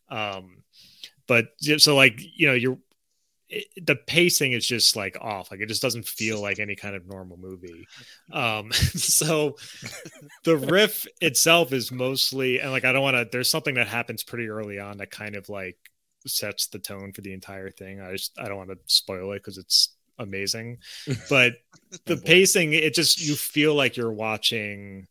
Um 0.09 0.63
but 1.27 1.49
so 1.79 1.97
like 1.97 2.21
you 2.37 2.47
know 2.47 2.55
you're 2.55 2.79
it, 3.49 3.67
the 3.87 3.97
pacing 3.97 4.53
is 4.53 4.67
just 4.67 4.97
like 4.97 5.17
off. 5.21 5.51
Like 5.51 5.61
it 5.61 5.67
just 5.67 5.83
doesn't 5.83 6.07
feel 6.07 6.41
like 6.41 6.59
any 6.59 6.75
kind 6.75 6.97
of 6.97 7.07
normal 7.07 7.37
movie. 7.37 7.87
Um 8.33 8.73
so 8.73 9.57
the 10.45 10.57
riff 10.57 11.07
itself 11.21 11.73
is 11.73 11.93
mostly 11.93 12.61
and 12.61 12.71
like 12.71 12.85
i 12.85 12.93
don't 12.93 13.03
want 13.03 13.17
to 13.17 13.29
there's 13.31 13.51
something 13.51 13.75
that 13.77 13.89
happens 13.89 14.23
pretty 14.23 14.49
early 14.49 14.79
on 14.79 14.99
that 14.99 15.11
kind 15.11 15.37
of 15.37 15.49
like 15.49 15.77
sets 16.27 16.67
the 16.69 16.79
tone 16.79 17.13
for 17.13 17.21
the 17.21 17.33
entire 17.33 17.71
thing. 17.71 18.01
I 18.01 18.13
just 18.13 18.39
i 18.39 18.49
don't 18.49 18.57
want 18.57 18.71
to 18.71 18.79
spoil 18.87 19.33
it 19.33 19.39
because 19.39 19.59
it's 19.59 19.95
amazing. 20.19 20.79
But 21.29 21.55
the 22.07 22.17
pacing 22.17 22.73
it 22.73 22.95
just 22.95 23.21
you 23.21 23.35
feel 23.37 23.75
like 23.75 23.97
you're 23.97 24.13
watching 24.13 25.07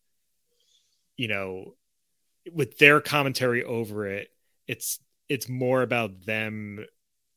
you 1.15 1.29
know 1.29 1.75
with 2.51 2.77
their 2.77 3.01
commentary 3.01 3.63
over 3.63 4.05
it 4.07 4.29
it's 4.67 4.99
it's 5.29 5.49
more 5.49 5.81
about 5.81 6.25
them 6.25 6.85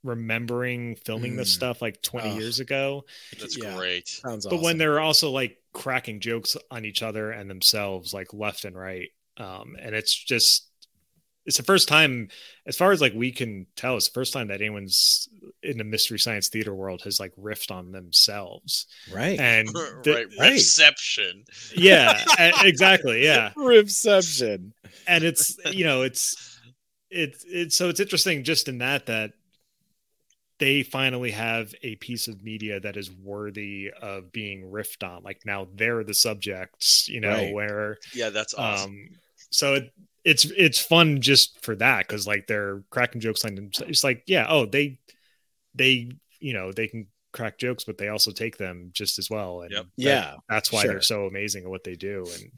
remembering 0.05 0.97
filming 0.97 1.35
mm. 1.35 1.39
this 1.39 1.53
stuff 1.53 1.83
like 1.83 2.01
20 2.03 2.31
oh, 2.31 2.35
years 2.35 2.61
ago. 2.61 3.05
That's 3.39 3.59
yeah. 3.59 3.77
great. 3.77 4.09
Sounds 4.09 4.47
but 4.47 4.55
awesome. 4.55 4.65
when 4.65 4.79
they're 4.79 5.01
also 5.01 5.31
like 5.31 5.59
cracking 5.73 6.21
jokes 6.21 6.57
on 6.71 6.85
each 6.85 7.03
other 7.03 7.31
and 7.31 7.51
themselves 7.51 8.15
like 8.15 8.33
left 8.33 8.65
and 8.65 8.77
right. 8.77 9.11
Um, 9.37 9.77
and 9.81 9.95
it's 9.95 10.15
just 10.15 10.69
it's 11.49 11.57
the 11.57 11.63
first 11.63 11.89
time 11.89 12.29
as 12.67 12.77
far 12.77 12.93
as 12.93 13.01
like 13.01 13.15
we 13.15 13.33
can 13.33 13.67
tell 13.75 13.97
it's 13.97 14.09
the 14.09 14.13
first 14.13 14.35
time 14.35 14.49
that 14.49 14.61
anyone's 14.61 15.29
in 15.63 15.79
the 15.79 15.85
mystery 15.85 16.19
science 16.19 16.49
theater 16.49 16.75
world 16.75 17.01
has 17.03 17.19
like 17.19 17.35
riffed 17.37 17.71
on 17.71 17.91
themselves 17.91 18.87
right 19.11 19.41
and 19.41 19.69
the, 20.05 20.29
right 20.39 20.51
reception 20.53 21.45
yeah 21.75 22.23
exactly 22.63 23.25
yeah 23.25 23.51
reception 23.57 24.75
and 25.07 25.25
it's 25.25 25.57
you 25.73 25.85
know 25.85 26.03
it's 26.03 26.58
it's 27.11 27.45
it's 27.49 27.77
so 27.77 27.89
it's 27.89 28.01
interesting 28.01 28.45
just 28.45 28.69
in 28.69 28.79
that 28.79 29.07
that 29.07 29.33
they 30.59 30.83
finally 30.83 31.31
have 31.31 31.73
a 31.83 31.95
piece 31.97 32.27
of 32.27 32.43
media 32.43 32.81
that 32.81 32.97
is 32.97 33.11
worthy 33.11 33.91
of 34.03 34.33
being 34.33 34.71
riffed 34.71 35.03
on 35.09 35.23
like 35.23 35.41
now 35.47 35.69
they're 35.75 36.05
the 36.05 36.15
subjects 36.15 37.09
you 37.09 37.21
know 37.21 37.31
right. 37.31 37.55
where 37.55 37.97
yeah 38.15 38.31
that's 38.31 38.55
awesome 38.55 38.91
um, 38.91 39.09
so 39.51 39.75
it, 39.75 39.93
it's 40.25 40.45
it's 40.57 40.79
fun 40.79 41.21
just 41.21 41.63
for 41.63 41.75
that 41.77 42.07
because 42.07 42.27
like 42.27 42.47
they're 42.47 42.83
cracking 42.91 43.21
jokes 43.21 43.45
on 43.45 43.55
them. 43.55 43.71
It's 43.87 44.05
like 44.05 44.25
yeah, 44.27 44.47
oh 44.49 44.67
they 44.67 44.99
they 45.75 46.11
you 46.39 46.53
know 46.53 46.73
they 46.73 46.89
can 46.89 47.07
crack 47.33 47.59
jokes, 47.59 47.85
but 47.85 47.99
they 47.99 48.09
also 48.09 48.31
take 48.31 48.57
them 48.57 48.91
just 48.93 49.19
as 49.19 49.29
well. 49.31 49.63
And 49.63 49.71
yep. 49.71 49.85
that, 49.85 49.91
yeah, 49.97 50.35
that's 50.49 50.73
why 50.73 50.83
sure. 50.83 50.93
they're 50.93 51.03
so 51.03 51.27
amazing 51.27 51.65
at 51.65 51.71
what 51.71 51.85
they 51.85 51.95
do. 51.95 52.27
And 52.35 52.51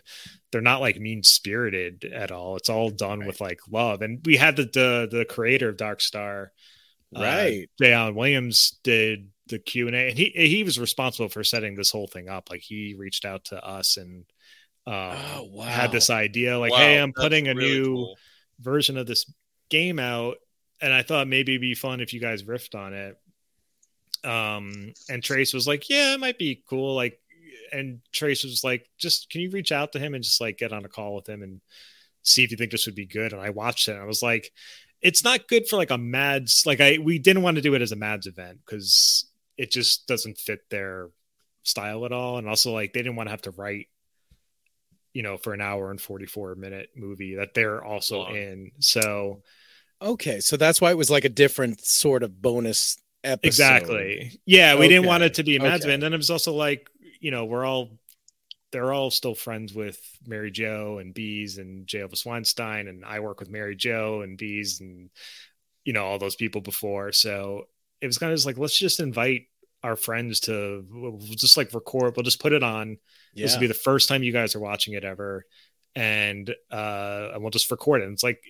they're 0.53 0.61
not 0.61 0.81
like 0.81 0.99
mean 0.99 1.23
spirited 1.23 2.05
at 2.05 2.31
all. 2.31 2.57
It's 2.57 2.69
all 2.69 2.91
done 2.91 3.21
right. 3.21 3.27
with 3.27 3.41
like 3.41 3.61
love. 3.71 4.03
And 4.03 4.21
we 4.25 4.37
had 4.37 4.57
the 4.57 4.65
the, 4.65 5.09
the 5.11 5.25
creator 5.25 5.69
of 5.69 5.77
Darkstar, 5.77 6.49
uh, 7.17 7.21
right? 7.21 7.65
Uh, 7.65 7.85
J. 7.85 7.93
Allen 7.93 8.15
Williams 8.15 8.79
did 8.83 9.31
the 9.49 9.59
Q 9.59 9.89
and 9.89 9.97
A, 9.97 10.09
and 10.09 10.19
he 10.19 10.31
he 10.35 10.65
was 10.65 10.79
responsible 10.79 11.29
for 11.29 11.43
setting 11.45 11.75
this 11.75 11.91
whole 11.91 12.07
thing 12.07 12.29
up. 12.29 12.51
Like 12.51 12.61
he 12.63 12.95
reached 12.97 13.25
out 13.25 13.47
to 13.47 13.65
us 13.65 13.97
and 13.97 14.25
um, 14.87 14.95
oh, 14.95 15.49
wow. 15.53 15.65
had 15.65 15.93
this 15.93 16.11
idea 16.11 16.59
like, 16.59 16.73
wow, 16.73 16.79
hey, 16.79 16.97
I'm 16.97 17.13
putting 17.13 17.49
a 17.49 17.55
really 17.55 17.69
new 17.69 17.95
cool. 17.95 18.19
version 18.61 18.97
of 18.97 19.07
this 19.07 19.31
game 19.69 19.99
out, 19.99 20.37
and 20.81 20.93
I 20.93 21.03
thought 21.03 21.29
maybe 21.29 21.53
it'd 21.53 21.61
be 21.61 21.75
fun 21.75 22.01
if 22.01 22.13
you 22.13 22.21
guys 22.21 22.45
riffed 22.45 22.79
on 22.79 22.95
it. 22.95 23.17
Um, 24.25 24.93
and 25.09 25.23
Trace 25.23 25.53
was 25.53 25.67
like, 25.67 25.89
yeah, 25.89 26.15
it 26.15 26.21
might 26.21 26.39
be 26.39 26.63
cool. 26.69 26.95
Like, 26.95 27.19
and 27.73 28.01
Trace 28.13 28.45
was 28.45 28.65
like, 28.65 28.89
just 28.99 29.31
can 29.31 29.41
you 29.41 29.51
reach 29.51 29.73
out 29.73 29.93
to 29.93 29.99
him 29.99 30.15
and 30.15 30.25
just 30.25 30.41
like 30.41 30.59
get 30.59 30.73
on 30.73 30.85
a 30.85 30.89
call 30.89 31.15
with 31.15 31.29
him 31.29 31.43
and 31.43 31.61
see 32.23 32.45
if 32.45 32.51
you 32.51 32.57
think 32.57 32.73
this 32.73 32.87
would 32.87 32.95
be 32.95 33.07
good? 33.07 33.33
And 33.33 33.41
I 33.41 33.51
watched 33.51 33.89
it. 33.89 33.97
I 33.97 34.05
was 34.05 34.23
like, 34.23 34.53
it's 35.01 35.25
not 35.25 35.49
good 35.49 35.69
for 35.69 35.77
like 35.77 35.91
a 35.91 35.99
Mads. 35.99 36.65
Like 36.67 36.81
I, 36.81 36.99
we 36.99 37.19
didn't 37.19 37.43
want 37.43 37.57
to 37.57 37.63
do 37.63 37.75
it 37.75 37.83
as 37.83 37.93
a 37.93 37.97
Mads 37.97 38.27
event 38.27 38.61
because 38.65 39.27
it 39.57 39.71
just 39.71 40.07
doesn't 40.07 40.39
fit 40.39 40.61
their 40.71 41.09
style 41.63 42.05
at 42.05 42.13
all. 42.13 42.39
And 42.39 42.49
also 42.49 42.73
like 42.73 42.93
they 42.93 43.01
didn't 43.01 43.17
want 43.17 43.29
to 43.29 43.33
have 43.33 43.43
to 43.43 43.53
write 43.53 43.87
you 45.13 45.23
know, 45.23 45.37
for 45.37 45.53
an 45.53 45.61
hour 45.61 45.91
and 45.91 46.01
44 46.01 46.55
minute 46.55 46.91
movie 46.97 47.37
that 47.37 47.55
they're 47.55 47.83
also 47.85 48.27
in. 48.29 48.71
So, 48.79 49.43
okay. 50.01 50.41
So 50.41 50.57
that's 50.57 50.81
why 50.81 50.91
it 50.91 50.99
was 50.99 51.11
like 51.11 51.25
a 51.25 51.31
different 51.31 51.85
sort 51.85 52.23
of 52.23 52.41
bonus 52.41 52.97
episode. 53.25 53.47
Exactly. 53.47 54.41
Yeah. 54.47 54.75
We 54.75 54.81
okay. 54.81 54.89
didn't 54.89 55.07
want 55.07 55.23
it 55.23 55.35
to 55.35 55.43
be 55.43 55.57
a 55.57 55.63
Mads 55.63 55.85
okay. 55.85 55.95
And 55.95 56.03
then 56.03 56.13
it 56.13 56.17
was 56.17 56.31
also 56.31 56.55
like, 56.55 56.89
you 57.21 57.31
know, 57.31 57.45
we're 57.45 57.65
all, 57.65 57.91
they're 58.73 58.93
all 58.93 59.11
still 59.11 59.35
friends 59.35 59.75
with 59.75 59.99
Mary 60.27 60.51
Jo 60.51 60.99
and 60.99 61.13
Bees 61.13 61.59
and 61.59 61.87
J. 61.87 62.01
Elvis 62.01 62.25
Weinstein. 62.25 62.89
And 62.89 63.05
I 63.05 63.21
work 63.21 63.41
with 63.41 63.51
Mary 63.51 63.77
Jo 63.77 64.23
and 64.23 64.39
Bees 64.39 64.81
and, 64.81 65.11
you 65.85 65.93
know, 65.93 66.05
all 66.05 66.19
those 66.19 66.37
people 66.37 66.61
before. 66.61 67.13
So 67.13 67.65
it 68.01 68.07
was 68.07 68.19
kind 68.19 68.33
of 68.33 68.37
just 68.37 68.47
like, 68.47 68.59
let's 68.59 68.79
just 68.79 69.01
invite 69.01 69.47
our 69.83 69.97
friends 69.97 70.41
to 70.41 70.85
we'll 70.91 71.19
just 71.19 71.57
like 71.57 71.73
record. 71.73 72.15
We'll 72.17 72.23
just 72.23 72.41
put 72.41 72.53
it 72.53 72.63
on 72.63 72.99
yeah. 73.35 73.45
This 73.45 73.55
will 73.55 73.61
be 73.61 73.67
the 73.67 73.75
first 73.75 74.09
time 74.09 74.23
you 74.23 74.33
guys 74.33 74.55
are 74.55 74.61
watching 74.61 74.95
it 74.95 75.05
ever, 75.05 75.47
and 75.95 76.53
uh, 76.71 77.31
and 77.33 77.43
we'll 77.43 77.51
just 77.51 77.71
record 77.71 78.03
it. 78.03 78.05
And 78.05 78.15
it's 78.15 78.23
like 78.23 78.43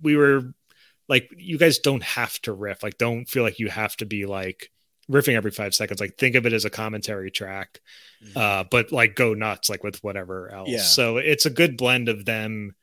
we 0.00 0.16
were 0.16 0.54
like, 1.10 1.28
you 1.36 1.58
guys 1.58 1.78
don't 1.80 2.02
have 2.02 2.40
to 2.42 2.54
riff. 2.54 2.82
Like, 2.82 2.96
don't 2.96 3.26
feel 3.26 3.42
like 3.42 3.58
you 3.58 3.68
have 3.68 3.94
to 3.96 4.06
be 4.06 4.24
like 4.24 4.70
riffing 5.10 5.34
every 5.34 5.50
five 5.50 5.74
seconds. 5.74 6.00
Like, 6.00 6.16
think 6.16 6.36
of 6.36 6.46
it 6.46 6.54
as 6.54 6.64
a 6.64 6.70
commentary 6.70 7.30
track, 7.30 7.80
mm-hmm. 8.24 8.38
uh, 8.38 8.64
but 8.70 8.92
like 8.92 9.14
go 9.14 9.34
nuts 9.34 9.68
like 9.68 9.84
with 9.84 10.02
whatever 10.02 10.50
else. 10.50 10.70
Yeah. 10.70 10.78
So 10.80 11.18
it's 11.18 11.44
a 11.44 11.50
good 11.50 11.76
blend 11.76 12.08
of 12.08 12.24
them 12.24 12.74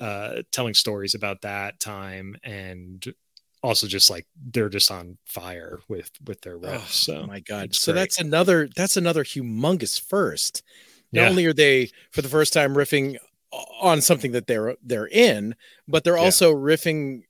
uh, 0.00 0.42
telling 0.50 0.74
stories 0.74 1.14
about 1.14 1.42
that 1.42 1.78
time 1.78 2.34
and 2.42 3.06
also 3.62 3.86
just 3.86 4.10
like 4.10 4.26
they're 4.52 4.70
just 4.70 4.90
on 4.90 5.18
fire 5.26 5.80
with 5.88 6.10
with 6.24 6.40
their 6.40 6.58
riffs. 6.58 6.76
Oh, 6.76 6.86
so 6.88 7.26
my 7.26 7.40
god! 7.40 7.74
So 7.74 7.92
great. 7.92 8.00
that's 8.00 8.18
another 8.18 8.68
that's 8.74 8.96
another 8.96 9.24
humongous 9.24 10.00
first. 10.00 10.62
Not 11.12 11.22
yeah. 11.22 11.28
only 11.28 11.46
are 11.46 11.52
they 11.52 11.90
for 12.10 12.22
the 12.22 12.28
first 12.28 12.52
time 12.52 12.74
riffing 12.74 13.18
on 13.80 14.00
something 14.00 14.32
that 14.32 14.46
they're 14.46 14.76
they're 14.82 15.08
in, 15.08 15.54
but 15.86 16.04
they're 16.04 16.18
also 16.18 16.54
riffing. 16.54 17.24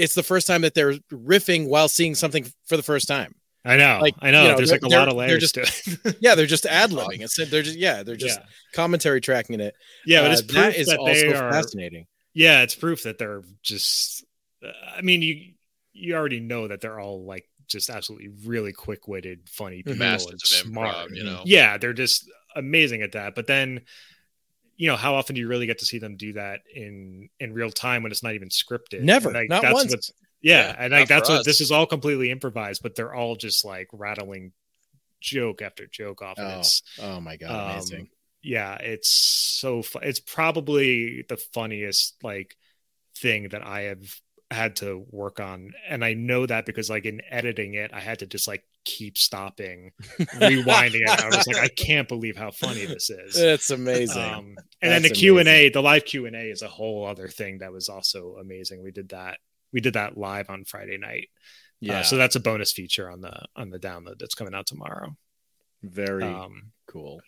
It's 0.00 0.14
the 0.14 0.22
first 0.22 0.46
time 0.46 0.62
that 0.62 0.74
they're 0.74 0.94
riffing 1.12 1.68
while 1.68 1.88
seeing 1.88 2.14
something 2.14 2.46
for 2.66 2.76
the 2.76 2.82
first 2.82 3.06
time. 3.06 3.34
I 3.64 3.76
know, 3.76 3.98
like 4.00 4.14
I 4.20 4.30
know. 4.30 4.42
You 4.42 4.48
know 4.48 4.56
There's 4.56 4.70
like 4.70 4.82
a 4.82 4.88
lot 4.88 5.08
of 5.08 5.14
layers 5.14 5.40
just, 5.40 5.54
to 5.56 5.62
it. 5.62 6.16
yeah, 6.20 6.34
they're 6.34 6.46
just 6.46 6.64
ad 6.64 6.90
libbing. 6.90 7.20
It's 7.20 7.36
they're 7.36 7.62
just 7.62 7.76
yeah, 7.76 8.02
they're 8.02 8.16
just 8.16 8.38
yeah. 8.40 8.46
commentary 8.72 9.20
tracking 9.20 9.60
it. 9.60 9.74
Yeah, 10.06 10.22
but 10.22 10.30
it's 10.32 10.40
uh, 10.40 10.44
proof 10.44 10.54
that 10.54 10.76
is 10.76 10.86
that 10.86 10.98
also 10.98 11.28
are, 11.34 11.52
fascinating. 11.52 12.06
Yeah, 12.32 12.62
it's 12.62 12.74
proof 12.74 13.02
that 13.02 13.18
they're 13.18 13.42
just. 13.62 14.24
Uh, 14.64 14.70
I 14.96 15.02
mean, 15.02 15.20
you 15.20 15.52
you 15.92 16.14
already 16.14 16.40
know 16.40 16.68
that 16.68 16.80
they're 16.80 16.98
all 16.98 17.26
like 17.26 17.44
just 17.66 17.90
absolutely 17.90 18.30
really 18.46 18.72
quick-witted, 18.72 19.48
funny 19.50 19.82
people 19.82 19.96
Masters 19.96 20.62
and 20.64 20.72
smart. 20.72 20.94
Improv, 20.94 21.16
you 21.16 21.24
know, 21.24 21.42
yeah, 21.44 21.76
they're 21.76 21.92
just 21.92 22.30
amazing 22.56 23.02
at 23.02 23.12
that. 23.12 23.34
But 23.34 23.46
then, 23.46 23.82
you 24.80 24.86
know, 24.86 24.96
how 24.96 25.14
often 25.14 25.34
do 25.34 25.42
you 25.42 25.46
really 25.46 25.66
get 25.66 25.80
to 25.80 25.84
see 25.84 25.98
them 25.98 26.16
do 26.16 26.32
that 26.32 26.60
in 26.74 27.28
in 27.38 27.52
real 27.52 27.70
time 27.70 28.02
when 28.02 28.10
it's 28.10 28.22
not 28.22 28.32
even 28.32 28.48
scripted? 28.48 29.02
Never, 29.02 29.30
like, 29.30 29.50
not 29.50 29.62
once. 29.62 30.10
Yeah, 30.40 30.68
yeah, 30.68 30.76
and 30.78 30.90
like 30.90 31.06
that's 31.06 31.28
what 31.28 31.40
us. 31.40 31.44
this 31.44 31.60
is 31.60 31.70
all 31.70 31.84
completely 31.84 32.30
improvised, 32.30 32.82
but 32.82 32.94
they're 32.94 33.12
all 33.12 33.36
just 33.36 33.62
like 33.62 33.88
rattling 33.92 34.52
joke 35.20 35.60
after 35.60 35.86
joke 35.86 36.22
off. 36.22 36.38
Oh, 36.38 36.62
oh 37.02 37.20
my 37.20 37.36
god, 37.36 37.50
um, 37.50 37.70
amazing! 37.72 38.08
Yeah, 38.42 38.74
it's 38.76 39.10
so. 39.10 39.82
Fu- 39.82 39.98
it's 39.98 40.18
probably 40.18 41.26
the 41.28 41.36
funniest 41.36 42.14
like 42.22 42.56
thing 43.18 43.50
that 43.50 43.62
I 43.62 43.82
have 43.82 44.18
had 44.50 44.76
to 44.76 45.06
work 45.10 45.38
on 45.38 45.72
and 45.88 46.04
i 46.04 46.12
know 46.12 46.44
that 46.44 46.66
because 46.66 46.90
like 46.90 47.04
in 47.04 47.20
editing 47.30 47.74
it 47.74 47.92
i 47.94 48.00
had 48.00 48.18
to 48.18 48.26
just 48.26 48.48
like 48.48 48.64
keep 48.84 49.16
stopping 49.18 49.92
rewinding 50.18 51.00
it. 51.02 51.20
I 51.20 51.28
was 51.28 51.46
like 51.46 51.58
i 51.58 51.68
can't 51.76 52.08
believe 52.08 52.36
how 52.36 52.50
funny 52.50 52.86
this 52.86 53.10
is. 53.10 53.36
It's 53.36 53.70
amazing. 53.70 54.22
Um, 54.22 54.56
and 54.80 54.90
That's 54.90 55.02
then 55.02 55.02
the 55.02 55.10
q&a 55.10 55.68
the 55.68 55.82
live 55.82 56.04
q&a 56.04 56.50
is 56.50 56.62
a 56.62 56.68
whole 56.68 57.06
other 57.06 57.28
thing 57.28 57.58
that 57.58 57.72
was 57.72 57.88
also 57.88 58.36
amazing. 58.40 58.82
We 58.82 58.90
did 58.90 59.10
that 59.10 59.38
we 59.72 59.80
did 59.80 59.94
that 59.94 60.16
live 60.16 60.50
on 60.50 60.64
friday 60.64 60.98
night. 60.98 61.28
Yeah 61.80 62.00
uh, 62.00 62.02
so 62.02 62.16
that's 62.16 62.36
a 62.36 62.40
bonus 62.40 62.72
feature 62.72 63.10
on 63.10 63.20
the 63.20 63.44
on 63.54 63.70
the 63.70 63.78
download 63.78 64.18
that's 64.18 64.34
coming 64.34 64.54
out 64.54 64.66
tomorrow. 64.66 65.14
Very 65.82 66.24
um, 66.24 66.72
cool. 66.86 67.20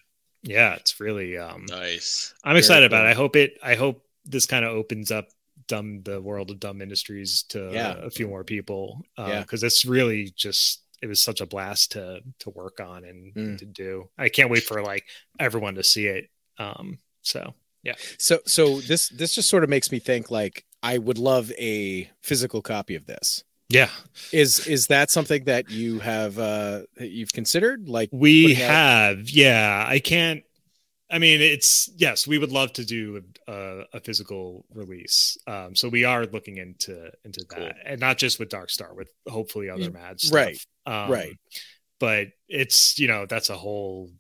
yeah 0.43 0.75
it's 0.75 0.99
really 1.01 1.39
um 1.39 1.67
nice. 1.69 2.35
I'm 2.43 2.57
excited 2.57 2.91
cool. 2.91 2.99
about 2.99 3.07
it. 3.07 3.11
i 3.11 3.15
hope 3.15 3.37
it 3.37 3.59
i 3.63 3.75
hope 3.75 4.05
this 4.25 4.47
kind 4.47 4.65
of 4.65 4.73
opens 4.73 5.11
up 5.11 5.27
dumb 5.67 6.03
the 6.03 6.21
world 6.21 6.51
of 6.51 6.61
dumb 6.61 6.83
industries 6.83 7.45
to 7.49 7.71
yeah. 7.73 7.95
a 8.03 8.11
few 8.11 8.29
more 8.29 8.45
people 8.45 9.05
uh, 9.19 9.27
yeah. 9.29 9.41
because 9.41 9.63
it's 9.63 9.85
really 9.85 10.33
just 10.37 10.83
it 11.03 11.07
was 11.07 11.21
such 11.21 11.41
a 11.41 11.47
blast 11.47 11.93
to 11.93 12.21
to 12.39 12.51
work 12.51 12.81
on 12.81 13.05
and, 13.05 13.35
mm. 13.35 13.59
to 13.59 13.65
do. 13.65 14.09
I 14.17 14.29
can't 14.29 14.51
wait 14.51 14.63
for 14.63 14.83
like 14.83 15.05
everyone 15.39 15.75
to 15.75 15.85
see 15.85 16.07
it 16.07 16.29
um 16.59 16.99
so 17.23 17.55
yeah. 17.83 17.95
So 18.19 18.39
so 18.47 18.81
this 18.81 19.09
this 19.09 19.35
just 19.35 19.49
sort 19.49 19.65
of 19.65 19.71
makes 19.71 19.91
me 19.91 19.99
think 19.99 20.31
like 20.31 20.65
i 20.83 20.99
would 20.99 21.19
love 21.19 21.53
a 21.59 22.11
physical 22.21 22.63
copy 22.63 22.95
of 22.95 23.07
this. 23.07 23.45
Yeah. 23.69 23.89
Is 24.33 24.67
is 24.67 24.89
that 24.89 25.11
something 25.11 25.45
that 25.45 25.71
you 25.71 25.99
have 26.01 26.39
uh 26.39 26.83
you've 27.01 27.33
considered? 27.33 27.89
Like 27.89 28.11
we 28.13 28.55
have 28.55 29.19
out- 29.19 29.33
yeah. 29.33 29.85
I 29.89 29.99
can't 29.99 30.45
I 31.13 31.19
mean, 31.19 31.43
it's 31.43 31.91
yes, 31.95 32.27
we 32.27 32.39
would 32.39 32.53
love 32.53 32.73
to 32.75 32.87
do 32.87 33.23
a, 33.47 33.83
a 33.93 34.01
physical 34.01 34.65
release. 34.73 35.37
Um, 35.47 35.77
so 35.77 35.91
we 35.91 36.05
are 36.05 36.25
looking 36.25 36.57
into 36.57 37.11
into 37.23 37.45
cool. 37.45 37.65
that, 37.65 37.77
and 37.85 38.01
not 38.01 38.17
just 38.17 38.39
with 38.39 38.49
Darkstar, 38.49 38.97
with 38.97 39.11
hopefully 39.29 39.69
other 39.69 39.91
Mad 39.91 40.19
stuff. 40.19 40.35
Right, 40.35 40.67
um, 40.87 41.11
right. 41.11 41.39
But 42.01 42.29
it's 42.49 42.99
you 42.99 43.09
know 43.09 43.27
that's 43.27 43.51
a 43.51 43.57
whole. 43.57 44.11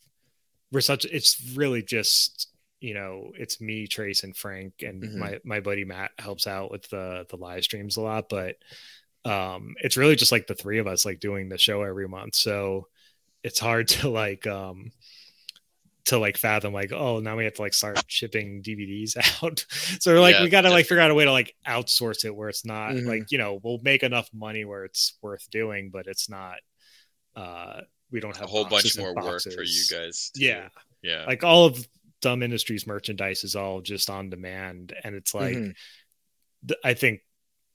We're 0.70 0.82
such. 0.82 1.06
It's 1.06 1.54
really 1.56 1.82
just 1.82 2.48
you 2.80 2.92
know 2.92 3.32
it's 3.38 3.58
me, 3.58 3.86
Trace, 3.86 4.22
and 4.22 4.36
Frank, 4.36 4.74
and 4.82 5.02
mm-hmm. 5.02 5.18
my 5.18 5.40
my 5.44 5.60
buddy 5.60 5.86
Matt 5.86 6.10
helps 6.18 6.46
out 6.46 6.70
with 6.70 6.88
the 6.90 7.24
the 7.30 7.36
live 7.36 7.64
streams 7.64 7.96
a 7.96 8.02
lot, 8.02 8.28
but 8.28 8.56
um, 9.24 9.76
it's 9.80 9.96
really 9.96 10.16
just 10.16 10.32
like 10.32 10.46
the 10.46 10.54
three 10.54 10.78
of 10.78 10.86
us 10.86 11.06
like 11.06 11.20
doing 11.20 11.48
the 11.48 11.56
show 11.56 11.82
every 11.82 12.06
month. 12.06 12.34
So 12.34 12.88
it's 13.42 13.58
hard 13.58 13.88
to 13.88 14.10
like 14.10 14.46
um 14.46 14.92
to 16.04 16.18
like 16.18 16.36
fathom 16.36 16.72
like 16.72 16.92
oh 16.92 17.20
now 17.20 17.36
we 17.36 17.44
have 17.44 17.54
to 17.54 17.62
like 17.62 17.74
start 17.74 18.02
shipping 18.08 18.62
dvds 18.62 19.16
out. 19.42 19.64
So 20.00 20.20
like 20.20 20.34
yeah, 20.34 20.42
we 20.42 20.48
gotta 20.48 20.70
like 20.70 20.86
figure 20.86 21.00
out 21.00 21.10
a 21.10 21.14
way 21.14 21.24
to 21.24 21.32
like 21.32 21.54
outsource 21.66 22.24
it 22.24 22.34
where 22.34 22.48
it's 22.48 22.64
not 22.64 22.92
mm-hmm. 22.92 23.08
like 23.08 23.30
you 23.30 23.38
know 23.38 23.60
we'll 23.62 23.78
make 23.82 24.02
enough 24.02 24.28
money 24.32 24.64
where 24.64 24.84
it's 24.84 25.16
worth 25.22 25.48
doing 25.50 25.90
but 25.90 26.06
it's 26.06 26.28
not 26.28 26.56
uh 27.36 27.80
we 28.10 28.20
don't 28.20 28.36
have 28.36 28.46
a 28.46 28.50
whole 28.50 28.64
bunch 28.64 28.98
more 28.98 29.14
work 29.14 29.42
for 29.42 29.62
you 29.62 29.84
guys 29.90 30.30
yeah. 30.34 30.68
Yeah. 31.02 31.24
Like 31.26 31.42
all 31.42 31.66
of 31.66 31.86
dumb 32.20 32.42
industries 32.42 32.86
merchandise 32.86 33.42
is 33.42 33.56
all 33.56 33.80
just 33.80 34.08
on 34.08 34.30
demand 34.30 34.94
and 35.02 35.14
it's 35.16 35.34
like 35.34 35.56
mm-hmm. 35.56 35.70
th- 36.68 36.80
i 36.84 36.94
think 36.94 37.20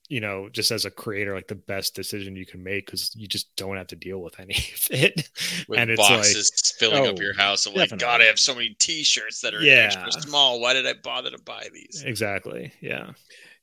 you 0.09 0.21
know, 0.21 0.47
just 0.49 0.71
as 0.71 0.85
a 0.85 0.91
creator, 0.91 1.35
like 1.35 1.47
the 1.47 1.55
best 1.55 1.93
decision 1.93 2.35
you 2.35 2.45
can 2.45 2.63
make 2.63 2.85
because 2.85 3.13
you 3.15 3.27
just 3.27 3.53
don't 3.57 3.75
have 3.75 3.87
to 3.87 3.95
deal 3.95 4.19
with 4.19 4.39
any 4.39 4.55
of 4.55 4.87
it. 4.91 5.29
With 5.67 5.79
and 5.79 5.91
it's 5.91 5.99
boxes 5.99 6.51
like, 6.51 6.79
filling 6.79 7.07
oh, 7.07 7.11
up 7.11 7.19
your 7.19 7.35
house 7.35 7.65
of 7.65 7.73
like, 7.73 7.97
God, 7.97 8.21
I 8.21 8.25
have 8.25 8.39
so 8.39 8.53
many 8.53 8.75
T-shirts 8.79 9.41
that 9.41 9.53
are 9.53 9.61
yeah. 9.61 9.91
extra 9.91 10.21
small. 10.21 10.61
Why 10.61 10.73
did 10.73 10.87
I 10.87 10.93
bother 10.93 11.31
to 11.31 11.39
buy 11.39 11.67
these? 11.73 12.03
Exactly. 12.05 12.71
Yeah. 12.81 13.11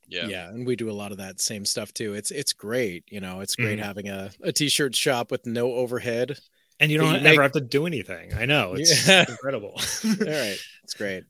Yeah. 0.06 0.26
Yeah. 0.26 0.48
And 0.48 0.66
we 0.66 0.76
do 0.76 0.90
a 0.90 0.92
lot 0.92 1.12
of 1.12 1.18
that 1.18 1.40
same 1.40 1.64
stuff 1.64 1.94
too. 1.94 2.14
It's 2.14 2.30
it's 2.30 2.52
great. 2.52 3.04
You 3.08 3.20
know, 3.20 3.40
it's 3.40 3.56
great 3.56 3.78
mm-hmm. 3.78 3.86
having 3.86 4.08
a, 4.08 4.30
a 4.42 4.52
t-shirt 4.52 4.94
shop 4.94 5.30
with 5.30 5.46
no 5.46 5.72
overhead. 5.72 6.38
And 6.78 6.90
you 6.90 6.98
don't 6.98 7.12
you 7.12 7.20
ever 7.20 7.24
make... 7.24 7.40
have 7.40 7.52
to 7.52 7.60
do 7.60 7.86
anything. 7.86 8.34
I 8.34 8.44
know. 8.44 8.74
It's 8.74 9.08
yeah. 9.08 9.24
incredible. 9.26 9.80
All 10.04 10.10
right. 10.10 10.58
It's 10.82 10.94
great. 10.94 11.24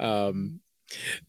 Um 0.00 0.60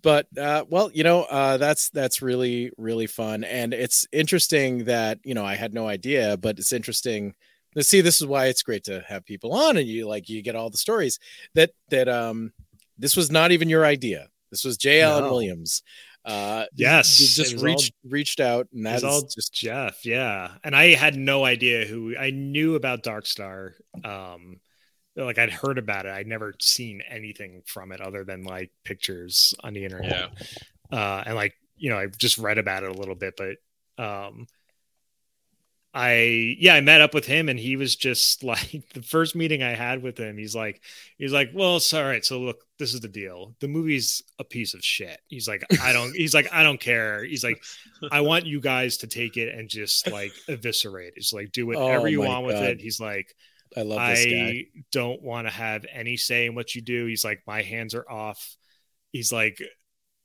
but 0.02 0.28
uh, 0.38 0.64
well 0.70 0.90
you 0.94 1.04
know 1.04 1.24
uh, 1.24 1.58
that's 1.58 1.90
that's 1.90 2.22
really 2.22 2.72
really 2.78 3.08
fun. 3.08 3.44
And 3.44 3.74
it's 3.74 4.08
interesting 4.12 4.86
that 4.86 5.20
you 5.24 5.34
know 5.34 5.46
i 5.46 5.56
had 5.56 5.74
no 5.74 5.88
idea 5.88 6.38
but 6.38 6.60
it's 6.60 6.74
interesting 6.74 7.34
to 7.76 7.84
see 7.84 8.02
this 8.02 8.22
is 8.22 8.28
why 8.28 8.48
it's 8.48 8.64
great 8.64 8.84
to 8.86 9.04
have 9.08 9.26
people 9.26 9.54
on 9.54 9.78
and 9.78 9.88
you 9.88 10.08
like 10.08 10.30
you 10.30 10.42
get 10.42 10.56
all 10.56 10.70
the 10.70 10.78
stories 10.78 11.20
that 11.56 11.72
that 11.90 12.08
um 12.08 12.52
this 12.98 13.16
was 13.16 13.32
not 13.32 13.52
even 13.52 13.70
your 13.70 13.86
idea. 13.86 14.28
This 14.52 14.64
was 14.64 14.78
j. 14.78 15.02
Allen 15.02 15.24
no. 15.24 15.32
williams. 15.32 15.84
Uh 16.26 16.66
yes 16.74 17.18
just 17.18 17.62
reached 17.62 17.94
all, 18.06 18.12
reached 18.12 18.40
out 18.40 18.68
and 18.74 18.86
that's 18.86 19.04
all 19.04 19.22
just 19.24 19.54
jeff 19.54 20.06
yeah. 20.06 20.52
And 20.64 20.76
i 20.76 20.94
had 20.94 21.16
no 21.16 21.44
idea 21.44 21.86
who 21.86 22.16
i 22.18 22.30
knew 22.30 22.76
about 22.76 23.04
darkstar 23.04 23.74
um 24.06 24.62
like 25.16 25.38
I'd 25.38 25.52
heard 25.52 25.78
about 25.78 26.06
it. 26.06 26.12
I'd 26.12 26.28
never 26.28 26.54
seen 26.60 27.02
anything 27.08 27.62
from 27.66 27.92
it 27.92 28.02
other 28.02 28.24
than 28.24 28.44
like 28.44 28.72
pictures 28.84 29.54
on 29.64 29.74
the 29.74 29.84
internet. 29.84 30.32
Yeah. 30.92 30.98
Uh, 30.98 31.24
and 31.26 31.36
like, 31.36 31.54
you 31.78 31.90
know, 31.90 31.98
I've 31.98 32.18
just 32.18 32.38
read 32.38 32.58
about 32.58 32.84
it 32.84 32.90
a 32.90 33.00
little 33.00 33.16
bit, 33.16 33.36
but 33.38 33.58
um 34.04 34.48
I 35.96 36.56
yeah, 36.58 36.74
I 36.74 36.82
met 36.82 37.02
up 37.02 37.14
with 37.14 37.26
him 37.26 37.50
and 37.50 37.60
he 37.60 37.76
was 37.76 37.96
just 37.96 38.44
like 38.44 38.84
the 38.94 39.04
first 39.04 39.36
meeting 39.36 39.62
I 39.62 39.76
had 39.76 40.02
with 40.02 40.18
him, 40.18 40.38
he's 40.38 40.56
like 40.56 40.82
he's 41.18 41.34
like, 41.34 41.52
Well, 41.54 41.78
it's 41.78 41.94
all 41.94 42.04
right. 42.04 42.26
So 42.26 42.40
look, 42.40 42.62
this 42.80 42.94
is 42.94 43.02
the 43.02 43.08
deal. 43.08 43.56
The 43.60 43.68
movie's 43.68 44.24
a 44.40 44.44
piece 44.44 44.74
of 44.74 44.84
shit. 44.84 45.22
He's 45.28 45.48
like, 45.48 45.64
I 45.82 45.94
don't 45.94 46.12
he's 46.16 46.34
like, 46.34 46.52
I 46.52 46.64
don't 46.64 46.80
care. 46.80 47.24
He's 47.24 47.44
like, 47.44 47.62
I 48.12 48.22
want 48.22 48.48
you 48.48 48.60
guys 48.60 48.98
to 48.98 49.08
take 49.08 49.38
it 49.38 49.54
and 49.54 49.70
just 49.70 50.10
like 50.10 50.32
eviscerate. 50.48 51.14
It's 51.16 51.34
like 51.34 51.52
do 51.52 51.68
whatever 51.68 52.08
oh 52.08 52.10
you 52.10 52.22
want 52.22 52.48
God. 52.48 52.54
with 52.54 52.62
it. 52.64 52.82
He's 52.82 53.00
like 53.00 53.36
I 53.76 53.82
love 53.82 54.10
this 54.10 54.26
I 54.26 54.30
guy. 54.30 54.66
don't 54.92 55.22
want 55.22 55.48
to 55.48 55.54
have 55.54 55.86
any 55.92 56.18
say 56.18 56.46
in 56.46 56.56
what 56.56 56.76
you 56.76 56.82
do. 56.82 57.06
He's 57.06 57.24
like, 57.24 57.42
my 57.48 57.62
hands 57.62 57.96
are 57.96 58.10
off. 58.10 58.56
He's 59.12 59.32
like, 59.32 59.62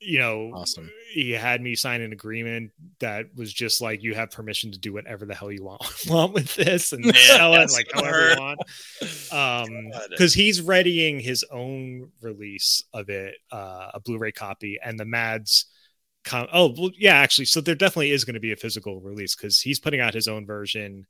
you 0.00 0.18
know, 0.18 0.52
awesome. 0.54 0.90
He 1.12 1.32
had 1.32 1.60
me 1.60 1.74
sign 1.74 2.00
an 2.02 2.12
agreement 2.12 2.70
that 3.00 3.26
was 3.34 3.52
just 3.52 3.80
like, 3.80 4.02
you 4.02 4.14
have 4.14 4.30
permission 4.30 4.70
to 4.72 4.78
do 4.78 4.92
whatever 4.92 5.26
the 5.26 5.34
hell 5.34 5.50
you 5.50 5.64
want, 5.64 5.82
want 6.08 6.34
with 6.34 6.54
this 6.54 6.92
and 6.92 7.04
sell 7.14 7.54
it 7.54 7.70
like 7.72 7.90
however 7.92 8.30
you 8.30 8.40
want. 8.40 8.60
Um, 9.30 9.90
because 10.10 10.32
he's 10.32 10.62
readying 10.62 11.20
his 11.20 11.44
own 11.50 12.10
release 12.22 12.82
of 12.92 13.08
it, 13.10 13.34
uh, 13.52 13.88
a 13.94 14.00
Blu-ray 14.00 14.32
copy, 14.32 14.78
and 14.82 14.98
the 14.98 15.04
Mads. 15.04 15.66
Com- 16.24 16.48
oh, 16.52 16.74
well, 16.76 16.90
yeah, 16.96 17.14
actually, 17.16 17.44
so 17.44 17.60
there 17.60 17.74
definitely 17.74 18.10
is 18.10 18.24
going 18.24 18.34
to 18.34 18.40
be 18.40 18.52
a 18.52 18.56
physical 18.56 19.00
release 19.00 19.34
because 19.34 19.60
he's 19.60 19.80
putting 19.80 20.00
out 20.00 20.14
his 20.14 20.28
own 20.28 20.46
version 20.46 21.06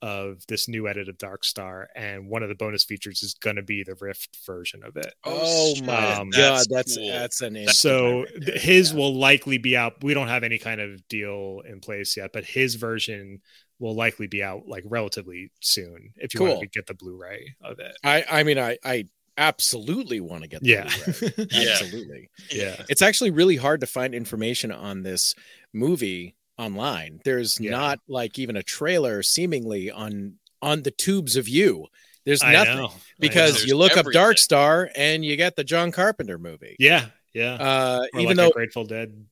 of 0.00 0.46
this 0.46 0.68
new 0.68 0.88
edit 0.88 1.08
of 1.08 1.18
Darkstar, 1.18 1.86
and 1.94 2.28
one 2.28 2.42
of 2.42 2.48
the 2.48 2.54
bonus 2.54 2.84
features 2.84 3.22
is 3.22 3.34
going 3.34 3.56
to 3.56 3.62
be 3.62 3.82
the 3.82 3.96
Rift 4.00 4.38
version 4.46 4.82
of 4.84 4.96
it. 4.96 5.12
Oh, 5.24 5.74
oh 5.78 5.84
my 5.84 6.14
um, 6.14 6.30
god, 6.30 6.66
that's 6.70 6.96
cool. 6.96 7.08
that's 7.08 7.40
an 7.40 7.68
so 7.68 8.26
his 8.40 8.92
yeah. 8.92 8.98
will 8.98 9.14
likely 9.14 9.58
be 9.58 9.76
out. 9.76 10.02
We 10.02 10.14
don't 10.14 10.28
have 10.28 10.44
any 10.44 10.58
kind 10.58 10.80
of 10.80 11.06
deal 11.08 11.62
in 11.68 11.80
place 11.80 12.16
yet, 12.16 12.30
but 12.32 12.44
his 12.44 12.76
version 12.76 13.40
will 13.80 13.94
likely 13.94 14.26
be 14.26 14.42
out 14.42 14.66
like 14.66 14.84
relatively 14.86 15.50
soon 15.60 16.12
if 16.16 16.34
you 16.34 16.38
cool. 16.38 16.48
want 16.48 16.60
to 16.60 16.66
get 16.66 16.86
the 16.86 16.94
Blu-ray 16.94 17.54
of 17.62 17.78
it. 17.78 17.96
I 18.04 18.24
I 18.30 18.42
mean 18.42 18.58
I 18.58 18.78
I 18.84 19.04
absolutely 19.36 20.20
want 20.20 20.42
to 20.42 20.48
get 20.48 20.60
the 20.60 20.68
yeah. 21.50 21.70
absolutely 21.70 22.28
yeah 22.50 22.82
it's 22.88 23.02
actually 23.02 23.30
really 23.30 23.54
hard 23.54 23.80
to 23.80 23.86
find 23.86 24.12
information 24.12 24.72
on 24.72 25.04
this 25.04 25.32
movie 25.72 26.34
online. 26.58 27.20
There's 27.24 27.58
yeah. 27.60 27.70
not 27.70 28.00
like 28.08 28.38
even 28.38 28.56
a 28.56 28.62
trailer 28.62 29.22
seemingly 29.22 29.90
on 29.90 30.34
on 30.60 30.82
the 30.82 30.90
tubes 30.90 31.36
of 31.36 31.48
you. 31.48 31.86
There's 32.24 32.42
nothing 32.42 32.88
because 33.18 33.64
you 33.64 33.76
look 33.76 33.96
everything. 33.96 34.20
up 34.20 34.28
Darkstar 34.28 34.90
and 34.94 35.24
you 35.24 35.36
get 35.36 35.56
the 35.56 35.64
John 35.64 35.92
Carpenter 35.92 36.38
movie. 36.38 36.76
Yeah, 36.78 37.06
yeah. 37.32 37.54
Uh, 37.54 38.00
or 38.12 38.20
even 38.20 38.36
like 38.36 38.48
though 38.48 38.50
Grateful 38.50 38.84
Dead. 38.84 39.24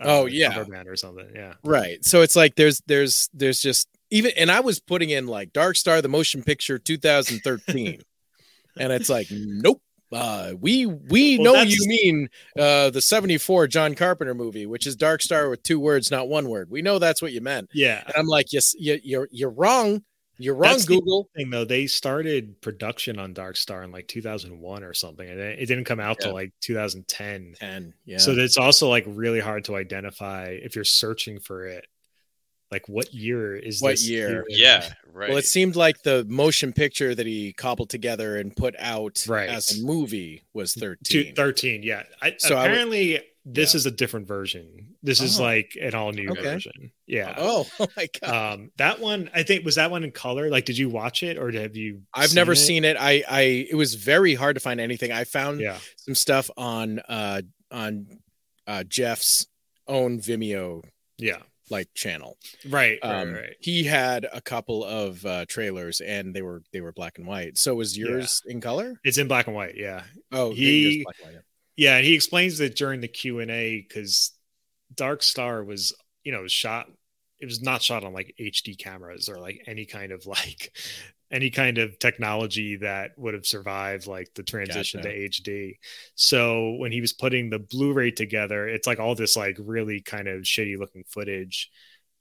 Uh, 0.00 0.04
oh 0.06 0.26
yeah, 0.26 0.64
or 0.86 0.96
something. 0.96 1.28
Yeah, 1.34 1.54
right. 1.64 2.04
So 2.04 2.22
it's 2.22 2.36
like 2.36 2.54
there's 2.56 2.80
there's 2.86 3.28
there's 3.32 3.60
just 3.60 3.88
even 4.10 4.32
and 4.36 4.50
I 4.50 4.60
was 4.60 4.80
putting 4.80 5.10
in 5.10 5.26
like 5.26 5.52
Darkstar 5.52 6.02
the 6.02 6.08
motion 6.08 6.42
picture 6.42 6.78
2013, 6.78 8.00
and 8.78 8.92
it's 8.92 9.08
like 9.08 9.28
nope. 9.30 9.80
Uh, 10.10 10.52
we 10.58 10.86
we 10.86 11.38
well, 11.38 11.54
know 11.54 11.62
you 11.62 11.86
mean 11.86 12.28
uh, 12.58 12.90
the 12.90 13.00
74 13.00 13.66
John 13.66 13.94
Carpenter 13.94 14.34
movie, 14.34 14.66
which 14.66 14.86
is 14.86 14.96
Dark 14.96 15.22
Star 15.22 15.50
with 15.50 15.62
two 15.62 15.78
words, 15.78 16.10
not 16.10 16.28
one 16.28 16.48
word. 16.48 16.70
We 16.70 16.82
know 16.82 16.98
that's 16.98 17.20
what 17.20 17.32
you 17.32 17.40
meant. 17.40 17.70
Yeah. 17.74 18.02
And 18.06 18.14
I'm 18.16 18.26
like, 18.26 18.52
yes, 18.52 18.74
you, 18.78 18.98
you're 19.02 19.28
you're 19.30 19.50
wrong. 19.50 20.02
You're 20.40 20.54
wrong, 20.54 20.72
that's 20.72 20.84
Google. 20.84 21.28
Thing 21.36 21.50
though, 21.50 21.64
they 21.64 21.88
started 21.88 22.60
production 22.60 23.18
on 23.18 23.34
Darkstar 23.34 23.82
in 23.82 23.90
like 23.90 24.06
2001 24.06 24.84
or 24.84 24.94
something, 24.94 25.28
and 25.28 25.40
it 25.40 25.66
didn't 25.66 25.84
come 25.84 25.98
out 25.98 26.18
yeah. 26.20 26.26
till 26.26 26.34
like 26.34 26.52
2010. 26.60 27.54
10, 27.58 27.94
yeah. 28.04 28.18
So 28.18 28.32
it's 28.32 28.56
also 28.56 28.88
like 28.88 29.04
really 29.08 29.40
hard 29.40 29.64
to 29.64 29.74
identify 29.74 30.50
if 30.50 30.76
you're 30.76 30.84
searching 30.84 31.40
for 31.40 31.66
it 31.66 31.86
like 32.70 32.88
what 32.88 33.12
year 33.12 33.56
is 33.56 33.80
what 33.80 33.90
this 33.90 34.08
year? 34.08 34.44
yeah 34.48 34.88
right 35.12 35.28
well 35.30 35.38
it 35.38 35.44
seemed 35.44 35.76
like 35.76 36.02
the 36.02 36.24
motion 36.28 36.72
picture 36.72 37.14
that 37.14 37.26
he 37.26 37.52
cobbled 37.52 37.88
together 37.88 38.36
and 38.36 38.54
put 38.56 38.74
out 38.78 39.24
right. 39.28 39.48
as 39.48 39.78
a 39.78 39.84
movie 39.84 40.42
was 40.52 40.74
13 40.74 41.34
13 41.34 41.82
yeah. 41.82 42.02
I, 42.20 42.34
so 42.38 42.58
apparently 42.58 43.14
would, 43.14 43.22
this 43.44 43.72
yeah. 43.72 43.78
is 43.78 43.86
a 43.86 43.90
different 43.90 44.26
version. 44.26 44.94
This 45.02 45.22
oh. 45.22 45.24
is 45.24 45.40
like 45.40 45.76
an 45.80 45.94
all 45.94 46.12
new 46.12 46.28
okay. 46.30 46.42
version. 46.42 46.92
Yeah. 47.06 47.34
Oh, 47.38 47.66
oh 47.80 47.86
my 47.96 48.08
god. 48.20 48.52
Um 48.54 48.70
that 48.76 49.00
one 49.00 49.30
i 49.34 49.42
think 49.42 49.64
was 49.64 49.76
that 49.76 49.90
one 49.90 50.04
in 50.04 50.10
color? 50.10 50.50
Like 50.50 50.66
did 50.66 50.76
you 50.76 50.88
watch 50.88 51.22
it 51.22 51.38
or 51.38 51.50
have 51.52 51.76
you 51.76 52.02
i've 52.12 52.28
seen 52.28 52.34
never 52.34 52.52
it? 52.52 52.56
seen 52.56 52.84
it. 52.84 52.96
I 52.98 53.24
i 53.28 53.40
it 53.70 53.74
was 53.74 53.94
very 53.94 54.34
hard 54.34 54.56
to 54.56 54.60
find 54.60 54.80
anything. 54.80 55.12
I 55.12 55.24
found 55.24 55.60
yeah. 55.60 55.78
some 55.96 56.14
stuff 56.14 56.50
on 56.56 57.00
uh 57.08 57.42
on 57.70 58.06
uh 58.66 58.84
jeff's 58.84 59.46
own 59.86 60.20
vimeo 60.20 60.84
yeah 61.16 61.38
like 61.70 61.92
channel. 61.94 62.38
Right, 62.68 62.98
um, 63.02 63.32
right, 63.32 63.40
right. 63.40 63.56
He 63.60 63.84
had 63.84 64.26
a 64.32 64.40
couple 64.40 64.84
of 64.84 65.24
uh, 65.24 65.46
trailers 65.46 66.00
and 66.00 66.34
they 66.34 66.42
were 66.42 66.62
they 66.72 66.80
were 66.80 66.92
black 66.92 67.18
and 67.18 67.26
white. 67.26 67.58
So 67.58 67.74
was 67.74 67.96
yours 67.96 68.42
yeah. 68.44 68.52
in 68.52 68.60
color? 68.60 69.00
It's 69.04 69.18
in 69.18 69.28
black 69.28 69.46
and 69.46 69.56
white. 69.56 69.76
Yeah. 69.76 70.02
Oh, 70.32 70.52
he. 70.52 71.02
White, 71.02 71.16
yeah. 71.22 71.38
yeah, 71.76 71.96
and 71.96 72.04
he 72.04 72.14
explains 72.14 72.58
that 72.58 72.76
during 72.76 73.00
the 73.00 73.08
Q 73.08 73.40
and 73.40 73.50
A 73.50 73.80
because 73.80 74.32
Darkstar 74.94 75.64
was 75.64 75.94
you 76.24 76.32
know 76.32 76.46
shot. 76.46 76.86
It 77.40 77.46
was 77.46 77.62
not 77.62 77.82
shot 77.82 78.02
on 78.02 78.12
like 78.12 78.34
HD 78.40 78.76
cameras 78.76 79.28
or 79.28 79.38
like 79.38 79.62
any 79.66 79.86
kind 79.86 80.12
of 80.12 80.26
like 80.26 80.72
any 81.30 81.50
kind 81.50 81.78
of 81.78 81.98
technology 81.98 82.76
that 82.76 83.10
would 83.16 83.34
have 83.34 83.46
survived 83.46 84.06
like 84.06 84.32
the 84.34 84.42
transition 84.42 85.00
gotcha. 85.00 85.12
to 85.12 85.28
HD. 85.28 85.78
So 86.14 86.72
when 86.78 86.90
he 86.90 87.00
was 87.00 87.12
putting 87.12 87.50
the 87.50 87.58
Blu-ray 87.58 88.12
together, 88.12 88.66
it's 88.66 88.86
like 88.86 88.98
all 88.98 89.14
this 89.14 89.36
like 89.36 89.56
really 89.60 90.00
kind 90.00 90.26
of 90.26 90.42
shitty 90.42 90.78
looking 90.78 91.04
footage, 91.06 91.70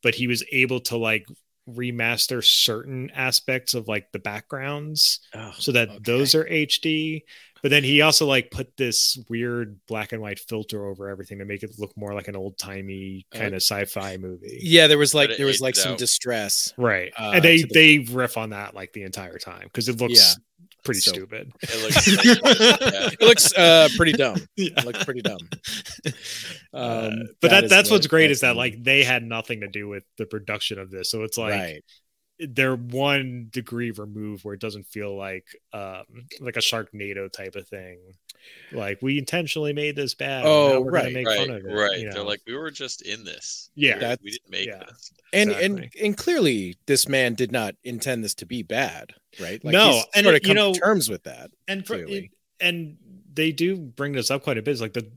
but 0.03 0.15
he 0.15 0.27
was 0.27 0.43
able 0.51 0.81
to 0.81 0.97
like 0.97 1.25
remaster 1.69 2.43
certain 2.43 3.09
aspects 3.13 3.73
of 3.73 3.87
like 3.87 4.11
the 4.11 4.19
backgrounds 4.19 5.19
oh, 5.33 5.53
so 5.57 5.71
that 5.73 5.89
okay. 5.89 5.99
those 6.03 6.33
are 6.33 6.45
HD 6.45 7.23
but 7.61 7.71
then 7.71 7.83
he 7.83 8.01
also 8.01 8.25
like 8.25 8.51
put 8.51 8.75
this 8.77 9.17
weird 9.29 9.79
black 9.87 10.11
and 10.11 10.21
white 10.21 10.39
filter 10.39 10.85
over 10.85 11.09
everything 11.09 11.39
to 11.39 11.45
make 11.45 11.63
it 11.63 11.71
look 11.77 11.95
more 11.97 12.13
like 12.13 12.27
an 12.27 12.35
old 12.35 12.57
timey 12.57 13.25
kind 13.31 13.53
uh, 13.53 13.57
of 13.57 13.63
sci-fi 13.63 14.17
movie. 14.17 14.59
Yeah, 14.61 14.87
there 14.87 14.97
was 14.97 15.13
like 15.13 15.31
there 15.37 15.45
was 15.45 15.61
like 15.61 15.75
some 15.75 15.93
out. 15.93 15.97
distress, 15.97 16.73
right? 16.77 17.11
Uh, 17.17 17.31
and 17.35 17.43
they 17.43 17.63
the... 17.63 17.69
they 17.73 18.13
riff 18.13 18.37
on 18.37 18.51
that 18.51 18.73
like 18.73 18.93
the 18.93 19.03
entire 19.03 19.37
time 19.37 19.63
because 19.63 19.89
it 19.89 19.99
looks 19.99 20.37
yeah. 20.37 20.67
pretty 20.83 20.99
so, 20.99 21.11
stupid. 21.11 21.51
It 21.61 21.83
looks, 21.83 22.07
yeah. 22.25 23.09
it 23.13 23.21
looks 23.21 23.53
uh, 23.53 23.89
pretty 23.95 24.13
dumb. 24.13 24.37
Yeah. 24.55 24.69
It 24.77 24.85
looks 24.85 25.03
pretty 25.03 25.21
dumb. 25.21 25.37
Uh, 26.73 27.09
um, 27.11 27.23
but 27.41 27.51
that, 27.51 27.61
that 27.61 27.69
that's 27.69 27.91
what's 27.91 28.07
great 28.07 28.31
is 28.31 28.41
that 28.41 28.55
like 28.55 28.83
they 28.83 29.03
had 29.03 29.23
nothing 29.23 29.61
to 29.61 29.67
do 29.67 29.87
with 29.87 30.03
the 30.17 30.25
production 30.25 30.79
of 30.79 30.91
this, 30.91 31.09
so 31.09 31.23
it's 31.23 31.37
like. 31.37 31.53
Right 31.53 31.83
they're 32.39 32.75
one 32.75 33.47
degree 33.51 33.91
removed 33.91 34.45
where 34.45 34.53
it 34.53 34.61
doesn't 34.61 34.85
feel 34.85 35.15
like 35.15 35.45
um 35.73 36.03
like 36.39 36.55
a 36.55 36.61
Sharknado 36.61 37.31
type 37.31 37.55
of 37.55 37.67
thing. 37.67 37.99
Like 38.71 39.01
we 39.01 39.17
intentionally 39.17 39.73
made 39.73 39.95
this 39.95 40.13
bad. 40.13 40.43
Oh, 40.45 40.83
right, 40.83 41.13
right, 41.13 41.49
it, 41.49 41.65
right. 41.65 41.99
You 41.99 42.05
know? 42.05 42.13
They're 42.13 42.23
like 42.23 42.41
we 42.45 42.55
were 42.55 42.71
just 42.71 43.01
in 43.01 43.23
this. 43.23 43.69
Yeah, 43.75 44.15
we 44.21 44.31
didn't 44.31 44.49
make 44.49 44.67
yeah. 44.67 44.83
this. 44.87 45.11
And 45.33 45.49
exactly. 45.49 45.65
and 45.65 45.91
and 46.01 46.17
clearly, 46.17 46.77
this 46.85 47.07
man 47.07 47.33
did 47.33 47.51
not 47.51 47.75
intend 47.83 48.23
this 48.23 48.35
to 48.35 48.45
be 48.45 48.63
bad, 48.63 49.13
right? 49.41 49.63
Like 49.63 49.73
no, 49.73 50.01
and 50.13 50.27
it, 50.27 50.47
you 50.47 50.53
know 50.53 50.73
terms 50.73 51.09
with 51.09 51.23
that. 51.23 51.51
And 51.67 51.85
for, 51.85 51.95
it, 51.95 52.29
and 52.59 52.97
they 53.33 53.51
do 53.51 53.77
bring 53.77 54.13
this 54.13 54.31
up 54.31 54.43
quite 54.43 54.57
a 54.57 54.61
bit. 54.61 54.71
It's 54.71 54.81
like 54.81 54.93
the, 54.93 55.09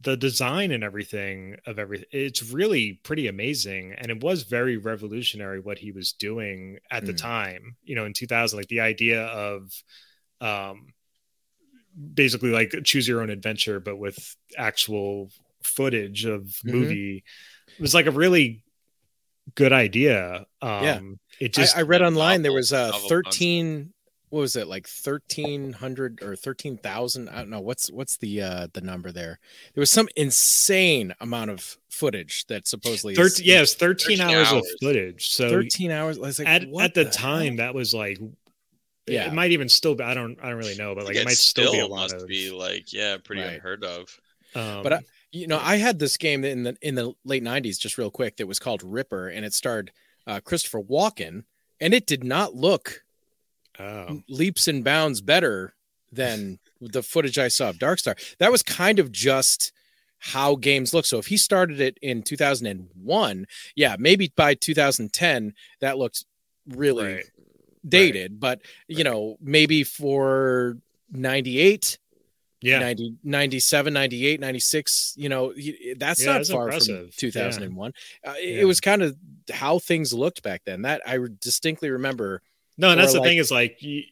the 0.00 0.16
design 0.16 0.72
and 0.72 0.84
everything 0.84 1.56
of 1.66 1.78
everything 1.78 2.06
it's 2.12 2.52
really 2.52 3.00
pretty 3.02 3.28
amazing 3.28 3.94
and 3.96 4.10
it 4.10 4.22
was 4.22 4.42
very 4.42 4.76
revolutionary 4.76 5.58
what 5.58 5.78
he 5.78 5.90
was 5.90 6.12
doing 6.12 6.78
at 6.90 7.02
mm. 7.02 7.06
the 7.06 7.12
time 7.14 7.76
you 7.82 7.94
know 7.94 8.04
in 8.04 8.12
2000 8.12 8.58
like 8.58 8.68
the 8.68 8.80
idea 8.80 9.24
of 9.24 9.72
um 10.40 10.88
basically 12.14 12.50
like 12.50 12.74
choose 12.84 13.08
your 13.08 13.22
own 13.22 13.30
adventure 13.30 13.80
but 13.80 13.96
with 13.96 14.36
actual 14.58 15.30
footage 15.62 16.26
of 16.26 16.42
mm-hmm. 16.42 16.72
movie 16.72 17.24
it 17.66 17.80
was 17.80 17.94
like 17.94 18.06
a 18.06 18.10
really 18.10 18.62
good 19.54 19.72
idea 19.72 20.44
um 20.60 20.84
yeah 20.84 21.00
it 21.40 21.54
just 21.54 21.76
i, 21.76 21.80
I 21.80 21.82
read 21.84 22.02
online 22.02 22.42
novel, 22.42 22.42
there 22.42 22.52
was 22.52 22.72
uh 22.72 22.92
13 23.08 23.94
what 24.30 24.40
was 24.40 24.56
it 24.56 24.66
like 24.66 24.86
1300 24.86 26.22
or 26.22 26.36
13,000 26.36 27.28
I 27.28 27.36
don't 27.36 27.50
know 27.50 27.60
what's 27.60 27.90
what's 27.90 28.16
the 28.16 28.42
uh 28.42 28.66
the 28.72 28.80
number 28.80 29.12
there? 29.12 29.38
There 29.74 29.80
was 29.80 29.90
some 29.90 30.08
insane 30.16 31.14
amount 31.20 31.50
of 31.50 31.78
footage 31.88 32.46
that 32.46 32.66
supposedly 32.66 33.14
13 33.14 33.46
yes 33.46 33.74
13, 33.74 34.18
13 34.18 34.20
hours, 34.20 34.48
hours, 34.48 34.62
of 34.62 34.66
footage 34.82 35.30
so 35.30 35.48
13 35.48 35.90
hours 35.90 36.18
like, 36.18 36.38
at, 36.40 36.62
at 36.62 36.94
the, 36.94 37.04
the 37.04 37.10
time 37.10 37.56
that 37.56 37.74
was 37.74 37.94
like 37.94 38.18
yeah. 39.06 39.26
it 39.26 39.32
might 39.32 39.52
even 39.52 39.68
still 39.68 39.94
be 39.94 40.04
I 40.04 40.14
don't 40.14 40.38
I 40.42 40.50
don't 40.50 40.58
really 40.58 40.76
know 40.76 40.94
but 40.94 41.04
like 41.04 41.16
it, 41.16 41.20
it 41.20 41.24
might 41.24 41.36
still, 41.36 41.68
still, 41.68 41.72
be 41.72 41.80
a 41.80 41.86
lot 41.86 42.12
must 42.12 42.16
of 42.16 42.26
be 42.26 42.50
like 42.50 42.92
yeah 42.92 43.16
pretty 43.22 43.42
right. 43.42 43.54
unheard 43.54 43.84
of. 43.84 44.20
Um, 44.54 44.82
but 44.82 44.92
I, 44.92 45.00
you 45.32 45.46
know 45.46 45.60
I 45.62 45.76
had 45.76 45.98
this 45.98 46.16
game 46.16 46.44
in 46.44 46.64
the 46.64 46.76
in 46.82 46.94
the 46.94 47.12
late 47.24 47.44
90s 47.44 47.78
just 47.78 47.98
real 47.98 48.10
quick 48.10 48.36
that 48.36 48.46
was 48.46 48.58
called 48.58 48.82
Ripper 48.82 49.28
and 49.28 49.44
it 49.44 49.54
starred 49.54 49.92
uh, 50.26 50.40
Christopher 50.40 50.82
Walken 50.82 51.44
and 51.80 51.94
it 51.94 52.06
did 52.06 52.24
not 52.24 52.54
look 52.54 53.04
oh. 53.78 54.22
leaps 54.28 54.68
and 54.68 54.84
bounds 54.84 55.20
better 55.20 55.74
than 56.12 56.58
the 56.80 57.02
footage 57.02 57.38
I 57.38 57.48
saw 57.48 57.70
of 57.70 57.78
Darkstar. 57.78 58.18
That 58.38 58.52
was 58.52 58.62
kind 58.62 58.98
of 58.98 59.12
just 59.12 59.72
how 60.18 60.56
games 60.56 60.94
look. 60.94 61.06
So 61.06 61.18
if 61.18 61.26
he 61.26 61.36
started 61.36 61.80
it 61.80 61.98
in 62.02 62.22
2001, 62.22 63.46
yeah, 63.74 63.96
maybe 63.98 64.32
by 64.34 64.54
2010 64.54 65.54
that 65.80 65.98
looked 65.98 66.24
really 66.68 67.14
right. 67.14 67.24
dated, 67.86 68.32
right. 68.32 68.40
but 68.40 68.60
you 68.88 68.98
right. 68.98 69.04
know, 69.04 69.36
maybe 69.40 69.84
for 69.84 70.78
98 71.10 71.98
yeah 72.62 72.78
90 72.78 73.16
97 73.22 73.92
98 73.92 74.40
96 74.40 75.14
you 75.18 75.28
know 75.28 75.52
that's 75.98 76.24
yeah, 76.24 76.32
not 76.32 76.46
far 76.46 76.64
impressive. 76.64 77.02
from 77.02 77.12
2001 77.16 77.92
yeah. 78.24 78.30
Uh, 78.30 78.34
it, 78.38 78.56
yeah. 78.56 78.64
was 78.64 78.80
kind 78.80 79.02
of 79.02 79.14
how 79.52 79.78
things 79.78 80.14
looked 80.14 80.42
back 80.42 80.62
then 80.64 80.82
that 80.82 81.02
i 81.06 81.18
distinctly 81.40 81.90
remember 81.90 82.40
no, 82.76 82.90
and 82.90 83.00
that's 83.00 83.12
the 83.12 83.20
like, 83.20 83.28
thing 83.28 83.38
is 83.38 83.50
like 83.50 83.82
you, 83.82 84.02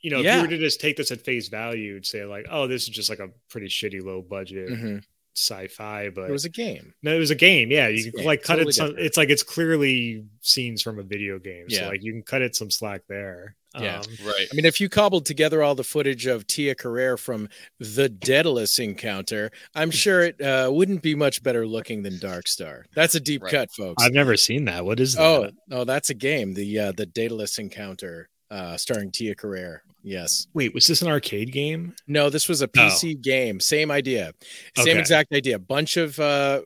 you 0.00 0.10
know, 0.10 0.20
yeah. 0.20 0.30
if 0.30 0.36
you 0.36 0.42
were 0.42 0.48
to 0.48 0.58
just 0.58 0.80
take 0.80 0.96
this 0.96 1.10
at 1.10 1.22
face 1.22 1.48
value 1.48 1.96
and 1.96 2.04
say 2.04 2.24
like, 2.24 2.46
oh, 2.50 2.66
this 2.66 2.82
is 2.82 2.88
just 2.88 3.10
like 3.10 3.20
a 3.20 3.28
pretty 3.48 3.68
shitty 3.68 4.04
low 4.04 4.22
budget 4.22 4.68
mm-hmm. 4.68 4.98
sci-fi, 5.34 6.10
but 6.10 6.28
it 6.28 6.32
was 6.32 6.44
a 6.44 6.50
game. 6.50 6.94
No, 7.02 7.14
it 7.14 7.18
was 7.18 7.30
a 7.30 7.34
game. 7.34 7.70
Yeah, 7.70 7.88
you 7.88 8.12
can 8.12 8.24
like 8.24 8.42
cut 8.42 8.56
totally 8.56 8.70
it. 8.70 8.74
Some, 8.74 8.94
it's 8.98 9.16
like 9.16 9.30
it's 9.30 9.42
clearly 9.42 10.26
scenes 10.42 10.82
from 10.82 10.98
a 10.98 11.02
video 11.02 11.38
game. 11.38 11.66
Yeah. 11.68 11.80
So 11.80 11.88
like 11.88 12.02
you 12.02 12.12
can 12.12 12.22
cut 12.22 12.42
it 12.42 12.54
some 12.54 12.70
slack 12.70 13.02
there. 13.08 13.56
Yeah, 13.78 13.98
um, 13.98 14.04
right. 14.24 14.46
I 14.50 14.54
mean, 14.54 14.64
if 14.64 14.80
you 14.80 14.88
cobbled 14.88 15.26
together 15.26 15.62
all 15.62 15.74
the 15.74 15.84
footage 15.84 16.26
of 16.26 16.46
Tia 16.46 16.74
Carrere 16.74 17.16
from 17.16 17.48
the 17.80 18.08
Daedalus 18.08 18.78
encounter, 18.78 19.50
I'm 19.74 19.90
sure 19.90 20.22
it 20.22 20.40
uh, 20.40 20.70
wouldn't 20.72 21.02
be 21.02 21.14
much 21.14 21.42
better 21.42 21.66
looking 21.66 22.02
than 22.02 22.14
Darkstar. 22.14 22.84
That's 22.94 23.14
a 23.14 23.20
deep 23.20 23.42
right. 23.42 23.50
cut, 23.50 23.72
folks. 23.72 24.02
I've 24.02 24.12
never 24.12 24.36
seen 24.36 24.66
that. 24.66 24.84
What 24.84 25.00
is 25.00 25.14
that? 25.14 25.22
Oh, 25.22 25.50
oh, 25.70 25.84
that's 25.84 26.10
a 26.10 26.14
game. 26.14 26.54
The 26.54 26.78
uh, 26.78 26.92
the 26.92 27.06
Daedalus 27.06 27.58
encounter, 27.58 28.28
uh, 28.50 28.76
starring 28.76 29.10
Tia 29.10 29.34
Carrere. 29.34 29.82
Yes. 30.04 30.46
Wait, 30.52 30.74
was 30.74 30.86
this 30.86 31.00
an 31.00 31.08
arcade 31.08 31.50
game? 31.50 31.94
No, 32.06 32.28
this 32.28 32.48
was 32.48 32.60
a 32.60 32.68
PC 32.68 33.16
oh. 33.16 33.20
game. 33.22 33.58
Same 33.58 33.90
idea. 33.90 34.32
Same 34.76 34.88
okay. 34.88 34.98
exact 34.98 35.32
idea. 35.32 35.58
Bunch 35.58 35.96
of 35.96 36.20
uh, 36.20 36.60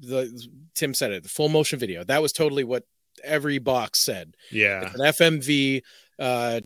the 0.00 0.48
Tim 0.74 0.92
said 0.92 1.12
it. 1.12 1.22
The 1.22 1.28
full 1.28 1.48
motion 1.48 1.78
video. 1.78 2.04
That 2.04 2.20
was 2.20 2.32
totally 2.32 2.64
what 2.64 2.84
every 3.24 3.58
box 3.58 4.00
said. 4.00 4.36
Yeah. 4.50 4.90
It's 4.94 4.94
an 4.94 5.40
FMV 5.40 5.82
uh, 6.18 6.60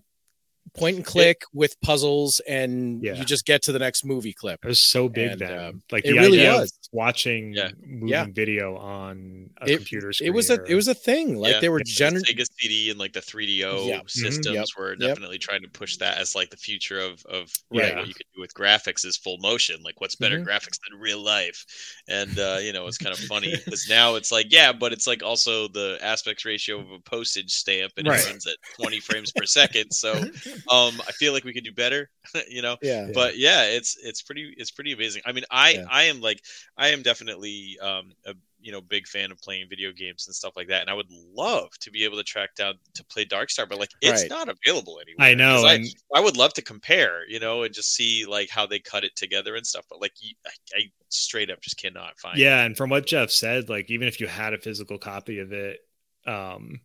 point 0.74 0.96
and 0.96 1.04
click 1.04 1.42
it, 1.42 1.48
with 1.56 1.80
puzzles, 1.80 2.40
and 2.40 3.02
yeah. 3.02 3.14
you 3.14 3.24
just 3.24 3.46
get 3.46 3.62
to 3.62 3.72
the 3.72 3.78
next 3.78 4.04
movie 4.04 4.32
clip. 4.32 4.64
It 4.64 4.68
was 4.68 4.78
so 4.78 5.08
big 5.08 5.32
and, 5.32 5.40
then, 5.40 5.58
um, 5.58 5.82
like 5.90 6.04
it 6.04 6.12
really 6.12 6.46
was. 6.46 6.72
watching 6.92 7.52
yeah. 7.54 7.70
moving 7.86 8.08
yeah. 8.08 8.26
video 8.30 8.76
on 8.76 9.50
a 9.60 9.70
it, 9.70 9.76
computer 9.76 10.12
screen. 10.12 10.28
It 10.28 10.34
was 10.34 10.50
a 10.50 10.62
it 10.64 10.74
was 10.74 10.88
a 10.88 10.94
thing. 10.94 11.36
Like 11.36 11.54
yeah. 11.54 11.60
they 11.60 11.68
were 11.68 11.80
generating 11.84 12.36
Sega 12.36 12.46
CD 12.58 12.90
and 12.90 12.98
like 12.98 13.12
the 13.12 13.20
3DO 13.20 13.86
yep. 13.86 14.10
systems 14.10 14.46
mm-hmm. 14.46 14.54
yep. 14.54 14.66
were 14.78 14.96
definitely 14.96 15.36
yep. 15.36 15.42
trying 15.42 15.62
to 15.62 15.68
push 15.68 15.96
that 15.98 16.18
as 16.18 16.34
like 16.34 16.50
the 16.50 16.56
future 16.56 17.00
of 17.00 17.24
of 17.26 17.52
right. 17.70 17.94
what 17.94 18.08
you 18.08 18.14
could 18.14 18.26
do 18.34 18.40
with 18.40 18.52
graphics 18.54 19.04
is 19.04 19.16
full 19.16 19.38
motion. 19.38 19.82
Like 19.82 20.00
what's 20.00 20.16
better 20.16 20.38
mm-hmm. 20.38 20.48
graphics 20.48 20.78
than 20.88 20.98
real 20.98 21.22
life? 21.22 21.64
And 22.08 22.38
uh, 22.38 22.58
you 22.60 22.72
know 22.72 22.86
it's 22.86 22.98
kind 22.98 23.14
of 23.14 23.20
funny 23.20 23.54
because 23.64 23.88
now 23.88 24.16
it's 24.16 24.32
like 24.32 24.46
yeah, 24.50 24.72
but 24.72 24.92
it's 24.92 25.06
like 25.06 25.22
also 25.22 25.68
the 25.68 25.98
aspect 26.02 26.44
ratio 26.44 26.80
of 26.80 26.90
a 26.90 26.98
postage 26.98 27.52
stamp 27.52 27.92
and 27.96 28.08
right. 28.08 28.20
it 28.20 28.26
runs 28.26 28.46
at 28.46 28.56
20 28.80 29.00
frames 29.00 29.32
per 29.32 29.44
second. 29.44 29.92
So 29.92 30.14
um, 30.70 31.00
I 31.06 31.12
feel 31.12 31.32
like 31.32 31.44
we 31.44 31.52
could 31.52 31.64
do 31.64 31.72
better, 31.72 32.10
you 32.48 32.62
know. 32.62 32.76
Yeah. 32.82 33.10
But 33.12 33.38
yeah, 33.38 33.64
it's 33.64 33.96
it's 34.02 34.22
pretty 34.22 34.54
it's 34.56 34.70
pretty 34.70 34.92
amazing. 34.92 35.22
I 35.24 35.32
mean, 35.32 35.44
I 35.50 35.70
yeah. 35.70 35.84
I 35.90 36.04
am 36.04 36.20
like 36.20 36.42
I 36.76 36.88
am 36.88 37.02
definitely 37.02 37.78
um 37.80 38.12
a 38.26 38.34
you 38.60 38.72
know 38.72 38.80
big 38.80 39.06
fan 39.06 39.30
of 39.30 39.38
playing 39.40 39.66
video 39.68 39.92
games 39.92 40.26
and 40.26 40.34
stuff 40.34 40.54
like 40.56 40.68
that, 40.68 40.80
and 40.80 40.90
I 40.90 40.94
would 40.94 41.10
love 41.10 41.68
to 41.80 41.90
be 41.90 42.04
able 42.04 42.16
to 42.16 42.22
track 42.22 42.54
down 42.54 42.74
to 42.94 43.04
play 43.04 43.24
Darkstar, 43.26 43.68
but 43.68 43.78
like 43.78 43.90
it's 44.00 44.22
right. 44.22 44.30
not 44.30 44.48
available 44.48 45.00
anymore. 45.00 45.26
I 45.26 45.34
know. 45.34 45.66
I, 45.66 45.84
I 46.14 46.20
would 46.20 46.36
love 46.36 46.54
to 46.54 46.62
compare, 46.62 47.28
you 47.28 47.40
know, 47.40 47.62
and 47.62 47.74
just 47.74 47.94
see 47.94 48.24
like 48.24 48.48
how 48.48 48.66
they 48.66 48.78
cut 48.78 49.04
it 49.04 49.14
together 49.16 49.54
and 49.54 49.66
stuff. 49.66 49.84
But 49.90 50.00
like 50.00 50.12
I, 50.46 50.50
I 50.74 50.80
straight 51.10 51.50
up 51.50 51.60
just 51.60 51.76
cannot 51.76 52.18
find. 52.18 52.38
Yeah, 52.38 52.62
it. 52.62 52.66
and 52.66 52.76
from 52.76 52.90
what 52.90 53.06
Jeff 53.06 53.30
said, 53.30 53.68
like 53.68 53.90
even 53.90 54.08
if 54.08 54.18
you 54.18 54.26
had 54.26 54.54
a 54.54 54.58
physical 54.58 54.96
copy 54.96 55.40
of 55.40 55.52
it, 55.52 55.80
um, 56.26 56.80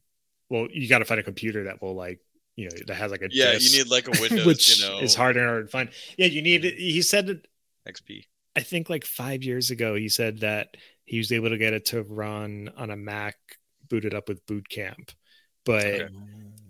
well, 0.49 0.68
you 0.72 0.89
got 0.89 0.99
to 0.99 1.06
find 1.06 1.19
a 1.19 1.23
computer 1.23 1.65
that 1.65 1.81
will 1.81 1.95
like 1.95 2.19
you 2.60 2.65
know 2.65 2.77
that 2.88 2.95
has 2.95 3.11
like 3.11 3.22
a 3.22 3.30
yeah 3.31 3.53
you 3.53 3.77
need 3.77 3.90
like 3.90 4.07
a 4.07 4.11
windows 4.22 4.45
which 4.45 4.80
you 4.80 4.88
know. 4.88 4.99
is 4.99 5.15
harder 5.15 5.40
and 5.40 5.48
harder 5.48 5.64
to 5.64 5.69
find. 5.69 5.90
Yeah 6.18 6.27
you 6.27 6.41
need 6.41 6.64
he 6.64 7.02
said 7.02 7.41
xp 7.88 8.26
i 8.56 8.61
think 8.61 8.90
like 8.90 9.06
five 9.06 9.44
years 9.44 9.72
ago 9.72 9.95
he 9.95 10.10
said 10.10 10.40
that 10.40 10.76
he 11.06 11.18
was 11.18 11.31
able 11.31 11.49
to 11.49 11.57
get 11.57 11.73
it 11.73 11.86
to 11.86 12.03
run 12.03 12.69
on 12.77 12.91
a 12.91 12.95
mac 12.95 13.36
booted 13.90 14.14
up 14.14 14.27
with 14.27 14.45
boot 14.45 14.69
camp 14.69 15.11
but 15.65 15.86
okay. 15.86 16.10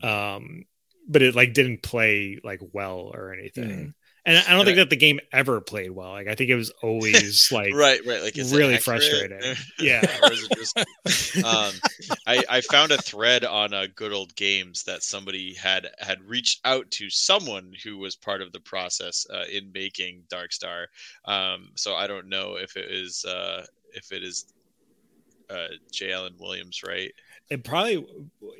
um 0.03 0.66
but 1.10 1.24
it 1.24 1.36
like 1.36 1.53
didn't 1.53 1.82
play 1.82 2.40
like 2.44 2.61
well 2.72 3.11
or 3.14 3.34
anything. 3.34 3.70
Mm. 3.70 3.94
And 4.30 4.38
I 4.48 4.52
don't 4.52 4.64
think 4.64 4.78
that 4.78 4.92
the 4.92 4.96
game 4.96 5.20
ever 5.32 5.60
played 5.60 5.90
well. 5.90 6.12
Like 6.12 6.28
I 6.28 6.36
think 6.36 6.52
it 6.52 6.56
was 6.56 6.70
always 6.84 7.50
like 7.52 7.74
right, 7.74 8.00
right, 8.06 8.22
like 8.22 8.36
really 8.36 8.78
frustrating. 8.78 9.56
yeah. 9.80 10.06
just, 10.56 10.78
um, 11.44 11.74
I 12.28 12.44
I 12.48 12.62
found 12.62 12.92
a 12.92 13.00
thread 13.00 13.44
on 13.44 13.74
uh, 13.74 13.88
good 13.96 14.14
old 14.14 14.36
games 14.36 14.84
that 14.84 15.02
somebody 15.02 15.56
had 15.56 15.88
had 15.98 16.22
reached 16.22 16.60
out 16.64 16.92
to 16.92 17.10
someone 17.10 17.74
who 17.84 17.98
was 17.98 18.16
part 18.16 18.44
of 18.44 18.52
the 18.52 18.60
process 18.60 19.26
uh, 19.34 19.46
in 19.52 19.72
making 19.74 20.22
Darkstar. 20.32 20.86
Um, 21.26 21.72
so 21.74 21.96
I 21.96 22.06
don't 22.06 22.30
know 22.30 22.56
if 22.56 22.78
it 22.78 22.92
is 22.92 23.26
uh, 23.26 23.66
if 23.94 24.12
it 24.12 24.24
is 24.24 24.46
uh, 25.50 25.70
J. 25.92 26.14
Allen 26.14 26.36
Williams, 26.40 26.84
right? 26.84 27.12
It 27.50 27.64
probably 27.64 28.06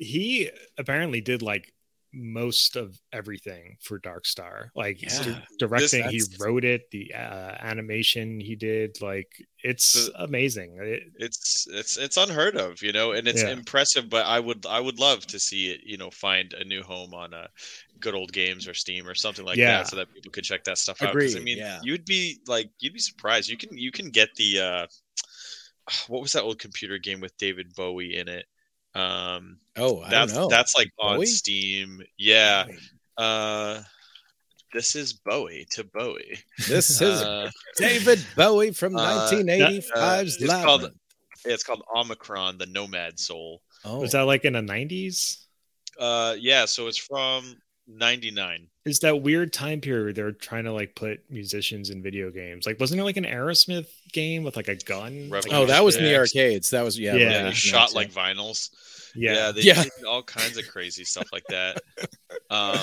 he 0.00 0.50
apparently 0.76 1.20
did 1.20 1.42
like 1.42 1.72
most 2.12 2.76
of 2.76 2.98
everything 3.12 3.76
for 3.80 4.00
Darkstar. 4.00 4.68
Like 4.74 5.02
yeah. 5.02 5.40
directing, 5.58 6.06
this, 6.10 6.28
he 6.28 6.44
wrote 6.44 6.64
it. 6.64 6.90
The 6.90 7.14
uh, 7.14 7.56
animation 7.60 8.40
he 8.40 8.56
did, 8.56 9.00
like 9.00 9.28
it's 9.62 10.06
the, 10.06 10.22
amazing. 10.22 10.78
It, 10.80 11.04
it's 11.16 11.66
it's 11.70 11.96
it's 11.96 12.16
unheard 12.16 12.56
of, 12.56 12.82
you 12.82 12.92
know, 12.92 13.12
and 13.12 13.28
it's 13.28 13.42
yeah. 13.42 13.50
impressive. 13.50 14.08
But 14.08 14.26
I 14.26 14.40
would 14.40 14.66
I 14.66 14.80
would 14.80 14.98
love 14.98 15.26
to 15.28 15.38
see 15.38 15.70
it, 15.70 15.80
you 15.84 15.96
know, 15.96 16.10
find 16.10 16.52
a 16.54 16.64
new 16.64 16.82
home 16.82 17.14
on 17.14 17.32
a 17.32 17.38
uh, 17.38 17.46
good 18.00 18.14
old 18.14 18.32
games 18.32 18.66
or 18.66 18.74
Steam 18.74 19.06
or 19.06 19.14
something 19.14 19.44
like 19.44 19.56
yeah. 19.56 19.78
that, 19.78 19.88
so 19.88 19.96
that 19.96 20.12
people 20.12 20.32
could 20.32 20.44
check 20.44 20.64
that 20.64 20.78
stuff 20.78 21.02
out. 21.02 21.14
Because 21.14 21.36
I 21.36 21.40
mean, 21.40 21.62
you'd 21.82 22.04
be 22.04 22.40
like 22.46 22.70
you'd 22.80 22.94
be 22.94 22.98
surprised. 22.98 23.48
You 23.48 23.56
can 23.56 23.76
you 23.76 23.92
can 23.92 24.10
get 24.10 24.34
the 24.36 24.60
uh, 24.60 24.86
what 26.08 26.22
was 26.22 26.32
that 26.32 26.42
old 26.42 26.58
computer 26.58 26.98
game 26.98 27.20
with 27.20 27.36
David 27.38 27.74
Bowie 27.74 28.16
in 28.16 28.28
it? 28.28 28.46
Um, 28.94 29.58
oh, 29.76 30.00
I 30.00 30.10
that's 30.10 30.48
that's 30.48 30.76
like 30.76 30.90
on 30.98 31.16
Bowie? 31.16 31.26
Steam. 31.26 32.02
Yeah. 32.18 32.66
Uh, 33.16 33.82
this 34.72 34.94
is 34.94 35.12
Bowie 35.12 35.66
to 35.70 35.84
Bowie. 35.84 36.38
This 36.68 37.00
is 37.00 37.22
uh, 37.22 37.50
David 37.76 38.24
Bowie 38.36 38.72
from 38.72 38.94
1985's 38.94 39.92
uh, 39.94 39.98
uh, 39.98 40.22
it's 40.22 40.64
called, 40.64 40.92
it's 41.44 41.64
called 41.64 41.82
Omikron, 41.94 42.58
the 42.58 42.66
Nomad 42.66 43.18
Soul. 43.18 43.62
Oh, 43.84 44.00
was 44.00 44.12
that 44.12 44.22
like 44.22 44.44
in 44.44 44.52
the 44.52 44.60
90s? 44.60 45.44
Uh, 45.98 46.36
yeah. 46.38 46.64
So 46.64 46.86
it's 46.86 46.98
from 46.98 47.56
'99. 47.86 48.68
Is 48.86 49.00
that 49.00 49.20
weird 49.20 49.52
time 49.52 49.80
period 49.80 50.16
they're 50.16 50.32
trying 50.32 50.64
to 50.64 50.72
like 50.72 50.94
put 50.94 51.20
musicians 51.30 51.90
in 51.90 52.02
video 52.02 52.30
games? 52.30 52.66
Like, 52.66 52.80
wasn't 52.80 52.98
there 52.98 53.04
like 53.04 53.18
an 53.18 53.24
Aerosmith 53.24 53.88
game 54.12 54.42
with 54.42 54.56
like 54.56 54.68
a 54.68 54.76
gun? 54.76 55.28
Revolution 55.30 55.54
oh, 55.54 55.66
that 55.66 55.84
was 55.84 55.96
in 55.96 56.04
the 56.04 56.16
arcades. 56.16 56.70
That 56.70 56.82
was 56.82 56.98
yeah. 56.98 57.14
Yeah, 57.14 57.30
yeah 57.30 57.50
shot 57.50 57.94
like 57.94 58.10
vinyls. 58.10 58.70
Yeah, 59.14 59.32
yeah, 59.32 59.52
they 59.52 59.60
yeah. 59.62 59.82
did 59.82 60.04
all 60.08 60.22
kinds 60.22 60.56
of 60.56 60.68
crazy 60.68 61.04
stuff 61.04 61.28
like 61.32 61.44
that. 61.48 61.82
Um, 62.48 62.78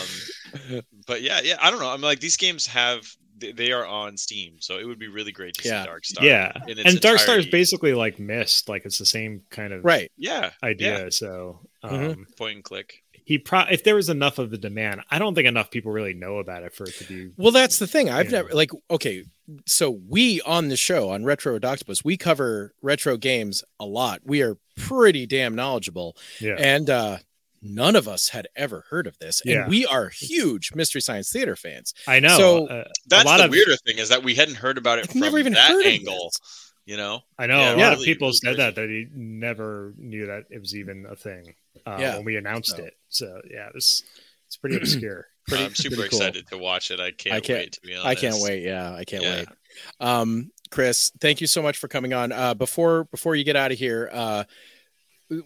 but 1.08 1.22
yeah, 1.22 1.42
yeah, 1.44 1.58
I 1.60 1.72
don't 1.72 1.80
know. 1.80 1.90
I'm 1.90 2.02
like 2.02 2.20
these 2.20 2.38
games 2.38 2.66
have 2.68 3.06
they 3.40 3.72
are 3.72 3.86
on 3.86 4.18
Steam, 4.18 4.56
so 4.60 4.78
it 4.78 4.86
would 4.86 5.00
be 5.00 5.08
really 5.08 5.32
great 5.32 5.56
to 5.56 5.68
yeah. 5.68 5.84
see 5.84 5.90
Darkstar. 5.90 6.22
Yeah, 6.22 6.52
and 6.68 7.00
Darkstar 7.00 7.38
is 7.38 7.48
basically 7.48 7.94
like 7.94 8.20
Myst, 8.20 8.70
like 8.70 8.86
it's 8.86 8.98
the 8.98 9.06
same 9.06 9.42
kind 9.50 9.74
of 9.74 9.84
right. 9.84 10.12
Yeah, 10.18 10.52
idea. 10.64 11.06
Yeah. 11.06 11.10
So 11.10 11.60
mm-hmm. 11.84 11.96
um, 11.96 12.02
mm-hmm. 12.02 12.24
point 12.38 12.56
and 12.56 12.64
click. 12.64 13.04
He 13.28 13.38
pro 13.38 13.64
if 13.70 13.84
there 13.84 13.96
was 13.96 14.08
enough 14.08 14.40
of 14.40 14.52
the 14.52 14.58
demand, 14.58 15.02
I 15.12 15.20
don't 15.20 15.36
think 15.36 15.50
enough 15.50 15.70
people 15.70 15.92
really 15.92 16.14
know 16.14 16.38
about 16.38 16.64
it 16.64 16.74
for 16.74 16.86
it 16.86 16.94
to 17.00 17.04
be. 17.04 17.30
Well, 17.36 17.52
that's 17.52 17.78
the 17.78 17.86
thing. 17.86 18.10
I've 18.10 18.32
never 18.32 18.48
know. 18.48 18.56
like 18.56 18.72
okay, 18.90 19.26
so 19.66 20.00
we 20.08 20.40
on 20.44 20.70
the 20.70 20.78
show 20.78 21.10
on 21.10 21.26
Retro 21.26 21.60
Octopus, 21.62 22.06
we 22.06 22.16
cover 22.16 22.74
retro 22.82 23.18
games 23.18 23.66
a 23.82 23.86
lot. 23.86 24.22
We 24.24 24.44
are 24.44 24.56
pretty 24.78 25.26
damn 25.26 25.56
knowledgeable. 25.56 26.16
Yeah, 26.40 26.56
and 26.58 26.90
uh 26.90 27.18
none 27.62 27.98
of 27.98 28.08
us 28.08 28.30
had 28.30 28.48
ever 28.56 28.86
heard 28.90 29.08
of 29.08 29.20
this, 29.20 29.42
and 29.42 29.52
yeah. 29.52 29.68
we 29.68 29.86
are 29.86 30.08
huge 30.08 30.74
Mystery 30.74 31.02
Science 31.02 31.30
Theater 31.30 31.58
fans. 31.58 31.94
I 32.08 32.22
know. 32.22 32.38
So 32.38 32.68
uh, 32.68 32.88
that's 33.08 33.30
the 33.30 33.44
of, 33.44 33.52
weirder 33.52 33.76
thing 33.86 33.98
is 33.98 34.08
that 34.08 34.24
we 34.24 34.36
hadn't 34.36 34.56
heard 34.56 34.78
about 34.78 35.00
it 35.00 35.12
from 35.12 35.20
never 35.20 35.38
even 35.38 35.52
that 35.52 35.86
angle. 35.86 36.32
You 36.86 36.96
know, 36.96 37.20
I 37.38 37.48
know 37.48 37.60
yeah, 37.60 37.76
a 37.76 37.76
lot 37.76 37.90
really, 37.90 37.94
of 37.96 38.06
people 38.06 38.28
really 38.28 38.38
said 38.38 38.56
that 38.56 38.76
that 38.76 38.88
he 38.88 39.08
never 39.14 39.94
knew 39.98 40.28
that 40.28 40.46
it 40.50 40.62
was 40.62 40.74
even 40.78 41.06
a 41.06 41.18
thing 41.18 41.56
uh, 41.88 41.98
yeah. 42.00 42.16
when 42.16 42.26
we 42.26 42.36
announced 42.36 42.78
so. 42.78 42.84
it. 42.84 42.94
So 43.10 43.42
yeah, 43.50 43.70
it's 43.74 44.04
it's 44.48 44.58
pretty 44.58 44.78
obscure. 44.82 45.28
Pretty, 45.48 45.66
I'm 45.66 45.76
super 45.76 46.04
excited 46.04 46.48
to 46.50 46.58
watch 46.58 46.92
it. 46.92 47.00
I 47.00 47.12
can't, 47.12 47.36
I 47.36 47.40
can't 47.40 47.60
wait. 47.60 47.72
To 47.74 47.82
be 47.82 47.94
honest, 47.94 48.06
I 48.06 48.16
can't 48.16 48.36
wait. 48.40 48.64
Yeah, 48.64 48.94
I 48.94 49.04
can't 49.06 49.24
wait. 49.24 49.48
Um, 50.00 50.52
Chris, 50.72 51.12
thank 51.22 51.40
you 51.40 51.48
so 51.48 51.62
much 51.62 51.78
for 51.78 51.88
coming 51.88 52.14
on. 52.14 52.32
Uh, 52.32 52.54
before 52.54 53.06
before 53.06 53.36
you 53.36 53.44
get 53.44 53.56
out 53.56 53.72
of 53.72 53.78
here, 53.78 54.10
uh, 54.12 54.44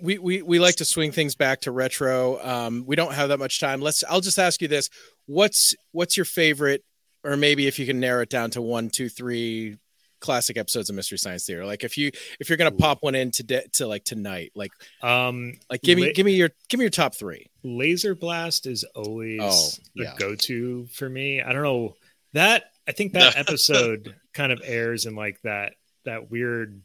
we, 0.02 0.18
we 0.18 0.42
we 0.42 0.60
like 0.60 0.76
to 0.78 0.86
swing 0.86 1.12
things 1.12 1.36
back 1.36 1.62
to 1.62 1.72
retro. 1.72 2.44
Um, 2.44 2.84
we 2.88 2.96
don't 2.96 3.14
have 3.14 3.30
that 3.30 3.38
much 3.40 3.60
time. 3.60 3.82
Let's. 3.82 4.04
I'll 4.10 4.22
just 4.22 4.40
ask 4.40 4.62
you 4.62 4.68
this: 4.68 4.90
what's 5.28 5.76
what's 5.92 6.18
your 6.18 6.26
favorite, 6.26 6.84
or 7.24 7.38
maybe 7.38 7.68
if 7.68 7.78
you 7.78 7.86
can 7.86 8.00
narrow 8.00 8.24
it 8.24 8.30
down 8.30 8.50
to 8.52 8.62
one, 8.62 8.90
two, 8.90 9.10
three 9.10 9.78
classic 10.22 10.58
episodes 10.58 10.90
of 10.90 10.96
Mystery 10.96 11.18
Science 11.18 11.46
Theater. 11.46 11.66
Like 11.66 11.84
if 11.84 11.98
you 11.98 12.12
if 12.40 12.50
you're 12.50 12.58
gonna 12.58 12.72
pop 12.72 13.00
one 13.02 13.16
in 13.16 13.32
today 13.32 13.66
to 13.74 13.88
like 13.88 14.06
tonight, 14.06 14.52
like 14.56 14.72
um, 15.02 15.54
like 15.70 15.82
give 15.82 15.98
me 15.98 16.08
la- 16.08 16.14
give 16.14 16.26
me 16.26 16.34
your 16.34 16.50
give 16.70 16.78
me 16.78 16.86
your 16.86 16.92
top 16.92 17.16
three. 17.16 17.48
Laser 17.64 18.16
Blast 18.16 18.68
is 18.68 18.84
always 18.96 19.40
oh, 19.42 19.70
yeah. 19.94 20.14
the 20.14 20.18
go 20.18 20.36
to 20.36 20.86
for 20.88 21.10
me. 21.10 21.42
I 21.42 21.52
don't 21.52 21.64
know 21.64 21.96
that. 22.34 22.72
I 22.88 22.94
think 22.94 23.14
that 23.14 23.38
episode 23.38 24.16
kind 24.34 24.52
of 24.52 24.62
airs 24.64 25.06
in 25.06 25.16
like 25.16 25.42
that 25.42 25.74
that 26.06 26.32
weird 26.32 26.82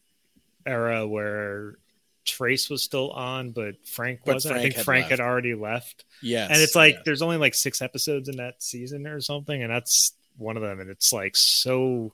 era 0.66 1.06
where 1.06 1.76
Trace 2.26 2.68
was 2.68 2.82
still 2.82 3.10
on, 3.12 3.52
but 3.52 3.86
Frank 3.86 4.20
but 4.24 4.34
wasn't. 4.34 4.52
Frank 4.52 4.60
I 4.60 4.62
think 4.64 4.74
had 4.76 4.84
Frank 4.84 5.02
left. 5.04 5.10
had 5.10 5.20
already 5.20 5.54
left. 5.54 6.04
Yeah, 6.20 6.46
and 6.50 6.60
it's 6.60 6.74
like 6.74 7.04
there's 7.04 7.22
only 7.22 7.36
like 7.36 7.54
six 7.54 7.80
episodes 7.80 8.28
in 8.28 8.36
that 8.36 8.62
season 8.62 9.06
or 9.06 9.20
something, 9.20 9.62
and 9.62 9.72
that's 9.72 10.12
one 10.36 10.56
of 10.56 10.62
them. 10.62 10.80
And 10.80 10.90
it's 10.90 11.12
like 11.12 11.36
so. 11.36 12.12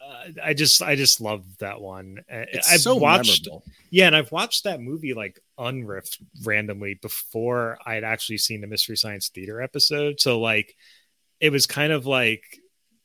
Uh, 0.00 0.30
I 0.42 0.54
just 0.54 0.80
I 0.80 0.94
just 0.94 1.20
love 1.20 1.44
that 1.58 1.80
one. 1.80 2.18
It's 2.28 2.70
I've 2.70 2.80
so 2.80 2.96
watched, 2.96 3.46
memorable. 3.46 3.64
yeah, 3.90 4.06
and 4.06 4.16
I've 4.16 4.32
watched 4.32 4.64
that 4.64 4.80
movie 4.80 5.12
like 5.12 5.40
unriffed 5.58 6.18
randomly 6.44 6.94
before 6.94 7.78
I'd 7.84 8.04
actually 8.04 8.38
seen 8.38 8.60
the 8.60 8.66
Mystery 8.66 8.96
Science 8.96 9.28
Theater 9.28 9.60
episode. 9.60 10.20
So 10.20 10.40
like, 10.40 10.74
it 11.40 11.50
was 11.50 11.66
kind 11.66 11.92
of 11.92 12.06
like, 12.06 12.42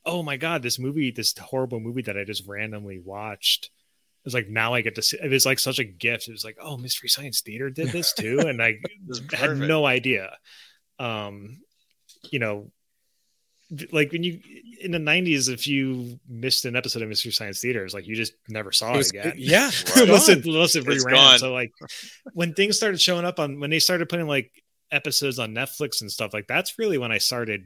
oh 0.06 0.22
my 0.24 0.38
god, 0.38 0.62
this 0.62 0.80
movie, 0.80 1.12
this 1.12 1.38
horrible 1.38 1.80
movie 1.80 2.04
that 2.04 2.18
I 2.18 2.24
just 2.24 2.48
randomly 2.48 3.00
watched 3.04 3.70
was 4.24 4.34
like 4.34 4.48
now 4.48 4.74
I 4.74 4.82
get 4.82 4.96
to 4.96 5.02
see 5.02 5.18
it 5.22 5.30
was 5.30 5.46
like 5.46 5.60
such 5.60 5.80
a 5.80 5.84
gift. 5.84 6.28
It 6.28 6.32
was 6.32 6.46
like, 6.46 6.58
oh, 6.62 6.78
Mystery 6.78 7.10
Science 7.10 7.42
Theater 7.42 7.70
did 7.70 7.90
this 7.90 8.14
too. 8.14 8.40
And 8.40 8.62
I 8.62 8.78
had 9.34 9.58
no 9.58 9.86
idea. 9.86 10.38
Um, 11.00 11.60
you 12.32 12.40
know, 12.40 12.72
like 13.92 14.12
when 14.12 14.24
you 14.24 14.40
in 14.80 14.92
the 14.92 14.98
90s, 14.98 15.50
if 15.50 15.66
you 15.66 16.20
missed 16.28 16.66
an 16.66 16.76
episode 16.76 17.02
of 17.02 17.10
Mystery 17.10 17.32
Science 17.32 17.62
Theater, 17.62 17.86
it's 17.86 17.94
like 17.94 18.06
you 18.06 18.16
just 18.16 18.34
never 18.50 18.72
saw 18.72 18.94
it, 18.94 18.98
was, 18.98 19.10
again. 19.10 19.34
Yeah. 19.38 19.72
Right 19.96 19.98
unless, 20.04 20.30
it, 20.30 20.46
unless 20.46 20.76
it 20.76 20.86
reran. 20.86 21.40
So 21.40 21.54
like 21.54 21.72
when 22.34 22.54
things 22.54 22.76
started 22.76 23.00
showing 23.00 23.26
up 23.26 23.40
on 23.40 23.60
when 23.60 23.70
they 23.70 23.80
started 23.80 24.10
putting 24.10 24.28
like 24.28 24.52
episodes 24.92 25.40
on 25.40 25.54
Netflix 25.54 26.02
and 26.02 26.12
stuff, 26.12 26.34
like 26.34 26.48
that's 26.48 26.78
really 26.78 26.98
when 26.98 27.12
I 27.12 27.18
started 27.18 27.64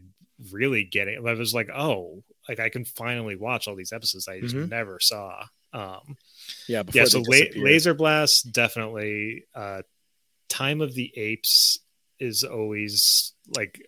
really 0.51 0.83
getting 0.83 1.17
I 1.27 1.33
was 1.33 1.53
like, 1.53 1.69
oh, 1.75 2.23
like 2.47 2.59
I 2.59 2.69
can 2.69 2.85
finally 2.85 3.35
watch 3.35 3.67
all 3.67 3.75
these 3.75 3.93
episodes 3.93 4.27
I 4.27 4.39
just 4.39 4.55
mm-hmm. 4.55 4.69
never 4.69 4.99
saw. 4.99 5.43
Um, 5.73 6.17
yeah, 6.67 6.83
yeah. 6.93 7.05
So 7.05 7.21
la- 7.27 7.61
Laser 7.61 7.93
Blast 7.93 8.51
definitely. 8.51 9.45
Uh, 9.53 9.81
Time 10.49 10.81
of 10.81 10.93
the 10.93 11.11
Apes 11.17 11.79
is 12.19 12.43
always 12.43 13.33
like 13.55 13.87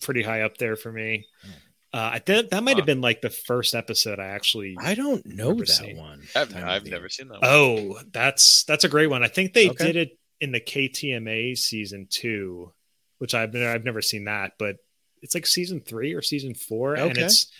pretty 0.00 0.22
high 0.22 0.42
up 0.42 0.58
there 0.58 0.76
for 0.76 0.92
me. 0.92 1.26
Hmm. 1.42 1.50
Uh, 1.90 2.10
I 2.14 2.18
think 2.18 2.50
that 2.50 2.62
might 2.62 2.76
have 2.76 2.84
been 2.84 3.00
like 3.00 3.22
the 3.22 3.30
first 3.30 3.74
episode 3.74 4.18
I 4.18 4.26
actually. 4.26 4.76
I 4.78 4.94
don't 4.94 5.24
know 5.24 5.54
that 5.54 5.68
seen. 5.68 5.96
one. 5.96 6.22
I've, 6.36 6.54
I've 6.54 6.86
never 6.86 7.08
seen 7.08 7.28
that. 7.28 7.40
One. 7.40 7.50
Oh, 7.50 7.98
that's 8.12 8.64
that's 8.64 8.84
a 8.84 8.90
great 8.90 9.06
one. 9.06 9.24
I 9.24 9.28
think 9.28 9.54
they 9.54 9.70
okay. 9.70 9.86
did 9.86 9.96
it 9.96 10.18
in 10.40 10.52
the 10.52 10.60
KTMA 10.60 11.56
season 11.56 12.06
two, 12.10 12.72
which 13.18 13.34
I've 13.34 13.52
been, 13.52 13.66
I've 13.66 13.84
never 13.84 14.02
seen 14.02 14.24
that, 14.24 14.52
but 14.58 14.76
it's 15.22 15.34
like 15.34 15.46
season 15.46 15.80
three 15.80 16.12
or 16.12 16.20
season 16.20 16.54
four, 16.54 16.96
okay. 16.96 17.08
and 17.08 17.18
it's 17.18 17.50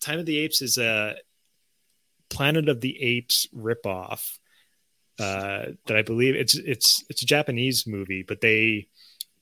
Time 0.00 0.18
of 0.18 0.26
the 0.26 0.38
Apes 0.38 0.62
is 0.62 0.78
a 0.78 1.16
Planet 2.30 2.68
of 2.68 2.80
the 2.80 3.00
Apes 3.02 3.48
ripoff 3.54 4.38
uh, 5.18 5.66
that 5.86 5.96
I 5.96 6.02
believe 6.02 6.36
it's 6.36 6.54
it's 6.54 7.04
it's 7.08 7.22
a 7.22 7.26
Japanese 7.26 7.86
movie, 7.86 8.22
but 8.22 8.40
they 8.40 8.88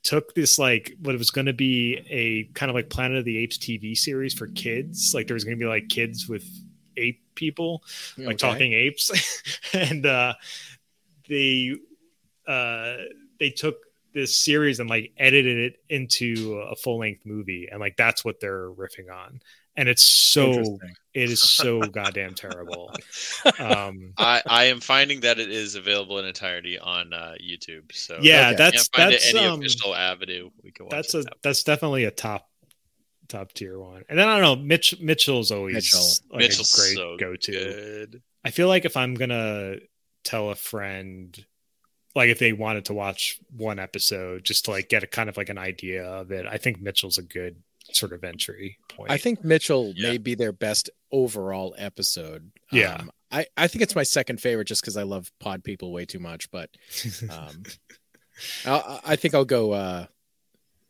took 0.06 0.36
this 0.36 0.56
like 0.56 0.96
what 1.02 1.18
was 1.18 1.32
going 1.32 1.46
to 1.46 1.52
be 1.52 2.00
a 2.08 2.44
kind 2.54 2.70
of 2.70 2.76
like 2.76 2.88
Planet 2.88 3.18
of 3.18 3.24
the 3.24 3.38
Apes 3.38 3.58
TV 3.58 3.96
series 3.96 4.32
for 4.32 4.46
kids. 4.46 5.12
Like 5.12 5.26
there 5.26 5.34
was 5.34 5.42
going 5.42 5.58
to 5.58 5.60
be 5.60 5.68
like 5.68 5.88
kids 5.88 6.28
with 6.28 6.48
ape 6.96 7.20
people, 7.34 7.82
like 8.16 8.28
okay. 8.28 8.36
talking 8.36 8.72
apes, 8.72 9.10
and 9.72 10.06
uh, 10.06 10.34
they 11.28 11.74
uh, 12.46 12.94
they 13.40 13.50
took 13.50 13.78
this 14.14 14.38
series 14.38 14.78
and 14.78 14.88
like 14.88 15.12
edited 15.18 15.58
it 15.58 15.80
into 15.88 16.54
a 16.54 16.76
full 16.76 17.00
length 17.00 17.26
movie, 17.26 17.68
and 17.68 17.80
like 17.80 17.96
that's 17.96 18.24
what 18.24 18.38
they're 18.38 18.70
riffing 18.70 19.12
on 19.12 19.40
and 19.76 19.88
it's 19.88 20.04
so 20.04 20.78
it 21.16 21.30
is 21.30 21.42
so 21.42 21.80
goddamn 21.98 22.34
terrible. 22.34 22.92
Um, 23.58 24.12
I 24.18 24.42
I 24.46 24.64
am 24.64 24.80
finding 24.80 25.20
that 25.20 25.38
it 25.38 25.50
is 25.50 25.76
available 25.76 26.18
in 26.18 26.24
entirety 26.24 26.78
on 26.78 27.12
uh, 27.12 27.34
YouTube. 27.40 27.92
So 27.92 28.18
yeah, 28.20 28.48
okay. 28.48 28.56
that's 28.56 28.88
that's 28.88 29.34
any 29.34 29.46
um, 29.46 29.60
official 29.60 29.94
avenue 29.94 30.50
we 30.62 30.72
can. 30.72 30.88
that's 30.90 31.14
a 31.14 31.24
that's 31.42 31.62
definitely 31.62 32.04
a 32.04 32.10
top 32.10 32.48
top 33.28 33.52
tier 33.52 33.78
one. 33.78 34.04
And 34.08 34.18
then 34.18 34.28
I 34.28 34.40
don't 34.40 34.42
know, 34.58 34.64
Mitch 34.64 35.00
Mitchell's 35.00 35.52
always 35.52 35.74
Mitchell. 35.74 36.08
Like 36.30 36.40
Mitchell's 36.40 36.74
a 36.74 36.80
great 36.80 36.96
so 36.96 37.16
go 37.18 37.36
to. 37.36 38.20
I 38.44 38.50
feel 38.50 38.68
like 38.68 38.84
if 38.84 38.96
I'm 38.96 39.14
gonna 39.14 39.76
tell 40.24 40.50
a 40.50 40.56
friend 40.56 41.46
like 42.16 42.30
if 42.30 42.38
they 42.38 42.52
wanted 42.52 42.86
to 42.86 42.94
watch 42.94 43.38
one 43.56 43.78
episode 43.78 44.44
just 44.44 44.64
to 44.64 44.72
like 44.72 44.88
get 44.88 45.04
a 45.04 45.06
kind 45.06 45.28
of 45.28 45.36
like 45.36 45.50
an 45.50 45.58
idea 45.58 46.04
of 46.04 46.32
it, 46.32 46.46
I 46.46 46.58
think 46.58 46.80
Mitchell's 46.80 47.18
a 47.18 47.22
good 47.22 47.62
sort 47.92 48.12
of 48.12 48.24
entry 48.24 48.78
point. 48.88 49.10
I 49.10 49.18
think 49.18 49.44
Mitchell 49.44 49.92
yeah. 49.96 50.10
may 50.10 50.18
be 50.18 50.34
their 50.34 50.52
best 50.52 50.90
overall 51.12 51.74
episode. 51.78 52.50
Yeah. 52.70 52.94
Um, 52.94 53.10
I, 53.30 53.46
I 53.56 53.66
think 53.68 53.82
it's 53.82 53.94
my 53.94 54.02
second 54.02 54.40
favorite 54.40 54.66
just 54.66 54.82
because 54.82 54.96
I 54.96 55.02
love 55.02 55.30
pod 55.40 55.64
people 55.64 55.92
way 55.92 56.04
too 56.04 56.18
much, 56.18 56.50
but 56.50 56.70
um, 57.30 57.62
I, 58.64 59.00
I 59.04 59.16
think 59.16 59.34
I'll 59.34 59.44
go 59.44 59.72
uh, 59.72 60.06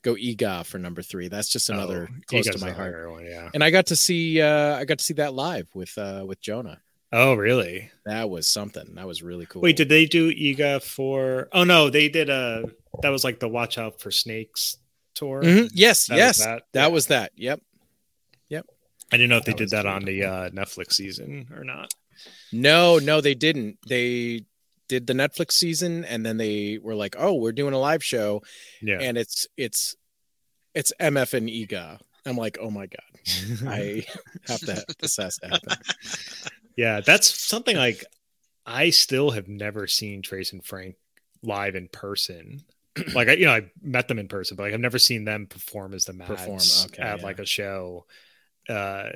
go 0.02 0.14
Eegah 0.14 0.66
for 0.66 0.78
number 0.78 1.02
three. 1.02 1.28
That's 1.28 1.48
just 1.48 1.70
another 1.70 2.08
oh, 2.10 2.14
close 2.26 2.46
Eegah's 2.46 2.60
to 2.60 2.66
my 2.66 2.72
heart. 2.72 3.10
One, 3.10 3.24
yeah. 3.24 3.50
And 3.54 3.64
I 3.64 3.70
got 3.70 3.86
to 3.86 3.96
see 3.96 4.40
uh, 4.40 4.76
I 4.76 4.84
got 4.84 4.98
to 4.98 5.04
see 5.04 5.14
that 5.14 5.34
live 5.34 5.68
with 5.74 5.96
uh, 5.96 6.24
with 6.26 6.40
Jonah. 6.40 6.80
Oh, 7.12 7.34
really? 7.34 7.90
That 8.04 8.28
was 8.28 8.48
something. 8.48 8.94
That 8.96 9.06
was 9.06 9.22
really 9.22 9.46
cool. 9.46 9.62
Wait, 9.62 9.76
did 9.76 9.88
they 9.88 10.06
do 10.06 10.28
Ega 10.28 10.80
for? 10.80 11.48
Oh 11.52 11.64
no, 11.64 11.88
they 11.88 12.08
did. 12.08 12.28
A 12.28 12.34
uh, 12.34 12.62
that 13.02 13.10
was 13.10 13.24
like 13.24 13.40
the 13.40 13.48
Watch 13.48 13.78
Out 13.78 14.00
for 14.00 14.10
Snakes 14.10 14.78
tour. 15.16 15.42
Mm-hmm. 15.42 15.66
Yes, 15.72 16.06
that 16.06 16.16
yes, 16.16 16.38
that. 16.38 16.62
that 16.72 16.82
yeah. 16.82 16.86
was 16.86 17.06
that. 17.08 17.32
Yep, 17.34 17.60
yep. 18.48 18.66
I 19.12 19.16
didn't 19.16 19.30
know 19.30 19.38
if 19.38 19.44
they 19.44 19.52
did 19.52 19.70
that 19.70 19.86
on 19.86 20.04
the 20.04 20.24
uh, 20.24 20.50
Netflix 20.50 20.92
season 20.92 21.48
or 21.56 21.64
not. 21.64 21.92
No, 22.52 22.98
no, 22.98 23.20
they 23.20 23.34
didn't. 23.34 23.78
They 23.88 24.44
did 24.88 25.06
the 25.06 25.12
Netflix 25.12 25.52
season, 25.52 26.04
and 26.04 26.24
then 26.24 26.36
they 26.36 26.78
were 26.80 26.94
like, 26.94 27.16
"Oh, 27.18 27.34
we're 27.34 27.52
doing 27.52 27.74
a 27.74 27.78
live 27.78 28.04
show." 28.04 28.42
Yeah, 28.80 28.98
and 29.00 29.18
it's 29.18 29.46
it's 29.56 29.96
it's 30.74 30.92
MF 31.00 31.34
and 31.34 31.48
Eegah. 31.48 31.98
I'm 32.24 32.36
like, 32.36 32.58
"Oh 32.60 32.70
my 32.70 32.86
god, 32.86 33.66
I 33.66 34.04
have 34.46 34.60
to 34.60 34.84
this 35.00 35.16
has 35.16 35.36
to 35.38 35.48
happen." 35.48 35.72
Yeah, 36.76 37.00
that's 37.00 37.28
something 37.28 37.74
like 37.74 38.04
I 38.66 38.90
still 38.90 39.30
have 39.30 39.48
never 39.48 39.86
seen 39.86 40.20
Trace 40.20 40.52
and 40.52 40.62
Frank 40.62 40.96
live 41.42 41.74
in 41.74 41.88
person 41.88 42.64
like 43.14 43.28
I, 43.28 43.32
you 43.32 43.46
know, 43.46 43.52
I 43.52 43.70
met 43.82 44.08
them 44.08 44.18
in 44.18 44.28
person, 44.28 44.56
but 44.56 44.64
like 44.64 44.74
I've 44.74 44.80
never 44.80 44.98
seen 44.98 45.24
them 45.24 45.46
perform 45.46 45.94
as 45.94 46.04
the 46.04 46.12
Mads 46.12 46.30
perform, 46.30 46.60
okay, 46.86 47.02
at 47.02 47.18
yeah. 47.18 47.24
like 47.24 47.38
a 47.38 47.46
show. 47.46 48.06
Uh, 48.68 49.10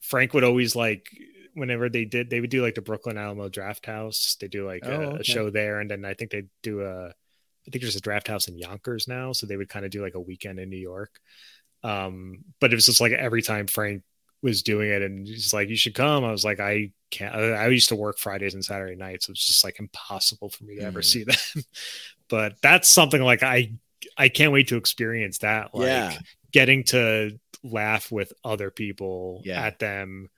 Frank 0.00 0.34
would 0.34 0.44
always 0.44 0.76
like 0.76 1.08
whenever 1.56 1.88
they 1.88 2.04
did, 2.04 2.28
they 2.30 2.40
would 2.40 2.50
do 2.50 2.62
like 2.62 2.74
the 2.74 2.82
Brooklyn 2.82 3.16
Alamo 3.16 3.48
Drafthouse. 3.48 4.36
They 4.38 4.48
do 4.48 4.66
like 4.66 4.82
oh, 4.84 4.90
a, 4.90 4.94
okay. 4.94 5.20
a, 5.20 5.24
show 5.24 5.50
there, 5.50 5.80
and 5.80 5.90
then 5.90 6.04
I 6.04 6.14
think 6.14 6.30
they 6.30 6.44
do 6.62 6.82
a. 6.82 7.08
I 7.08 7.70
think 7.70 7.82
there's 7.82 7.96
a 7.96 8.00
draft 8.00 8.28
house 8.28 8.46
in 8.46 8.56
Yonkers 8.56 9.08
now, 9.08 9.32
so 9.32 9.46
they 9.46 9.56
would 9.56 9.68
kind 9.68 9.84
of 9.84 9.90
do 9.90 10.02
like 10.02 10.14
a 10.14 10.20
weekend 10.20 10.60
in 10.60 10.70
New 10.70 10.76
York. 10.76 11.18
Um, 11.82 12.44
but 12.60 12.72
it 12.72 12.76
was 12.76 12.86
just 12.86 13.00
like 13.00 13.12
every 13.12 13.42
time 13.42 13.66
Frank 13.66 14.02
was 14.42 14.62
doing 14.62 14.90
it, 14.90 15.02
and 15.02 15.26
he's 15.26 15.52
like, 15.52 15.68
"You 15.68 15.76
should 15.76 15.94
come." 15.94 16.24
I 16.24 16.30
was 16.30 16.44
like, 16.44 16.60
"I 16.60 16.92
can't." 17.10 17.34
I 17.34 17.66
used 17.68 17.88
to 17.88 17.96
work 17.96 18.18
Fridays 18.18 18.54
and 18.54 18.64
Saturday 18.64 18.94
nights, 18.94 19.26
so 19.26 19.32
it's 19.32 19.46
just 19.46 19.64
like 19.64 19.80
impossible 19.80 20.50
for 20.50 20.64
me 20.64 20.76
to 20.76 20.82
mm. 20.82 20.86
ever 20.86 21.02
see 21.02 21.24
them. 21.54 21.64
But 22.28 22.54
that's 22.62 22.88
something 22.88 23.22
like 23.22 23.42
I 23.42 23.72
I 24.16 24.28
can't 24.28 24.52
wait 24.52 24.68
to 24.68 24.76
experience 24.76 25.38
that. 25.38 25.74
Like 25.74 25.86
yeah. 25.86 26.18
getting 26.52 26.84
to 26.84 27.38
laugh 27.62 28.12
with 28.12 28.32
other 28.44 28.70
people 28.70 29.42
yeah. 29.44 29.62
at 29.62 29.78
them 29.78 30.28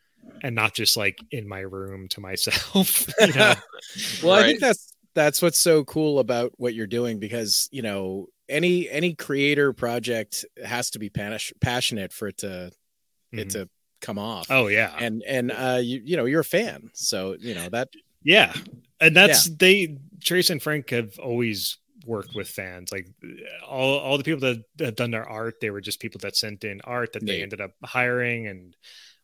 and 0.43 0.55
not 0.55 0.74
just 0.74 0.97
like 0.97 1.19
in 1.31 1.48
my 1.48 1.60
room 1.60 2.09
to 2.09 2.20
myself. 2.20 3.06
You 3.20 3.32
know? 3.35 3.55
well, 4.23 4.36
right. 4.36 4.44
I 4.44 4.47
think 4.47 4.60
that's 4.60 4.94
that's 5.15 5.43
what's 5.43 5.59
so 5.59 5.85
cool 5.85 6.19
about 6.19 6.52
what 6.56 6.74
you're 6.74 6.86
doing 6.86 7.19
because 7.19 7.69
you 7.73 7.82
know 7.82 8.27
any 8.48 8.89
any 8.89 9.15
creator 9.15 9.73
project 9.73 10.44
has 10.65 10.90
to 10.90 10.98
be 10.98 11.10
panish, 11.10 11.52
passionate 11.60 12.12
for 12.12 12.28
it 12.28 12.39
to 12.39 12.47
mm-hmm. 12.47 13.39
it 13.39 13.51
to 13.51 13.69
come 14.01 14.19
off. 14.19 14.47
Oh 14.51 14.69
yeah, 14.69 14.94
and 14.98 15.23
and 15.27 15.51
uh 15.51 15.81
you 15.82 16.01
you 16.05 16.16
know 16.16 16.24
you're 16.24 16.40
a 16.40 16.44
fan, 16.44 16.90
so 16.94 17.36
you 17.39 17.55
know 17.55 17.69
that 17.70 17.89
yeah, 18.23 18.52
and 19.01 19.16
that's 19.16 19.48
yeah. 19.48 19.55
they 19.59 19.97
Trace 20.23 20.51
and 20.51 20.62
Frank 20.62 20.90
have 20.90 21.19
always 21.19 21.78
worked 22.07 22.35
with 22.35 22.49
fans. 22.49 22.93
Like 22.93 23.07
all 23.66 23.99
all 23.99 24.19
the 24.19 24.24
people 24.24 24.40
that 24.40 24.62
have 24.81 24.97
done 24.97 25.11
their 25.11 25.28
art, 25.28 25.57
they 25.61 25.70
were 25.70 25.81
just 25.81 26.01
people 26.01 26.20
that 26.23 26.36
sent 26.36 26.65
in 26.65 26.81
art 26.85 27.12
that 27.12 27.24
they 27.24 27.43
ended 27.43 27.61
up 27.61 27.73
hiring. 27.85 28.47
And 28.47 28.77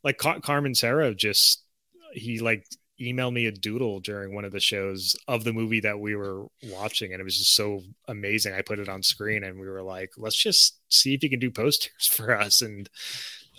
like 0.03 0.19
Car- 0.19 0.41
Carmen 0.41 0.75
Serra 0.75 1.15
just 1.15 1.65
he 2.12 2.39
like 2.41 2.66
emailed 3.01 3.33
me 3.33 3.47
a 3.47 3.53
doodle 3.53 3.99
during 3.99 4.35
one 4.35 4.45
of 4.45 4.53
the 4.53 4.61
shows 4.61 5.16
of 5.27 5.43
the 5.43 5.53
movie 5.53 5.81
that 5.81 5.99
we 5.99 6.15
were 6.15 6.47
watching 6.66 7.12
and 7.12 7.21
it 7.21 7.25
was 7.25 7.39
just 7.39 7.57
so 7.57 7.81
amazing. 8.07 8.55
I 8.55 8.62
put 8.62 8.79
it 8.79 8.89
on 8.89 9.03
screen 9.03 9.43
and 9.43 9.59
we 9.59 9.69
were 9.69 9.83
like 9.83 10.12
let's 10.16 10.37
just 10.37 10.79
see 10.91 11.15
if 11.15 11.23
you 11.23 11.31
can 11.31 11.41
do 11.41 11.51
posters 11.51 12.07
for 12.11 12.39
us. 12.39 12.62
And 12.62 12.89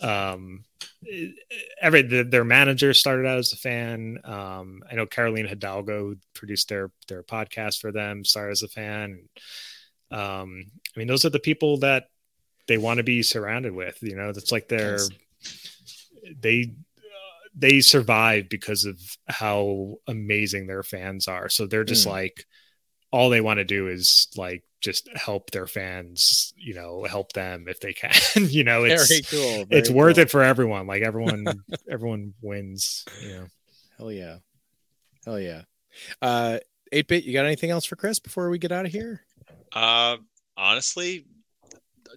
um 0.02 0.64
every 1.82 2.02
the, 2.02 2.24
their 2.24 2.44
manager 2.44 2.94
started 2.94 3.26
out 3.26 3.38
as 3.38 3.54
a 3.54 3.58
fan 3.58 4.18
um 4.24 4.82
i 4.92 4.96
know 4.96 5.06
carolina 5.06 5.48
hidalgo 5.48 6.16
produced 6.34 6.68
their 6.70 6.92
their 7.08 7.24
podcast 7.24 7.80
for 7.80 7.92
them 7.92 8.26
started 8.26 8.52
as 8.52 8.64
a 8.64 8.68
fan 8.68 9.28
um 10.12 10.66
i 10.96 11.00
mean 11.00 11.08
those 11.08 11.24
are 11.24 11.30
the 11.30 11.40
people 11.40 11.78
that 11.78 12.06
they 12.68 12.78
want 12.78 12.98
to 12.98 13.04
be 13.04 13.24
surrounded 13.24 13.74
with 13.74 13.98
you 14.02 14.16
know 14.16 14.32
that's 14.34 14.52
like 14.52 14.68
their 14.68 14.98
yes 14.98 15.10
they 16.40 16.74
they 17.58 17.80
survive 17.80 18.50
because 18.50 18.86
of 18.86 19.00
how 19.28 19.96
amazing 20.08 20.68
their 20.68 20.84
fans 20.84 21.28
are. 21.28 21.48
So 21.50 21.66
they're 21.66 21.86
just 21.86 22.08
mm. 22.08 22.12
like 22.12 22.46
all 23.16 23.30
they 23.30 23.40
want 23.40 23.60
to 23.60 23.64
do 23.64 23.88
is 23.88 24.28
like 24.36 24.62
just 24.82 25.08
help 25.16 25.50
their 25.52 25.68
fans, 25.68 26.54
you 26.58 26.74
know, 26.74 27.06
help 27.06 27.32
them 27.32 27.66
if 27.70 27.80
they 27.80 27.94
can. 27.94 28.12
you 28.50 28.66
know, 28.66 28.84
it's 28.84 29.08
very 29.08 29.22
cool. 29.22 29.66
Very 29.66 29.80
it's 29.80 29.88
cool. 29.88 29.98
worth 29.98 30.18
it 30.18 30.30
for 30.30 30.44
everyone. 30.44 30.86
Like 30.86 31.02
everyone 31.02 31.46
everyone 31.90 32.34
wins, 32.42 33.06
you 33.22 33.30
know. 33.30 33.46
Hell 33.98 34.12
yeah. 34.12 34.38
Hell 35.24 35.40
yeah. 35.40 35.62
Uh 36.22 36.60
8-bit, 36.92 37.24
you 37.24 37.32
got 37.32 37.46
anything 37.46 37.72
else 37.72 37.86
for 37.86 37.96
Chris 37.96 38.20
before 38.20 38.50
we 38.50 38.60
get 38.60 38.74
out 38.74 38.86
of 38.86 38.92
here? 38.92 39.22
Uh 39.72 40.18
honestly, 40.58 41.26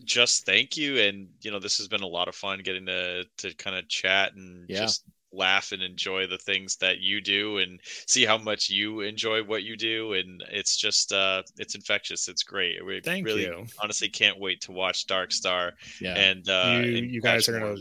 just 0.05 0.47
thank 0.47 0.77
you 0.77 0.99
and 0.99 1.29
you 1.43 1.53
know 1.53 1.61
this 1.61 1.79
has 1.79 1.87
been 1.87 2.03
a 2.03 2.09
lot 2.09 2.27
of 2.27 2.35
fun 2.35 2.59
getting 2.65 2.87
to 2.87 3.25
to 3.37 3.55
kind 3.55 3.77
of 3.77 3.87
chat 3.87 4.35
and 4.35 4.69
yeah. 4.69 4.81
just 4.81 5.05
laugh 5.33 5.73
and 5.73 5.83
enjoy 5.83 6.27
the 6.27 6.39
things 6.39 6.77
that 6.77 6.99
you 7.01 7.21
do 7.21 7.59
and 7.59 7.81
see 8.07 8.25
how 8.25 8.39
much 8.39 8.71
you 8.71 9.01
enjoy 9.01 9.43
what 9.43 9.63
you 9.63 9.77
do 9.77 10.15
and 10.15 10.43
it's 10.51 10.77
just 10.77 11.13
uh 11.13 11.43
it's 11.59 11.75
infectious 11.75 12.29
it's 12.29 12.43
great 12.43 12.85
we 12.85 13.01
Thank 13.01 13.27
really 13.27 13.43
you. 13.43 13.67
honestly 13.83 14.09
can't 14.09 14.39
wait 14.39 14.63
to 14.63 14.73
watch 14.73 15.07
darkstar 15.07 15.73
yeah. 16.01 16.15
and 16.15 16.49
uh 16.49 16.81
you, 16.83 16.97
and 16.97 17.11
you 17.11 17.21
guys 17.21 17.49
are 17.49 17.59
gonna 17.59 17.77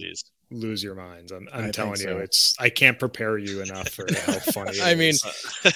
lose 0.50 0.84
your 0.84 0.96
minds. 0.96 1.32
I'm, 1.32 1.48
I'm 1.54 1.72
telling 1.72 2.00
you, 2.00 2.08
so. 2.08 2.18
it's 2.20 2.56
I 2.60 2.70
can't 2.70 2.98
prepare 2.98 3.38
you 3.38 3.62
enough 3.62 3.90
for 3.90 4.08
how 4.26 4.34
funny. 4.52 4.82
I 4.82 4.96
mean, 4.96 5.16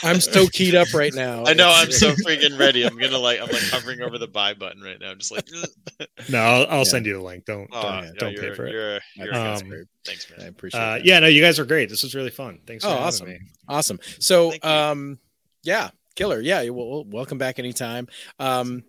I'm 0.03 0.21
so 0.21 0.47
keyed 0.47 0.75
up 0.75 0.93
right 0.93 1.13
now. 1.13 1.43
I 1.47 1.53
know 1.53 1.69
I'm 1.73 1.91
so 1.91 2.11
freaking 2.11 2.57
ready. 2.57 2.83
I'm 2.83 2.97
gonna 2.97 3.17
like 3.17 3.41
I'm 3.41 3.49
like 3.49 3.63
hovering 3.63 4.01
over 4.01 4.17
the 4.17 4.27
buy 4.27 4.53
button 4.53 4.81
right 4.81 4.99
now. 4.99 5.11
I'm 5.11 5.19
just 5.19 5.31
like. 5.31 5.47
no, 6.29 6.39
I'll, 6.39 6.67
I'll 6.67 6.77
yeah. 6.79 6.83
send 6.83 7.05
you 7.05 7.13
the 7.13 7.21
link. 7.21 7.45
Don't 7.45 7.69
oh, 7.71 7.81
don't, 7.81 8.03
yeah, 8.03 8.11
don't 8.17 8.37
pay 8.37 8.53
for 8.53 8.67
it. 8.67 8.73
You're, 8.73 8.99
you're 9.15 9.35
um, 9.35 9.87
Thanks, 10.05 10.29
man. 10.29 10.45
I 10.45 10.49
appreciate. 10.49 10.79
Uh, 10.79 10.99
yeah, 11.03 11.19
no, 11.19 11.27
you 11.27 11.41
guys 11.41 11.59
are 11.59 11.65
great. 11.65 11.89
This 11.89 12.03
was 12.03 12.15
really 12.15 12.31
fun. 12.31 12.59
Thanks. 12.65 12.85
oh, 12.85 12.89
awesome, 12.89 13.29
me. 13.29 13.39
awesome. 13.67 13.99
So, 14.19 14.53
um, 14.63 15.19
yeah, 15.63 15.89
killer. 16.15 16.39
Yeah, 16.39 16.67
well, 16.69 17.03
welcome 17.05 17.37
back 17.37 17.59
anytime. 17.59 18.07
Um, 18.39 18.83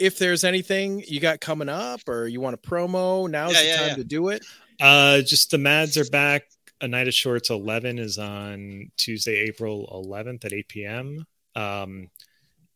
if 0.00 0.18
there's 0.18 0.44
anything 0.44 1.02
you 1.06 1.20
got 1.20 1.40
coming 1.40 1.68
up 1.68 2.08
or 2.08 2.26
you 2.26 2.40
want 2.40 2.60
to 2.60 2.68
promo, 2.68 3.28
now's 3.28 3.54
yeah, 3.54 3.82
the 3.82 3.88
time 3.88 3.96
to 3.96 4.04
do 4.04 4.28
it. 4.28 4.44
Uh, 4.80 5.22
just 5.22 5.50
the 5.50 5.58
Mads 5.58 5.96
are 5.96 6.08
back. 6.10 6.44
A 6.80 6.86
Night 6.86 7.08
of 7.08 7.14
Shorts 7.14 7.50
11 7.50 7.98
is 7.98 8.18
on 8.18 8.92
Tuesday, 8.96 9.40
April 9.48 9.88
11th 9.92 10.44
at 10.44 10.52
8 10.52 10.68
p.m. 10.68 11.26
Um, 11.56 12.10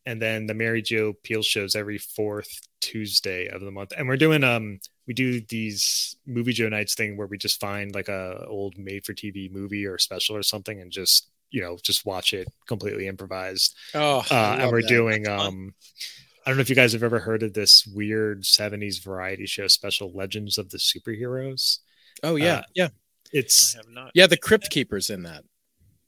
and 0.05 0.21
then 0.21 0.45
the 0.47 0.53
Mary 0.53 0.81
Jo 0.81 1.13
Pehl 1.13 1.41
shows 1.41 1.75
every 1.75 1.97
fourth 1.97 2.67
Tuesday 2.81 3.47
of 3.47 3.61
the 3.61 3.71
month. 3.71 3.93
And 3.97 4.07
we're 4.07 4.17
doing 4.17 4.43
um 4.43 4.79
we 5.07 5.13
do 5.13 5.39
these 5.41 6.17
movie 6.25 6.53
Joe 6.53 6.69
nights 6.69 6.95
thing 6.95 7.15
where 7.15 7.27
we 7.27 7.37
just 7.37 7.59
find 7.59 7.93
like 7.95 8.09
a 8.09 8.45
old 8.47 8.77
made 8.77 9.05
for 9.05 9.13
TV 9.13 9.51
movie 9.51 9.85
or 9.85 9.97
special 9.97 10.35
or 10.35 10.43
something 10.43 10.81
and 10.81 10.91
just 10.91 11.29
you 11.51 11.61
know 11.61 11.77
just 11.81 12.05
watch 12.05 12.33
it 12.33 12.49
completely 12.67 13.07
improvised. 13.07 13.75
Oh, 13.93 14.25
uh, 14.29 14.57
and 14.59 14.71
we're 14.71 14.81
that. 14.81 14.87
doing 14.89 15.27
um 15.27 15.73
I 16.45 16.49
don't 16.49 16.57
know 16.57 16.61
if 16.61 16.69
you 16.69 16.75
guys 16.75 16.91
have 16.91 17.03
ever 17.03 17.19
heard 17.19 17.41
of 17.41 17.53
this 17.53 17.87
weird 17.87 18.43
70s 18.43 19.01
variety 19.01 19.45
show 19.45 19.67
special 19.67 20.11
Legends 20.11 20.57
of 20.57 20.71
the 20.71 20.77
Superheroes. 20.77 21.79
Oh 22.23 22.35
yeah, 22.35 22.55
uh, 22.55 22.61
yeah. 22.73 22.87
It's 23.31 23.75
yeah. 24.13 24.27
The 24.27 24.37
Crypt 24.37 24.69
Keeper's 24.69 25.09
in 25.09 25.23
that. 25.23 25.43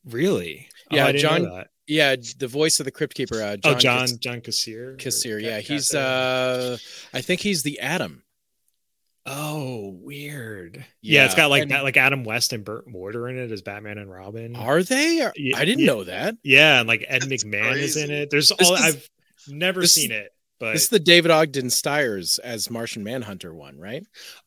Really? 0.06 0.70
Yeah, 0.92 1.08
oh, 1.08 1.14
John. 1.14 1.66
Yeah, 1.88 2.16
the 2.38 2.48
voice 2.48 2.80
of 2.80 2.86
the 2.86 2.92
Crypt 2.92 3.14
Keeper. 3.14 3.42
Uh, 3.42 3.58
John 3.58 3.76
oh, 3.76 3.78
John 3.78 4.00
Cass- 4.00 4.12
John 4.14 4.42
Kassir. 4.42 4.98
Kassir. 4.98 5.42
Yeah, 5.42 5.60
he's. 5.60 5.94
uh 5.94 6.78
I 7.14 7.22
think 7.22 7.42
he's 7.42 7.64
the 7.64 7.80
Atom. 7.80 8.24
Oh, 9.28 9.98
weird. 10.02 10.78
Yeah, 11.02 11.22
yeah 11.22 11.26
it's 11.26 11.34
got 11.34 11.50
like 11.50 11.64
and, 11.64 11.72
that, 11.72 11.84
like 11.84 11.98
Adam 11.98 12.24
West 12.24 12.54
and 12.54 12.64
Burt 12.64 12.88
Mortar 12.88 13.28
in 13.28 13.38
it 13.38 13.52
as 13.52 13.64
Batman 13.64 13.98
and 13.98 14.12
Robin. 14.12 14.56
Are 14.56 14.84
they? 14.84 15.24
I 15.24 15.32
didn't 15.34 15.80
yeah, 15.80 15.86
know 15.86 16.04
that. 16.04 16.36
Yeah, 16.44 16.80
and 16.80 16.88
like 16.88 17.04
Ed 17.08 17.24
That's 17.24 17.44
McMahon 17.44 17.72
crazy. 17.72 17.84
is 17.84 17.98
in 17.98 18.12
it. 18.12 18.30
There's 18.30 18.50
this 18.50 18.70
all 18.70 18.76
is, 18.76 18.82
I've 18.82 19.10
never 19.48 19.88
seen 19.88 20.12
it. 20.12 20.32
But 20.66 20.74
this 20.74 20.84
is 20.84 20.90
the 20.90 21.00
David 21.00 21.32
Ogden 21.32 21.70
Stiers 21.70 22.40
as 22.40 22.70
Martian 22.70 23.04
Manhunter 23.04 23.54
one, 23.54 23.78
right? 23.78 24.04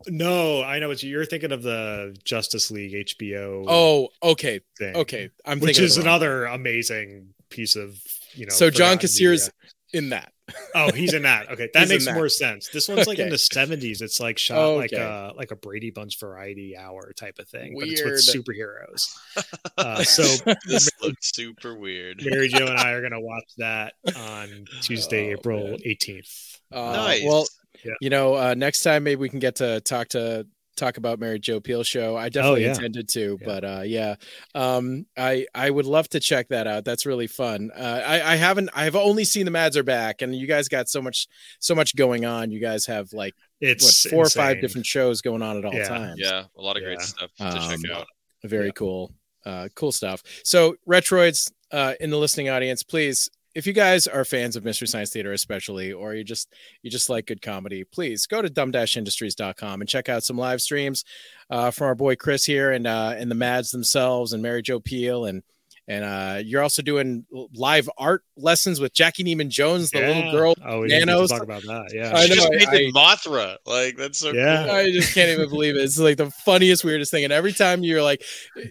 No, 0.06 0.62
I 0.62 0.78
know 0.78 0.88
what 0.88 1.02
you're 1.02 1.24
thinking 1.24 1.52
of 1.52 1.62
the 1.62 2.16
Justice 2.24 2.70
League 2.70 3.06
HBO. 3.06 3.64
Oh, 3.68 4.08
okay, 4.22 4.60
thing, 4.78 4.96
okay. 4.96 5.30
I'm 5.44 5.60
which 5.60 5.78
is 5.78 5.96
another 5.96 6.44
amazing 6.46 7.34
piece 7.50 7.76
of 7.76 7.98
you 8.34 8.46
know. 8.46 8.54
So 8.54 8.70
John 8.70 8.98
Kassir's 8.98 9.50
in 9.92 10.10
that. 10.10 10.32
Oh, 10.74 10.92
he's 10.92 11.14
in 11.14 11.22
that. 11.22 11.50
Okay, 11.50 11.68
that 11.74 11.88
makes 11.88 12.06
more 12.06 12.28
sense. 12.28 12.68
This 12.68 12.88
one's 12.88 13.06
like 13.06 13.18
okay. 13.18 13.24
in 13.24 13.30
the 13.30 13.36
'70s. 13.36 14.02
It's 14.02 14.20
like 14.20 14.38
shot 14.38 14.58
okay. 14.58 14.76
like 14.76 14.92
a 14.92 15.32
like 15.36 15.50
a 15.50 15.56
Brady 15.56 15.90
Bunch 15.90 16.18
variety 16.18 16.76
hour 16.76 17.12
type 17.16 17.38
of 17.38 17.48
thing, 17.48 17.74
weird. 17.74 17.88
but 17.88 18.12
it's 18.12 18.34
with 18.34 18.44
superheroes. 18.44 19.08
Uh, 19.76 20.02
so 20.02 20.22
this 20.66 20.90
looks 21.00 21.30
super 21.32 21.76
weird. 21.76 22.20
Mary 22.24 22.48
Jo 22.48 22.66
and 22.66 22.76
I 22.78 22.90
are 22.90 23.02
gonna 23.02 23.20
watch 23.28 23.44
that 23.58 23.94
on 24.16 24.64
Tuesday, 24.82 25.28
oh, 25.28 25.38
April 25.38 25.76
18th. 25.86 26.58
Uh, 26.72 26.92
nice. 26.92 27.24
Well, 27.24 27.46
yeah. 27.84 27.92
you 28.00 28.10
know, 28.10 28.34
uh, 28.34 28.54
next 28.54 28.82
time 28.82 29.04
maybe 29.04 29.20
we 29.20 29.28
can 29.28 29.38
get 29.38 29.56
to 29.56 29.80
talk 29.82 30.08
to 30.08 30.46
talk 30.78 30.96
about 30.96 31.18
Mary 31.18 31.38
Jo 31.38 31.60
Pehl 31.60 31.82
show. 31.82 32.16
I 32.16 32.26
oh, 32.26 32.28
definitely 32.28 32.64
oh, 32.64 32.66
yeah. 32.66 32.74
intended 32.74 33.08
to, 33.10 33.38
yeah. 33.40 33.46
but 33.46 33.64
uh, 33.64 33.82
yeah, 33.84 34.14
um, 34.54 35.06
I 35.16 35.46
I 35.54 35.68
would 35.70 35.86
love 35.86 36.08
to 36.10 36.20
check 36.20 36.48
that 36.48 36.66
out. 36.66 36.84
That's 36.84 37.06
really 37.06 37.26
fun. 37.26 37.70
Uh, 37.76 38.02
I 38.06 38.32
I 38.32 38.36
haven't 38.36 38.70
I've 38.74 38.96
only 38.96 39.24
seen 39.24 39.44
the 39.44 39.50
Mads 39.50 39.76
are 39.76 39.82
back, 39.82 40.22
and 40.22 40.34
you 40.34 40.46
guys 40.46 40.68
got 40.68 40.88
so 40.88 41.02
much 41.02 41.26
so 41.58 41.74
much 41.74 41.96
going 41.96 42.24
on. 42.24 42.50
You 42.50 42.60
guys 42.60 42.86
have 42.86 43.12
like 43.12 43.34
it's 43.60 44.04
what, 44.04 44.10
four 44.10 44.24
insane. 44.24 44.42
or 44.42 44.46
five 44.46 44.60
different 44.60 44.86
shows 44.86 45.20
going 45.20 45.42
on 45.42 45.56
at 45.58 45.64
all 45.64 45.74
yeah. 45.74 45.88
times. 45.88 46.18
Yeah, 46.18 46.44
a 46.56 46.62
lot 46.62 46.76
of 46.76 46.82
great 46.82 47.00
stuff 47.00 47.30
to 47.38 47.46
um, 47.46 47.70
check 47.70 47.90
out. 47.90 48.06
Very 48.44 48.72
cool. 48.72 49.12
Uh, 49.44 49.68
cool 49.74 49.92
stuff. 49.92 50.22
So, 50.44 50.76
Retroids 50.86 51.50
uh, 51.72 51.94
in 52.00 52.10
the 52.10 52.18
listening 52.18 52.48
audience, 52.48 52.82
please 52.82 53.30
if 53.58 53.66
you 53.66 53.72
guys 53.72 54.06
are 54.06 54.24
fans 54.24 54.54
of 54.54 54.64
mystery 54.64 54.86
science 54.86 55.10
theater 55.10 55.32
especially 55.32 55.92
or 55.92 56.14
you 56.14 56.22
just 56.22 56.54
you 56.82 56.90
just 56.90 57.10
like 57.10 57.26
good 57.26 57.42
comedy 57.42 57.82
please 57.82 58.24
go 58.24 58.40
to 58.40 58.48
dumb-industries.com 58.48 59.80
and 59.80 59.90
check 59.90 60.08
out 60.08 60.22
some 60.22 60.38
live 60.38 60.60
streams 60.60 61.04
uh, 61.50 61.68
from 61.72 61.88
our 61.88 61.96
boy 61.96 62.14
chris 62.14 62.44
here 62.44 62.70
and 62.70 62.86
uh, 62.86 63.14
and 63.18 63.28
the 63.28 63.34
mads 63.34 63.72
themselves 63.72 64.32
and 64.32 64.42
mary 64.42 64.62
jo 64.62 64.78
pehl 64.78 65.24
and 65.28 65.42
and 65.88 66.04
uh, 66.04 66.42
you're 66.44 66.62
also 66.62 66.82
doing 66.82 67.24
live 67.54 67.88
art 67.96 68.22
lessons 68.36 68.78
with 68.78 68.92
Jackey 68.92 69.24
Neyman 69.24 69.48
Jones, 69.48 69.90
the 69.90 70.00
yeah. 70.00 70.08
little 70.08 70.32
girl. 70.32 70.54
Oh, 70.62 70.82
we 70.82 70.88
Nanos. 70.88 71.30
talk 71.30 71.42
about 71.42 71.62
that. 71.62 71.92
Yeah, 71.94 72.12
I 72.14 72.26
know. 72.26 72.34
Just 72.34 72.52
painted 72.52 72.94
I, 72.94 72.98
Mothra. 72.98 73.56
Like 73.64 73.96
that's 73.96 74.18
so 74.18 74.32
yeah. 74.32 74.64
Cool. 74.64 74.74
I 74.74 74.90
just 74.90 75.14
can't 75.14 75.30
even 75.30 75.48
believe 75.48 75.76
it. 75.76 75.78
It's 75.80 75.98
like 75.98 76.18
the 76.18 76.30
funniest, 76.30 76.84
weirdest 76.84 77.10
thing. 77.10 77.24
And 77.24 77.32
every 77.32 77.54
time 77.54 77.82
you're 77.84 78.02
like, 78.02 78.22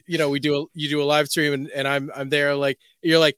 you 0.06 0.20
know, 0.20 0.30
we 0.30 0.40
do 0.40 0.62
a 0.62 0.66
you 0.76 0.90
do 0.90 1.02
a 1.02 1.06
live 1.06 1.28
stream, 1.28 1.54
and, 1.54 1.72
and 1.72 1.88
I'm 1.88 2.12
I'm 2.16 2.30
there, 2.30 2.56
like 2.56 2.78
you're 3.02 3.20
like. 3.20 3.36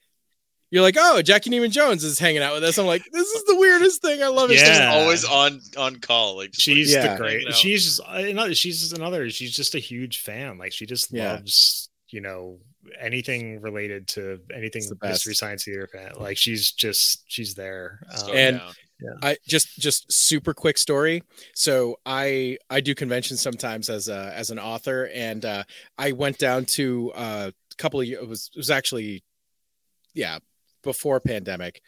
You're 0.72 0.84
like, 0.84 0.96
oh, 1.00 1.22
Jackey 1.22 1.50
Neyman 1.50 1.72
Jones 1.72 2.04
is 2.04 2.20
hanging 2.20 2.44
out 2.44 2.54
with 2.54 2.64
us. 2.64 2.78
I'm 2.78 2.86
like, 2.86 3.04
this 3.12 3.28
is 3.28 3.44
the 3.46 3.56
weirdest 3.56 4.04
thing. 4.04 4.22
I 4.22 4.28
love 4.28 4.52
it. 4.52 4.58
Yeah. 4.58 4.66
She's 4.66 4.82
always 4.82 5.26
on 5.26 5.62
on 5.78 5.96
call. 5.96 6.38
Like 6.38 6.52
she's 6.54 6.96
like, 6.96 7.12
the 7.12 7.18
great. 7.18 7.54
She's 7.54 8.00
another. 8.08 8.54
She's 8.54 8.94
another. 8.94 9.30
She's 9.32 9.54
just 9.54 9.74
a 9.74 9.80
huge 9.80 10.20
fan. 10.20 10.58
Like 10.58 10.72
she 10.72 10.86
just 10.86 11.12
yeah. 11.12 11.34
loves 11.34 11.90
you 12.10 12.22
know 12.22 12.60
anything 13.00 13.62
related 13.62 14.08
to 14.08 14.40
anything 14.56 14.84
The 14.88 15.08
mystery 15.08 15.36
science 15.36 15.64
theater 15.64 15.88
fan. 15.92 16.14
Like 16.20 16.38
she's 16.38 16.72
just 16.72 17.24
she's 17.28 17.56
there. 17.56 18.02
Um, 18.22 18.30
and 18.34 18.62
yeah. 19.02 19.10
I 19.24 19.38
just 19.48 19.80
just 19.80 20.12
super 20.12 20.54
quick 20.54 20.78
story. 20.78 21.24
So 21.56 21.98
I 22.06 22.58
I 22.70 22.82
do 22.82 22.94
conventions 22.94 23.42
sometimes 23.42 23.90
as 23.90 24.08
a 24.08 24.34
as 24.36 24.50
an 24.50 24.60
author, 24.60 25.10
and 25.14 25.44
uh, 25.46 25.64
I 25.98 26.12
went 26.12 26.38
down 26.38 26.66
to 26.66 27.12
uh, 27.16 27.52
a 27.52 27.76
couple 27.78 28.02
of 28.02 28.08
years. 28.08 28.22
It 28.22 28.30
was 28.30 28.52
it 28.54 28.58
was 28.58 28.70
actually 28.70 29.24
yeah 30.14 30.40
before 30.84 31.20
pandemic. 31.20 31.82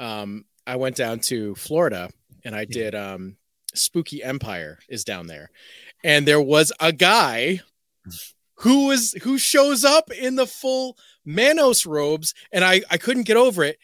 Um, 0.00 0.44
I 0.66 0.76
went 0.76 0.96
down 0.96 1.20
to 1.20 1.54
Florida 1.54 2.10
and 2.44 2.54
I 2.54 2.64
did 2.64 2.94
um, 2.94 3.36
Spooky 3.74 4.22
Empire 4.22 4.78
is 4.88 5.04
down 5.04 5.26
there, 5.26 5.50
and 6.04 6.26
there 6.26 6.40
was 6.40 6.72
a 6.80 6.92
guy 6.92 7.60
who 8.56 8.90
is 8.90 9.14
who 9.22 9.38
shows 9.38 9.84
up 9.84 10.10
in 10.10 10.36
the 10.36 10.46
full 10.46 10.96
Manos 11.24 11.86
robes, 11.86 12.34
and 12.52 12.64
I 12.64 12.82
I 12.90 12.98
couldn't 12.98 13.24
get 13.24 13.36
over 13.36 13.62
it. 13.62 13.78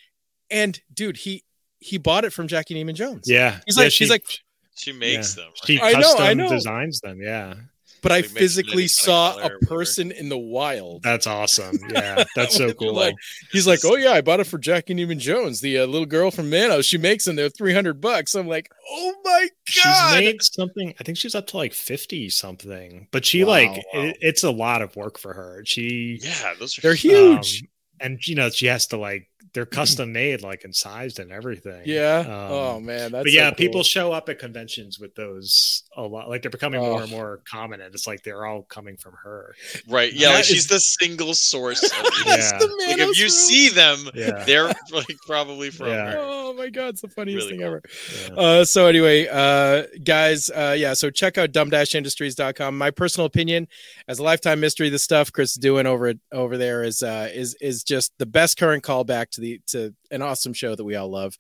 And 0.51 0.81
dude, 0.93 1.19
he 1.19 1.45
he 1.79 1.99
bought 1.99 2.25
it 2.25 2.33
from 2.33 2.49
Jackey 2.49 2.75
Neyman 2.75 2.95
Jones. 2.95 3.29
Yeah, 3.29 3.61
he's 3.65 3.77
like 3.77 3.85
yeah, 3.85 3.89
she, 3.91 4.05
he's 4.05 4.11
like 4.11 4.27
she 4.75 4.93
makes 4.93 5.37
yeah. 5.37 5.45
them. 5.45 5.53
Right? 5.53 5.67
She 5.67 5.79
custom 5.79 6.23
I 6.23 6.35
know, 6.35 6.43
I 6.43 6.49
know. 6.49 6.51
designs 6.51 7.01
them. 7.01 7.21
Yeah 7.23 7.55
but 8.03 8.13
I 8.13 8.23
physically 8.23 8.87
saw 8.87 9.39
a 9.39 9.51
person 9.67 10.11
in 10.13 10.29
the 10.29 10.39
wild. 10.39 11.03
That's 11.03 11.27
awesome. 11.27 11.79
Yeah, 11.89 12.25
that's 12.37 12.55
so 12.55 12.73
cool. 12.75 12.95
Like, 12.95 13.15
he's 13.51 13.67
like, 13.67 13.81
"Oh 13.85 13.97
yeah, 13.97 14.13
I 14.13 14.21
bought 14.21 14.41
it 14.41 14.47
for 14.47 14.59
Jackey 14.59 14.95
Neyman 14.95 15.19
Jones, 15.19 15.61
the 15.61 15.79
uh, 15.79 15.87
little 15.87 16.07
girl 16.07 16.31
from 16.31 16.51
Manos. 16.51 16.85
She 16.85 16.99
makes 16.99 17.25
them. 17.25 17.35
They're 17.35 17.49
three 17.49 17.73
hundred 17.73 18.01
bucks." 18.01 18.35
I'm 18.35 18.47
like, 18.47 18.71
"Oh 18.91 19.15
my 19.25 19.49
god!" 19.85 20.13
She's 20.13 20.21
made 20.21 20.43
something. 20.43 20.95
I 21.01 21.05
think 21.05 21.17
she's 21.19 21.35
up 21.35 21.47
to 21.49 21.57
like 21.57 21.73
fifty 21.73 22.29
something. 22.29 23.09
But 23.11 23.25
she 23.25 23.43
wow, 23.43 23.51
like 23.51 23.71
wow. 23.71 24.03
It, 24.03 24.19
it's 24.21 24.45
a 24.45 24.51
lot 24.51 24.83
of 24.83 24.95
work 24.97 25.19
for 25.19 25.33
her. 25.33 25.63
She 25.65 26.21
yeah, 26.23 26.55
those 26.59 26.79
are 26.79 26.83
they're 26.83 26.95
huge. 26.95 27.63
Um, 27.63 27.69
and 28.01 28.27
you 28.27 28.35
know 28.35 28.51
she 28.51 28.67
has 28.67 28.87
to 28.89 28.97
like 28.97 29.29
they're 29.59 29.67
custom 29.67 30.13
made 30.13 30.41
like 30.41 30.63
and 30.63 30.73
sized 30.73 31.19
and 31.19 31.33
everything 31.33 31.83
yeah 31.85 32.21
um, 32.21 32.27
oh 32.29 32.81
man 32.81 33.11
that's 33.11 33.25
but 33.25 33.33
yeah 33.33 33.47
so 33.47 33.51
cool. 33.51 33.57
people 33.57 33.83
show 33.83 34.13
up 34.13 34.29
at 34.29 34.39
conventions 34.39 35.01
with 35.01 35.13
those 35.17 35.83
a 35.97 36.03
lot 36.03 36.29
like 36.29 36.43
they're 36.43 36.51
becoming 36.51 36.79
oh. 36.81 36.91
more 36.91 37.03
and 37.03 37.11
more 37.11 37.41
common 37.45 37.81
and 37.81 37.93
it's 37.93 38.07
like 38.07 38.23
they're 38.23 38.47
all 38.47 38.63
coming 38.63 38.97
from 38.97 39.15
her 39.21 39.53
right 39.89 40.13
yeah 40.13 40.29
like 40.29 40.45
she's 40.45 40.69
the 40.69 40.79
single 40.79 41.35
source 41.35 41.83
yeah. 42.25 42.57
like 42.87 42.99
if 43.01 43.19
you 43.19 43.25
room. 43.25 43.31
see 43.31 43.69
them 43.69 43.99
yeah. 44.15 44.45
they're 44.45 44.67
like 44.93 45.19
probably 45.27 45.71
from 45.71 45.89
yeah. 45.89 46.13
her 46.13 46.19
oh 46.21 46.53
my 46.53 46.71
god 46.71 46.91
it's 46.91 47.01
the 47.01 47.09
funniest 47.09 47.51
really 47.51 47.59
thing 47.59 47.67
cool. 47.67 48.39
ever 48.39 48.61
uh, 48.61 48.65
so 48.65 48.87
anyway 48.87 49.27
uh 49.27 49.83
guys 50.05 50.51
uh 50.51 50.77
yeah 50.79 50.95
so 50.95 51.11
check 51.11 51.37
out 51.37 51.51
dumb-industries.com 51.51 52.79
my 52.79 52.93
personal 52.93 53.27
opinion 53.27 53.67
as 54.07 54.21
a 54.21 54.23
lifetime 54.23 54.61
mystery 54.61 54.89
the 54.89 55.01
stuff 55.01 55.33
chris 55.33 55.51
is 55.51 55.57
doing 55.57 55.85
over 55.85 56.15
over 56.31 56.57
there 56.57 56.85
is 56.85 57.03
uh 57.03 57.29
is 57.35 57.57
is 57.61 57.83
just 57.83 58.13
the 58.19 58.27
best 58.27 58.57
current 58.57 58.85
callback 58.85 59.31
to 59.31 59.41
the 59.41 59.48
to 59.69 59.95
an 60.11 60.23
awesome 60.23 60.53
show 60.53 60.75
that 60.75 60.85
we 60.85 60.97
all 60.97 61.09
love 61.09 61.37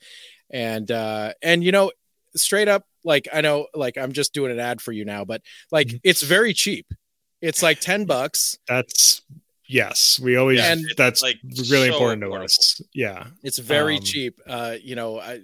and 0.50 0.90
uh 0.90 1.32
and 1.42 1.62
you 1.62 1.72
know 1.72 1.90
straight 2.34 2.68
up 2.68 2.84
like 3.04 3.28
i 3.32 3.40
know 3.40 3.66
like 3.74 3.96
i'm 3.98 4.12
just 4.12 4.32
doing 4.32 4.52
an 4.52 4.58
ad 4.58 4.80
for 4.80 4.92
you 4.92 5.04
now 5.04 5.24
but 5.24 5.42
like 5.70 5.88
mm-hmm. 5.88 5.96
it's 6.04 6.22
very 6.22 6.52
cheap 6.52 6.86
it's 7.40 7.62
like 7.62 7.80
10 7.80 8.04
bucks 8.04 8.58
that's 8.66 9.22
yes 9.66 10.18
we 10.20 10.36
always 10.36 10.60
and 10.60 10.82
that's 10.96 11.22
like 11.22 11.36
really 11.70 11.88
so 11.88 11.94
important 11.94 12.22
to 12.22 12.32
us 12.32 12.80
yeah 12.94 13.26
it's 13.42 13.58
very 13.58 13.96
um, 13.96 14.02
cheap 14.02 14.40
uh 14.46 14.74
you 14.80 14.94
know 14.94 15.18
I, 15.18 15.40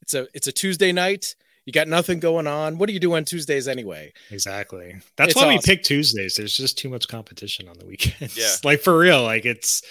it's 0.00 0.14
a 0.14 0.26
it's 0.34 0.46
a 0.46 0.52
tuesday 0.52 0.92
night 0.92 1.34
you 1.64 1.72
got 1.72 1.86
nothing 1.86 2.18
going 2.18 2.48
on. 2.48 2.76
What 2.76 2.88
do 2.88 2.92
you 2.92 2.98
do 2.98 3.14
on 3.14 3.24
Tuesdays 3.24 3.68
anyway? 3.68 4.12
Exactly. 4.30 4.96
That's 5.16 5.30
it's 5.30 5.36
why 5.36 5.54
awesome. 5.54 5.54
we 5.54 5.60
pick 5.60 5.84
Tuesdays. 5.84 6.34
There's 6.34 6.56
just 6.56 6.76
too 6.76 6.88
much 6.88 7.06
competition 7.06 7.68
on 7.68 7.78
the 7.78 7.86
weekends. 7.86 8.36
Yeah. 8.36 8.48
like 8.64 8.80
for 8.80 8.98
real. 8.98 9.22
Like 9.22 9.44
it's 9.44 9.82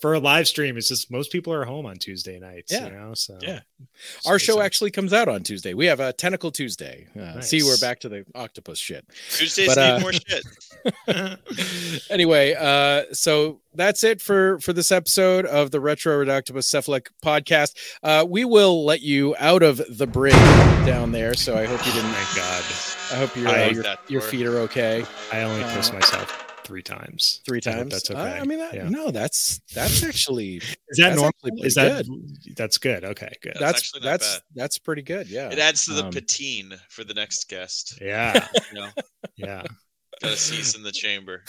for 0.00 0.14
a 0.14 0.18
live 0.18 0.46
stream, 0.46 0.76
it's 0.76 0.88
just 0.88 1.10
most 1.10 1.32
people 1.32 1.52
are 1.52 1.64
home 1.64 1.86
on 1.86 1.96
Tuesday 1.96 2.38
nights. 2.38 2.72
Yeah. 2.72 2.86
You 2.86 2.92
know, 2.92 3.14
so 3.14 3.38
yeah. 3.40 3.60
Our 4.26 4.38
show 4.38 4.60
actually 4.60 4.90
comes 4.90 5.12
out 5.12 5.28
on 5.28 5.42
Tuesday. 5.42 5.74
We 5.74 5.86
have 5.86 6.00
a 6.00 6.12
Tentacle 6.12 6.50
Tuesday. 6.50 7.06
Uh, 7.16 7.20
nice. 7.20 7.48
See, 7.48 7.62
we're 7.62 7.78
back 7.78 8.00
to 8.00 8.08
the 8.08 8.24
octopus 8.34 8.78
shit. 8.78 9.06
Tuesdays 9.30 9.68
but, 9.68 9.78
uh, 9.78 9.96
need 9.96 10.02
more 10.02 10.12
shit. 10.12 11.40
anyway, 12.10 12.54
uh, 12.58 13.04
so 13.12 13.60
that's 13.74 14.04
it 14.04 14.20
for 14.20 14.58
for 14.60 14.72
this 14.72 14.92
episode 14.92 15.46
of 15.46 15.70
the 15.70 15.80
Retro 15.80 16.22
Reductibus 16.22 16.64
Cephalic 16.64 17.10
podcast. 17.24 17.74
Uh, 18.02 18.26
we 18.28 18.44
will 18.44 18.84
let 18.84 19.00
you 19.00 19.34
out 19.38 19.62
of 19.62 19.80
the 19.88 20.06
brig 20.06 20.34
down 20.84 21.12
there. 21.12 21.34
So 21.34 21.56
I 21.56 21.64
hope 21.64 21.84
you 21.86 21.92
didn't. 21.92 22.10
Thank 22.18 22.36
God. 22.36 22.64
I 23.10 23.16
hope 23.16 23.36
your 23.36 23.48
I, 23.48 23.68
uh, 23.68 23.70
your, 23.70 23.84
your 24.08 24.20
feet 24.20 24.46
are 24.46 24.58
okay. 24.60 25.04
I 25.32 25.42
only 25.42 25.62
kiss 25.74 25.90
uh, 25.90 25.94
myself 25.94 26.47
three 26.68 26.82
times. 26.82 27.40
Three 27.46 27.62
times. 27.62 27.90
That's 27.90 28.10
okay. 28.10 28.20
I 28.20 28.44
mean, 28.44 28.58
that, 28.58 28.74
yeah. 28.74 28.88
no, 28.90 29.10
that's 29.10 29.60
that's 29.74 30.04
actually 30.04 30.60
is 30.88 30.98
that 30.98 31.16
normal? 31.16 31.64
Is 31.64 31.74
that 31.76 32.06
good. 32.06 32.56
that's 32.56 32.76
good? 32.76 33.04
Okay, 33.04 33.32
good. 33.40 33.56
That's 33.58 33.90
that's 33.92 34.02
that's, 34.04 34.42
that's, 34.54 34.78
pretty 34.78 35.00
good. 35.00 35.28
Yeah, 35.28 35.48
it 35.48 35.58
adds 35.58 35.86
to 35.86 35.94
the 35.94 36.04
um, 36.04 36.12
patine 36.12 36.74
for 36.90 37.04
the 37.04 37.14
next 37.14 37.48
guest. 37.48 37.98
Yeah, 38.02 38.46
you 38.70 38.80
know? 38.80 38.88
yeah. 39.36 39.62
Got 40.20 40.32
a 40.32 40.36
cease 40.36 40.74
in 40.74 40.82
the 40.82 40.90
chamber. 40.90 41.44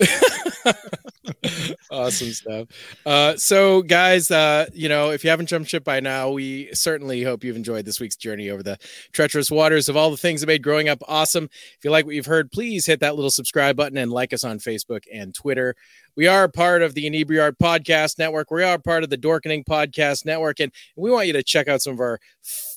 awesome 1.90 2.32
stuff. 2.32 2.68
Uh, 3.06 3.36
so, 3.36 3.82
guys, 3.82 4.30
uh, 4.30 4.66
you 4.72 4.88
know, 4.88 5.10
if 5.10 5.22
you 5.22 5.30
haven't 5.30 5.46
jumped 5.46 5.70
ship 5.70 5.84
by 5.84 6.00
now, 6.00 6.30
we 6.30 6.68
certainly 6.72 7.22
hope 7.22 7.44
you've 7.44 7.56
enjoyed 7.56 7.84
this 7.84 8.00
week's 8.00 8.16
journey 8.16 8.50
over 8.50 8.62
the 8.62 8.76
treacherous 9.12 9.50
waters 9.50 9.88
of 9.88 9.96
all 9.96 10.10
the 10.10 10.16
things 10.16 10.40
that 10.40 10.48
made 10.48 10.62
growing 10.62 10.88
up 10.88 11.02
awesome. 11.06 11.44
If 11.44 11.84
you 11.84 11.90
like 11.90 12.06
what 12.06 12.14
you've 12.16 12.26
heard, 12.26 12.50
please 12.50 12.86
hit 12.86 13.00
that 13.00 13.14
little 13.14 13.30
subscribe 13.30 13.76
button 13.76 13.98
and 13.98 14.10
like 14.10 14.32
us 14.32 14.42
on 14.42 14.58
Facebook 14.58 15.04
and 15.12 15.32
Twitter. 15.34 15.76
We 16.16 16.26
are 16.26 16.48
part 16.48 16.82
of 16.82 16.94
the 16.94 17.08
Inebriart 17.08 17.58
Podcast 17.62 18.18
Network. 18.18 18.50
We 18.50 18.64
are 18.64 18.78
part 18.78 19.04
of 19.04 19.10
the 19.10 19.18
Dorkening 19.18 19.64
Podcast 19.64 20.24
Network, 20.24 20.58
and 20.58 20.72
we 20.96 21.10
want 21.10 21.28
you 21.28 21.32
to 21.34 21.42
check 21.44 21.68
out 21.68 21.82
some 21.82 21.94
of 21.94 22.00
our 22.00 22.18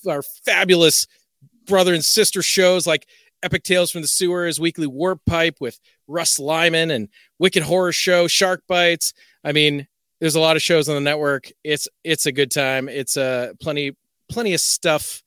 our 0.08 0.22
fabulous 0.46 1.08
brother 1.66 1.94
and 1.94 2.04
sister 2.04 2.42
shows 2.42 2.86
like 2.86 3.08
Epic 3.44 3.64
Tales 3.64 3.92
from 3.92 4.02
the 4.02 4.08
Sewers, 4.08 4.60
Weekly 4.60 4.88
Warp 4.88 5.22
Pipe 5.26 5.58
with 5.60 5.80
Russ 6.08 6.40
Lyman, 6.40 6.92
and 6.92 7.10
Wicked 7.40 7.64
Horror 7.64 7.92
Show, 7.92 8.28
Shark 8.28 8.64
Bites. 8.68 9.14
I 9.44 9.52
mean, 9.52 9.88
there's 10.20 10.36
a 10.36 10.40
lot 10.40 10.56
of 10.56 10.62
shows 10.62 10.88
on 10.88 10.96
the 10.96 11.02
network. 11.02 11.52
It's 11.64 11.88
it's 12.04 12.26
a 12.26 12.32
good 12.32 12.52
time. 12.52 12.88
It's 12.88 13.18
uh 13.18 13.54
plenty 13.60 13.98
plenty 14.30 14.54
of 14.54 14.62
stuff 14.62 15.24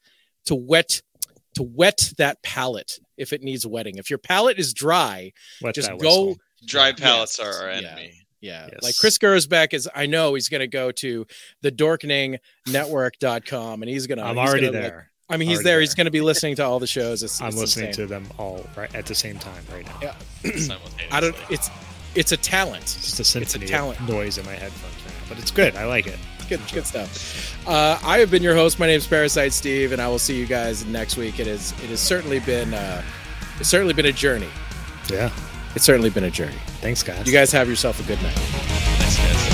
to 0.46 0.54
wet 0.54 1.02
to 1.54 1.62
wet 1.62 2.12
that 2.18 2.42
palate 2.42 2.98
if 3.16 3.32
it 3.32 3.42
needs 3.42 3.66
wetting. 3.66 3.96
If 3.96 4.10
your 4.10 4.18
palate 4.18 4.58
is 4.58 4.72
dry, 4.72 5.32
wet 5.62 5.74
just 5.74 5.90
go. 5.98 6.36
Dry 6.66 6.92
palates 6.92 7.38
yes, 7.38 7.46
are 7.46 7.64
our 7.64 7.70
enemy. 7.70 8.20
Yeah. 8.40 8.68
Yes. 8.70 8.82
Like 8.82 8.96
Chris 8.98 9.16
Gersbeck 9.18 9.72
is, 9.72 9.88
I 9.94 10.06
know 10.06 10.34
he's 10.34 10.50
going 10.50 10.60
to 10.60 10.66
go 10.66 10.92
to 10.92 11.26
the 11.62 11.72
dorkeningnetwork.com 11.72 13.82
and 13.82 13.90
he's 13.90 14.06
going 14.06 14.18
to, 14.18 14.24
I'm 14.24 14.38
already 14.38 14.66
gonna, 14.66 14.80
there. 14.80 14.96
Like, 14.96 15.06
I 15.30 15.36
mean, 15.36 15.48
he's 15.48 15.58
there. 15.58 15.74
there. 15.74 15.80
He's 15.80 15.94
going 15.94 16.04
to 16.04 16.10
be 16.10 16.20
listening 16.20 16.56
to 16.56 16.64
all 16.64 16.78
the 16.78 16.86
shows. 16.86 17.22
It's, 17.22 17.40
I'm 17.40 17.48
it's 17.48 17.56
listening 17.56 17.92
to 17.92 18.06
them 18.06 18.28
all 18.38 18.64
right 18.76 18.94
at 18.94 19.06
the 19.06 19.14
same 19.14 19.38
time 19.38 19.64
right 19.72 19.86
now. 19.86 19.98
Yeah. 20.44 20.76
I 21.12 21.20
don't. 21.20 21.36
It's 21.50 21.70
it's 22.14 22.32
a 22.32 22.36
talent. 22.36 22.82
It's 22.82 22.94
just 22.96 23.20
a 23.20 23.24
symphony 23.24 23.64
it's 23.64 23.70
a 23.70 23.74
talent. 23.74 24.00
noise 24.08 24.38
in 24.38 24.44
my 24.44 24.54
headphones 24.54 24.94
right 25.04 25.14
now, 25.14 25.28
but 25.28 25.38
it's 25.38 25.50
good. 25.50 25.76
I 25.76 25.86
like 25.86 26.06
it. 26.06 26.18
Good, 26.48 26.60
good 26.72 26.86
stuff. 26.86 27.66
Uh, 27.66 27.98
I 28.04 28.18
have 28.18 28.30
been 28.30 28.42
your 28.42 28.54
host. 28.54 28.78
My 28.78 28.86
name 28.86 28.98
is 28.98 29.06
Parasite 29.06 29.54
Steve, 29.54 29.92
and 29.92 30.02
I 30.02 30.08
will 30.08 30.18
see 30.18 30.38
you 30.38 30.46
guys 30.46 30.84
next 30.84 31.16
week. 31.16 31.40
It 31.40 31.46
is. 31.46 31.72
It 31.72 31.88
has 31.88 32.00
certainly 32.00 32.40
been. 32.40 32.74
Uh, 32.74 33.02
it's 33.58 33.68
certainly 33.68 33.94
been 33.94 34.06
a 34.06 34.12
journey. 34.12 34.50
Yeah. 35.10 35.30
It's 35.74 35.84
certainly 35.84 36.10
been 36.10 36.24
a 36.24 36.30
journey. 36.30 36.56
Thanks, 36.80 37.02
guys. 37.02 37.26
You 37.26 37.32
guys 37.32 37.50
have 37.52 37.68
yourself 37.68 37.98
a 37.98 38.06
good 38.06 38.22
night. 38.22 38.34
Thanks, 38.34 39.16
guys. 39.16 39.53